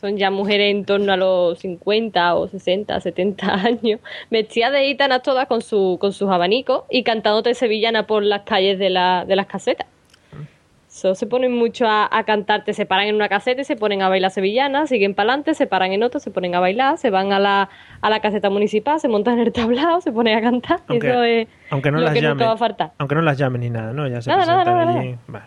Son 0.00 0.18
ya 0.18 0.30
mujeres 0.30 0.70
en 0.74 0.84
torno 0.84 1.12
a 1.14 1.16
los 1.16 1.58
50 1.60 2.34
o 2.34 2.46
60, 2.48 3.00
70 3.00 3.54
años, 3.54 4.00
vestidas 4.30 4.72
de 4.72 4.84
gitanas 4.86 5.22
todas 5.22 5.46
con, 5.46 5.62
su, 5.62 5.96
con 6.00 6.12
sus 6.12 6.28
abanicos 6.30 6.82
y 6.90 7.04
cantándote 7.04 7.54
sevillana 7.54 8.06
por 8.06 8.22
las 8.22 8.42
calles 8.42 8.78
de, 8.78 8.90
la, 8.90 9.24
de 9.26 9.34
las 9.36 9.46
casetas. 9.46 9.86
So, 10.88 11.14
se 11.16 11.26
ponen 11.26 11.52
mucho 11.56 11.86
a, 11.88 12.06
a 12.10 12.22
cantarte, 12.22 12.72
se 12.72 12.86
paran 12.86 13.08
en 13.08 13.16
una 13.16 13.28
caseta 13.28 13.62
y 13.62 13.64
se 13.64 13.74
ponen 13.74 14.00
a 14.02 14.08
bailar 14.08 14.30
sevillana, 14.30 14.86
siguen 14.86 15.14
para 15.14 15.30
adelante, 15.30 15.54
se 15.54 15.66
paran 15.66 15.90
en 15.92 16.04
otra, 16.04 16.20
se 16.20 16.30
ponen 16.30 16.54
a 16.54 16.60
bailar, 16.60 16.98
se 16.98 17.10
van 17.10 17.32
a 17.32 17.40
la, 17.40 17.68
a 18.00 18.10
la 18.10 18.20
caseta 18.20 18.48
municipal, 18.48 19.00
se 19.00 19.08
montan 19.08 19.34
en 19.40 19.46
el 19.46 19.52
tablado, 19.52 20.00
se 20.02 20.12
ponen 20.12 20.38
a 20.38 20.40
cantar. 20.42 20.80
Aunque- 20.86 21.08
Eso 21.10 21.22
es 21.24 21.48
Aunque 21.70 21.90
no 21.90 21.98
lo 21.98 22.04
las 22.04 22.12
que 22.14 22.20
llamen. 22.20 22.36
nunca 22.36 22.46
va 22.46 22.52
a 22.52 22.56
faltar. 22.58 22.92
Aunque 22.98 23.14
no 23.16 23.22
las 23.22 23.38
llamen 23.38 23.62
ni 23.62 23.70
nada, 23.70 23.92
¿no? 23.92 24.06
Ya 24.06 24.20
se 24.22 24.30
Nada, 24.30 24.44
nada, 24.46 24.62
presentan 24.64 24.86
nada, 24.86 25.00
allí. 25.00 25.16
Vale. 25.26 25.44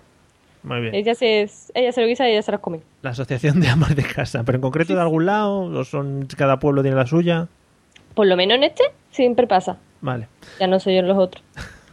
Muy 0.67 0.81
bien. 0.81 0.95
Ella 0.95 1.15
se, 1.15 1.49
ella 1.73 1.91
se 1.93 2.01
lo 2.01 2.07
guisa 2.07 2.27
y 2.27 2.33
ella 2.33 2.41
se 2.41 2.51
los 2.51 2.59
come. 2.59 2.81
La 3.01 3.11
asociación 3.11 3.61
de 3.61 3.69
amas 3.69 3.95
de 3.95 4.03
casa, 4.03 4.43
pero 4.43 4.57
en 4.57 4.61
concreto 4.61 4.93
de 4.93 4.99
algún 4.99 5.25
lado, 5.25 5.61
o 5.61 5.83
son 5.85 6.27
cada 6.35 6.59
pueblo 6.59 6.81
tiene 6.81 6.97
la 6.97 7.07
suya. 7.07 7.47
Por 8.13 8.27
lo 8.27 8.35
menos 8.35 8.57
en 8.57 8.63
este 8.65 8.83
siempre 9.11 9.47
pasa. 9.47 9.77
Vale. 10.01 10.27
Ya 10.59 10.67
no 10.67 10.79
soy 10.79 10.95
yo 10.95 10.99
en 10.99 11.07
los 11.07 11.17
otros. 11.17 11.41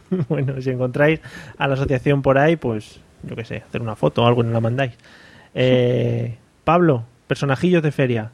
bueno, 0.29 0.61
si 0.61 0.71
encontráis 0.71 1.21
a 1.57 1.67
la 1.67 1.75
asociación 1.75 2.21
por 2.21 2.37
ahí, 2.37 2.57
pues 2.57 2.99
yo 3.23 3.35
qué 3.35 3.45
sé, 3.45 3.63
hacer 3.65 3.81
una 3.81 3.95
foto 3.95 4.23
o 4.23 4.27
algo 4.27 4.41
y 4.41 4.45
nos 4.45 4.53
la 4.53 4.61
mandáis. 4.61 4.93
Eh, 5.57 6.35
Pablo, 6.65 7.05
personajillos 7.27 7.81
de 7.81 7.93
feria. 7.93 8.31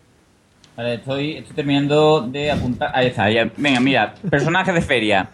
Vale, 0.76 0.96
estoy, 0.96 1.34
estoy 1.34 1.56
terminando 1.56 2.22
de 2.22 2.50
apuntar. 2.50 2.92
Ahí 2.94 3.08
está, 3.08 3.30
ya. 3.30 3.50
Venga, 3.58 3.80
mira, 3.80 4.14
personajes 4.30 4.74
de 4.74 4.82
feria. 4.82 5.30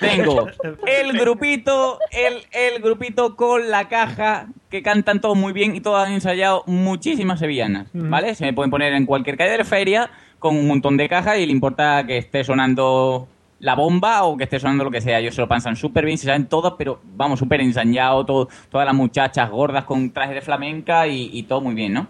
Tengo 0.00 0.46
el 0.86 1.12
grupito, 1.18 1.98
el, 2.10 2.42
el 2.50 2.82
grupito 2.82 3.36
con 3.36 3.70
la 3.70 3.88
caja 3.88 4.46
que 4.70 4.82
cantan 4.82 5.20
todos 5.20 5.36
muy 5.36 5.52
bien 5.52 5.76
y 5.76 5.80
todos 5.80 6.06
han 6.06 6.12
ensayado 6.12 6.64
muchísimas 6.66 7.40
sevillanas, 7.40 7.88
¿vale? 7.92 8.34
Se 8.34 8.44
me 8.44 8.52
pueden 8.52 8.70
poner 8.70 8.92
en 8.94 9.04
cualquier 9.04 9.36
calle 9.36 9.58
de 9.58 9.64
feria 9.64 10.10
con 10.38 10.56
un 10.56 10.66
montón 10.66 10.96
de 10.96 11.08
cajas 11.08 11.38
y 11.38 11.46
le 11.46 11.52
importa 11.52 12.04
que 12.06 12.16
esté 12.16 12.42
sonando 12.44 13.28
la 13.58 13.74
bomba 13.74 14.22
o 14.22 14.38
que 14.38 14.44
esté 14.44 14.58
sonando 14.58 14.84
lo 14.84 14.90
que 14.90 15.02
sea. 15.02 15.18
Ellos 15.18 15.34
se 15.34 15.42
lo 15.42 15.48
pasan 15.48 15.76
súper 15.76 16.06
bien, 16.06 16.16
se 16.16 16.26
saben 16.26 16.46
todas, 16.46 16.74
pero 16.78 17.00
vamos, 17.14 17.38
súper 17.38 17.60
ensañado, 17.60 18.24
todo, 18.24 18.48
todas 18.70 18.86
las 18.86 18.94
muchachas 18.94 19.50
gordas 19.50 19.84
con 19.84 20.10
trajes 20.10 20.34
de 20.34 20.40
flamenca 20.40 21.06
y, 21.06 21.30
y 21.32 21.42
todo 21.42 21.60
muy 21.60 21.74
bien, 21.74 21.92
¿no? 21.92 22.06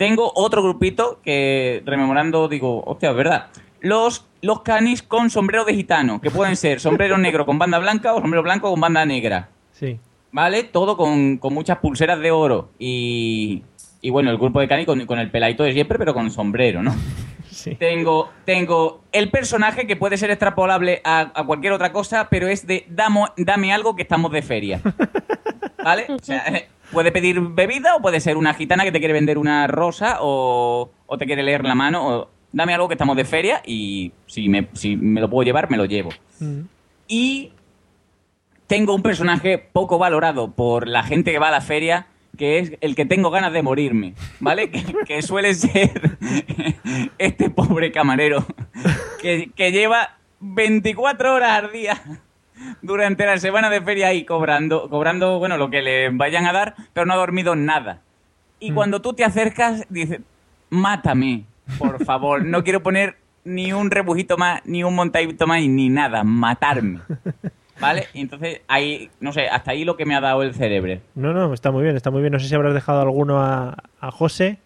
Tengo 0.00 0.32
otro 0.34 0.62
grupito 0.62 1.20
que, 1.22 1.82
rememorando, 1.84 2.48
digo, 2.48 2.82
hostia, 2.86 3.10
es 3.10 3.16
verdad. 3.16 3.48
Los, 3.80 4.24
los 4.40 4.62
canis 4.62 5.02
con 5.02 5.28
sombrero 5.28 5.66
de 5.66 5.74
gitano, 5.74 6.22
que 6.22 6.30
pueden 6.30 6.56
ser 6.56 6.80
sombrero 6.80 7.18
negro 7.18 7.44
con 7.44 7.58
banda 7.58 7.78
blanca 7.78 8.14
o 8.14 8.20
sombrero 8.22 8.42
blanco 8.42 8.70
con 8.70 8.80
banda 8.80 9.04
negra. 9.04 9.50
Sí. 9.72 10.00
¿Vale? 10.32 10.62
Todo 10.64 10.96
con, 10.96 11.36
con 11.36 11.52
muchas 11.52 11.76
pulseras 11.80 12.18
de 12.18 12.30
oro. 12.30 12.70
Y, 12.78 13.62
y 14.00 14.08
bueno, 14.08 14.30
el 14.30 14.38
grupo 14.38 14.58
de 14.60 14.68
canis 14.68 14.86
con, 14.86 15.04
con 15.04 15.18
el 15.18 15.30
peladito 15.30 15.64
de 15.64 15.74
siempre, 15.74 15.98
pero 15.98 16.14
con 16.14 16.30
sombrero, 16.30 16.82
¿no? 16.82 16.94
Sí. 17.50 17.74
Tengo, 17.74 18.30
tengo 18.46 19.02
el 19.12 19.28
personaje 19.30 19.86
que 19.86 19.96
puede 19.96 20.16
ser 20.16 20.30
extrapolable 20.30 21.02
a, 21.04 21.30
a 21.34 21.44
cualquier 21.44 21.74
otra 21.74 21.92
cosa, 21.92 22.28
pero 22.30 22.46
es 22.48 22.66
de 22.66 22.86
damo- 22.88 23.34
dame 23.36 23.70
algo 23.72 23.96
que 23.96 24.02
estamos 24.02 24.30
de 24.32 24.40
feria. 24.40 24.80
¿Vale? 25.84 26.06
O 26.08 26.18
sea, 26.20 26.44
puede 26.92 27.12
pedir 27.12 27.40
bebida 27.40 27.96
o 27.96 28.00
puede 28.00 28.20
ser 28.20 28.36
una 28.36 28.54
gitana 28.54 28.84
que 28.84 28.92
te 28.92 28.98
quiere 28.98 29.14
vender 29.14 29.38
una 29.38 29.66
rosa 29.66 30.18
o, 30.20 30.90
o 31.06 31.18
te 31.18 31.26
quiere 31.26 31.42
leer 31.42 31.64
la 31.64 31.74
mano 31.74 32.06
o 32.06 32.30
dame 32.52 32.74
algo 32.74 32.88
que 32.88 32.94
estamos 32.94 33.16
de 33.16 33.24
feria 33.24 33.62
y 33.64 34.12
si 34.26 34.48
me, 34.48 34.68
si 34.72 34.96
me 34.96 35.20
lo 35.20 35.30
puedo 35.30 35.44
llevar, 35.44 35.70
me 35.70 35.76
lo 35.76 35.84
llevo. 35.84 36.10
Mm. 36.40 36.60
Y 37.08 37.52
tengo 38.66 38.94
un 38.94 39.02
personaje 39.02 39.58
poco 39.58 39.98
valorado 39.98 40.52
por 40.52 40.86
la 40.86 41.02
gente 41.02 41.32
que 41.32 41.38
va 41.38 41.48
a 41.48 41.52
la 41.52 41.60
feria, 41.60 42.06
que 42.36 42.58
es 42.58 42.72
el 42.80 42.94
que 42.94 43.06
tengo 43.06 43.30
ganas 43.30 43.52
de 43.52 43.62
morirme, 43.62 44.14
¿vale? 44.38 44.70
Que, 44.70 44.84
que 45.06 45.22
suele 45.22 45.54
ser 45.54 46.18
este 47.18 47.50
pobre 47.50 47.92
camarero 47.92 48.46
que, 49.20 49.50
que 49.54 49.72
lleva 49.72 50.18
24 50.40 51.34
horas 51.34 51.64
al 51.64 51.72
día 51.72 52.00
durante 52.82 53.26
la 53.26 53.38
semana 53.38 53.70
de 53.70 53.80
feria 53.80 54.08
ahí 54.08 54.24
cobrando, 54.24 54.88
cobrando, 54.88 55.38
bueno, 55.38 55.56
lo 55.56 55.70
que 55.70 55.82
le 55.82 56.10
vayan 56.10 56.46
a 56.46 56.52
dar, 56.52 56.74
pero 56.92 57.06
no 57.06 57.14
ha 57.14 57.16
dormido 57.16 57.56
nada. 57.56 58.00
Y 58.58 58.72
cuando 58.72 59.00
tú 59.00 59.14
te 59.14 59.24
acercas, 59.24 59.84
dices, 59.88 60.20
mátame, 60.68 61.44
por 61.78 62.04
favor, 62.04 62.44
no 62.44 62.62
quiero 62.62 62.82
poner 62.82 63.16
ni 63.44 63.72
un 63.72 63.90
rebujito 63.90 64.36
más, 64.36 64.60
ni 64.64 64.84
un 64.84 64.94
montadito 64.94 65.46
más, 65.46 65.62
ni 65.62 65.88
nada, 65.88 66.24
matarme. 66.24 67.00
¿Vale? 67.80 68.08
Y 68.12 68.20
entonces 68.20 68.60
ahí, 68.68 69.10
no 69.20 69.32
sé, 69.32 69.48
hasta 69.48 69.70
ahí 69.70 69.84
lo 69.84 69.96
que 69.96 70.04
me 70.04 70.14
ha 70.14 70.20
dado 70.20 70.42
el 70.42 70.54
cerebro. 70.54 71.00
No, 71.14 71.32
no, 71.32 71.54
está 71.54 71.70
muy 71.70 71.82
bien, 71.82 71.96
está 71.96 72.10
muy 72.10 72.20
bien. 72.20 72.30
No 72.32 72.38
sé 72.38 72.46
si 72.46 72.54
habrás 72.54 72.74
dejado 72.74 73.00
alguno 73.00 73.40
a, 73.40 73.76
a 74.00 74.10
José. 74.10 74.58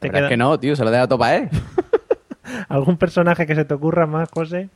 ¿Te 0.00 0.10
queda 0.10 0.24
es 0.24 0.28
que 0.30 0.36
no, 0.36 0.58
tío, 0.58 0.74
se 0.74 0.84
lo 0.84 0.90
deja 0.90 1.06
topa, 1.06 1.36
¿eh? 1.36 1.48
¿Algún 2.68 2.96
personaje 2.96 3.46
que 3.46 3.54
se 3.54 3.64
te 3.64 3.74
ocurra 3.74 4.06
más, 4.06 4.28
José? 4.32 4.68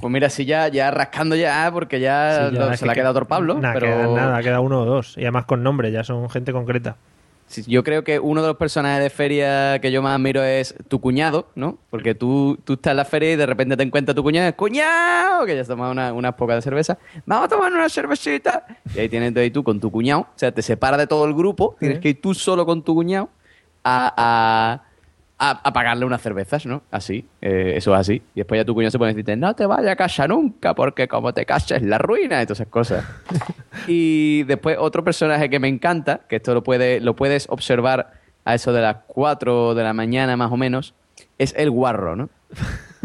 Pues 0.00 0.10
mira, 0.12 0.30
sí, 0.30 0.44
ya, 0.44 0.68
ya 0.68 0.90
rascando 0.90 1.36
ya, 1.36 1.68
porque 1.72 2.00
ya, 2.00 2.48
Sí, 2.50 2.56
se 2.56 2.84
le 2.86 2.90
ha 2.92 2.94
que- 2.94 3.00
quedado 3.00 3.10
otro 3.12 3.26
Pablo. 3.26 3.54
Nada, 3.54 3.74
pero 3.74 3.86
queda 3.86 4.06
nada, 4.08 4.42
queda 4.42 4.60
uno 4.60 4.80
o 4.82 4.84
dos. 4.84 5.16
Y 5.16 5.22
además 5.22 5.44
con 5.44 5.62
nombre, 5.62 5.90
ya 5.92 6.04
son 6.04 6.28
gente 6.30 6.52
concreta. 6.52 6.96
Sí, 7.46 7.62
yo 7.66 7.84
creo 7.84 8.04
que 8.04 8.18
uno 8.18 8.40
de 8.40 8.48
los 8.48 8.56
personajes 8.56 9.02
de 9.02 9.10
feria 9.10 9.78
que 9.78 9.92
yo 9.92 10.00
más 10.00 10.14
admiro 10.14 10.42
es 10.42 10.74
tu 10.88 10.98
cuñado, 11.02 11.48
¿no? 11.54 11.76
Porque 11.90 12.14
tú, 12.14 12.58
tú 12.64 12.72
estás 12.72 12.92
en 12.92 12.96
la 12.96 13.04
feria 13.04 13.32
y 13.32 13.36
de 13.36 13.44
repente 13.44 13.76
te 13.76 13.82
encuentras 13.82 14.14
tu 14.14 14.22
cuñado, 14.22 14.50
¡cuñado! 14.56 15.44
Que 15.44 15.54
ya 15.54 15.60
has 15.60 15.68
tomado 15.68 15.92
una- 15.92 16.14
unas 16.14 16.34
pocas 16.34 16.56
de 16.56 16.62
cerveza. 16.62 16.96
¡Vamos 17.26 17.44
a 17.44 17.48
tomar 17.48 17.70
una 17.70 17.88
cervecita! 17.90 18.64
Y 18.94 18.98
ahí 19.00 19.08
tienes 19.10 19.36
ahí 19.36 19.50
tú 19.50 19.62
con 19.62 19.78
tu 19.78 19.90
cuñado. 19.92 20.22
O 20.22 20.26
sea, 20.36 20.52
te 20.52 20.62
separa 20.62 20.96
de 20.96 21.06
todo 21.06 21.26
el 21.26 21.34
grupo. 21.34 21.76
Tienes 21.78 21.98
que 21.98 22.08
ir 22.08 22.20
tú 22.22 22.32
solo 22.32 22.64
con 22.64 22.82
tu 22.82 22.94
cuñado 22.94 23.28
a, 23.84 24.14
a, 24.16 24.82
a- 25.50 25.60
a 25.64 25.72
pagarle 25.72 26.04
unas 26.04 26.20
cervezas, 26.22 26.66
¿no? 26.66 26.82
Así. 26.90 27.26
eh, 27.40 27.74
eso 27.76 27.92
es 27.94 28.00
así. 28.00 28.22
Y 28.34 28.40
después 28.40 28.58
ya 28.60 28.64
tu 28.64 28.74
cuñado 28.74 28.90
se 28.90 28.98
pone 28.98 29.10
a 29.10 29.14
decirte, 29.14 29.36
no 29.36 29.54
te 29.54 29.66
vayas 29.66 29.92
a 29.92 29.96
casa 29.96 30.26
nunca 30.28 30.74
porque 30.74 31.06
como 31.08 31.32
te 31.32 31.44
casas 31.46 31.72
es 31.72 31.82
la 31.82 31.98
ruina 31.98 32.40
y 32.42 32.46
todas 32.46 32.60
esas 32.60 32.68
cosas. 32.68 33.04
Y 33.86 34.44
después 34.44 34.76
otro 34.80 35.04
personaje 35.04 35.50
que 35.50 35.58
me 35.58 35.68
encanta, 35.68 36.20
que 36.28 36.36
esto 36.36 36.54
lo, 36.54 36.62
puede, 36.62 37.00
lo 37.00 37.14
puedes 37.16 37.46
observar 37.50 38.12
a 38.44 38.54
eso 38.54 38.72
de 38.72 38.80
las 38.80 38.96
4 39.08 39.74
de 39.74 39.82
la 39.82 39.92
mañana 39.92 40.36
más 40.36 40.52
o 40.52 40.56
menos, 40.56 40.94
es 41.38 41.54
el 41.56 41.70
guarro, 41.70 42.16
¿no? 42.16 42.28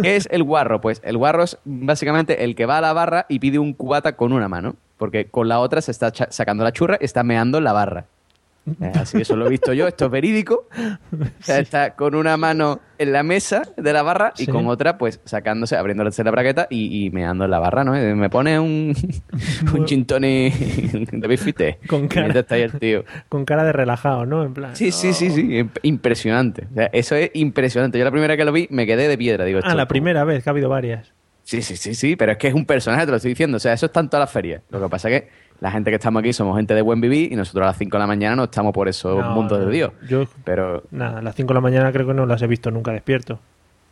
¿Qué 0.02 0.16
es 0.16 0.28
el 0.32 0.44
guarro? 0.44 0.80
Pues 0.80 1.02
el 1.04 1.18
guarro 1.18 1.44
es 1.44 1.58
básicamente 1.66 2.44
el 2.44 2.56
que 2.56 2.66
va 2.66 2.78
a 2.78 2.82
la 2.82 2.94
barra 2.94 3.26
y 3.30 3.40
pide 3.40 3.60
un 3.60 3.74
cubata 3.74 4.16
con 4.16 4.32
una 4.32 4.48
mano, 4.48 4.76
porque 4.98 5.26
con 5.26 5.48
la 5.48 5.60
otra 5.60 5.82
se 5.82 5.92
está 5.92 6.12
sacando 6.30 6.64
la 6.64 6.72
churra 6.72 6.98
y 7.02 7.06
está 7.06 7.24
meando 7.24 7.60
la 7.62 7.74
barra. 7.74 8.06
Eh, 8.82 8.92
Así 8.96 9.22
eso 9.22 9.36
lo 9.36 9.48
he 9.48 9.50
visto 9.50 9.74
yo, 9.74 9.88
esto 9.88 10.06
es 10.06 10.12
verídico. 10.12 10.68
O 11.12 11.44
sea, 11.44 11.60
está 11.60 11.96
con 11.96 12.16
una 12.16 12.38
mano 12.38 12.80
en 12.98 13.12
la 13.14 13.24
mesa 13.24 13.64
de 13.78 13.94
la 13.94 14.04
barra 14.04 14.34
y 14.38 14.46
Sí. 14.46 14.52
con 14.52 14.68
otra, 14.68 14.98
pues 14.98 15.20
sacándose, 15.26 15.76
abriéndose 15.78 16.24
la 16.24 16.32
braqueta 16.32 16.68
y, 16.70 17.06
y 17.06 17.10
meando 17.12 17.46
en 17.46 17.52
la 17.52 17.60
barra, 17.60 17.84
¿no? 17.84 17.96
Eh, 17.96 18.14
Me 18.14 18.30
pone 18.30 18.60
un, 18.60 18.94
un 19.74 19.88
gin 19.88 20.06
tonic 20.06 20.54
de 20.54 21.28
bifite. 21.28 21.80
Con 21.88 22.08
cara. 22.08 22.22
Mientras 22.28 22.44
está 22.44 22.56
ahí 22.56 22.62
el 22.64 22.74
tío. 22.74 23.06
Con 23.30 23.46
cara 23.46 23.64
de 23.64 23.72
relajado, 23.72 24.26
¿no? 24.26 24.44
En 24.44 24.54
plan. 24.54 24.76
Sí, 24.76 24.92
sí, 24.92 25.14
sí, 25.14 25.30
sí. 25.32 25.44
imp- 25.44 25.80
Impresionante. 25.84 26.68
O 26.72 26.74
sea, 26.76 26.90
eso 26.94 27.16
es 27.16 27.32
impresionante. 27.34 27.98
Yo 27.98 28.06
la 28.06 28.12
primera 28.12 28.36
que 28.38 28.46
lo 28.46 28.52
vi 28.52 28.68
me 28.70 28.86
quedé 28.86 29.08
de 29.08 29.18
piedra. 29.18 29.46
Digo, 29.46 29.60
Ah, 29.64 29.76
la 29.76 29.88
primera 29.88 30.24
vez, 30.26 30.44
que 30.44 30.50
ha 30.50 30.52
habido 30.52 30.70
varias. 30.70 31.12
Sí, 31.44 31.62
sí, 31.64 31.78
sí, 31.78 31.96
sí, 31.96 32.16
pero 32.16 32.34
es 32.34 32.38
que 32.38 32.48
es 32.50 32.54
un 32.54 32.66
personaje, 32.66 33.06
te 33.06 33.12
lo 33.12 33.18
estoy 33.18 33.30
diciendo. 33.32 33.58
O 33.58 33.60
sea, 33.60 33.74
eso 33.74 33.88
está 33.88 34.02
en 34.02 34.10
todas 34.10 34.24
las 34.24 34.32
ferias. 34.32 34.62
Lo 34.70 34.80
que 34.82 34.90
pasa 34.90 35.10
es 35.10 35.22
que 35.22 35.30
la 35.62 35.72
gente 35.72 35.90
que 35.92 35.96
estamos 35.96 36.20
aquí 36.22 36.32
somos 36.34 36.56
gente 36.58 36.74
de 36.74 36.82
buen 36.82 37.02
vivir 37.02 37.32
y 37.32 37.36
nosotros 37.36 37.64
a 37.64 37.68
las 37.68 37.78
5 37.78 37.98
de 37.98 38.00
la 38.00 38.08
mañana 38.08 38.36
no 38.36 38.44
estamos 38.46 38.74
por 38.74 38.88
esos 38.88 39.18
No, 39.18 39.32
mundos 39.32 39.60
no. 39.60 39.66
de 39.66 39.72
Dios. 39.72 39.92
Yo, 40.08 40.24
Pero, 40.44 40.84
nada, 40.92 41.20
a 41.20 41.22
las 41.22 41.36
5 41.36 41.48
de 41.50 41.54
la 41.56 41.62
mañana 41.62 41.92
creo 41.92 42.08
que 42.08 42.14
no 42.14 42.26
las 42.26 42.42
he 42.42 42.48
visto 42.48 42.72
nunca 42.72 42.92
despierto. 42.92 43.40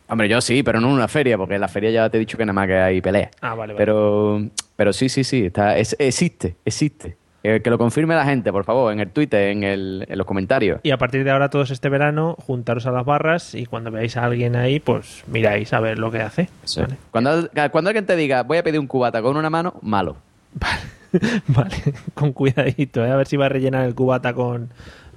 hombre, 0.08 0.28
yo 0.28 0.40
sí, 0.40 0.62
pero 0.62 0.80
no 0.80 0.88
en 0.88 0.94
una 0.94 1.08
feria, 1.08 1.36
porque 1.36 1.56
en 1.56 1.60
la 1.60 1.68
feria 1.68 1.90
ya 1.90 2.08
te 2.08 2.16
he 2.16 2.20
dicho 2.20 2.38
que 2.38 2.44
nada 2.46 2.54
más 2.54 2.66
que 2.66 2.76
hay 2.78 3.00
peleas. 3.02 3.30
Ah, 3.42 3.54
vale, 3.54 3.74
vale. 3.74 3.76
Pero, 3.76 4.42
pero 4.76 4.92
sí, 4.94 5.08
sí, 5.10 5.22
sí, 5.24 5.46
está, 5.46 5.76
es- 5.76 5.96
existe, 5.98 6.56
existe. 6.64 7.16
Eh, 7.44 7.60
que 7.62 7.70
lo 7.70 7.78
confirme 7.78 8.16
la 8.16 8.24
gente, 8.24 8.50
por 8.50 8.64
favor, 8.64 8.92
en 8.92 8.98
el 8.98 9.10
Twitter, 9.10 9.50
en, 9.50 9.62
el, 9.62 10.04
en 10.08 10.18
los 10.18 10.26
comentarios. 10.26 10.80
Y 10.82 10.90
a 10.90 10.98
partir 10.98 11.22
de 11.22 11.30
ahora, 11.30 11.50
todos 11.50 11.70
este 11.70 11.88
verano, 11.88 12.34
juntaros 12.40 12.84
a 12.86 12.90
las 12.90 13.04
barras 13.04 13.54
y 13.54 13.64
cuando 13.66 13.92
veáis 13.92 14.16
a 14.16 14.24
alguien 14.24 14.56
ahí, 14.56 14.80
pues 14.80 15.22
miráis 15.28 15.72
a 15.72 15.78
ver 15.78 16.00
lo 16.00 16.10
que 16.10 16.20
hace. 16.20 16.48
Sí. 16.64 16.80
Vale. 16.80 16.96
Cuando, 17.12 17.48
cuando 17.70 17.90
alguien 17.90 18.06
te 18.06 18.16
diga, 18.16 18.42
voy 18.42 18.58
a 18.58 18.64
pedir 18.64 18.80
un 18.80 18.88
cubata 18.88 19.22
con 19.22 19.36
una 19.36 19.50
mano, 19.50 19.74
malo. 19.82 20.16
Vale, 20.54 20.80
con 22.14 22.32
cuidadito, 22.32 23.04
¿eh? 23.04 23.10
a 23.10 23.16
ver 23.16 23.26
si 23.26 23.36
va 23.36 23.46
a 23.46 23.48
rellenar 23.48 23.84
el 23.86 23.94
cubata 23.94 24.32
con 24.34 24.70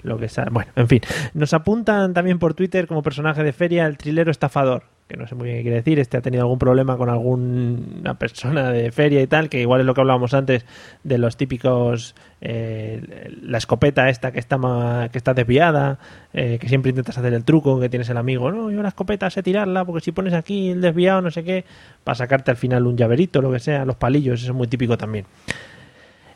lo 0.04 0.18
que 0.18 0.30
sea. 0.30 0.48
Bueno, 0.52 0.72
en 0.76 0.88
fin. 0.88 1.02
Nos 1.34 1.54
apuntan 1.54 2.14
también 2.14 2.40
por 2.40 2.54
Twitter 2.54 2.88
como 2.88 3.04
personaje 3.04 3.44
de 3.44 3.54
feria 3.54 3.86
el 3.86 3.98
trilero 3.98 4.32
estafador, 4.32 4.84
que 5.08 5.16
no 5.16 5.28
sé 5.28 5.36
muy 5.36 5.46
bien 5.46 5.58
qué 5.58 5.62
quiere 5.64 5.78
decir. 5.78 6.00
Este 6.00 6.18
ha 6.18 6.22
tenido 6.22 6.42
algún 6.42 6.58
problema 6.58 6.98
con 6.98 7.08
alguna 7.10 8.16
persona 8.18 8.72
de 8.72 8.92
feria 8.92 9.22
y 9.22 9.28
tal, 9.28 9.48
que 9.48 9.62
igual 9.62 9.82
es 9.82 9.86
lo 9.86 9.94
que 9.94 10.02
hablábamos 10.02 10.34
antes 10.34 10.66
de 11.04 11.18
los 11.20 11.38
típicos. 11.38 12.16
eh, 12.44 13.30
la 13.44 13.60
escopeta 13.60 14.10
esta 14.10 14.32
que 14.32 14.40
está, 14.40 14.58
ma- 14.58 15.10
que 15.12 15.20
está 15.20 15.36
desviada, 15.36 16.00
eh, 16.34 16.58
que 16.60 16.68
siempre 16.68 16.90
intentas 16.90 17.20
hacer 17.20 17.36
el 17.36 17.44
truco, 17.44 17.80
que 17.80 17.88
tienes 17.88 18.10
el 18.10 18.18
amigo, 18.18 18.52
no, 18.52 18.72
yo 18.72 18.82
la 18.82 18.88
escopeta 18.88 19.30
sé 19.30 19.44
tirarla, 19.44 19.86
porque 19.86 20.04
si 20.04 20.12
pones 20.12 20.34
aquí 20.34 20.72
el 20.72 20.82
desviado, 20.82 21.22
no 21.22 21.30
sé 21.30 21.44
qué, 21.44 21.64
para 22.04 22.16
sacarte 22.16 22.50
al 22.50 22.58
final 22.58 22.88
un 22.88 22.98
llaverito, 22.98 23.40
lo 23.44 23.52
que 23.52 23.60
sea, 23.60 23.86
los 23.86 23.98
palillos, 23.98 24.42
eso 24.42 24.52
es 24.54 24.58
muy 24.58 24.66
típico 24.68 24.98
también. 24.98 25.26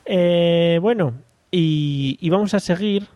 Eh, 0.06 0.80
bueno, 0.82 1.14
y, 1.51 2.18
y 2.22 2.30
vamos 2.30 2.53
a 2.53 2.60
seguir. 2.60 3.08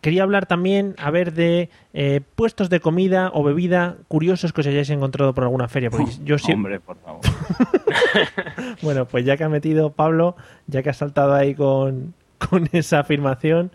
Quería 0.00 0.22
hablar 0.22 0.46
también, 0.46 0.94
a 0.98 1.10
ver, 1.10 1.32
de 1.32 1.68
eh, 1.92 2.20
puestos 2.36 2.70
de 2.70 2.78
comida 2.80 3.30
o 3.34 3.42
bebida 3.42 3.96
curiosos 4.08 4.52
que 4.52 4.60
os 4.60 4.66
hayáis 4.66 4.90
encontrado 4.90 5.34
por 5.34 5.42
alguna 5.44 5.66
feria. 5.68 5.90
Porque 5.90 6.04
yo 6.24 6.36
Hombre, 6.52 6.78
por 6.78 6.96
favor. 6.98 7.20
bueno, 8.82 9.06
pues 9.06 9.24
ya 9.24 9.36
que 9.36 9.44
ha 9.44 9.48
metido 9.48 9.90
Pablo, 9.90 10.36
ya 10.66 10.82
que 10.82 10.90
ha 10.90 10.94
saltado 10.94 11.34
ahí 11.34 11.54
con, 11.54 12.14
con 12.38 12.68
esa 12.72 13.00
afirmación, 13.00 13.72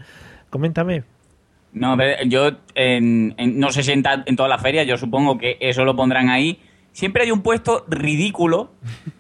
coméntame. 0.50 1.04
No, 1.74 1.98
yo 2.28 2.52
en- 2.76 3.34
en- 3.38 3.60
no 3.60 3.72
sé 3.72 3.84
si 3.84 3.92
en, 3.92 4.04
ta- 4.04 4.24
en 4.26 4.36
toda 4.36 4.50
la 4.50 4.58
feria, 4.58 4.84
yo 4.84 4.98
supongo 4.98 5.38
que 5.38 5.58
eso 5.60 5.84
lo 5.86 5.96
pondrán 5.96 6.30
ahí. 6.30 6.60
Siempre 6.94 7.24
hay 7.24 7.32
un 7.32 7.42
puesto 7.42 7.86
ridículo 7.88 8.72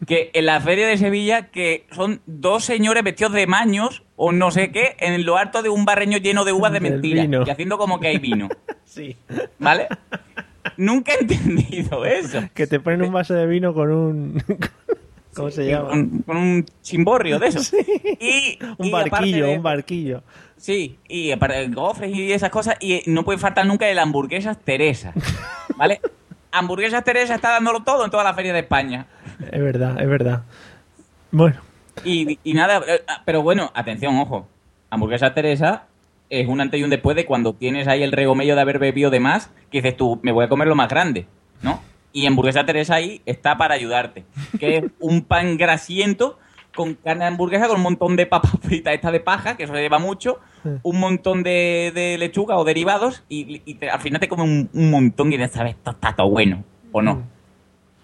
que 0.05 0.29
en 0.33 0.45
la 0.45 0.59
feria 0.59 0.87
de 0.87 0.97
Sevilla 0.97 1.47
que 1.51 1.85
son 1.91 2.21
dos 2.25 2.65
señores 2.65 3.03
vestidos 3.03 3.31
de 3.33 3.47
maños 3.47 4.03
o 4.17 4.31
no 4.33 4.51
sé 4.51 4.71
qué 4.71 4.95
en 4.99 5.25
lo 5.25 5.37
alto 5.37 5.61
de 5.63 5.69
un 5.69 5.85
barreño 5.85 6.17
lleno 6.17 6.43
de 6.43 6.51
uvas 6.51 6.73
de 6.73 6.81
mentira 6.81 7.23
y 7.45 7.49
haciendo 7.49 7.77
como 7.77 7.99
que 7.99 8.07
hay 8.07 8.17
vino. 8.17 8.49
Sí. 8.83 9.15
¿Vale? 9.57 9.87
Nunca 10.75 11.13
he 11.13 11.21
entendido 11.21 12.03
eso. 12.03 12.41
Que 12.53 12.67
te 12.67 12.81
ponen 12.81 13.03
un 13.03 13.13
vaso 13.13 13.33
de 13.33 13.47
vino 13.47 13.73
con 13.73 13.89
un... 13.89 14.43
¿Cómo 15.33 15.49
se 15.49 15.65
llama? 15.65 15.87
Con, 15.91 16.19
con 16.23 16.35
un 16.35 16.65
chimborrio 16.81 17.39
de 17.39 17.47
eso. 17.47 17.77
Y, 18.19 18.59
Un 18.77 18.87
y 18.87 18.89
aparte 18.89 19.09
barquillo, 19.11 19.45
de- 19.47 19.55
un 19.55 19.63
barquillo. 19.63 20.23
Sí, 20.57 20.97
y 21.07 21.31
aparte 21.31 21.55
de 21.59 21.67
gofres 21.69 22.13
y 22.13 22.33
esas 22.33 22.49
cosas, 22.49 22.75
y 22.81 23.01
no 23.05 23.23
puede 23.23 23.39
faltar 23.39 23.65
nunca 23.65 23.87
el 23.89 23.97
hamburguesas 23.97 24.59
Teresa. 24.59 25.13
¿Vale? 25.77 26.01
Hamburguesas 26.51 27.03
Teresa 27.03 27.35
está 27.35 27.51
dándolo 27.51 27.83
todo 27.83 28.05
en 28.05 28.11
toda 28.11 28.23
la 28.23 28.33
feria 28.33 28.53
de 28.53 28.59
España. 28.59 29.05
Es 29.51 29.61
verdad, 29.61 29.99
es 29.99 30.07
verdad. 30.07 30.43
Bueno, 31.31 31.57
Y, 32.03 32.39
y 32.43 32.53
nada, 32.53 32.81
eh, 32.87 33.03
pero 33.25 33.41
bueno, 33.41 33.71
atención, 33.73 34.17
ojo. 34.17 34.47
Hamburguesa 34.89 35.33
Teresa 35.33 35.83
es 36.29 36.47
un 36.47 36.61
antes 36.61 36.79
y 36.79 36.83
un 36.83 36.89
después 36.89 37.15
de 37.15 37.25
cuando 37.25 37.53
tienes 37.53 37.87
ahí 37.87 38.03
el 38.03 38.11
regomello 38.11 38.55
de 38.55 38.61
haber 38.61 38.79
bebido 38.79 39.09
de 39.09 39.19
más, 39.19 39.49
que 39.69 39.81
dices 39.81 39.95
tú, 39.97 40.19
me 40.23 40.31
voy 40.31 40.45
a 40.45 40.49
comer 40.49 40.67
lo 40.67 40.75
más 40.75 40.89
grande, 40.89 41.27
¿no? 41.61 41.81
Y 42.13 42.25
hamburguesa 42.27 42.65
Teresa 42.65 42.95
ahí 42.95 43.21
está 43.25 43.57
para 43.57 43.75
ayudarte, 43.75 44.25
que 44.59 44.77
es 44.77 44.83
un 44.99 45.21
pan 45.21 45.57
grasiento 45.57 46.37
con 46.75 46.93
carne 46.95 47.23
de 47.25 47.27
hamburguesa 47.29 47.67
con 47.67 47.77
un 47.77 47.83
montón 47.83 48.15
de 48.15 48.25
papas 48.25 48.51
fritas 48.61 48.93
esta 48.93 49.11
de 49.11 49.19
paja, 49.19 49.57
que 49.57 49.63
eso 49.63 49.73
se 49.73 49.81
lleva 49.81 49.99
mucho, 49.99 50.39
un 50.83 50.99
montón 50.99 51.43
de, 51.43 51.91
de 51.93 52.17
lechuga 52.17 52.57
o 52.57 52.63
derivados, 52.63 53.23
y, 53.29 53.61
y 53.65 53.73
te- 53.75 53.89
al 53.89 53.99
final 53.99 54.19
te 54.19 54.27
comes 54.27 54.45
un, 54.45 54.69
un 54.73 54.91
montón 54.91 55.33
y 55.33 55.37
dices, 55.37 55.51
¿sabes? 55.53 55.75
Esto 55.75 55.91
está 55.91 56.15
todo 56.15 56.29
bueno, 56.29 56.63
¿o 56.91 57.01
no? 57.01 57.27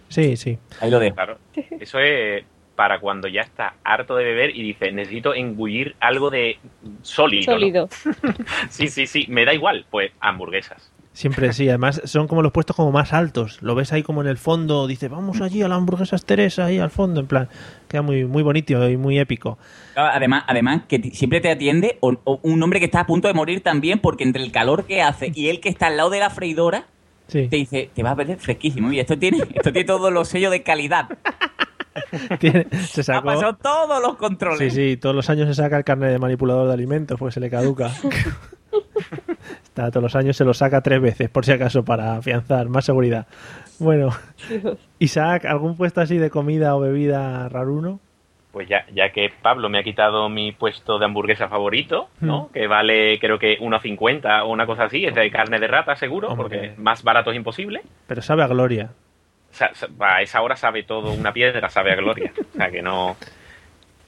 sí, 0.10 0.38
sí. 0.38 0.58
Ahí 0.82 0.90
lo 0.90 1.00
dejo. 1.00 1.16
Claro. 1.16 1.38
Eso 1.80 2.00
es 2.00 2.44
para 2.76 3.00
cuando 3.00 3.28
ya 3.28 3.42
está 3.42 3.74
harto 3.84 4.16
de 4.16 4.24
beber 4.24 4.56
y 4.56 4.62
dice, 4.62 4.92
necesito 4.92 5.34
engullir 5.34 5.96
algo 6.00 6.30
de 6.30 6.60
sólido. 7.02 7.54
¿no? 7.54 7.60
Sólido. 7.60 7.90
Sí, 8.70 8.88
sí, 8.88 9.08
sí, 9.08 9.26
me 9.30 9.46
da 9.46 9.54
igual. 9.54 9.86
Pues 9.90 10.12
hamburguesas. 10.20 10.92
Siempre 11.18 11.52
sí, 11.52 11.68
además 11.68 12.00
son 12.06 12.28
como 12.28 12.44
los 12.44 12.52
puestos 12.52 12.76
como 12.76 12.92
más 12.92 13.12
altos. 13.12 13.60
Lo 13.64 13.74
ves 13.74 13.92
ahí 13.92 14.04
como 14.04 14.22
en 14.22 14.28
el 14.28 14.38
fondo, 14.38 14.86
dice, 14.86 15.08
vamos 15.08 15.42
allí 15.42 15.64
a 15.64 15.68
la 15.68 15.74
hamburguesas 15.74 16.24
Teresa, 16.26 16.66
ahí 16.66 16.78
al 16.78 16.92
fondo, 16.92 17.20
en 17.22 17.26
plan, 17.26 17.50
queda 17.88 18.04
muy, 18.04 18.26
muy 18.26 18.44
bonito 18.44 18.88
y 18.88 18.98
muy 18.98 19.18
épico. 19.18 19.58
Claro, 19.96 20.12
Además, 20.16 20.44
además 20.46 20.82
que 20.88 21.02
siempre 21.14 21.42
te 21.42 21.50
atiende 21.50 21.98
o- 22.02 22.18
o 22.24 22.40
un 22.44 22.62
hombre 22.62 22.78
que 22.80 22.86
está 22.86 23.00
a 23.00 23.08
punto 23.08 23.28
de 23.28 23.34
morir 23.34 23.62
también, 23.64 23.98
porque 23.98 24.24
entre 24.26 24.44
el 24.44 24.52
calor 24.52 24.86
que 24.86 25.02
hace 25.02 25.32
y 25.34 25.48
él 25.50 25.60
que 25.60 25.70
está 25.70 25.88
al 25.88 25.98
lado 25.98 26.12
de 26.12 26.20
la 26.20 26.30
freidora, 26.30 26.86
Sí, 27.28 27.48
te 27.50 27.56
dice, 27.58 27.90
te 27.96 28.04
va 28.04 28.12
a 28.12 28.16
ver 28.16 28.38
fresquísimo. 28.38 28.92
Y 28.94 29.00
esto 29.00 29.18
tiene, 29.18 29.40
esto 29.40 29.74
tiene 29.74 29.86
todos 29.86 30.14
los 30.14 30.28
sellos 30.28 30.52
de 30.52 30.62
calidad. 30.62 31.10
Tiene- 32.40 32.68
se 32.88 33.02
Ha 33.02 33.04
sacó... 33.04 33.26
pasado 33.26 33.56
todos 33.56 34.00
los 34.02 34.12
Sí, 34.12 34.18
controles. 34.18 34.74
sí, 34.74 34.98
todos 34.98 35.16
los 35.16 35.30
años 35.32 35.48
se 35.48 35.56
saca 35.56 35.78
el 35.78 35.84
carnet 35.84 36.12
de 36.12 36.20
manipulador 36.20 36.68
de 36.68 36.74
alimentos, 36.76 37.18
pues 37.18 37.34
se 37.34 37.40
le 37.40 37.50
caduca. 37.50 37.92
Está, 39.78 39.92
todos 39.92 40.02
los 40.02 40.16
años 40.16 40.36
se 40.36 40.44
lo 40.44 40.56
saca 40.56 40.82
tres 40.82 41.00
veces, 41.00 41.30
por 41.30 41.46
si 41.46 41.52
acaso, 41.52 41.86
para 41.86 42.16
afianzar 42.16 42.68
más 42.68 42.84
seguridad. 42.84 43.28
Bueno, 43.78 44.10
Isaac, 45.00 45.46
¿algún 45.46 45.78
puesto 45.78 46.02
así 46.02 46.18
de 46.18 46.32
comida 46.32 46.76
o 46.76 46.80
bebida 46.80 47.48
raruno? 47.48 48.00
Pues 48.52 48.68
ya, 48.68 48.88
ya 48.92 49.12
que 49.12 49.32
Pablo 49.40 49.70
me 49.70 49.78
ha 49.78 49.84
quitado 49.84 50.30
mi 50.30 50.52
puesto 50.52 50.98
de 50.98 51.06
hamburguesa 51.06 51.48
favorito, 51.48 52.10
¿no? 52.22 52.46
Mm. 52.46 52.54
Que 52.54 52.66
vale 52.66 53.20
creo 53.20 53.38
que 53.38 53.60
1,50 53.60 54.46
o 54.46 54.48
una 54.48 54.66
cosa 54.66 54.86
así, 54.86 55.06
es 55.06 55.14
de 55.14 55.30
carne 55.30 55.60
de 55.60 55.68
rata 55.68 55.96
seguro, 55.96 56.30
Hombre. 56.30 56.44
porque 56.44 56.82
más 56.82 57.04
barato 57.04 57.30
es 57.30 57.38
imposible. 57.38 57.82
Pero 58.08 58.24
sabe 58.24 58.42
a 58.42 58.48
gloria. 58.48 58.90
A 60.00 60.24
esa 60.24 60.42
hora 60.42 60.56
sabe 60.56 60.82
todo, 60.82 61.12
una 61.12 61.34
piedra 61.34 61.70
sabe 61.70 61.92
a 61.92 61.98
gloria. 61.98 62.34
O 62.52 62.58
sea 62.58 62.72
que 62.72 62.82
no. 62.82 63.16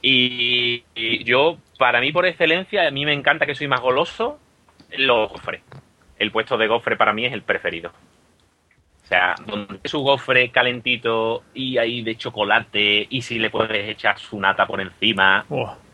Y, 0.02 0.82
y 0.96 1.22
yo, 1.22 1.58
para 1.78 2.00
mí 2.00 2.10
por 2.10 2.26
excelencia, 2.26 2.88
a 2.88 2.90
mí 2.90 3.04
me 3.04 3.12
encanta 3.12 3.46
que 3.46 3.54
soy 3.54 3.68
más 3.68 3.80
goloso, 3.80 4.40
los 4.98 5.30
gofres. 5.30 5.62
El 6.18 6.30
puesto 6.30 6.56
de 6.58 6.66
gofre 6.66 6.96
para 6.96 7.12
mí 7.12 7.24
es 7.26 7.32
el 7.32 7.42
preferido. 7.42 7.90
O 9.02 9.06
sea, 9.06 9.34
donde 9.46 9.80
su 9.84 10.00
gofre 10.00 10.50
calentito 10.50 11.42
y 11.54 11.78
ahí 11.78 12.02
de 12.02 12.16
chocolate 12.16 13.06
y 13.10 13.22
si 13.22 13.38
le 13.38 13.50
puedes 13.50 13.88
echar 13.88 14.18
su 14.18 14.38
nata 14.38 14.66
por 14.66 14.80
encima, 14.80 15.44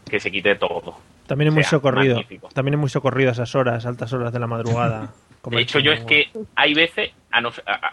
que 0.08 0.20
se 0.20 0.30
quite 0.30 0.54
todo. 0.56 0.98
También 1.26 1.48
es 1.48 1.54
muy 1.54 1.60
O 1.62 1.64
sea, 1.64 1.70
socorrido. 1.70 2.16
magnífico. 2.16 2.48
También 2.52 2.74
es 2.74 2.80
muy 2.80 2.88
socorrido 2.90 3.30
a 3.30 3.32
esas 3.32 3.54
horas, 3.54 3.86
altas 3.86 4.12
horas 4.12 4.32
de 4.32 4.38
la 4.38 4.46
madrugada. 4.46 5.12
De 5.46 5.60
hecho, 5.60 5.78
yo 5.78 5.92
es 5.92 6.00
que 6.04 6.28
hay 6.56 6.74
veces, 6.74 7.12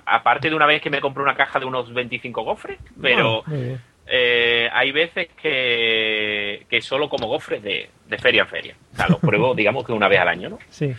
aparte 0.05 0.49
de 0.49 0.55
una 0.55 0.65
vez 0.65 0.81
que 0.81 0.89
me 0.89 0.99
compré 0.99 1.21
una 1.21 1.35
caja 1.35 1.59
de 1.59 1.65
unos 1.65 1.93
25 1.93 2.43
gofres, 2.43 2.79
pero 2.99 3.41
Ah, 3.45 3.49
muy 3.49 3.61
bien. 3.61 3.81
Eh, 4.07 4.67
hay 4.71 4.91
veces 4.91 5.29
que, 5.41 6.65
que 6.69 6.81
solo 6.81 7.09
como 7.09 7.27
gofres 7.27 7.63
de, 7.63 7.89
de 8.07 8.17
feria 8.17 8.43
en 8.43 8.47
feria. 8.47 8.75
O 8.93 8.95
sea, 8.95 9.07
los 9.07 9.19
pruebo, 9.21 9.53
digamos 9.55 9.85
que 9.85 9.91
una 9.93 10.07
vez 10.07 10.19
al 10.19 10.27
año, 10.27 10.49
¿no? 10.49 10.59
Sí. 10.69 10.93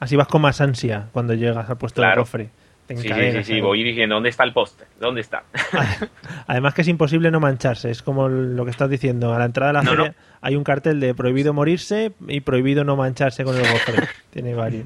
Así 0.00 0.16
vas 0.16 0.28
con 0.28 0.42
más 0.42 0.60
ansia 0.60 1.08
cuando 1.12 1.34
llegas 1.34 1.68
al 1.70 1.78
puesto 1.78 2.00
de 2.02 2.06
Claro. 2.08 2.22
cofre. 2.22 2.48
Te 2.86 2.96
Sí, 2.96 3.08
sí, 3.08 3.42
sí, 3.42 3.60
voy 3.60 3.82
diciendo, 3.82 4.14
¿dónde 4.14 4.28
está 4.28 4.44
el 4.44 4.52
póster? 4.52 4.86
¿Dónde 5.00 5.20
está? 5.20 5.42
Además 6.46 6.72
que 6.72 6.82
es 6.82 6.88
imposible 6.88 7.32
no 7.32 7.40
mancharse, 7.40 7.90
es 7.90 8.00
como 8.00 8.28
lo 8.28 8.64
que 8.64 8.70
estás 8.70 8.88
diciendo. 8.88 9.34
A 9.34 9.38
la 9.40 9.46
entrada 9.46 9.72
de 9.72 9.78
la 9.78 9.82
No, 9.82 9.90
feria 9.90 10.08
no. 10.10 10.14
hay 10.40 10.54
un 10.54 10.62
cartel 10.62 11.00
de 11.00 11.12
prohibido 11.12 11.52
morirse 11.52 12.12
y 12.28 12.40
prohibido 12.42 12.84
no 12.84 12.94
mancharse 12.94 13.42
con 13.42 13.56
el 13.56 13.62
gofre. 13.62 14.06
Tiene 14.30 14.54
varios. 14.54 14.84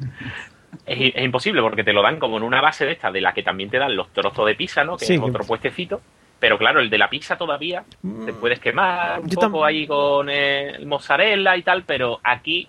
Es, 0.87 1.13
es 1.15 1.23
imposible 1.25 1.61
porque 1.61 1.85
te 1.85 1.93
lo 1.93 2.01
dan 2.03 2.19
como 2.19 2.39
en 2.39 2.43
una 2.43 2.63
base 2.63 2.87
de 2.87 2.93
esta, 2.93 3.11
de 3.11 3.21
la 3.21 3.35
que 3.35 3.43
también 3.43 3.69
te 3.69 3.77
dan 3.79 3.95
los 3.95 4.11
trozos 4.15 4.47
de 4.47 4.55
pizza, 4.55 4.83
¿no? 4.83 4.97
Que 4.97 5.05
Sí, 5.05 5.15
es 5.15 5.21
otro 5.21 5.45
puestecito. 5.45 6.01
Pero 6.41 6.59
claro, 6.59 6.81
el 6.81 6.89
de 6.91 6.99
la 6.99 7.09
pizza 7.11 7.37
todavía 7.37 7.85
te 8.25 8.33
puedes 8.33 8.59
quemar 8.59 9.21
un 9.21 9.29
Yo 9.29 9.39
poco 9.39 9.65
ahí 9.65 9.87
con 9.87 10.29
el 10.31 10.87
mozzarella 10.87 11.57
y 11.57 11.63
tal, 11.63 11.85
pero 11.85 12.19
aquí 12.25 12.67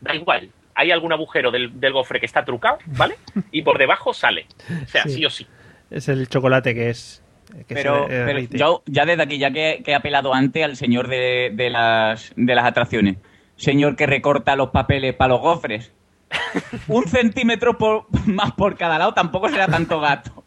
da 0.00 0.14
igual. 0.14 0.50
Hay 0.74 0.90
algún 0.90 1.12
agujero 1.12 1.50
del, 1.50 1.78
del 1.78 1.92
gofre 1.92 2.18
que 2.18 2.24
está 2.26 2.44
trucado, 2.44 2.78
¿vale? 2.86 3.16
Y 3.52 3.60
por 3.62 3.76
debajo 3.78 4.14
sale. 4.14 4.46
O 4.84 4.88
sea, 4.88 5.02
Sí. 5.02 5.10
sí, 5.10 5.24
o 5.26 5.30
sí. 5.30 5.46
Es 5.90 6.08
el 6.08 6.28
chocolate 6.28 6.74
que 6.74 6.88
es. 6.90 7.22
Que 7.68 7.74
Pero, 7.74 8.06
se 8.08 8.24
pero 8.24 8.38
yo, 8.50 8.82
ya 8.86 9.04
desde 9.04 9.22
aquí, 9.24 9.36
ya 9.38 9.50
que, 9.50 9.82
que 9.84 9.90
he 9.90 9.94
apelado 9.94 10.32
antes 10.32 10.64
al 10.64 10.76
señor 10.76 11.08
de, 11.08 11.50
de 11.52 11.68
las, 11.68 12.32
de 12.36 12.54
las 12.54 12.64
atracciones, 12.64 13.16
señor 13.56 13.96
que 13.96 14.06
recorta 14.06 14.54
los 14.56 14.70
papeles 14.70 15.14
para 15.14 15.30
los 15.34 15.40
gofres, 15.40 15.92
un 16.88 17.06
centímetro 17.08 17.76
por, 17.76 18.06
más 18.26 18.52
por 18.52 18.76
cada 18.78 18.98
lado 18.98 19.12
tampoco 19.14 19.48
será 19.48 19.66
tanto 19.66 19.98
gato. 20.00 20.44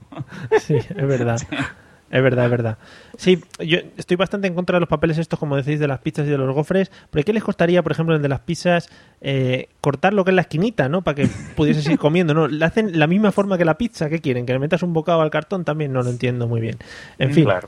Sí, 0.60 0.76
es 0.78 0.96
verdad. 0.96 1.40
Es 2.14 2.22
verdad, 2.22 2.46
es 2.46 2.52
verdad. 2.52 2.78
Sí, 3.18 3.44
yo 3.58 3.80
estoy 3.98 4.18
bastante 4.18 4.48
en 4.48 4.54
contra 4.54 4.76
de 4.76 4.82
los 4.82 4.90
papeles 4.90 5.18
estos, 5.18 5.40
como 5.40 5.56
decís, 5.56 5.80
de 5.80 5.88
las 5.88 5.98
pizzas 5.98 6.28
y 6.28 6.30
de 6.30 6.38
los 6.38 6.54
gofres. 6.54 6.92
Pero 7.10 7.26
¿qué 7.26 7.34
les 7.34 7.44
costaría, 7.44 7.82
por 7.82 7.92
ejemplo, 7.92 8.16
el 8.16 8.22
de 8.22 8.30
las 8.30 8.42
pizzas, 8.42 8.88
eh, 9.20 9.70
cortar 9.82 10.14
lo 10.14 10.24
que 10.24 10.30
es 10.30 10.36
la 10.36 10.44
esquinita, 10.44 10.90
¿no? 10.90 11.02
Para 11.02 11.16
que 11.16 11.28
pudieses 11.56 11.90
ir 11.90 11.98
comiendo, 11.98 12.36
¿no? 12.36 12.48
Le 12.48 12.64
hacen 12.64 13.00
la 13.00 13.08
misma 13.08 13.32
forma 13.32 13.58
que 13.58 13.66
la 13.66 13.80
pizza. 13.80 14.10
¿Qué 14.10 14.20
quieren? 14.20 14.46
¿Que 14.46 14.54
le 14.54 14.60
metas 14.60 14.84
un 14.84 14.94
bocado 14.94 15.22
al 15.22 15.32
cartón? 15.32 15.66
También 15.66 15.92
no 15.92 16.04
lo 16.04 16.12
entiendo 16.12 16.48
muy 16.48 16.62
bien. 16.62 16.78
En 17.18 17.34
fin. 17.34 17.46
Claro. 17.46 17.68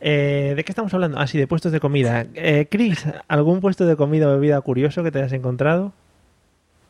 Eh, 0.00 0.54
¿De 0.56 0.64
qué 0.64 0.72
estamos 0.72 0.94
hablando? 0.94 1.18
Ah, 1.18 1.26
sí, 1.26 1.36
de 1.36 1.46
puestos 1.46 1.70
de 1.70 1.78
comida. 1.78 2.24
Eh, 2.32 2.68
Chris, 2.70 3.04
¿algún 3.28 3.60
puesto 3.60 3.84
de 3.84 3.94
comida 3.96 4.26
o 4.26 4.32
bebida 4.32 4.58
curioso 4.62 5.02
que 5.02 5.10
te 5.10 5.18
hayas 5.18 5.34
encontrado? 5.34 5.92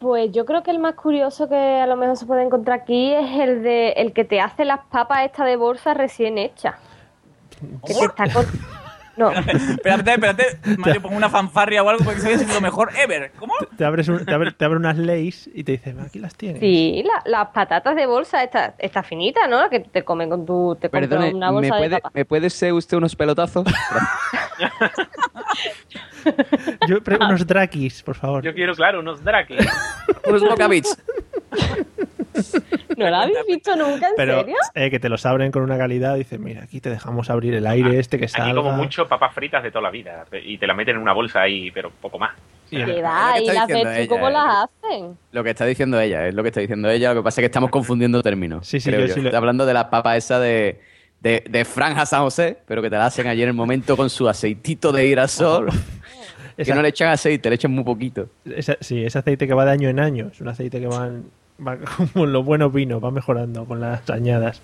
Pues 0.06 0.30
yo 0.30 0.46
creo 0.46 0.62
que 0.62 0.70
el 0.70 0.78
más 0.78 0.94
curioso 0.94 1.48
que 1.48 1.56
a 1.56 1.84
lo 1.84 1.96
mejor 1.96 2.16
se 2.16 2.26
puede 2.26 2.44
encontrar 2.44 2.78
aquí 2.78 3.12
es 3.12 3.40
el 3.40 3.64
de 3.64 3.88
el 3.96 4.12
que 4.12 4.24
te 4.24 4.40
hace 4.40 4.64
las 4.64 4.86
papas 4.86 5.24
esta 5.24 5.44
de 5.44 5.56
bolsa 5.56 5.94
recién 5.94 6.38
hechas. 6.38 6.76
Que 7.84 7.92
te 7.92 8.04
está 8.04 8.24
No, 9.16 9.30
espérate, 9.32 10.12
espérate, 10.12 10.58
Mario, 10.78 11.00
pongo 11.02 11.16
una 11.16 11.28
fanfarria 11.30 11.82
o 11.82 11.88
algo 11.88 12.04
porque 12.04 12.20
eso 12.20 12.28
es 12.30 12.54
lo 12.54 12.60
mejor 12.60 12.90
ever. 12.98 13.32
¿Cómo? 13.38 13.54
Te 13.76 13.84
abres, 13.84 14.08
un- 14.08 14.24
te 14.24 14.34
abre, 14.34 14.52
te 14.52 14.64
abre 14.64 14.76
unas 14.78 14.98
leys 14.98 15.48
y 15.54 15.64
te 15.64 15.72
dice, 15.72 15.94
aquí 16.04 16.18
las 16.18 16.34
tienes. 16.34 16.60
sí, 16.60 17.02
la- 17.04 17.22
las 17.24 17.48
patatas 17.48 17.96
de 17.96 18.06
bolsa 18.06 18.42
esta, 18.44 18.74
esta 18.78 19.02
finita, 19.02 19.46
¿no? 19.48 19.70
Que 19.70 19.80
te 19.80 20.02
comen 20.04 20.28
con 20.28 20.44
tu 20.44 20.76
te 20.80 20.88
Perdone, 20.90 21.32
una 21.34 21.48
¿me 21.48 21.52
bolsa 21.70 21.76
de 21.76 21.88
puede. 21.88 22.00
¿me 22.14 22.24
puede 22.24 22.50
ser 22.50 22.72
usted 22.74 22.96
unos 22.98 23.16
pelotazos? 23.16 23.66
Yo, 26.88 26.98
unos 27.20 27.46
drakis, 27.46 28.02
por 28.02 28.16
favor. 28.16 28.42
Yo 28.42 28.52
quiero, 28.52 28.74
claro, 28.74 29.00
unos 29.00 29.22
draki. 29.22 29.56
unos 30.26 30.42
bocabits. 30.42 30.96
¿No 32.96 33.10
la 33.10 33.22
habéis 33.22 33.38
visto 33.46 33.76
nunca, 33.76 34.08
en 34.08 34.14
Pero 34.16 34.40
serio? 34.40 34.56
eh, 34.74 34.90
que 34.90 34.98
te 34.98 35.08
los 35.08 35.24
abren 35.26 35.52
con 35.52 35.62
una 35.62 35.76
calidad, 35.78 36.14
dice, 36.16 36.38
mira, 36.38 36.62
aquí 36.64 36.80
te 36.80 36.90
dejamos 36.90 37.28
abrir 37.30 37.54
el 37.54 37.66
aire 37.66 37.98
este 37.98 38.18
que 38.18 38.26
salga. 38.28 38.46
Aquí 38.48 38.56
como 38.56 38.72
mucho 38.72 39.06
papas 39.06 39.34
fritas 39.34 39.62
de 39.62 39.70
toda 39.70 39.82
la 39.82 39.90
vida. 39.90 40.24
Y 40.44 40.58
te 40.58 40.66
las 40.66 40.76
meten 40.76 40.96
en 40.96 41.02
una 41.02 41.12
bolsa 41.12 41.42
ahí, 41.42 41.70
pero 41.70 41.90
poco 41.90 42.18
más. 42.18 42.32
Y- 42.70 42.76
que 42.84 42.92
y 42.92 42.96
está 42.96 43.32
las 43.32 43.70
ella, 43.70 44.06
cómo 44.08 44.28
eh. 44.28 44.32
las 44.32 44.68
hacen. 44.84 45.16
Lo 45.32 45.44
que 45.44 45.50
está 45.50 45.64
diciendo 45.66 46.00
ella, 46.00 46.26
es 46.26 46.34
lo 46.34 46.42
que 46.42 46.48
está 46.48 46.60
diciendo 46.60 46.90
ella. 46.90 47.14
Lo 47.14 47.20
que 47.20 47.24
pasa 47.24 47.40
es 47.40 47.42
que 47.42 47.46
estamos 47.46 47.70
confundiendo 47.70 48.22
términos. 48.22 48.66
Sí, 48.66 48.80
sí, 48.80 48.90
yo 48.90 48.98
yo. 49.00 49.08
sí 49.14 49.20
lo- 49.20 49.28
Está 49.28 49.38
hablando 49.38 49.66
de 49.66 49.74
las 49.74 49.84
papas 49.84 50.16
esas 50.16 50.40
de, 50.40 50.80
de, 51.20 51.44
de 51.48 51.64
Franja 51.64 52.06
San 52.06 52.22
José, 52.22 52.58
pero 52.66 52.82
que 52.82 52.90
te 52.90 52.96
la 52.96 53.06
hacen 53.06 53.26
allí 53.28 53.42
en 53.42 53.48
el 53.48 53.54
momento 53.54 53.96
con 53.96 54.10
su 54.10 54.28
aceitito 54.28 54.90
de 54.90 55.06
girasol. 55.06 55.68
que 56.56 56.62
Esa- 56.62 56.74
no 56.74 56.82
le 56.82 56.88
echan 56.88 57.08
aceite, 57.10 57.48
le 57.50 57.54
echan 57.54 57.70
muy 57.70 57.84
poquito. 57.84 58.30
esa- 58.46 58.78
sí, 58.80 59.04
ese 59.04 59.18
aceite 59.18 59.46
que 59.46 59.54
va 59.54 59.64
de 59.64 59.70
año 59.72 59.88
en 59.88 60.00
año. 60.00 60.30
Es 60.32 60.40
un 60.40 60.48
aceite 60.48 60.80
que 60.80 60.86
va, 60.88 61.06
en- 61.06 61.30
va 61.64 61.76
como 62.12 62.26
los 62.26 62.44
buenos 62.44 62.72
vinos, 62.72 63.02
va 63.02 63.10
mejorando 63.10 63.64
con 63.64 63.80
las 63.80 64.08
añadas. 64.10 64.60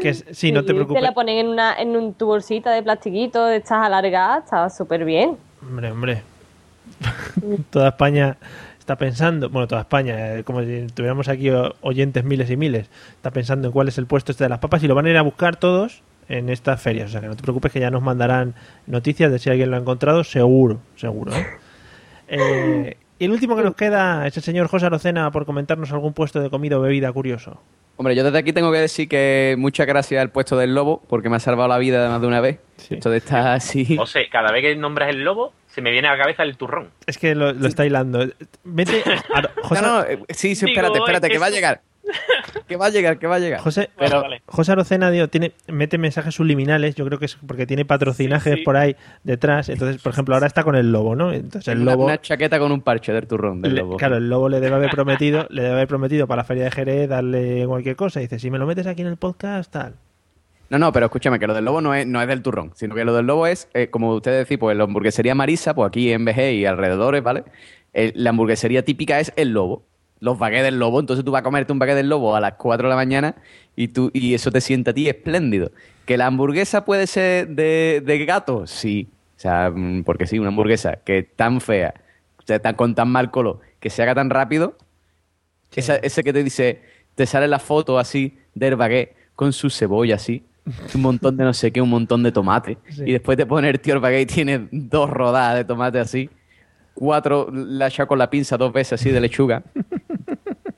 que 0.00 0.14
sí, 0.14 0.52
no 0.52 0.62
te 0.62 0.68
Te 0.68 0.74
preocupes. 0.74 1.02
la 1.02 1.12
ponen 1.12 1.38
en, 1.38 1.48
una, 1.48 1.74
en 1.80 1.96
un, 1.96 2.14
tu 2.14 2.26
bolsita 2.26 2.70
de 2.72 2.82
plastiquito 2.82 3.46
de 3.46 3.56
estas 3.56 3.84
alargadas, 3.84 4.44
está 4.44 4.70
súper 4.70 5.04
bien. 5.04 5.36
Hombre, 5.62 5.90
hombre. 5.90 6.22
toda 7.70 7.88
España 7.88 8.36
está 8.78 8.96
pensando, 8.96 9.50
bueno, 9.50 9.68
toda 9.68 9.82
España, 9.82 10.36
eh, 10.36 10.44
como 10.44 10.62
si 10.62 10.86
tuviéramos 10.94 11.28
aquí 11.28 11.50
oyentes 11.82 12.24
miles 12.24 12.50
y 12.50 12.56
miles, 12.56 12.88
está 13.16 13.30
pensando 13.30 13.68
en 13.68 13.72
cuál 13.72 13.88
es 13.88 13.98
el 13.98 14.06
puesto 14.06 14.32
este 14.32 14.44
de 14.44 14.50
las 14.50 14.60
papas 14.60 14.82
y 14.82 14.88
lo 14.88 14.94
van 14.94 15.04
a 15.06 15.10
ir 15.10 15.16
a 15.18 15.22
buscar 15.22 15.56
todos 15.56 16.02
en 16.28 16.48
estas 16.48 16.80
ferias. 16.80 17.08
O 17.08 17.12
sea, 17.12 17.20
que 17.20 17.26
no 17.26 17.36
te 17.36 17.42
preocupes 17.42 17.72
que 17.72 17.80
ya 17.80 17.90
nos 17.90 18.02
mandarán 18.02 18.54
noticias 18.86 19.30
de 19.30 19.38
si 19.38 19.50
alguien 19.50 19.70
lo 19.70 19.76
ha 19.76 19.80
encontrado, 19.80 20.24
seguro, 20.24 20.80
seguro. 20.96 21.34
¿eh? 21.34 21.46
Eh, 22.30 22.98
y 23.18 23.24
el 23.24 23.30
último 23.30 23.56
que 23.56 23.62
nos 23.62 23.74
queda 23.74 24.26
es 24.26 24.36
el 24.36 24.42
señor 24.42 24.68
José 24.68 24.86
Arocena 24.86 25.30
por 25.30 25.44
comentarnos 25.46 25.92
algún 25.92 26.12
puesto 26.12 26.40
de 26.40 26.50
comida 26.50 26.78
o 26.78 26.80
bebida 26.80 27.12
curioso. 27.12 27.60
Hombre, 27.96 28.14
yo 28.14 28.22
desde 28.22 28.38
aquí 28.38 28.52
tengo 28.52 28.70
que 28.70 28.78
decir 28.78 29.08
que 29.08 29.56
muchas 29.58 29.84
gracias 29.84 30.22
al 30.22 30.30
puesto 30.30 30.56
del 30.56 30.72
lobo, 30.72 31.02
porque 31.08 31.28
me 31.28 31.34
ha 31.36 31.40
salvado 31.40 31.68
la 31.68 31.78
vida 31.78 32.08
más 32.08 32.20
de 32.20 32.26
una 32.28 32.40
vez. 32.40 32.60
Sí. 32.76 32.94
Esto 32.94 33.10
de 33.10 33.16
estar 33.18 33.48
así. 33.48 33.96
José, 33.98 34.28
cada 34.30 34.52
vez 34.52 34.62
que 34.62 34.76
nombras 34.76 35.08
el 35.08 35.24
lobo, 35.24 35.52
se 35.66 35.82
me 35.82 35.90
viene 35.90 36.06
a 36.06 36.12
la 36.12 36.18
cabeza 36.22 36.44
el 36.44 36.56
turrón. 36.56 36.90
Es 37.06 37.18
que 37.18 37.34
lo, 37.34 37.52
lo 37.52 37.66
está 37.66 37.84
hilando. 37.84 38.24
Vete, 38.62 39.02
José, 39.62 39.82
No, 39.82 39.98
no, 39.98 40.04
eh, 40.04 40.20
sí, 40.28 40.54
sí, 40.54 40.66
espérate, 40.66 40.98
espérate, 40.98 41.26
es 41.26 41.30
que 41.30 41.34
que 41.34 41.38
va 41.40 41.46
a 41.46 41.50
llegar. 41.50 41.80
Que 42.66 42.76
va 42.76 42.86
a 42.86 42.90
llegar, 42.90 43.18
que 43.18 43.26
va 43.26 43.36
a 43.36 43.38
llegar. 43.38 43.60
José, 43.60 43.90
Bueno, 43.96 44.10
pero 44.10 44.22
vale. 44.22 44.42
José 44.46 44.72
Arocena 44.72 45.10
tiene, 45.28 45.52
mete 45.68 45.98
mensajes 45.98 46.34
subliminales, 46.34 46.94
yo 46.94 47.04
creo 47.06 47.18
que 47.18 47.24
es 47.26 47.36
porque 47.46 47.66
tiene 47.66 47.84
patrocinajes 47.84 48.52
Sí, 48.54 48.58
sí. 48.60 48.64
por 48.64 48.76
ahí 48.76 48.96
detrás. 49.24 49.68
Entonces, 49.68 50.00
por 50.02 50.12
ejemplo, 50.12 50.34
ahora 50.34 50.46
está 50.46 50.64
con 50.64 50.74
el 50.76 50.90
lobo, 50.92 51.16
¿no? 51.16 51.32
Entonces 51.32 51.68
el 51.68 51.80
Una- 51.82 51.92
lobo. 51.92 52.04
Una, 52.06 52.20
chaqueta 52.20 52.58
con 52.58 52.72
un 52.72 52.80
parche 52.82 53.12
del 53.12 53.26
turrón 53.26 53.62
del 53.62 53.74
le- 53.74 53.80
lobo. 53.80 53.96
claro, 53.96 54.16
el 54.16 54.28
lobo 54.28 54.48
le 54.48 54.60
debe 54.60 54.76
haber 54.76 54.90
prometido, 54.90 55.46
le 55.50 55.62
debe 55.62 55.74
haber 55.74 55.88
prometido 55.88 56.26
para 56.26 56.40
la 56.42 56.44
feria 56.44 56.64
de 56.64 56.70
Jerez 56.70 57.08
darle 57.08 57.64
cualquier 57.66 57.96
cosa. 57.96 58.20
Y 58.20 58.24
dice, 58.24 58.38
si 58.38 58.50
me 58.50 58.58
lo 58.58 58.66
metes 58.66 58.86
aquí 58.86 59.02
en 59.02 59.08
el 59.08 59.16
podcast, 59.16 59.72
tal. 59.72 59.94
No, 60.70 60.78
no, 60.78 60.92
pero 60.92 61.06
escúchame, 61.06 61.38
que 61.38 61.46
lo 61.46 61.54
del 61.54 61.64
lobo 61.64 61.80
no 61.80 61.94
es, 61.94 62.06
no 62.06 62.20
es 62.20 62.28
del 62.28 62.42
turrón, 62.42 62.72
sino 62.74 62.94
que 62.94 63.02
lo 63.06 63.14
del 63.14 63.26
lobo 63.26 63.46
es, 63.46 63.68
eh, 63.72 63.88
como 63.88 64.12
ustedes 64.12 64.40
decís, 64.46 64.58
pues 64.58 64.76
la 64.76 64.84
hamburguesería 64.84 65.34
Marisa, 65.34 65.74
pues 65.74 65.88
aquí 65.88 66.12
en 66.12 66.26
BG 66.26 66.52
y 66.52 66.66
alrededores, 66.66 67.22
¿vale? 67.22 67.44
Eh, 67.94 68.12
la 68.14 68.30
hamburguesería 68.30 68.84
típica 68.84 69.18
es 69.18 69.32
el 69.36 69.48
lobo, 69.52 69.84
los 70.20 70.38
baguettes 70.38 70.64
del 70.64 70.78
lobo, 70.78 71.00
entonces 71.00 71.24
tú 71.24 71.30
vas 71.30 71.40
a 71.40 71.42
comerte 71.44 71.72
un 71.72 71.78
baguette 71.78 71.96
del 71.98 72.08
lobo 72.08 72.34
a 72.34 72.40
las 72.40 72.54
4 72.54 72.88
de 72.88 72.90
la 72.90 72.96
mañana 72.96 73.36
y, 73.76 73.88
tú, 73.88 74.10
y 74.12 74.34
eso 74.34 74.50
te 74.50 74.60
sienta 74.60 74.90
a 74.90 74.94
ti 74.94 75.08
espléndido. 75.08 75.70
¿Que 76.06 76.16
la 76.16 76.26
hamburguesa 76.26 76.84
puede 76.84 77.06
ser 77.06 77.48
de, 77.48 78.02
de 78.04 78.24
gato? 78.24 78.66
Sí, 78.66 79.08
o 79.36 79.40
sea, 79.40 79.70
mm, 79.70 80.02
porque 80.04 80.26
sí, 80.26 80.38
una 80.38 80.48
hamburguesa 80.48 80.96
que 81.04 81.18
es 81.18 81.36
tan 81.36 81.60
fea, 81.60 81.94
o 82.38 82.42
sea, 82.46 82.58
tan, 82.58 82.74
con 82.74 82.94
tan 82.94 83.08
mal 83.10 83.30
color, 83.30 83.60
que 83.78 83.90
se 83.90 84.02
haga 84.02 84.14
tan 84.14 84.30
rápido, 84.30 84.76
esa- 85.76 85.96
ese 85.96 86.24
que 86.24 86.32
te 86.32 86.42
dice, 86.42 86.82
te 87.14 87.26
sale 87.26 87.46
la 87.46 87.58
foto 87.58 87.98
así 87.98 88.38
del 88.54 88.76
baguette 88.76 89.14
con 89.36 89.52
su 89.52 89.70
cebolla 89.70 90.16
así, 90.16 90.42
un 90.94 91.00
montón 91.02 91.36
de 91.36 91.44
no 91.44 91.54
sé 91.54 91.70
qué, 91.70 91.80
un 91.80 91.90
montón 91.90 92.22
de 92.22 92.32
tomate. 92.32 92.76
Sí. 92.90 93.02
Y 93.06 93.12
después 93.12 93.36
te 93.38 93.46
pone 93.46 93.68
el 93.70 93.80
tío 93.80 93.94
el 93.94 94.00
baguette 94.00 94.30
y 94.32 94.34
tiene 94.34 94.68
dos 94.72 95.08
rodadas 95.08 95.56
de 95.56 95.64
tomate 95.64 95.98
así, 96.00 96.28
cuatro 96.94 97.48
la 97.52 97.86
echa 97.88 98.06
con 98.06 98.18
la 98.18 98.28
pinza 98.30 98.56
dos 98.56 98.72
veces 98.72 98.94
así 99.00 99.10
de 99.10 99.20
lechuga. 99.20 99.62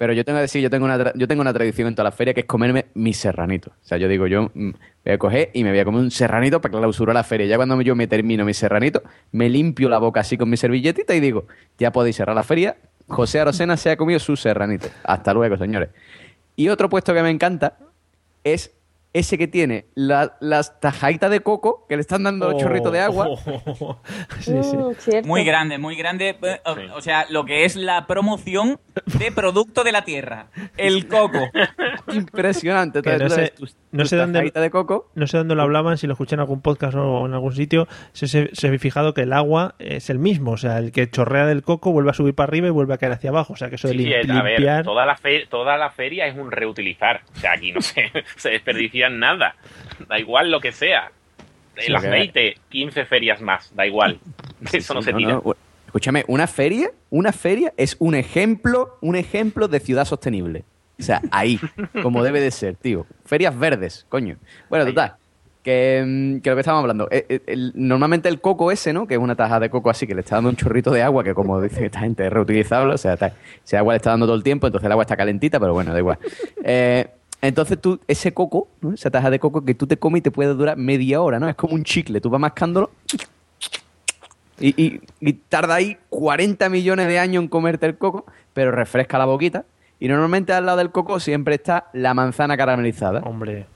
Pero 0.00 0.14
yo 0.14 0.24
tengo 0.24 0.38
que 0.38 0.40
decir, 0.40 0.62
yo 0.62 0.70
tengo 0.70 0.86
una, 0.86 1.12
yo 1.14 1.28
tengo 1.28 1.42
una 1.42 1.52
tradición 1.52 1.86
en 1.88 1.94
toda 1.94 2.04
la 2.04 2.10
feria 2.10 2.32
que 2.32 2.40
es 2.40 2.46
comerme 2.46 2.86
mis 2.94 3.18
serranitos. 3.18 3.74
O 3.74 3.86
sea, 3.86 3.98
yo 3.98 4.08
digo, 4.08 4.26
yo 4.26 4.50
mm, 4.54 4.70
voy 5.04 5.12
a 5.12 5.18
coger 5.18 5.50
y 5.52 5.62
me 5.62 5.68
voy 5.68 5.78
a 5.78 5.84
comer 5.84 6.00
un 6.00 6.10
serranito 6.10 6.58
para 6.58 6.78
clausurar 6.78 7.12
la 7.12 7.22
feria. 7.22 7.46
Ya 7.46 7.56
cuando 7.56 7.78
yo 7.82 7.94
me 7.94 8.06
termino 8.06 8.46
mi 8.46 8.54
serranito, 8.54 9.02
me 9.32 9.50
limpio 9.50 9.90
la 9.90 9.98
boca 9.98 10.20
así 10.20 10.38
con 10.38 10.48
mi 10.48 10.56
servilletita 10.56 11.14
y 11.14 11.20
digo, 11.20 11.48
ya 11.76 11.92
podéis 11.92 12.16
cerrar 12.16 12.34
la 12.34 12.42
feria. 12.42 12.78
José 13.08 13.40
Arocena 13.40 13.76
se 13.76 13.90
ha 13.90 13.98
comido 13.98 14.18
su 14.20 14.36
serranito. 14.36 14.88
Hasta 15.04 15.34
luego, 15.34 15.58
señores. 15.58 15.90
Y 16.56 16.70
otro 16.70 16.88
puesto 16.88 17.12
que 17.12 17.22
me 17.22 17.28
encanta 17.28 17.76
es 18.42 18.72
ese 19.12 19.36
que 19.38 19.48
tiene 19.48 19.86
la- 19.94 20.36
las 20.40 20.80
tajaditas 20.80 21.30
de 21.30 21.40
coco 21.40 21.84
que 21.88 21.96
le 21.96 22.00
están 22.02 22.22
dando 22.22 22.52
chorritos 22.58 22.92
de 22.92 23.00
agua. 23.00 23.28
sí, 24.40 24.52
sí. 24.62 24.76
Mm, 24.76 24.94
cierto. 24.98 25.28
Muy 25.28 25.44
grande, 25.44 25.78
muy 25.78 25.96
grande. 25.96 26.36
eh, 26.42 26.60
o- 26.64 26.74
Sí. 26.74 26.80
O 26.94 27.00
sea, 27.02 27.26
lo 27.30 27.44
que 27.44 27.64
es 27.64 27.76
la 27.76 28.06
promoción 28.06 28.78
de 29.18 29.32
producto 29.32 29.82
de 29.84 29.92
la 29.92 30.04
tierra. 30.04 30.46
El 30.76 31.08
coco. 31.08 31.38
Impresionante. 32.12 33.02
Que 33.02 33.16
no 33.18 33.28
sé- 33.28 33.52
tus- 33.56 33.76
no 33.92 34.02
tus 34.02 34.10
sé 34.10 34.16
dónde- 34.16 34.50
de 34.54 34.70
coco. 34.70 35.10
No 35.14 35.26
sé 35.26 35.38
dónde 35.38 35.54
lo 35.54 35.62
hablaban, 35.62 35.98
si 35.98 36.06
lo 36.06 36.12
escuché 36.14 36.34
en 36.34 36.40
algún 36.40 36.60
podcast 36.60 36.94
o 36.96 37.26
en 37.26 37.34
algún 37.34 37.52
sitio, 37.52 37.88
se, 38.12 38.28
se, 38.28 38.50
se 38.52 38.68
he 38.72 38.78
fijado 38.78 39.14
que 39.14 39.22
el 39.22 39.32
agua 39.32 39.74
es 39.78 40.10
el 40.10 40.18
mismo, 40.18 40.52
o 40.52 40.56
sea, 40.56 40.78
el 40.78 40.92
que 40.92 41.08
chorrea 41.10 41.46
del 41.46 41.62
coco 41.62 41.92
vuelve 41.92 42.10
a 42.10 42.14
subir 42.14 42.34
para 42.34 42.48
arriba 42.48 42.66
y 42.68 42.70
vuelve 42.70 42.94
a 42.94 42.98
caer 42.98 43.12
hacia 43.12 43.30
abajo, 43.30 43.52
o 43.54 43.56
sea, 43.56 43.68
que 43.68 43.76
eso 43.76 43.88
de 43.88 43.94
Sí, 43.94 43.98
sí, 44.04 44.04
lim- 44.04 44.38
a 44.38 44.42
ver, 44.42 44.58
limpiar... 44.60 44.84
toda 44.84 45.06
la, 45.06 45.16
fe- 45.16 45.46
toda 45.48 45.76
la 45.76 45.90
feria 45.90 46.26
es 46.26 46.36
un 46.36 46.50
reutilizar. 46.50 47.22
O 47.34 47.38
sea, 47.38 47.52
aquí 47.52 47.72
no 47.72 47.80
se, 47.80 48.10
se 48.36 48.60
nada. 49.08 49.54
Da 50.08 50.18
igual 50.18 50.50
lo 50.50 50.60
que 50.60 50.72
sea. 50.72 51.10
El 51.76 51.96
aceite, 51.96 52.56
15 52.68 53.04
ferias 53.06 53.40
más, 53.40 53.74
da 53.74 53.86
igual. 53.86 54.18
Eso 54.72 54.92
no 54.92 55.00
se 55.02 55.12
tira. 55.14 55.40
Escúchame, 55.86 56.24
una 56.28 56.46
feria, 56.46 56.90
una 57.08 57.32
feria 57.32 57.72
es 57.76 57.96
un 57.98 58.14
ejemplo, 58.14 58.98
un 59.00 59.16
ejemplo 59.16 59.66
de 59.66 59.80
ciudad 59.80 60.04
sostenible. 60.04 60.64
O 60.98 61.02
sea, 61.02 61.22
ahí, 61.30 61.58
como 62.02 62.22
debe 62.22 62.40
de 62.40 62.50
ser, 62.50 62.76
tío. 62.76 63.06
Ferias 63.24 63.58
verdes, 63.58 64.04
coño. 64.08 64.36
Bueno, 64.68 64.84
total. 64.86 65.14
Que, 65.64 66.02
mm, 66.06 66.40
que 66.40 66.50
lo 66.50 66.56
que 66.56 66.60
estábamos 66.60 66.82
hablando. 66.84 67.08
eh, 67.10 67.26
eh, 67.28 67.40
el- 67.46 67.72
normalmente 67.74 68.28
el 68.28 68.40
coco 68.40 68.70
ese, 68.70 68.92
¿no? 68.92 69.06
Que 69.06 69.14
es 69.14 69.20
una 69.20 69.34
taja 69.36 69.58
de 69.60 69.68
coco 69.70 69.90
así, 69.90 70.06
que 70.06 70.14
le 70.14 70.20
está 70.20 70.36
dando 70.36 70.50
un 70.50 70.56
chorrito 70.56 70.90
de 70.90 71.02
agua, 71.02 71.24
que 71.24 71.34
como 71.34 71.60
dice 71.60 71.86
esta 71.86 72.00
gente 72.00 72.26
es 72.26 72.32
reutilizable, 72.32 72.94
o 72.94 72.98
sea, 72.98 73.14
está- 73.14 73.32
ese 73.64 73.76
agua 73.76 73.94
le 73.94 73.96
está 73.96 74.10
dando 74.10 74.26
todo 74.26 74.36
el 74.36 74.42
tiempo, 74.42 74.66
entonces 74.66 74.86
el 74.86 74.92
agua 74.92 75.04
está 75.04 75.16
calentita, 75.16 75.58
pero 75.60 75.72
bueno, 75.72 75.92
da 75.92 75.98
igual. 75.98 76.18
Eh, 76.64 77.06
entonces 77.42 77.80
tú, 77.80 78.00
ese 78.08 78.32
coco, 78.34 78.68
¿no? 78.80 78.92
esa 78.92 79.10
taja 79.10 79.30
de 79.30 79.38
coco 79.38 79.64
que 79.64 79.74
tú 79.74 79.86
te 79.86 79.96
comes 79.96 80.20
y 80.20 80.22
te 80.22 80.30
puede 80.30 80.52
durar 80.54 80.76
media 80.76 81.20
hora, 81.22 81.38
¿no? 81.38 81.48
Es 81.48 81.54
como 81.56 81.74
un 81.74 81.84
chicle, 81.84 82.20
tú 82.20 82.28
vas 82.30 82.40
mascándolo 82.40 82.90
y, 84.58 84.68
y- 84.82 85.00
y 85.20 85.32
tarda 85.32 85.76
ahí 85.76 85.96
40 86.10 86.68
millones 86.68 87.06
de 87.08 87.18
años 87.18 87.42
en 87.42 87.48
comerte 87.48 87.86
el 87.86 87.96
coco, 87.96 88.26
pero 88.52 88.70
refresca 88.72 89.16
la 89.18 89.24
boquita. 89.24 89.64
Y 89.98 90.08
normalmente 90.08 90.52
al 90.52 90.66
lado 90.66 90.78
del 90.78 90.90
coco 90.90 91.20
siempre 91.20 91.54
está 91.56 91.88
la 91.92 92.14
manzana 92.14 92.56
caramelizada, 92.56 93.20
Hombre, 93.20 93.66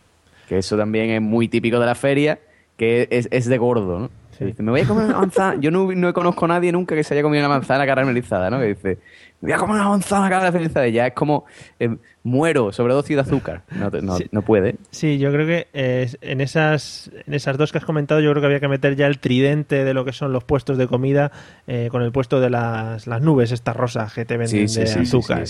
que 0.49 0.59
eso 0.59 0.77
también 0.77 1.11
es 1.11 1.21
muy 1.23 1.49
típico 1.49 1.79
de 1.81 1.87
la 1.87 1.95
feria, 1.95 2.39
que 2.77 3.09
es, 3.11 3.29
es 3.31 3.47
de 3.47 3.59
gordo, 3.59 3.99
¿no? 3.99 4.11
Sí. 4.39 4.45
Dice, 4.47 4.63
me 4.63 4.73
voy 4.73 4.81
a 4.81 4.87
comer 4.87 5.05
una 5.07 5.19
manzana. 5.19 5.61
Yo 5.61 5.71
no, 5.71 5.93
no 5.93 6.13
conozco 6.13 6.45
a 6.47 6.49
nadie 6.49 6.73
nunca 6.73 6.95
que 6.97 7.05
se 7.05 7.15
haya 7.15 7.23
comido 7.23 7.41
una 7.47 7.49
manzana 7.55 7.87
caramelizada, 7.87 8.51
¿no? 8.51 8.59
Que 8.59 8.67
dice, 8.69 8.99
voy 9.45 9.53
a 9.53 9.59
comer 9.59 9.77
una 9.77 9.89
manzana 9.89 10.29
caramelizada. 10.29 10.87
Y 10.89 10.93
ya 10.93 11.07
es 11.07 11.15
como, 11.15 11.45
eh, 11.79 11.97
muero, 12.23 12.73
sobredosis 12.73 13.17
de 13.17 13.21
azúcar. 13.23 13.63
No, 13.71 13.91
no, 14.03 14.17
Sí. 14.17 14.27
no 14.33 14.43
puede. 14.43 14.77
sí, 14.91 15.19
yo 15.19 15.31
creo 15.31 15.47
que 15.47 15.69
eh, 15.75 16.11
en, 16.23 16.41
esas, 16.41 17.11
en 17.27 17.35
esas 17.35 17.59
dos 17.59 17.71
que 17.71 17.79
has 17.79 17.85
comentado, 17.85 18.21
yo 18.21 18.31
creo 18.31 18.41
que 18.41 18.47
había 18.47 18.61
que 18.61 18.69
meter 18.69 18.97
ya 18.97 19.07
el 19.07 19.19
tridente 19.19 19.85
de 19.85 19.93
lo 19.95 20.05
que 20.05 20.13
son 20.13 20.33
los 20.33 20.43
puestos 20.45 20.79
de 20.79 20.87
comida 20.87 21.31
eh, 21.67 21.89
con 21.91 22.03
el 22.03 22.13
puesto 22.13 22.41
de 22.41 22.49
las, 22.51 23.07
las 23.07 23.21
nubes, 23.21 23.53
estas 23.53 23.77
rosas 23.77 24.13
que 24.15 24.25
te 24.25 24.37
venden 24.39 24.69
Sí, 24.69 24.81
de 24.81 24.87
sí, 24.87 24.93
sí, 24.95 25.01
azúcar. 25.01 25.45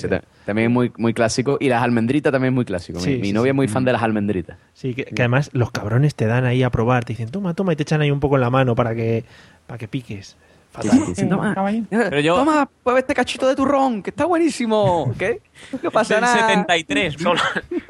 también 0.45 0.69
es 0.71 0.75
muy, 0.75 0.93
muy 0.97 1.15
clásico. 1.15 1.57
Y 1.61 1.69
las 1.69 1.83
almendritas 1.83 2.33
también 2.33 2.53
es 2.53 2.57
muy 2.57 2.65
clásico. 2.65 2.99
Mi- 3.01 3.33
novia 3.33 3.51
es 3.51 3.57
muy 3.57 3.69
fan 3.69 3.85
de 3.85 3.93
las 3.93 4.03
almendritas. 4.03 4.59
Sí, 4.73 4.95
que, 4.95 5.05
que 5.05 5.23
además 5.23 5.51
los 5.53 5.71
cabrones 5.71 6.15
te 6.16 6.27
dan 6.27 6.45
ahí 6.45 6.62
a 6.65 6.71
probar, 6.71 7.05
te 7.05 7.12
dicen, 7.12 7.31
toma, 7.31 7.55
toma, 7.55 7.73
y 7.73 7.77
te 7.77 7.85
echan 7.85 8.01
ahí 8.01 8.11
un 8.11 8.21
poco 8.21 8.35
en 8.35 8.41
la 8.41 8.51
mano 8.51 8.75
para 8.75 8.95
que, 8.95 9.25
para 9.69 9.79
que 9.79 9.87
piques. 9.89 10.37
Fatal. 10.74 10.90
sí, 10.90 11.14
sí, 11.14 11.28
toma, 11.28 11.55
Pero 11.88 12.20
yo- 12.20 12.34
toma, 12.36 12.68
este 12.98 13.14
cachito 13.14 13.46
de 13.46 13.55
turrón, 13.55 14.02
que 14.02 14.10
está 14.10 14.24
buenísimo. 14.24 15.12
¿Qué? 15.18 15.40
No 15.82 15.90
pasa 15.92 16.20
nada. 16.20 16.48
73. 16.48 17.14
Solo, 17.14 17.40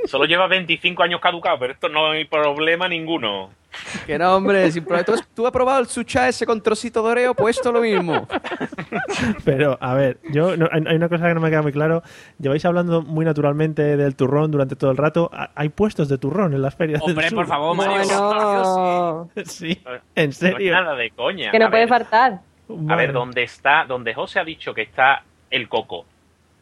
solo 0.05 0.25
lleva 0.27 0.47
25 0.49 1.03
años 1.03 1.19
caducado, 1.21 1.59
pero 1.59 1.73
esto 1.73 1.89
no 1.89 2.11
hay 2.11 2.27
problema 2.27 2.87
ninguno. 2.87 3.51
Que 4.07 4.19
no, 4.19 4.37
hombre, 4.37 4.71
sin 4.71 4.85
problema. 4.85 5.05
¿Tú, 5.05 5.15
has- 5.15 5.27
tú 5.35 5.47
has 5.47 5.53
probado 5.53 5.81
el 5.81 5.87
sucha 5.87 6.29
ese 6.29 6.47
con 6.47 6.63
trocito 6.63 7.03
de 7.03 7.09
oreo, 7.11 7.35
pues 7.35 7.57
esto 7.57 7.73
lo 7.73 7.81
mismo. 7.81 8.29
Pero, 9.45 9.77
a 9.81 9.95
ver, 9.95 10.19
yo 10.31 10.57
no- 10.57 10.69
hay 10.71 10.95
una 10.95 11.09
cosa 11.09 11.27
que 11.27 11.35
no 11.35 11.41
me 11.41 11.51
queda 11.51 11.63
muy 11.63 11.73
claro. 11.73 12.03
Lleváis 12.39 12.65
hablando 12.65 13.03
muy 13.03 13.25
naturalmente 13.25 13.97
del 13.97 14.15
turrón 14.15 14.51
durante 14.53 14.77
todo 14.77 14.91
el 14.93 14.97
rato. 14.97 15.29
Ha- 15.33 15.51
Hay 15.57 15.71
puestos 15.71 16.09
de 16.09 16.19
turrón 16.19 16.55
en 16.55 16.63
las 16.63 16.75
ferias 16.77 17.01
del 17.01 17.11
Hombre, 17.11 17.29
sur. 17.31 17.37
por 17.39 17.47
favor, 17.47 17.77
Mario. 17.77 17.95
Bueno, 18.07 19.31
Sí, 19.45 19.81
en 20.15 20.25
No 20.27 20.31
es 20.31 20.37
serio. 20.37 20.73
nada 20.73 20.95
de 20.95 21.11
coña. 21.11 21.51
que 21.51 21.59
no 21.59 21.67
A 21.67 21.71
puede 21.71 21.83
ver, 21.83 21.89
faltar. 21.89 22.41
A 22.89 22.97
ver, 22.97 23.13
donde 23.13 23.43
está, 23.43 23.85
donde 23.87 24.15
José 24.15 24.41
ha 24.41 24.45
dicho 24.45 24.73
que 24.75 24.83
está 24.83 25.23
el 25.51 25.69
coco 25.69 26.07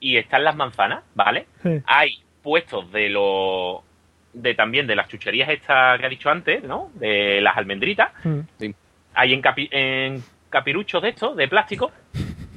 y 0.01 0.17
están 0.17 0.43
las 0.45 0.57
manzanas, 0.57 1.05
¿vale? 1.15 1.47
Sí. 1.63 1.81
Hay 1.87 2.23
puestos 2.43 2.91
de 2.93 3.09
los 3.09 3.81
de 4.33 4.55
también 4.55 4.87
de 4.87 4.97
las 4.97 5.09
chucherías 5.09 5.49
estas 5.51 6.01
que 6.01 6.07
ha 6.07 6.09
dicho 6.09 6.31
antes, 6.31 6.65
¿no? 6.65 6.91
De 6.95 7.41
las 7.41 7.57
almendritas. 7.57 8.11
Hay 9.15 9.33
en, 9.35 9.43
capi- 9.43 9.69
en 9.71 10.23
capiruchos 10.51 11.03
de 11.03 11.11
estos, 11.11 11.37
de 11.37 11.49
plástico, 11.49 11.93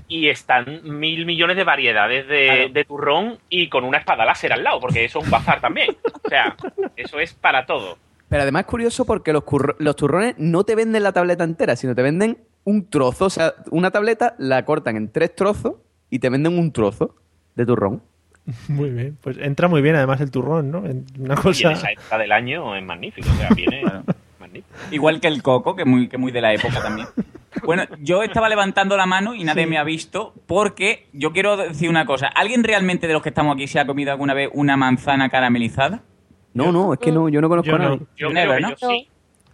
y 0.07 0.29
están 0.29 0.81
mil 0.83 1.25
millones 1.25 1.57
de 1.57 1.63
variedades 1.63 2.27
de, 2.27 2.45
Claro. 2.45 2.69
de 2.69 2.85
turrón 2.85 3.39
y 3.49 3.67
con 3.69 3.83
una 3.83 3.97
espada 3.97 4.23
láser 4.25 4.53
al 4.53 4.63
lado, 4.63 4.79
porque 4.79 5.03
eso 5.05 5.19
es 5.19 5.25
un 5.25 5.31
bazar 5.31 5.59
también. 5.61 5.95
O 6.23 6.29
sea, 6.29 6.55
eso 6.95 7.19
es 7.19 7.33
para 7.33 7.65
todo. 7.65 7.97
Pero 8.29 8.41
además 8.43 8.61
es 8.61 8.67
curioso 8.67 9.05
porque 9.05 9.33
los, 9.33 9.43
curro- 9.43 9.75
los 9.79 9.95
turrones 9.95 10.35
no 10.37 10.63
te 10.63 10.75
venden 10.75 11.03
la 11.03 11.11
tableta 11.11 11.43
entera, 11.43 11.75
sino 11.75 11.93
te 11.93 12.01
venden 12.01 12.37
un 12.65 12.89
trozo. 12.89 13.25
O 13.25 13.29
sea, 13.29 13.53
una 13.71 13.91
tableta 13.91 14.35
la 14.37 14.65
cortan 14.65 14.97
en 14.97 15.09
tres 15.11 15.33
trozos 15.35 15.75
y 16.09 16.19
te 16.19 16.29
venden 16.29 16.59
un 16.59 16.71
trozo 16.73 17.15
de 17.55 17.65
turrón. 17.65 18.01
Muy 18.67 18.89
bien. 18.91 19.17
Pues 19.21 19.37
entra 19.39 19.67
muy 19.67 19.81
bien 19.81 19.95
además 19.95 20.21
el 20.21 20.29
turrón, 20.29 20.69
¿no? 20.69 20.79
Una 20.81 20.91
Y 20.91 21.21
en 21.23 21.35
cosa... 21.35 21.71
esa 21.71 21.91
época 21.91 22.17
del 22.19 22.31
año 22.31 22.75
es 22.75 22.83
magnífico. 22.83 23.27
O 23.31 23.35
sea, 23.35 23.49
viene 23.55 23.81
magnífico. 24.39 24.67
Igual 24.91 25.19
que 25.19 25.27
el 25.27 25.41
coco, 25.41 25.75
que 25.75 25.81
es 25.83 25.87
muy, 25.87 26.07
que 26.09 26.17
muy 26.19 26.31
de 26.31 26.41
la 26.41 26.53
época 26.53 26.79
también. 26.81 27.07
Bueno, 27.63 27.83
yo 28.01 28.21
estaba 28.21 28.47
levantando 28.49 28.95
la 28.97 29.05
mano 29.07 29.33
y 29.33 29.43
nadie 29.45 29.63
Sí. 29.63 29.69
me 29.69 29.77
ha 29.79 29.83
visto 29.83 30.33
porque 30.45 31.07
yo 31.13 31.31
quiero 31.31 31.57
decir 31.57 31.89
una 31.89 32.05
cosa. 32.05 32.27
¿Alguien 32.27 32.63
realmente 32.63 33.07
de 33.07 33.13
los 33.13 33.23
que 33.23 33.29
estamos 33.29 33.55
aquí 33.55 33.65
se 33.67 33.79
ha 33.79 33.87
comido 33.87 34.11
alguna 34.11 34.33
vez 34.35 34.49
una 34.53 34.77
manzana 34.77 35.29
caramelizada? 35.29 36.03
No, 36.53 36.71
no, 36.71 36.93
es 36.93 36.99
que 36.99 37.11
no, 37.11 37.27
yo 37.29 37.41
no 37.41 37.49
conozco 37.49 37.69
Yo 37.71 37.75
a 37.77 37.79
no. 37.79 37.99
Yo 38.15 38.29
Never, 38.29 38.57
creo 38.57 38.75
que 38.77 38.85
¿no? 38.85 38.89
yo 38.89 38.89
sí. 38.89 39.09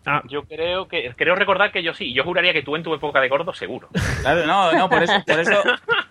Ah, 0.05 0.23
Yo 0.27 0.43
creo 0.45 0.87
que. 0.87 1.13
Creo 1.15 1.35
recordar 1.35 1.71
que 1.71 1.83
yo 1.83 1.93
sí. 1.93 2.11
Yo 2.13 2.23
juraría 2.23 2.53
que 2.53 2.63
tú 2.63 2.75
en 2.75 2.81
tu 2.83 2.93
época 2.93 3.19
de 3.21 3.29
gordo, 3.29 3.53
seguro. 3.53 3.87
Claro, 4.21 4.45
no, 4.47 4.71
no, 4.73 4.89
por 4.89 5.03
eso, 5.03 5.13
por 5.27 5.39
eso, 5.39 5.63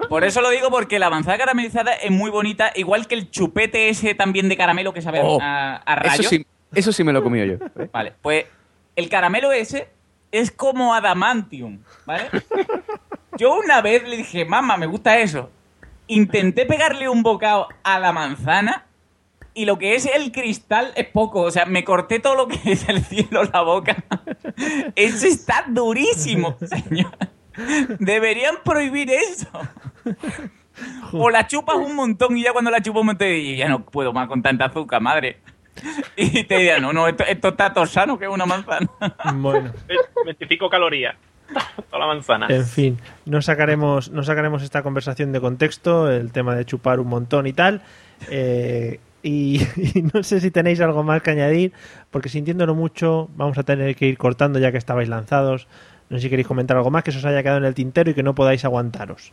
por 0.09 0.25
eso 0.25 0.41
lo 0.41 0.51
digo 0.51 0.71
porque 0.71 0.99
la 1.01 1.11
manzana 1.11 1.39
caramelizada 1.39 1.95
es 1.95 2.11
muy 2.11 2.31
bonita, 2.31 2.71
igual 2.77 3.07
que 3.09 3.17
el 3.17 3.31
chupete 3.31 3.89
ese 3.89 4.15
también 4.15 4.49
de 4.49 4.57
caramelo 4.57 4.93
que 4.93 5.03
sabe 5.03 5.21
Oh, 5.23 5.39
a, 5.43 5.77
a 5.77 5.95
rayo. 5.97 6.21
Eso 6.21 6.29
sí, 6.29 6.47
eso 6.75 6.93
sí 6.93 7.03
me 7.03 7.13
lo 7.13 7.19
he 7.19 7.23
comido 7.23 7.45
yo. 7.47 7.55
¿eh? 7.83 7.89
Vale, 7.93 8.13
pues 8.23 8.47
el 8.95 9.09
caramelo 9.09 9.51
ese 9.53 9.89
es 10.31 10.53
como 10.53 10.95
adamantium, 10.95 11.83
¿vale? 12.07 12.29
Yo 13.37 13.55
una 13.55 13.81
vez 13.81 14.07
le 14.09 14.19
dije, 14.19 14.45
mamá, 14.45 14.77
me 14.77 14.87
gusta 14.87 15.19
eso. 15.19 15.51
Intenté 16.07 16.67
pegarle 16.67 17.09
un 17.09 17.23
bocado 17.23 17.69
a 17.83 17.99
la 17.99 18.13
manzana 18.13 18.85
y 19.55 19.65
lo 19.65 19.79
que 19.79 19.95
es 19.95 20.07
el 20.07 20.33
cristal 20.33 20.93
es 20.97 21.07
poco. 21.07 21.43
O 21.43 21.51
sea, 21.51 21.67
me 21.67 21.85
corté 21.85 22.19
todo 22.21 22.35
lo 22.35 22.49
que 22.49 22.59
es 22.73 22.89
el 22.89 23.03
cielo 23.05 23.45
la 23.45 23.63
boca. 23.63 23.97
Eso 24.97 25.27
está 25.27 25.65
durísimo, 25.69 26.57
señor. 26.89 27.13
Deberían 27.99 28.57
prohibir 28.65 29.11
eso. 29.11 29.49
O 31.13 31.29
la 31.29 31.47
chupas 31.47 31.77
un 31.77 31.95
montón 31.95 32.39
y 32.39 32.43
ya 32.45 32.53
cuando 32.53 32.71
la 32.71 32.81
chupas 32.81 33.01
un 33.01 33.07
montón 33.09 33.29
y 33.29 33.57
ya 33.57 33.69
no 33.69 33.85
puedo 33.85 34.13
más 34.13 34.29
con 34.29 34.41
tanta 34.41 34.67
azúcar, 34.67 35.03
madre. 35.03 35.39
Y 36.17 36.45
te 36.45 36.59
dirán, 36.59 36.83
no, 36.83 36.93
no, 36.93 37.09
esto, 37.09 37.25
esto 37.25 37.49
está 37.49 37.73
tosano 37.73 38.19
que 38.19 38.27
es 38.27 38.31
una 38.31 38.47
manzana. 38.47 38.89
bueno. 39.35 39.73
25 40.25 40.71
calorías. 40.71 41.17
Toda 41.91 41.99
la 42.01 42.07
manzana. 42.07 42.47
En 42.49 42.65
fin, 42.65 42.99
no 43.27 43.43
sacaremos, 43.43 44.11
no 44.11 44.23
sacaremos 44.23 44.63
esta 44.63 44.83
conversación 44.83 45.33
de 45.33 45.41
contexto, 45.41 46.11
el 46.11 46.33
tema 46.33 46.55
de 46.55 46.65
chupar 46.65 47.01
un 47.01 47.09
montón 47.09 47.47
y 47.47 47.53
tal. 47.53 47.83
eh, 48.31 49.01
y, 49.23 49.61
y 49.95 50.03
no 50.15 50.23
sé 50.23 50.41
si 50.41 50.51
tenéis 50.51 50.81
algo 50.81 51.03
más 51.03 51.23
que 51.23 51.31
añadir, 51.31 51.73
porque 52.11 52.29
sintiéndolo 52.29 52.75
mucho, 52.75 53.29
vamos 53.37 53.59
a 53.59 53.63
tener 53.63 53.97
que 53.97 54.07
ir 54.07 54.19
cortando 54.19 54.59
ya 54.59 54.73
que 54.73 54.79
estabais 54.79 55.09
lanzados. 55.09 55.69
No 56.09 56.17
sé 56.17 56.23
si 56.23 56.31
queréis 56.31 56.49
comentar 56.49 56.77
algo 56.77 56.91
más 56.91 57.05
que 57.05 57.13
se 57.13 57.19
os 57.19 57.25
haya 57.25 57.43
quedado 57.43 57.59
en 57.59 57.65
el 57.65 57.75
tintero 57.75 58.11
y 58.11 58.15
que 58.15 58.23
no 58.23 58.35
podáis 58.35 58.65
aguantaros. 58.65 59.33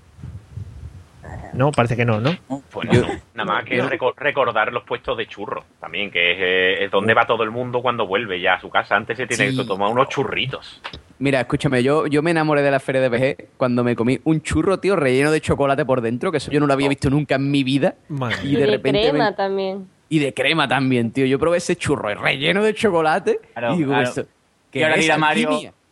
No, 1.54 1.72
parece 1.72 1.96
que 1.96 2.06
no, 2.06 2.20
¿no? 2.20 2.32
Pues 2.70 2.88
Yo- 2.92 3.02
no, 3.02 3.08
nada 3.34 3.46
más 3.54 3.64
que 3.66 3.82
reco- 3.82 4.14
recordar 4.16 4.72
los 4.72 4.84
puestos 4.84 5.18
de 5.18 5.26
churros 5.28 5.64
también, 5.80 6.12
que 6.12 6.32
es, 6.34 6.38
eh, 6.40 6.86
es 6.86 6.92
donde 6.92 7.14
va 7.14 7.26
todo 7.26 7.44
el 7.44 7.52
mundo 7.52 7.82
cuando 7.82 8.06
vuelve 8.06 8.40
ya 8.40 8.56
a 8.56 8.62
su 8.62 8.70
casa. 8.70 8.96
Antes 8.96 9.18
se 9.18 9.26
tiene 9.28 9.52
Sí. 9.52 9.58
que 9.58 9.64
tomar 9.66 9.90
unos 9.92 10.08
churritos. 10.10 10.82
Mira, 11.20 11.40
escúchame, 11.42 11.82
yo, 11.82 12.06
yo 12.06 12.22
me 12.22 12.30
enamoré 12.32 12.62
de 12.62 12.70
la 12.70 12.80
feria 12.80 13.02
de 13.02 13.10
VG 13.10 13.48
cuando 13.58 13.84
me 13.84 13.96
comí 13.96 14.20
un 14.24 14.42
churro, 14.42 14.80
tío, 14.80 14.96
relleno 14.96 15.32
de 15.32 15.42
chocolate 15.42 15.84
por 15.84 16.02
dentro, 16.02 16.32
que 16.32 16.38
eso 16.38 16.52
yo 16.52 16.60
no 16.60 16.68
lo 16.68 16.74
había 16.74 16.90
visto 16.90 17.10
nunca 17.10 17.36
en 17.36 17.50
mi 17.50 17.64
vida. 17.64 17.96
Y 18.44 18.50
Y 18.50 18.56
de 18.56 18.62
de, 18.62 18.68
repente 18.68 19.10
crema 19.10 19.36
también. 19.36 19.88
Y 20.10 20.20
de 20.20 20.34
crema 20.34 20.68
también, 20.68 21.12
tío. 21.12 21.26
Yo 21.26 21.40
probé 21.40 21.58
ese 21.58 21.76
churro 21.76 22.14
relleno 22.14 22.62
de 22.64 22.74
chocolate 22.76 23.40
Claro, 23.54 23.74
y 23.74 23.78
digo, 23.78 23.90
claro. 23.94 24.04
esto, 24.08 24.26
Y 24.72 24.84
ahora 24.84 24.96
dirá 24.98 25.18
Mario? 25.18 25.50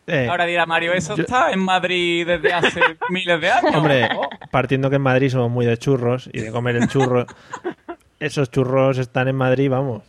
Eh, 0.07 0.27
ahora 0.29 0.45
dirá 0.45 0.65
Mario, 0.65 0.93
eso 0.93 1.15
yo- 1.15 1.23
está 1.23 1.51
en 1.51 1.59
Madrid 1.59 2.27
desde 2.27 2.53
hace 2.53 2.79
miles 3.09 3.41
de 3.41 3.49
años. 3.51 3.75
Hombre, 3.75 4.07
Oh. 4.15 4.29
partiendo 4.51 4.89
que 4.89 4.97
en 4.97 5.01
Madrid 5.01 5.29
somos 5.29 5.49
muy 5.49 5.65
de 5.65 5.77
churros 5.77 6.29
y 6.31 6.41
de 6.41 6.51
comer 6.51 6.75
el 6.75 6.87
churro, 6.87 7.25
esos 8.19 8.51
churros 8.51 8.97
están 8.97 9.27
en 9.27 9.35
Madrid, 9.35 9.69
vamos. 9.69 10.03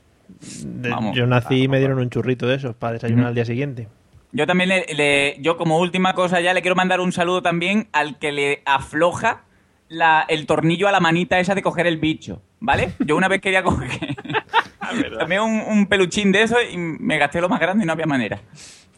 De- 0.63 0.91
Vamos, 0.91 1.17
yo 1.17 1.27
nací 1.27 1.63
y 1.63 1.69
me 1.69 1.79
dieron 1.79 1.99
un 1.99 2.11
churrito 2.11 2.47
de 2.47 2.57
esos 2.57 2.75
para 2.75 2.95
desayunar 2.95 3.27
al 3.27 3.35
día 3.35 3.45
siguiente. 3.45 3.89
Yo 4.33 4.47
también 4.47 4.69
le, 4.69 4.85
le- 4.95 5.37
yo 5.41 5.57
como 5.57 5.79
última 5.79 6.13
cosa 6.15 6.41
ya 6.41 6.53
le 6.53 6.61
quiero 6.61 6.75
mandar 6.75 7.01
un 7.01 7.13
saludo 7.13 7.41
también 7.43 7.89
al 7.93 8.19
que 8.19 8.33
le 8.33 8.63
afloja 8.67 9.45
la- 9.89 10.27
el 10.29 10.47
tornillo 10.47 10.89
a 10.89 10.93
la 10.93 11.01
manita 11.01 11.39
esa 11.39 11.55
de 11.55 11.63
coger 11.63 11.87
el 11.87 11.97
bicho, 11.97 12.43
¿vale? 12.61 12.91
Yo 12.99 13.17
una 13.17 13.29
vez 13.29 13.41
quería 13.41 13.63
coger 13.63 13.89
también 15.19 15.41
un, 15.43 15.61
un 15.61 15.87
peluchín 15.87 16.33
de 16.33 16.43
eso 16.43 16.57
y 16.61 16.77
me 16.77 17.19
gasté 17.19 17.41
lo 17.41 17.49
más 17.49 17.61
grande 17.61 17.85
y 17.85 17.87
no 17.87 17.93
había 17.93 18.07
manera. 18.07 18.41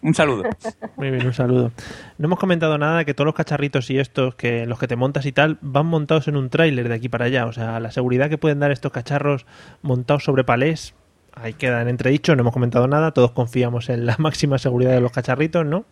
Un 0.03 0.15
saludo. 0.15 0.45
Muy 0.97 1.11
bien, 1.11 1.27
un 1.27 1.35
saludo. 1.35 1.73
No 2.19 2.27
hemos 2.27 2.39
comentado 2.39 2.79
nada 2.79 2.99
de 2.99 3.05
que 3.05 3.15
todos 3.15 3.27
los 3.27 3.35
cacharritos 3.35 3.91
y 3.91 3.99
estos, 3.99 4.35
que 4.35 4.67
los 4.67 4.79
que 4.79 4.87
te 4.87 4.97
montas 4.97 5.27
y 5.27 5.33
tal, 5.33 5.59
van 5.61 5.87
montados 5.87 6.29
en 6.29 6.37
un 6.37 6.51
tráiler 6.51 6.89
de 6.89 6.95
aquí 6.95 7.09
para 7.09 7.27
allá. 7.27 7.47
O 7.47 7.53
sea, 7.53 7.81
la 7.81 7.91
seguridad 7.91 8.29
que 8.29 8.39
pueden 8.39 8.61
dar 8.61 8.71
estos 8.71 8.93
cacharros 8.93 9.47
montados 9.83 10.25
sobre 10.25 10.45
palés, 10.45 10.95
ahí 11.35 11.55
queda 11.55 11.83
en 11.83 11.89
entredicho, 11.89 12.37
no 12.37 12.43
hemos 12.43 12.53
comentado 12.53 12.87
nada, 12.87 13.13
todos 13.13 13.33
confiamos 13.33 13.89
en 13.89 14.07
la 14.07 14.17
máxima 14.19 14.59
seguridad 14.59 14.93
de 14.93 15.01
los 15.01 15.13
cacharritos, 15.13 15.67
¿no? 15.67 15.85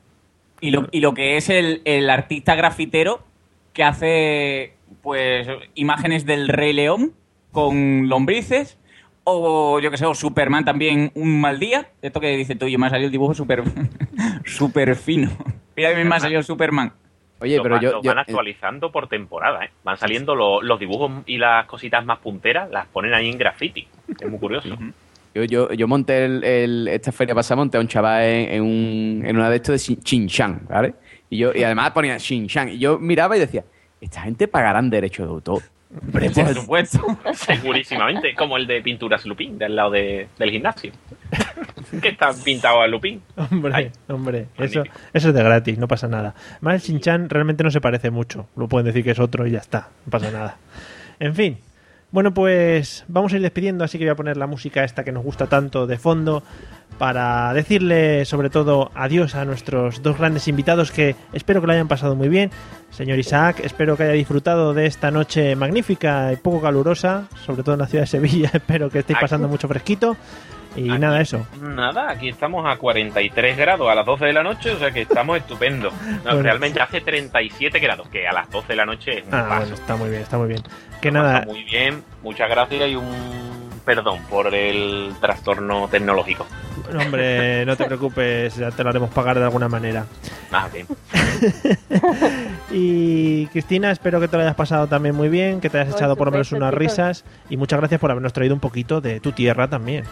Y 0.61 0.71
lo, 0.71 0.89
y 0.91 1.01
lo 1.01 1.13
que 1.13 1.37
es 1.37 1.51
el, 1.51 1.83
el 1.85 2.09
artista 2.09 2.55
grafitero 2.55 3.23
que 3.73 3.85
hace 3.85 4.75
pues 5.03 5.47
imágenes 5.75 6.25
del 6.25 6.49
Rey 6.49 6.73
León 6.73 7.13
con 7.53 8.09
lombrices 8.09 8.79
o 9.29 9.81
yo 9.81 9.91
que 9.91 9.97
sé, 9.97 10.07
o 10.07 10.15
Superman 10.15 10.65
también 10.65 11.11
un 11.15 11.41
mal 11.41 11.59
día. 11.59 11.89
Esto 12.01 12.21
que 12.21 12.37
dice 12.37 12.55
tú, 12.55 12.69
yo 12.69 12.79
me 12.79 12.87
ha 12.87 12.91
salido 12.91 13.07
el 13.07 13.13
dibujo 13.13 13.35
súper 13.35 13.63
súper 14.45 14.95
fino. 14.97 15.31
Mira 15.77 15.95
que 15.95 16.05
me 16.05 16.15
ha 16.15 16.21
salido 16.21 16.43
Superman. 16.43 16.93
Oye, 17.41 17.57
Lo 17.59 17.63
pero 17.65 17.75
van- 17.75 17.83
yo, 17.83 17.91
lo 17.93 18.03
yo- 18.03 18.09
van 18.11 18.19
actualizando 18.21 18.91
por 18.91 19.09
temporada, 19.09 19.65
¿eh? 19.65 19.71
Van 19.85 19.97
saliendo 19.99 20.35
lo- 20.35 20.63
los 20.63 20.79
dibujos 20.81 21.11
y 21.27 21.37
las 21.37 21.67
cositas 21.67 22.05
más 22.05 22.19
punteras, 22.21 22.71
las 22.71 22.87
ponen 22.87 23.13
ahí 23.13 23.29
en 23.29 23.37
graffiti. 23.37 23.87
Es 24.19 24.29
muy 24.31 24.39
curioso. 24.39 24.69
yo, 25.35 25.45
yo, 25.45 25.71
yo 25.73 25.87
monté 25.89 26.25
el, 26.25 26.43
el- 26.45 26.89
esta 26.89 27.13
feria 27.13 27.35
pasada, 27.35 27.57
monté 27.57 27.77
a 27.77 27.81
un 27.81 27.89
chaval 27.89 28.23
en, 28.23 28.51
en 28.55 28.63
un, 28.63 29.23
en 29.27 29.37
una 29.37 29.51
de 29.51 29.57
estos 29.57 29.73
de 29.87 29.95
Shin- 29.95 30.03
Xinjiang, 30.03 30.67
¿vale? 30.69 30.95
Y, 31.29 31.37
yo, 31.39 31.53
y 31.55 31.63
además 31.63 31.91
ponía 31.91 32.19
Xinjiang. 32.19 32.71
Y 32.71 32.79
yo 32.79 32.99
miraba 32.99 33.37
y 33.37 33.41
decía, 33.41 33.65
esta 34.01 34.23
gente 34.23 34.49
pagarán 34.49 34.89
derechos 34.89 35.27
de 35.27 35.33
autor. 35.35 35.63
Hombre, 36.03 36.31
por 36.31 36.55
supuesto. 36.55 37.01
Segurísimamente, 37.35 38.35
como 38.35 38.57
el 38.57 38.67
de 38.67 38.83
Pinturas 38.83 39.25
Lupín, 39.27 39.59
del 39.59 39.77
lado 39.77 39.91
de- 39.93 40.29
del 40.39 40.51
gimnasio. 40.51 40.93
que 42.03 42.09
está 42.09 42.31
pintado 42.45 42.83
a 42.83 42.87
Lupín. 42.87 43.23
Hombre, 43.37 43.73
Ay, 43.75 43.91
hombre, 44.09 44.47
eso, 44.59 44.83
eso 45.13 45.29
es 45.29 45.35
de 45.35 45.43
gratis, 45.43 45.79
no 45.79 45.89
pasa 45.89 46.09
nada. 46.09 46.35
Más 46.61 46.75
el 46.75 46.81
Shinchan 46.81 47.29
realmente 47.31 47.65
no 47.65 47.71
se 47.71 47.81
parece 47.81 48.11
mucho. 48.11 48.49
Lo 48.57 48.69
pueden 48.69 48.87
decir 48.87 49.05
que 49.05 49.13
es 49.13 49.19
otro 49.19 49.47
y 49.47 49.53
ya 49.53 49.59
está, 49.59 49.91
no 50.05 50.11
pasa 50.11 50.31
nada. 50.31 50.57
En 51.19 51.35
fin. 51.35 51.59
Bueno, 52.13 52.33
pues 52.33 53.05
vamos 53.09 53.33
a 53.33 53.37
ir 53.37 53.43
despidiendo, 53.43 53.85
así 53.85 53.99
que 53.99 54.05
voy 54.05 54.13
a 54.13 54.17
poner 54.17 54.37
la 54.37 54.47
música 54.47 54.85
esta 54.85 55.03
que 55.05 55.13
nos 55.13 55.25
gusta 55.25 55.49
tanto 55.49 55.87
de 55.87 55.99
fondo 55.99 56.43
para 56.99 57.53
decirle 57.53 58.25
sobre 58.25 58.51
todo 58.51 58.91
adiós 58.95 59.35
a 59.35 59.45
nuestros 59.45 60.03
dos 60.03 60.17
grandes 60.19 60.49
invitados 60.49 60.91
que 60.91 61.15
espero 61.33 61.61
que 61.61 61.67
lo 61.67 61.73
hayan 61.73 61.89
pasado 61.89 62.15
muy 62.17 62.29
bien. 62.29 62.51
Señor 62.91 63.19
Isaac, 63.19 63.61
espero 63.63 63.97
que 63.97 64.05
haya 64.05 64.13
disfrutado 64.13 64.73
de 64.73 64.87
esta 64.87 65.11
noche 65.11 65.55
magnífica 65.57 66.33
y 66.33 66.37
poco 66.37 66.63
calurosa, 66.63 67.25
sobre 67.45 67.63
todo 67.63 67.75
en 67.75 67.81
la 67.81 67.87
ciudad 67.87 68.05
de 68.05 68.09
Sevilla. 68.09 68.51
espero 68.55 68.89
que 68.91 69.01
estéis 69.01 69.19
pasando 69.19 69.49
mucho 69.49 69.69
fresquito. 69.69 70.17
Y 70.75 70.91
Aquí. 70.91 70.99
nada, 70.99 71.23
eso. 71.23 71.47
Nada, 71.63 72.11
aquí 72.11 72.29
estamos 72.29 72.67
a 72.67 72.77
43 72.77 73.57
grados 73.57 73.91
a 73.91 73.95
las 73.95 74.05
12 74.05 74.27
de 74.27 74.33
la 74.35 74.43
noche, 74.43 74.73
o 74.73 74.79
sea 74.79 74.91
que 74.91 75.03
estamos 75.03 75.37
estupendos. 75.39 75.93
No, 75.93 76.23
Bueno. 76.25 76.43
Realmente 76.43 76.81
hace 76.83 77.01
37 77.01 77.79
grados, 77.79 78.09
que 78.11 78.29
a 78.29 78.33
las 78.33 78.51
12 78.51 78.69
de 78.69 78.77
la 78.77 78.85
noche 78.85 79.19
es 79.21 79.25
un 79.27 79.35
Ah, 79.35 79.47
paso. 79.49 79.61
bueno, 79.61 79.75
está 79.75 79.97
muy 79.97 80.11
bien, 80.11 80.23
está 80.23 80.37
muy 80.39 80.49
bien. 80.49 80.63
Que 81.01 81.11
nada, 81.11 81.45
Muy 81.47 81.65
bien, 81.65 82.03
muchas 82.23 82.49
gracias 82.51 82.91
y 82.91 82.95
un 82.95 83.07
perdón 83.87 84.19
por 84.29 84.53
el 84.55 85.13
trastorno 85.21 85.89
tecnológico. 85.89 86.47
Hombre, 86.95 87.65
no 87.67 87.77
te 87.77 87.85
preocupes, 87.85 88.57
ya 88.57 88.71
te 88.71 88.83
lo 88.83 88.91
haremos 88.91 89.11
pagar 89.11 89.39
de 89.39 89.45
alguna 89.45 89.69
manera. 89.69 90.05
Nada, 90.51 90.69
bien. 90.69 90.87
Y 92.71 93.47
Cristina, 93.49 93.91
espero 93.91 94.21
que 94.21 94.29
te 94.29 94.37
lo 94.37 94.43
hayas 94.43 94.55
pasado 94.55 94.87
también 94.87 95.15
muy 95.15 95.29
bien, 95.29 95.61
que 95.61 95.71
te 95.71 95.79
hayas 95.79 95.95
echado 95.95 96.17
por 96.17 96.27
lo 96.29 96.33
menos 96.33 96.53
unas 96.53 96.73
risas 96.75 97.25
y 97.49 97.57
muchas 97.57 97.79
gracias 97.79 98.01
por 98.01 98.11
habernos 98.11 98.33
traído 98.33 98.55
un 98.55 98.61
poquito 98.61 99.01
de 99.01 99.21
tu 99.21 99.33
tierra 99.33 99.69
también. 99.69 100.05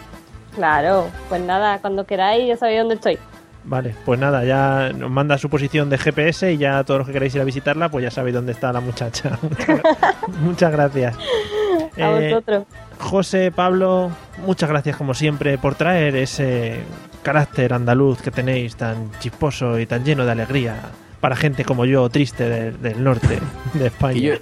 Claro, 0.54 1.08
pues 1.28 1.40
nada, 1.42 1.78
cuando 1.80 2.04
queráis 2.06 2.46
ya 2.46 2.56
sabéis 2.56 2.80
dónde 2.80 2.94
estoy. 2.94 3.18
Vale, 3.64 3.94
pues 4.04 4.20
nada, 4.20 4.44
ya 4.44 4.92
nos 4.94 5.10
manda 5.10 5.38
su 5.38 5.48
posición 5.48 5.88
de 5.88 5.96
GPS 5.98 6.52
y 6.52 6.58
ya 6.58 6.84
todos 6.84 6.98
los 6.98 7.06
que 7.06 7.14
queráis 7.14 7.34
ir 7.34 7.40
a 7.40 7.44
visitarla, 7.44 7.88
pues 7.88 8.02
ya 8.04 8.10
sabéis 8.10 8.34
dónde 8.34 8.52
está 8.52 8.72
la 8.72 8.80
muchacha. 8.80 9.38
Muchas, 9.42 9.80
muchas 10.40 10.72
gracias. 10.72 11.16
A 11.16 12.10
Eh, 12.20 12.28
vosotros. 12.30 12.64
José, 12.98 13.50
Pablo, 13.50 14.10
muchas 14.46 14.68
gracias 14.68 14.96
como 14.96 15.14
siempre 15.14 15.58
por 15.58 15.74
traer 15.74 16.16
ese 16.16 16.80
carácter 17.22 17.72
andaluz 17.72 18.20
que 18.22 18.30
tenéis 18.30 18.76
tan 18.76 19.10
chisposo 19.18 19.78
y 19.78 19.86
tan 19.86 20.04
lleno 20.04 20.24
de 20.24 20.32
alegría 20.32 20.76
para 21.20 21.36
gente 21.36 21.64
como 21.64 21.84
yo, 21.86 22.08
triste 22.10 22.48
de- 22.48 22.72
del 22.72 23.02
norte 23.02 23.38
de 23.74 23.86
España. 23.86 24.18
Yo, 24.20 24.34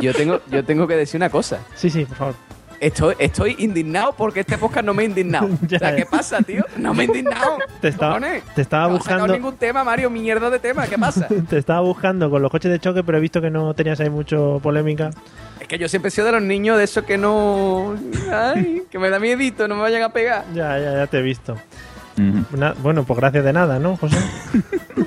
yo, 0.00 0.14
tengo, 0.14 0.40
yo 0.50 0.64
tengo 0.64 0.86
que 0.86 0.96
decir 0.96 1.18
una 1.18 1.30
cosa. 1.30 1.58
Sí, 1.74 1.90
sí, 1.90 2.04
por 2.04 2.16
favor. 2.16 2.34
Estoy, 2.80 3.14
estoy 3.20 3.54
indignado 3.58 4.12
porque 4.16 4.40
este 4.40 4.58
podcast 4.58 4.84
no 4.84 4.92
me 4.92 5.02
ha 5.02 5.06
indignado. 5.06 5.48
Ya. 5.68 5.76
o 5.76 5.78
sea, 5.78 5.94
¿qué 5.96 6.04
pasa, 6.04 6.38
tío? 6.42 6.64
No 6.76 6.92
me 6.94 7.04
he 7.04 7.06
indignado. 7.06 7.58
Te 7.80 7.88
estaba, 7.88 8.18
te 8.54 8.62
estaba 8.62 8.88
No 8.88 8.94
buscando. 8.94 9.28
ningún 9.32 9.56
tema, 9.56 9.84
Mario. 9.84 10.10
Mierda 10.10 10.50
de 10.50 10.58
tema. 10.58 10.86
¿Qué 10.88 10.98
pasa? 10.98 11.28
Te 11.48 11.58
estaba 11.58 11.80
buscando 11.80 12.28
con 12.28 12.42
los 12.42 12.50
coches 12.50 12.70
de 12.72 12.80
choque, 12.80 13.04
pero 13.04 13.18
he 13.18 13.20
visto 13.20 13.40
que 13.40 13.50
no 13.50 13.72
tenías 13.74 14.00
ahí 14.00 14.10
mucho 14.10 14.58
polémica. 14.62 15.10
Que 15.72 15.78
yo 15.78 15.88
siempre 15.88 16.08
he 16.08 16.10
sido 16.10 16.26
de 16.26 16.32
los 16.32 16.42
niños 16.42 16.76
de 16.76 16.84
esos 16.84 17.02
que 17.04 17.16
no... 17.16 17.94
Ay, 18.30 18.82
que 18.90 18.98
me 18.98 19.08
da 19.08 19.18
miedito, 19.18 19.66
no 19.68 19.74
me 19.76 19.80
vayan 19.80 20.02
a 20.02 20.10
pegar. 20.10 20.44
Ya, 20.52 20.78
ya, 20.78 20.92
ya 20.96 21.06
te 21.06 21.18
he 21.18 21.22
visto. 21.22 21.56
Bueno, 22.82 23.04
pues 23.04 23.18
gracias 23.18 23.42
de 23.42 23.54
nada, 23.54 23.78
¿no, 23.78 23.96
José? 23.96 24.18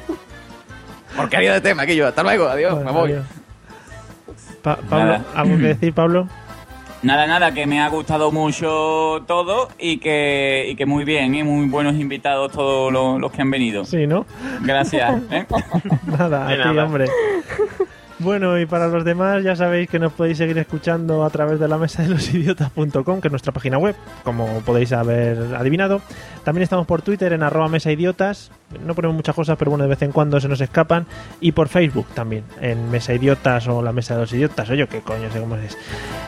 Porquería 1.15 1.53
de 1.53 1.61
tema, 1.61 1.85
que 1.85 1.95
yo. 1.95 2.07
Hasta 2.07 2.23
luego, 2.23 2.47
adiós, 2.47 2.73
Bueno, 2.73 2.91
me 2.93 2.99
voy. 2.99 3.11
adiós. 3.11 3.25
Pa- 4.63 4.77
Pablo, 4.89 5.05
Nada. 5.05 5.25
¿algo 5.35 5.55
que 5.57 5.63
decir, 5.63 5.93
Pablo? 5.93 6.27
Nada, 7.03 7.27
nada, 7.27 7.51
que 7.53 7.67
me 7.67 7.79
ha 7.81 7.89
gustado 7.89 8.31
mucho 8.31 9.23
todo 9.27 9.69
y 9.77 9.99
que, 9.99 10.65
y 10.69 10.75
que 10.75 10.87
muy 10.87 11.03
bien, 11.03 11.35
¿eh? 11.35 11.43
muy 11.43 11.67
buenos 11.67 11.93
invitados 11.93 12.51
todos 12.51 12.91
los, 12.91 13.19
los 13.21 13.31
que 13.31 13.43
han 13.43 13.51
venido. 13.51 13.85
Sí, 13.85 14.07
¿no? 14.07 14.25
Gracias. 14.61 15.21
¿eh? 15.29 15.45
Nada, 16.07 16.47
a 16.47 16.51
ti, 16.51 16.57
nada. 16.57 16.85
hombre. 16.85 17.05
Bueno, 18.19 18.57
y 18.57 18.65
para 18.65 18.87
los 18.87 19.03
demás 19.03 19.43
ya 19.43 19.55
sabéis 19.55 19.89
que 19.89 19.99
nos 19.99 20.13
podéis 20.13 20.37
seguir 20.37 20.57
escuchando 20.57 21.25
a 21.25 21.29
través 21.29 21.59
de 21.59 21.67
la 21.67 21.77
mesa 21.77 22.01
de 22.01 22.09
los 22.09 22.33
idiotas.com, 22.33 23.19
que 23.19 23.27
es 23.27 23.31
nuestra 23.31 23.51
página 23.51 23.77
web, 23.77 23.95
como 24.23 24.61
podéis 24.61 24.93
haber 24.93 25.53
adivinado. 25.55 26.01
También 26.43 26.63
estamos 26.63 26.87
por 26.87 27.01
Twitter 27.01 27.33
en 27.33 27.43
arroba 27.43 27.67
mesa 27.67 27.91
idiotas. 27.91 28.51
No 28.85 28.95
ponemos 28.95 29.15
muchas 29.15 29.35
cosas, 29.35 29.57
pero 29.57 29.71
bueno, 29.71 29.83
de 29.83 29.89
vez 29.89 30.01
en 30.01 30.11
cuando 30.11 30.39
se 30.39 30.47
nos 30.47 30.61
escapan. 30.61 31.05
Y 31.41 31.51
por 31.51 31.67
Facebook 31.67 32.07
también, 32.13 32.45
en 32.61 32.89
Mesa 32.89 33.13
Idiotas 33.13 33.67
o 33.67 33.81
la 33.81 33.91
Mesa 33.91 34.15
de 34.15 34.21
los 34.21 34.33
Idiotas, 34.33 34.69
o 34.69 34.73
yo 34.73 34.87
qué 34.87 35.01
coño 35.01 35.29
sé 35.31 35.39
cómo 35.39 35.55
es. 35.57 35.77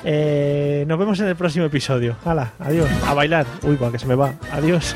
Eh, 0.04 0.86
nos 0.88 1.00
vemos 1.00 1.20
en 1.20 1.28
el 1.28 1.36
próximo 1.36 1.66
episodio. 1.66 2.16
Hala, 2.26 2.52
adiós. 2.60 2.90
A 3.08 3.14
bailar. 3.14 3.46
Uy, 3.64 3.76
va, 3.76 3.92
que 3.92 4.00
se 4.00 4.06
me 4.06 4.16
va. 4.16 4.34
Adiós. 4.52 4.96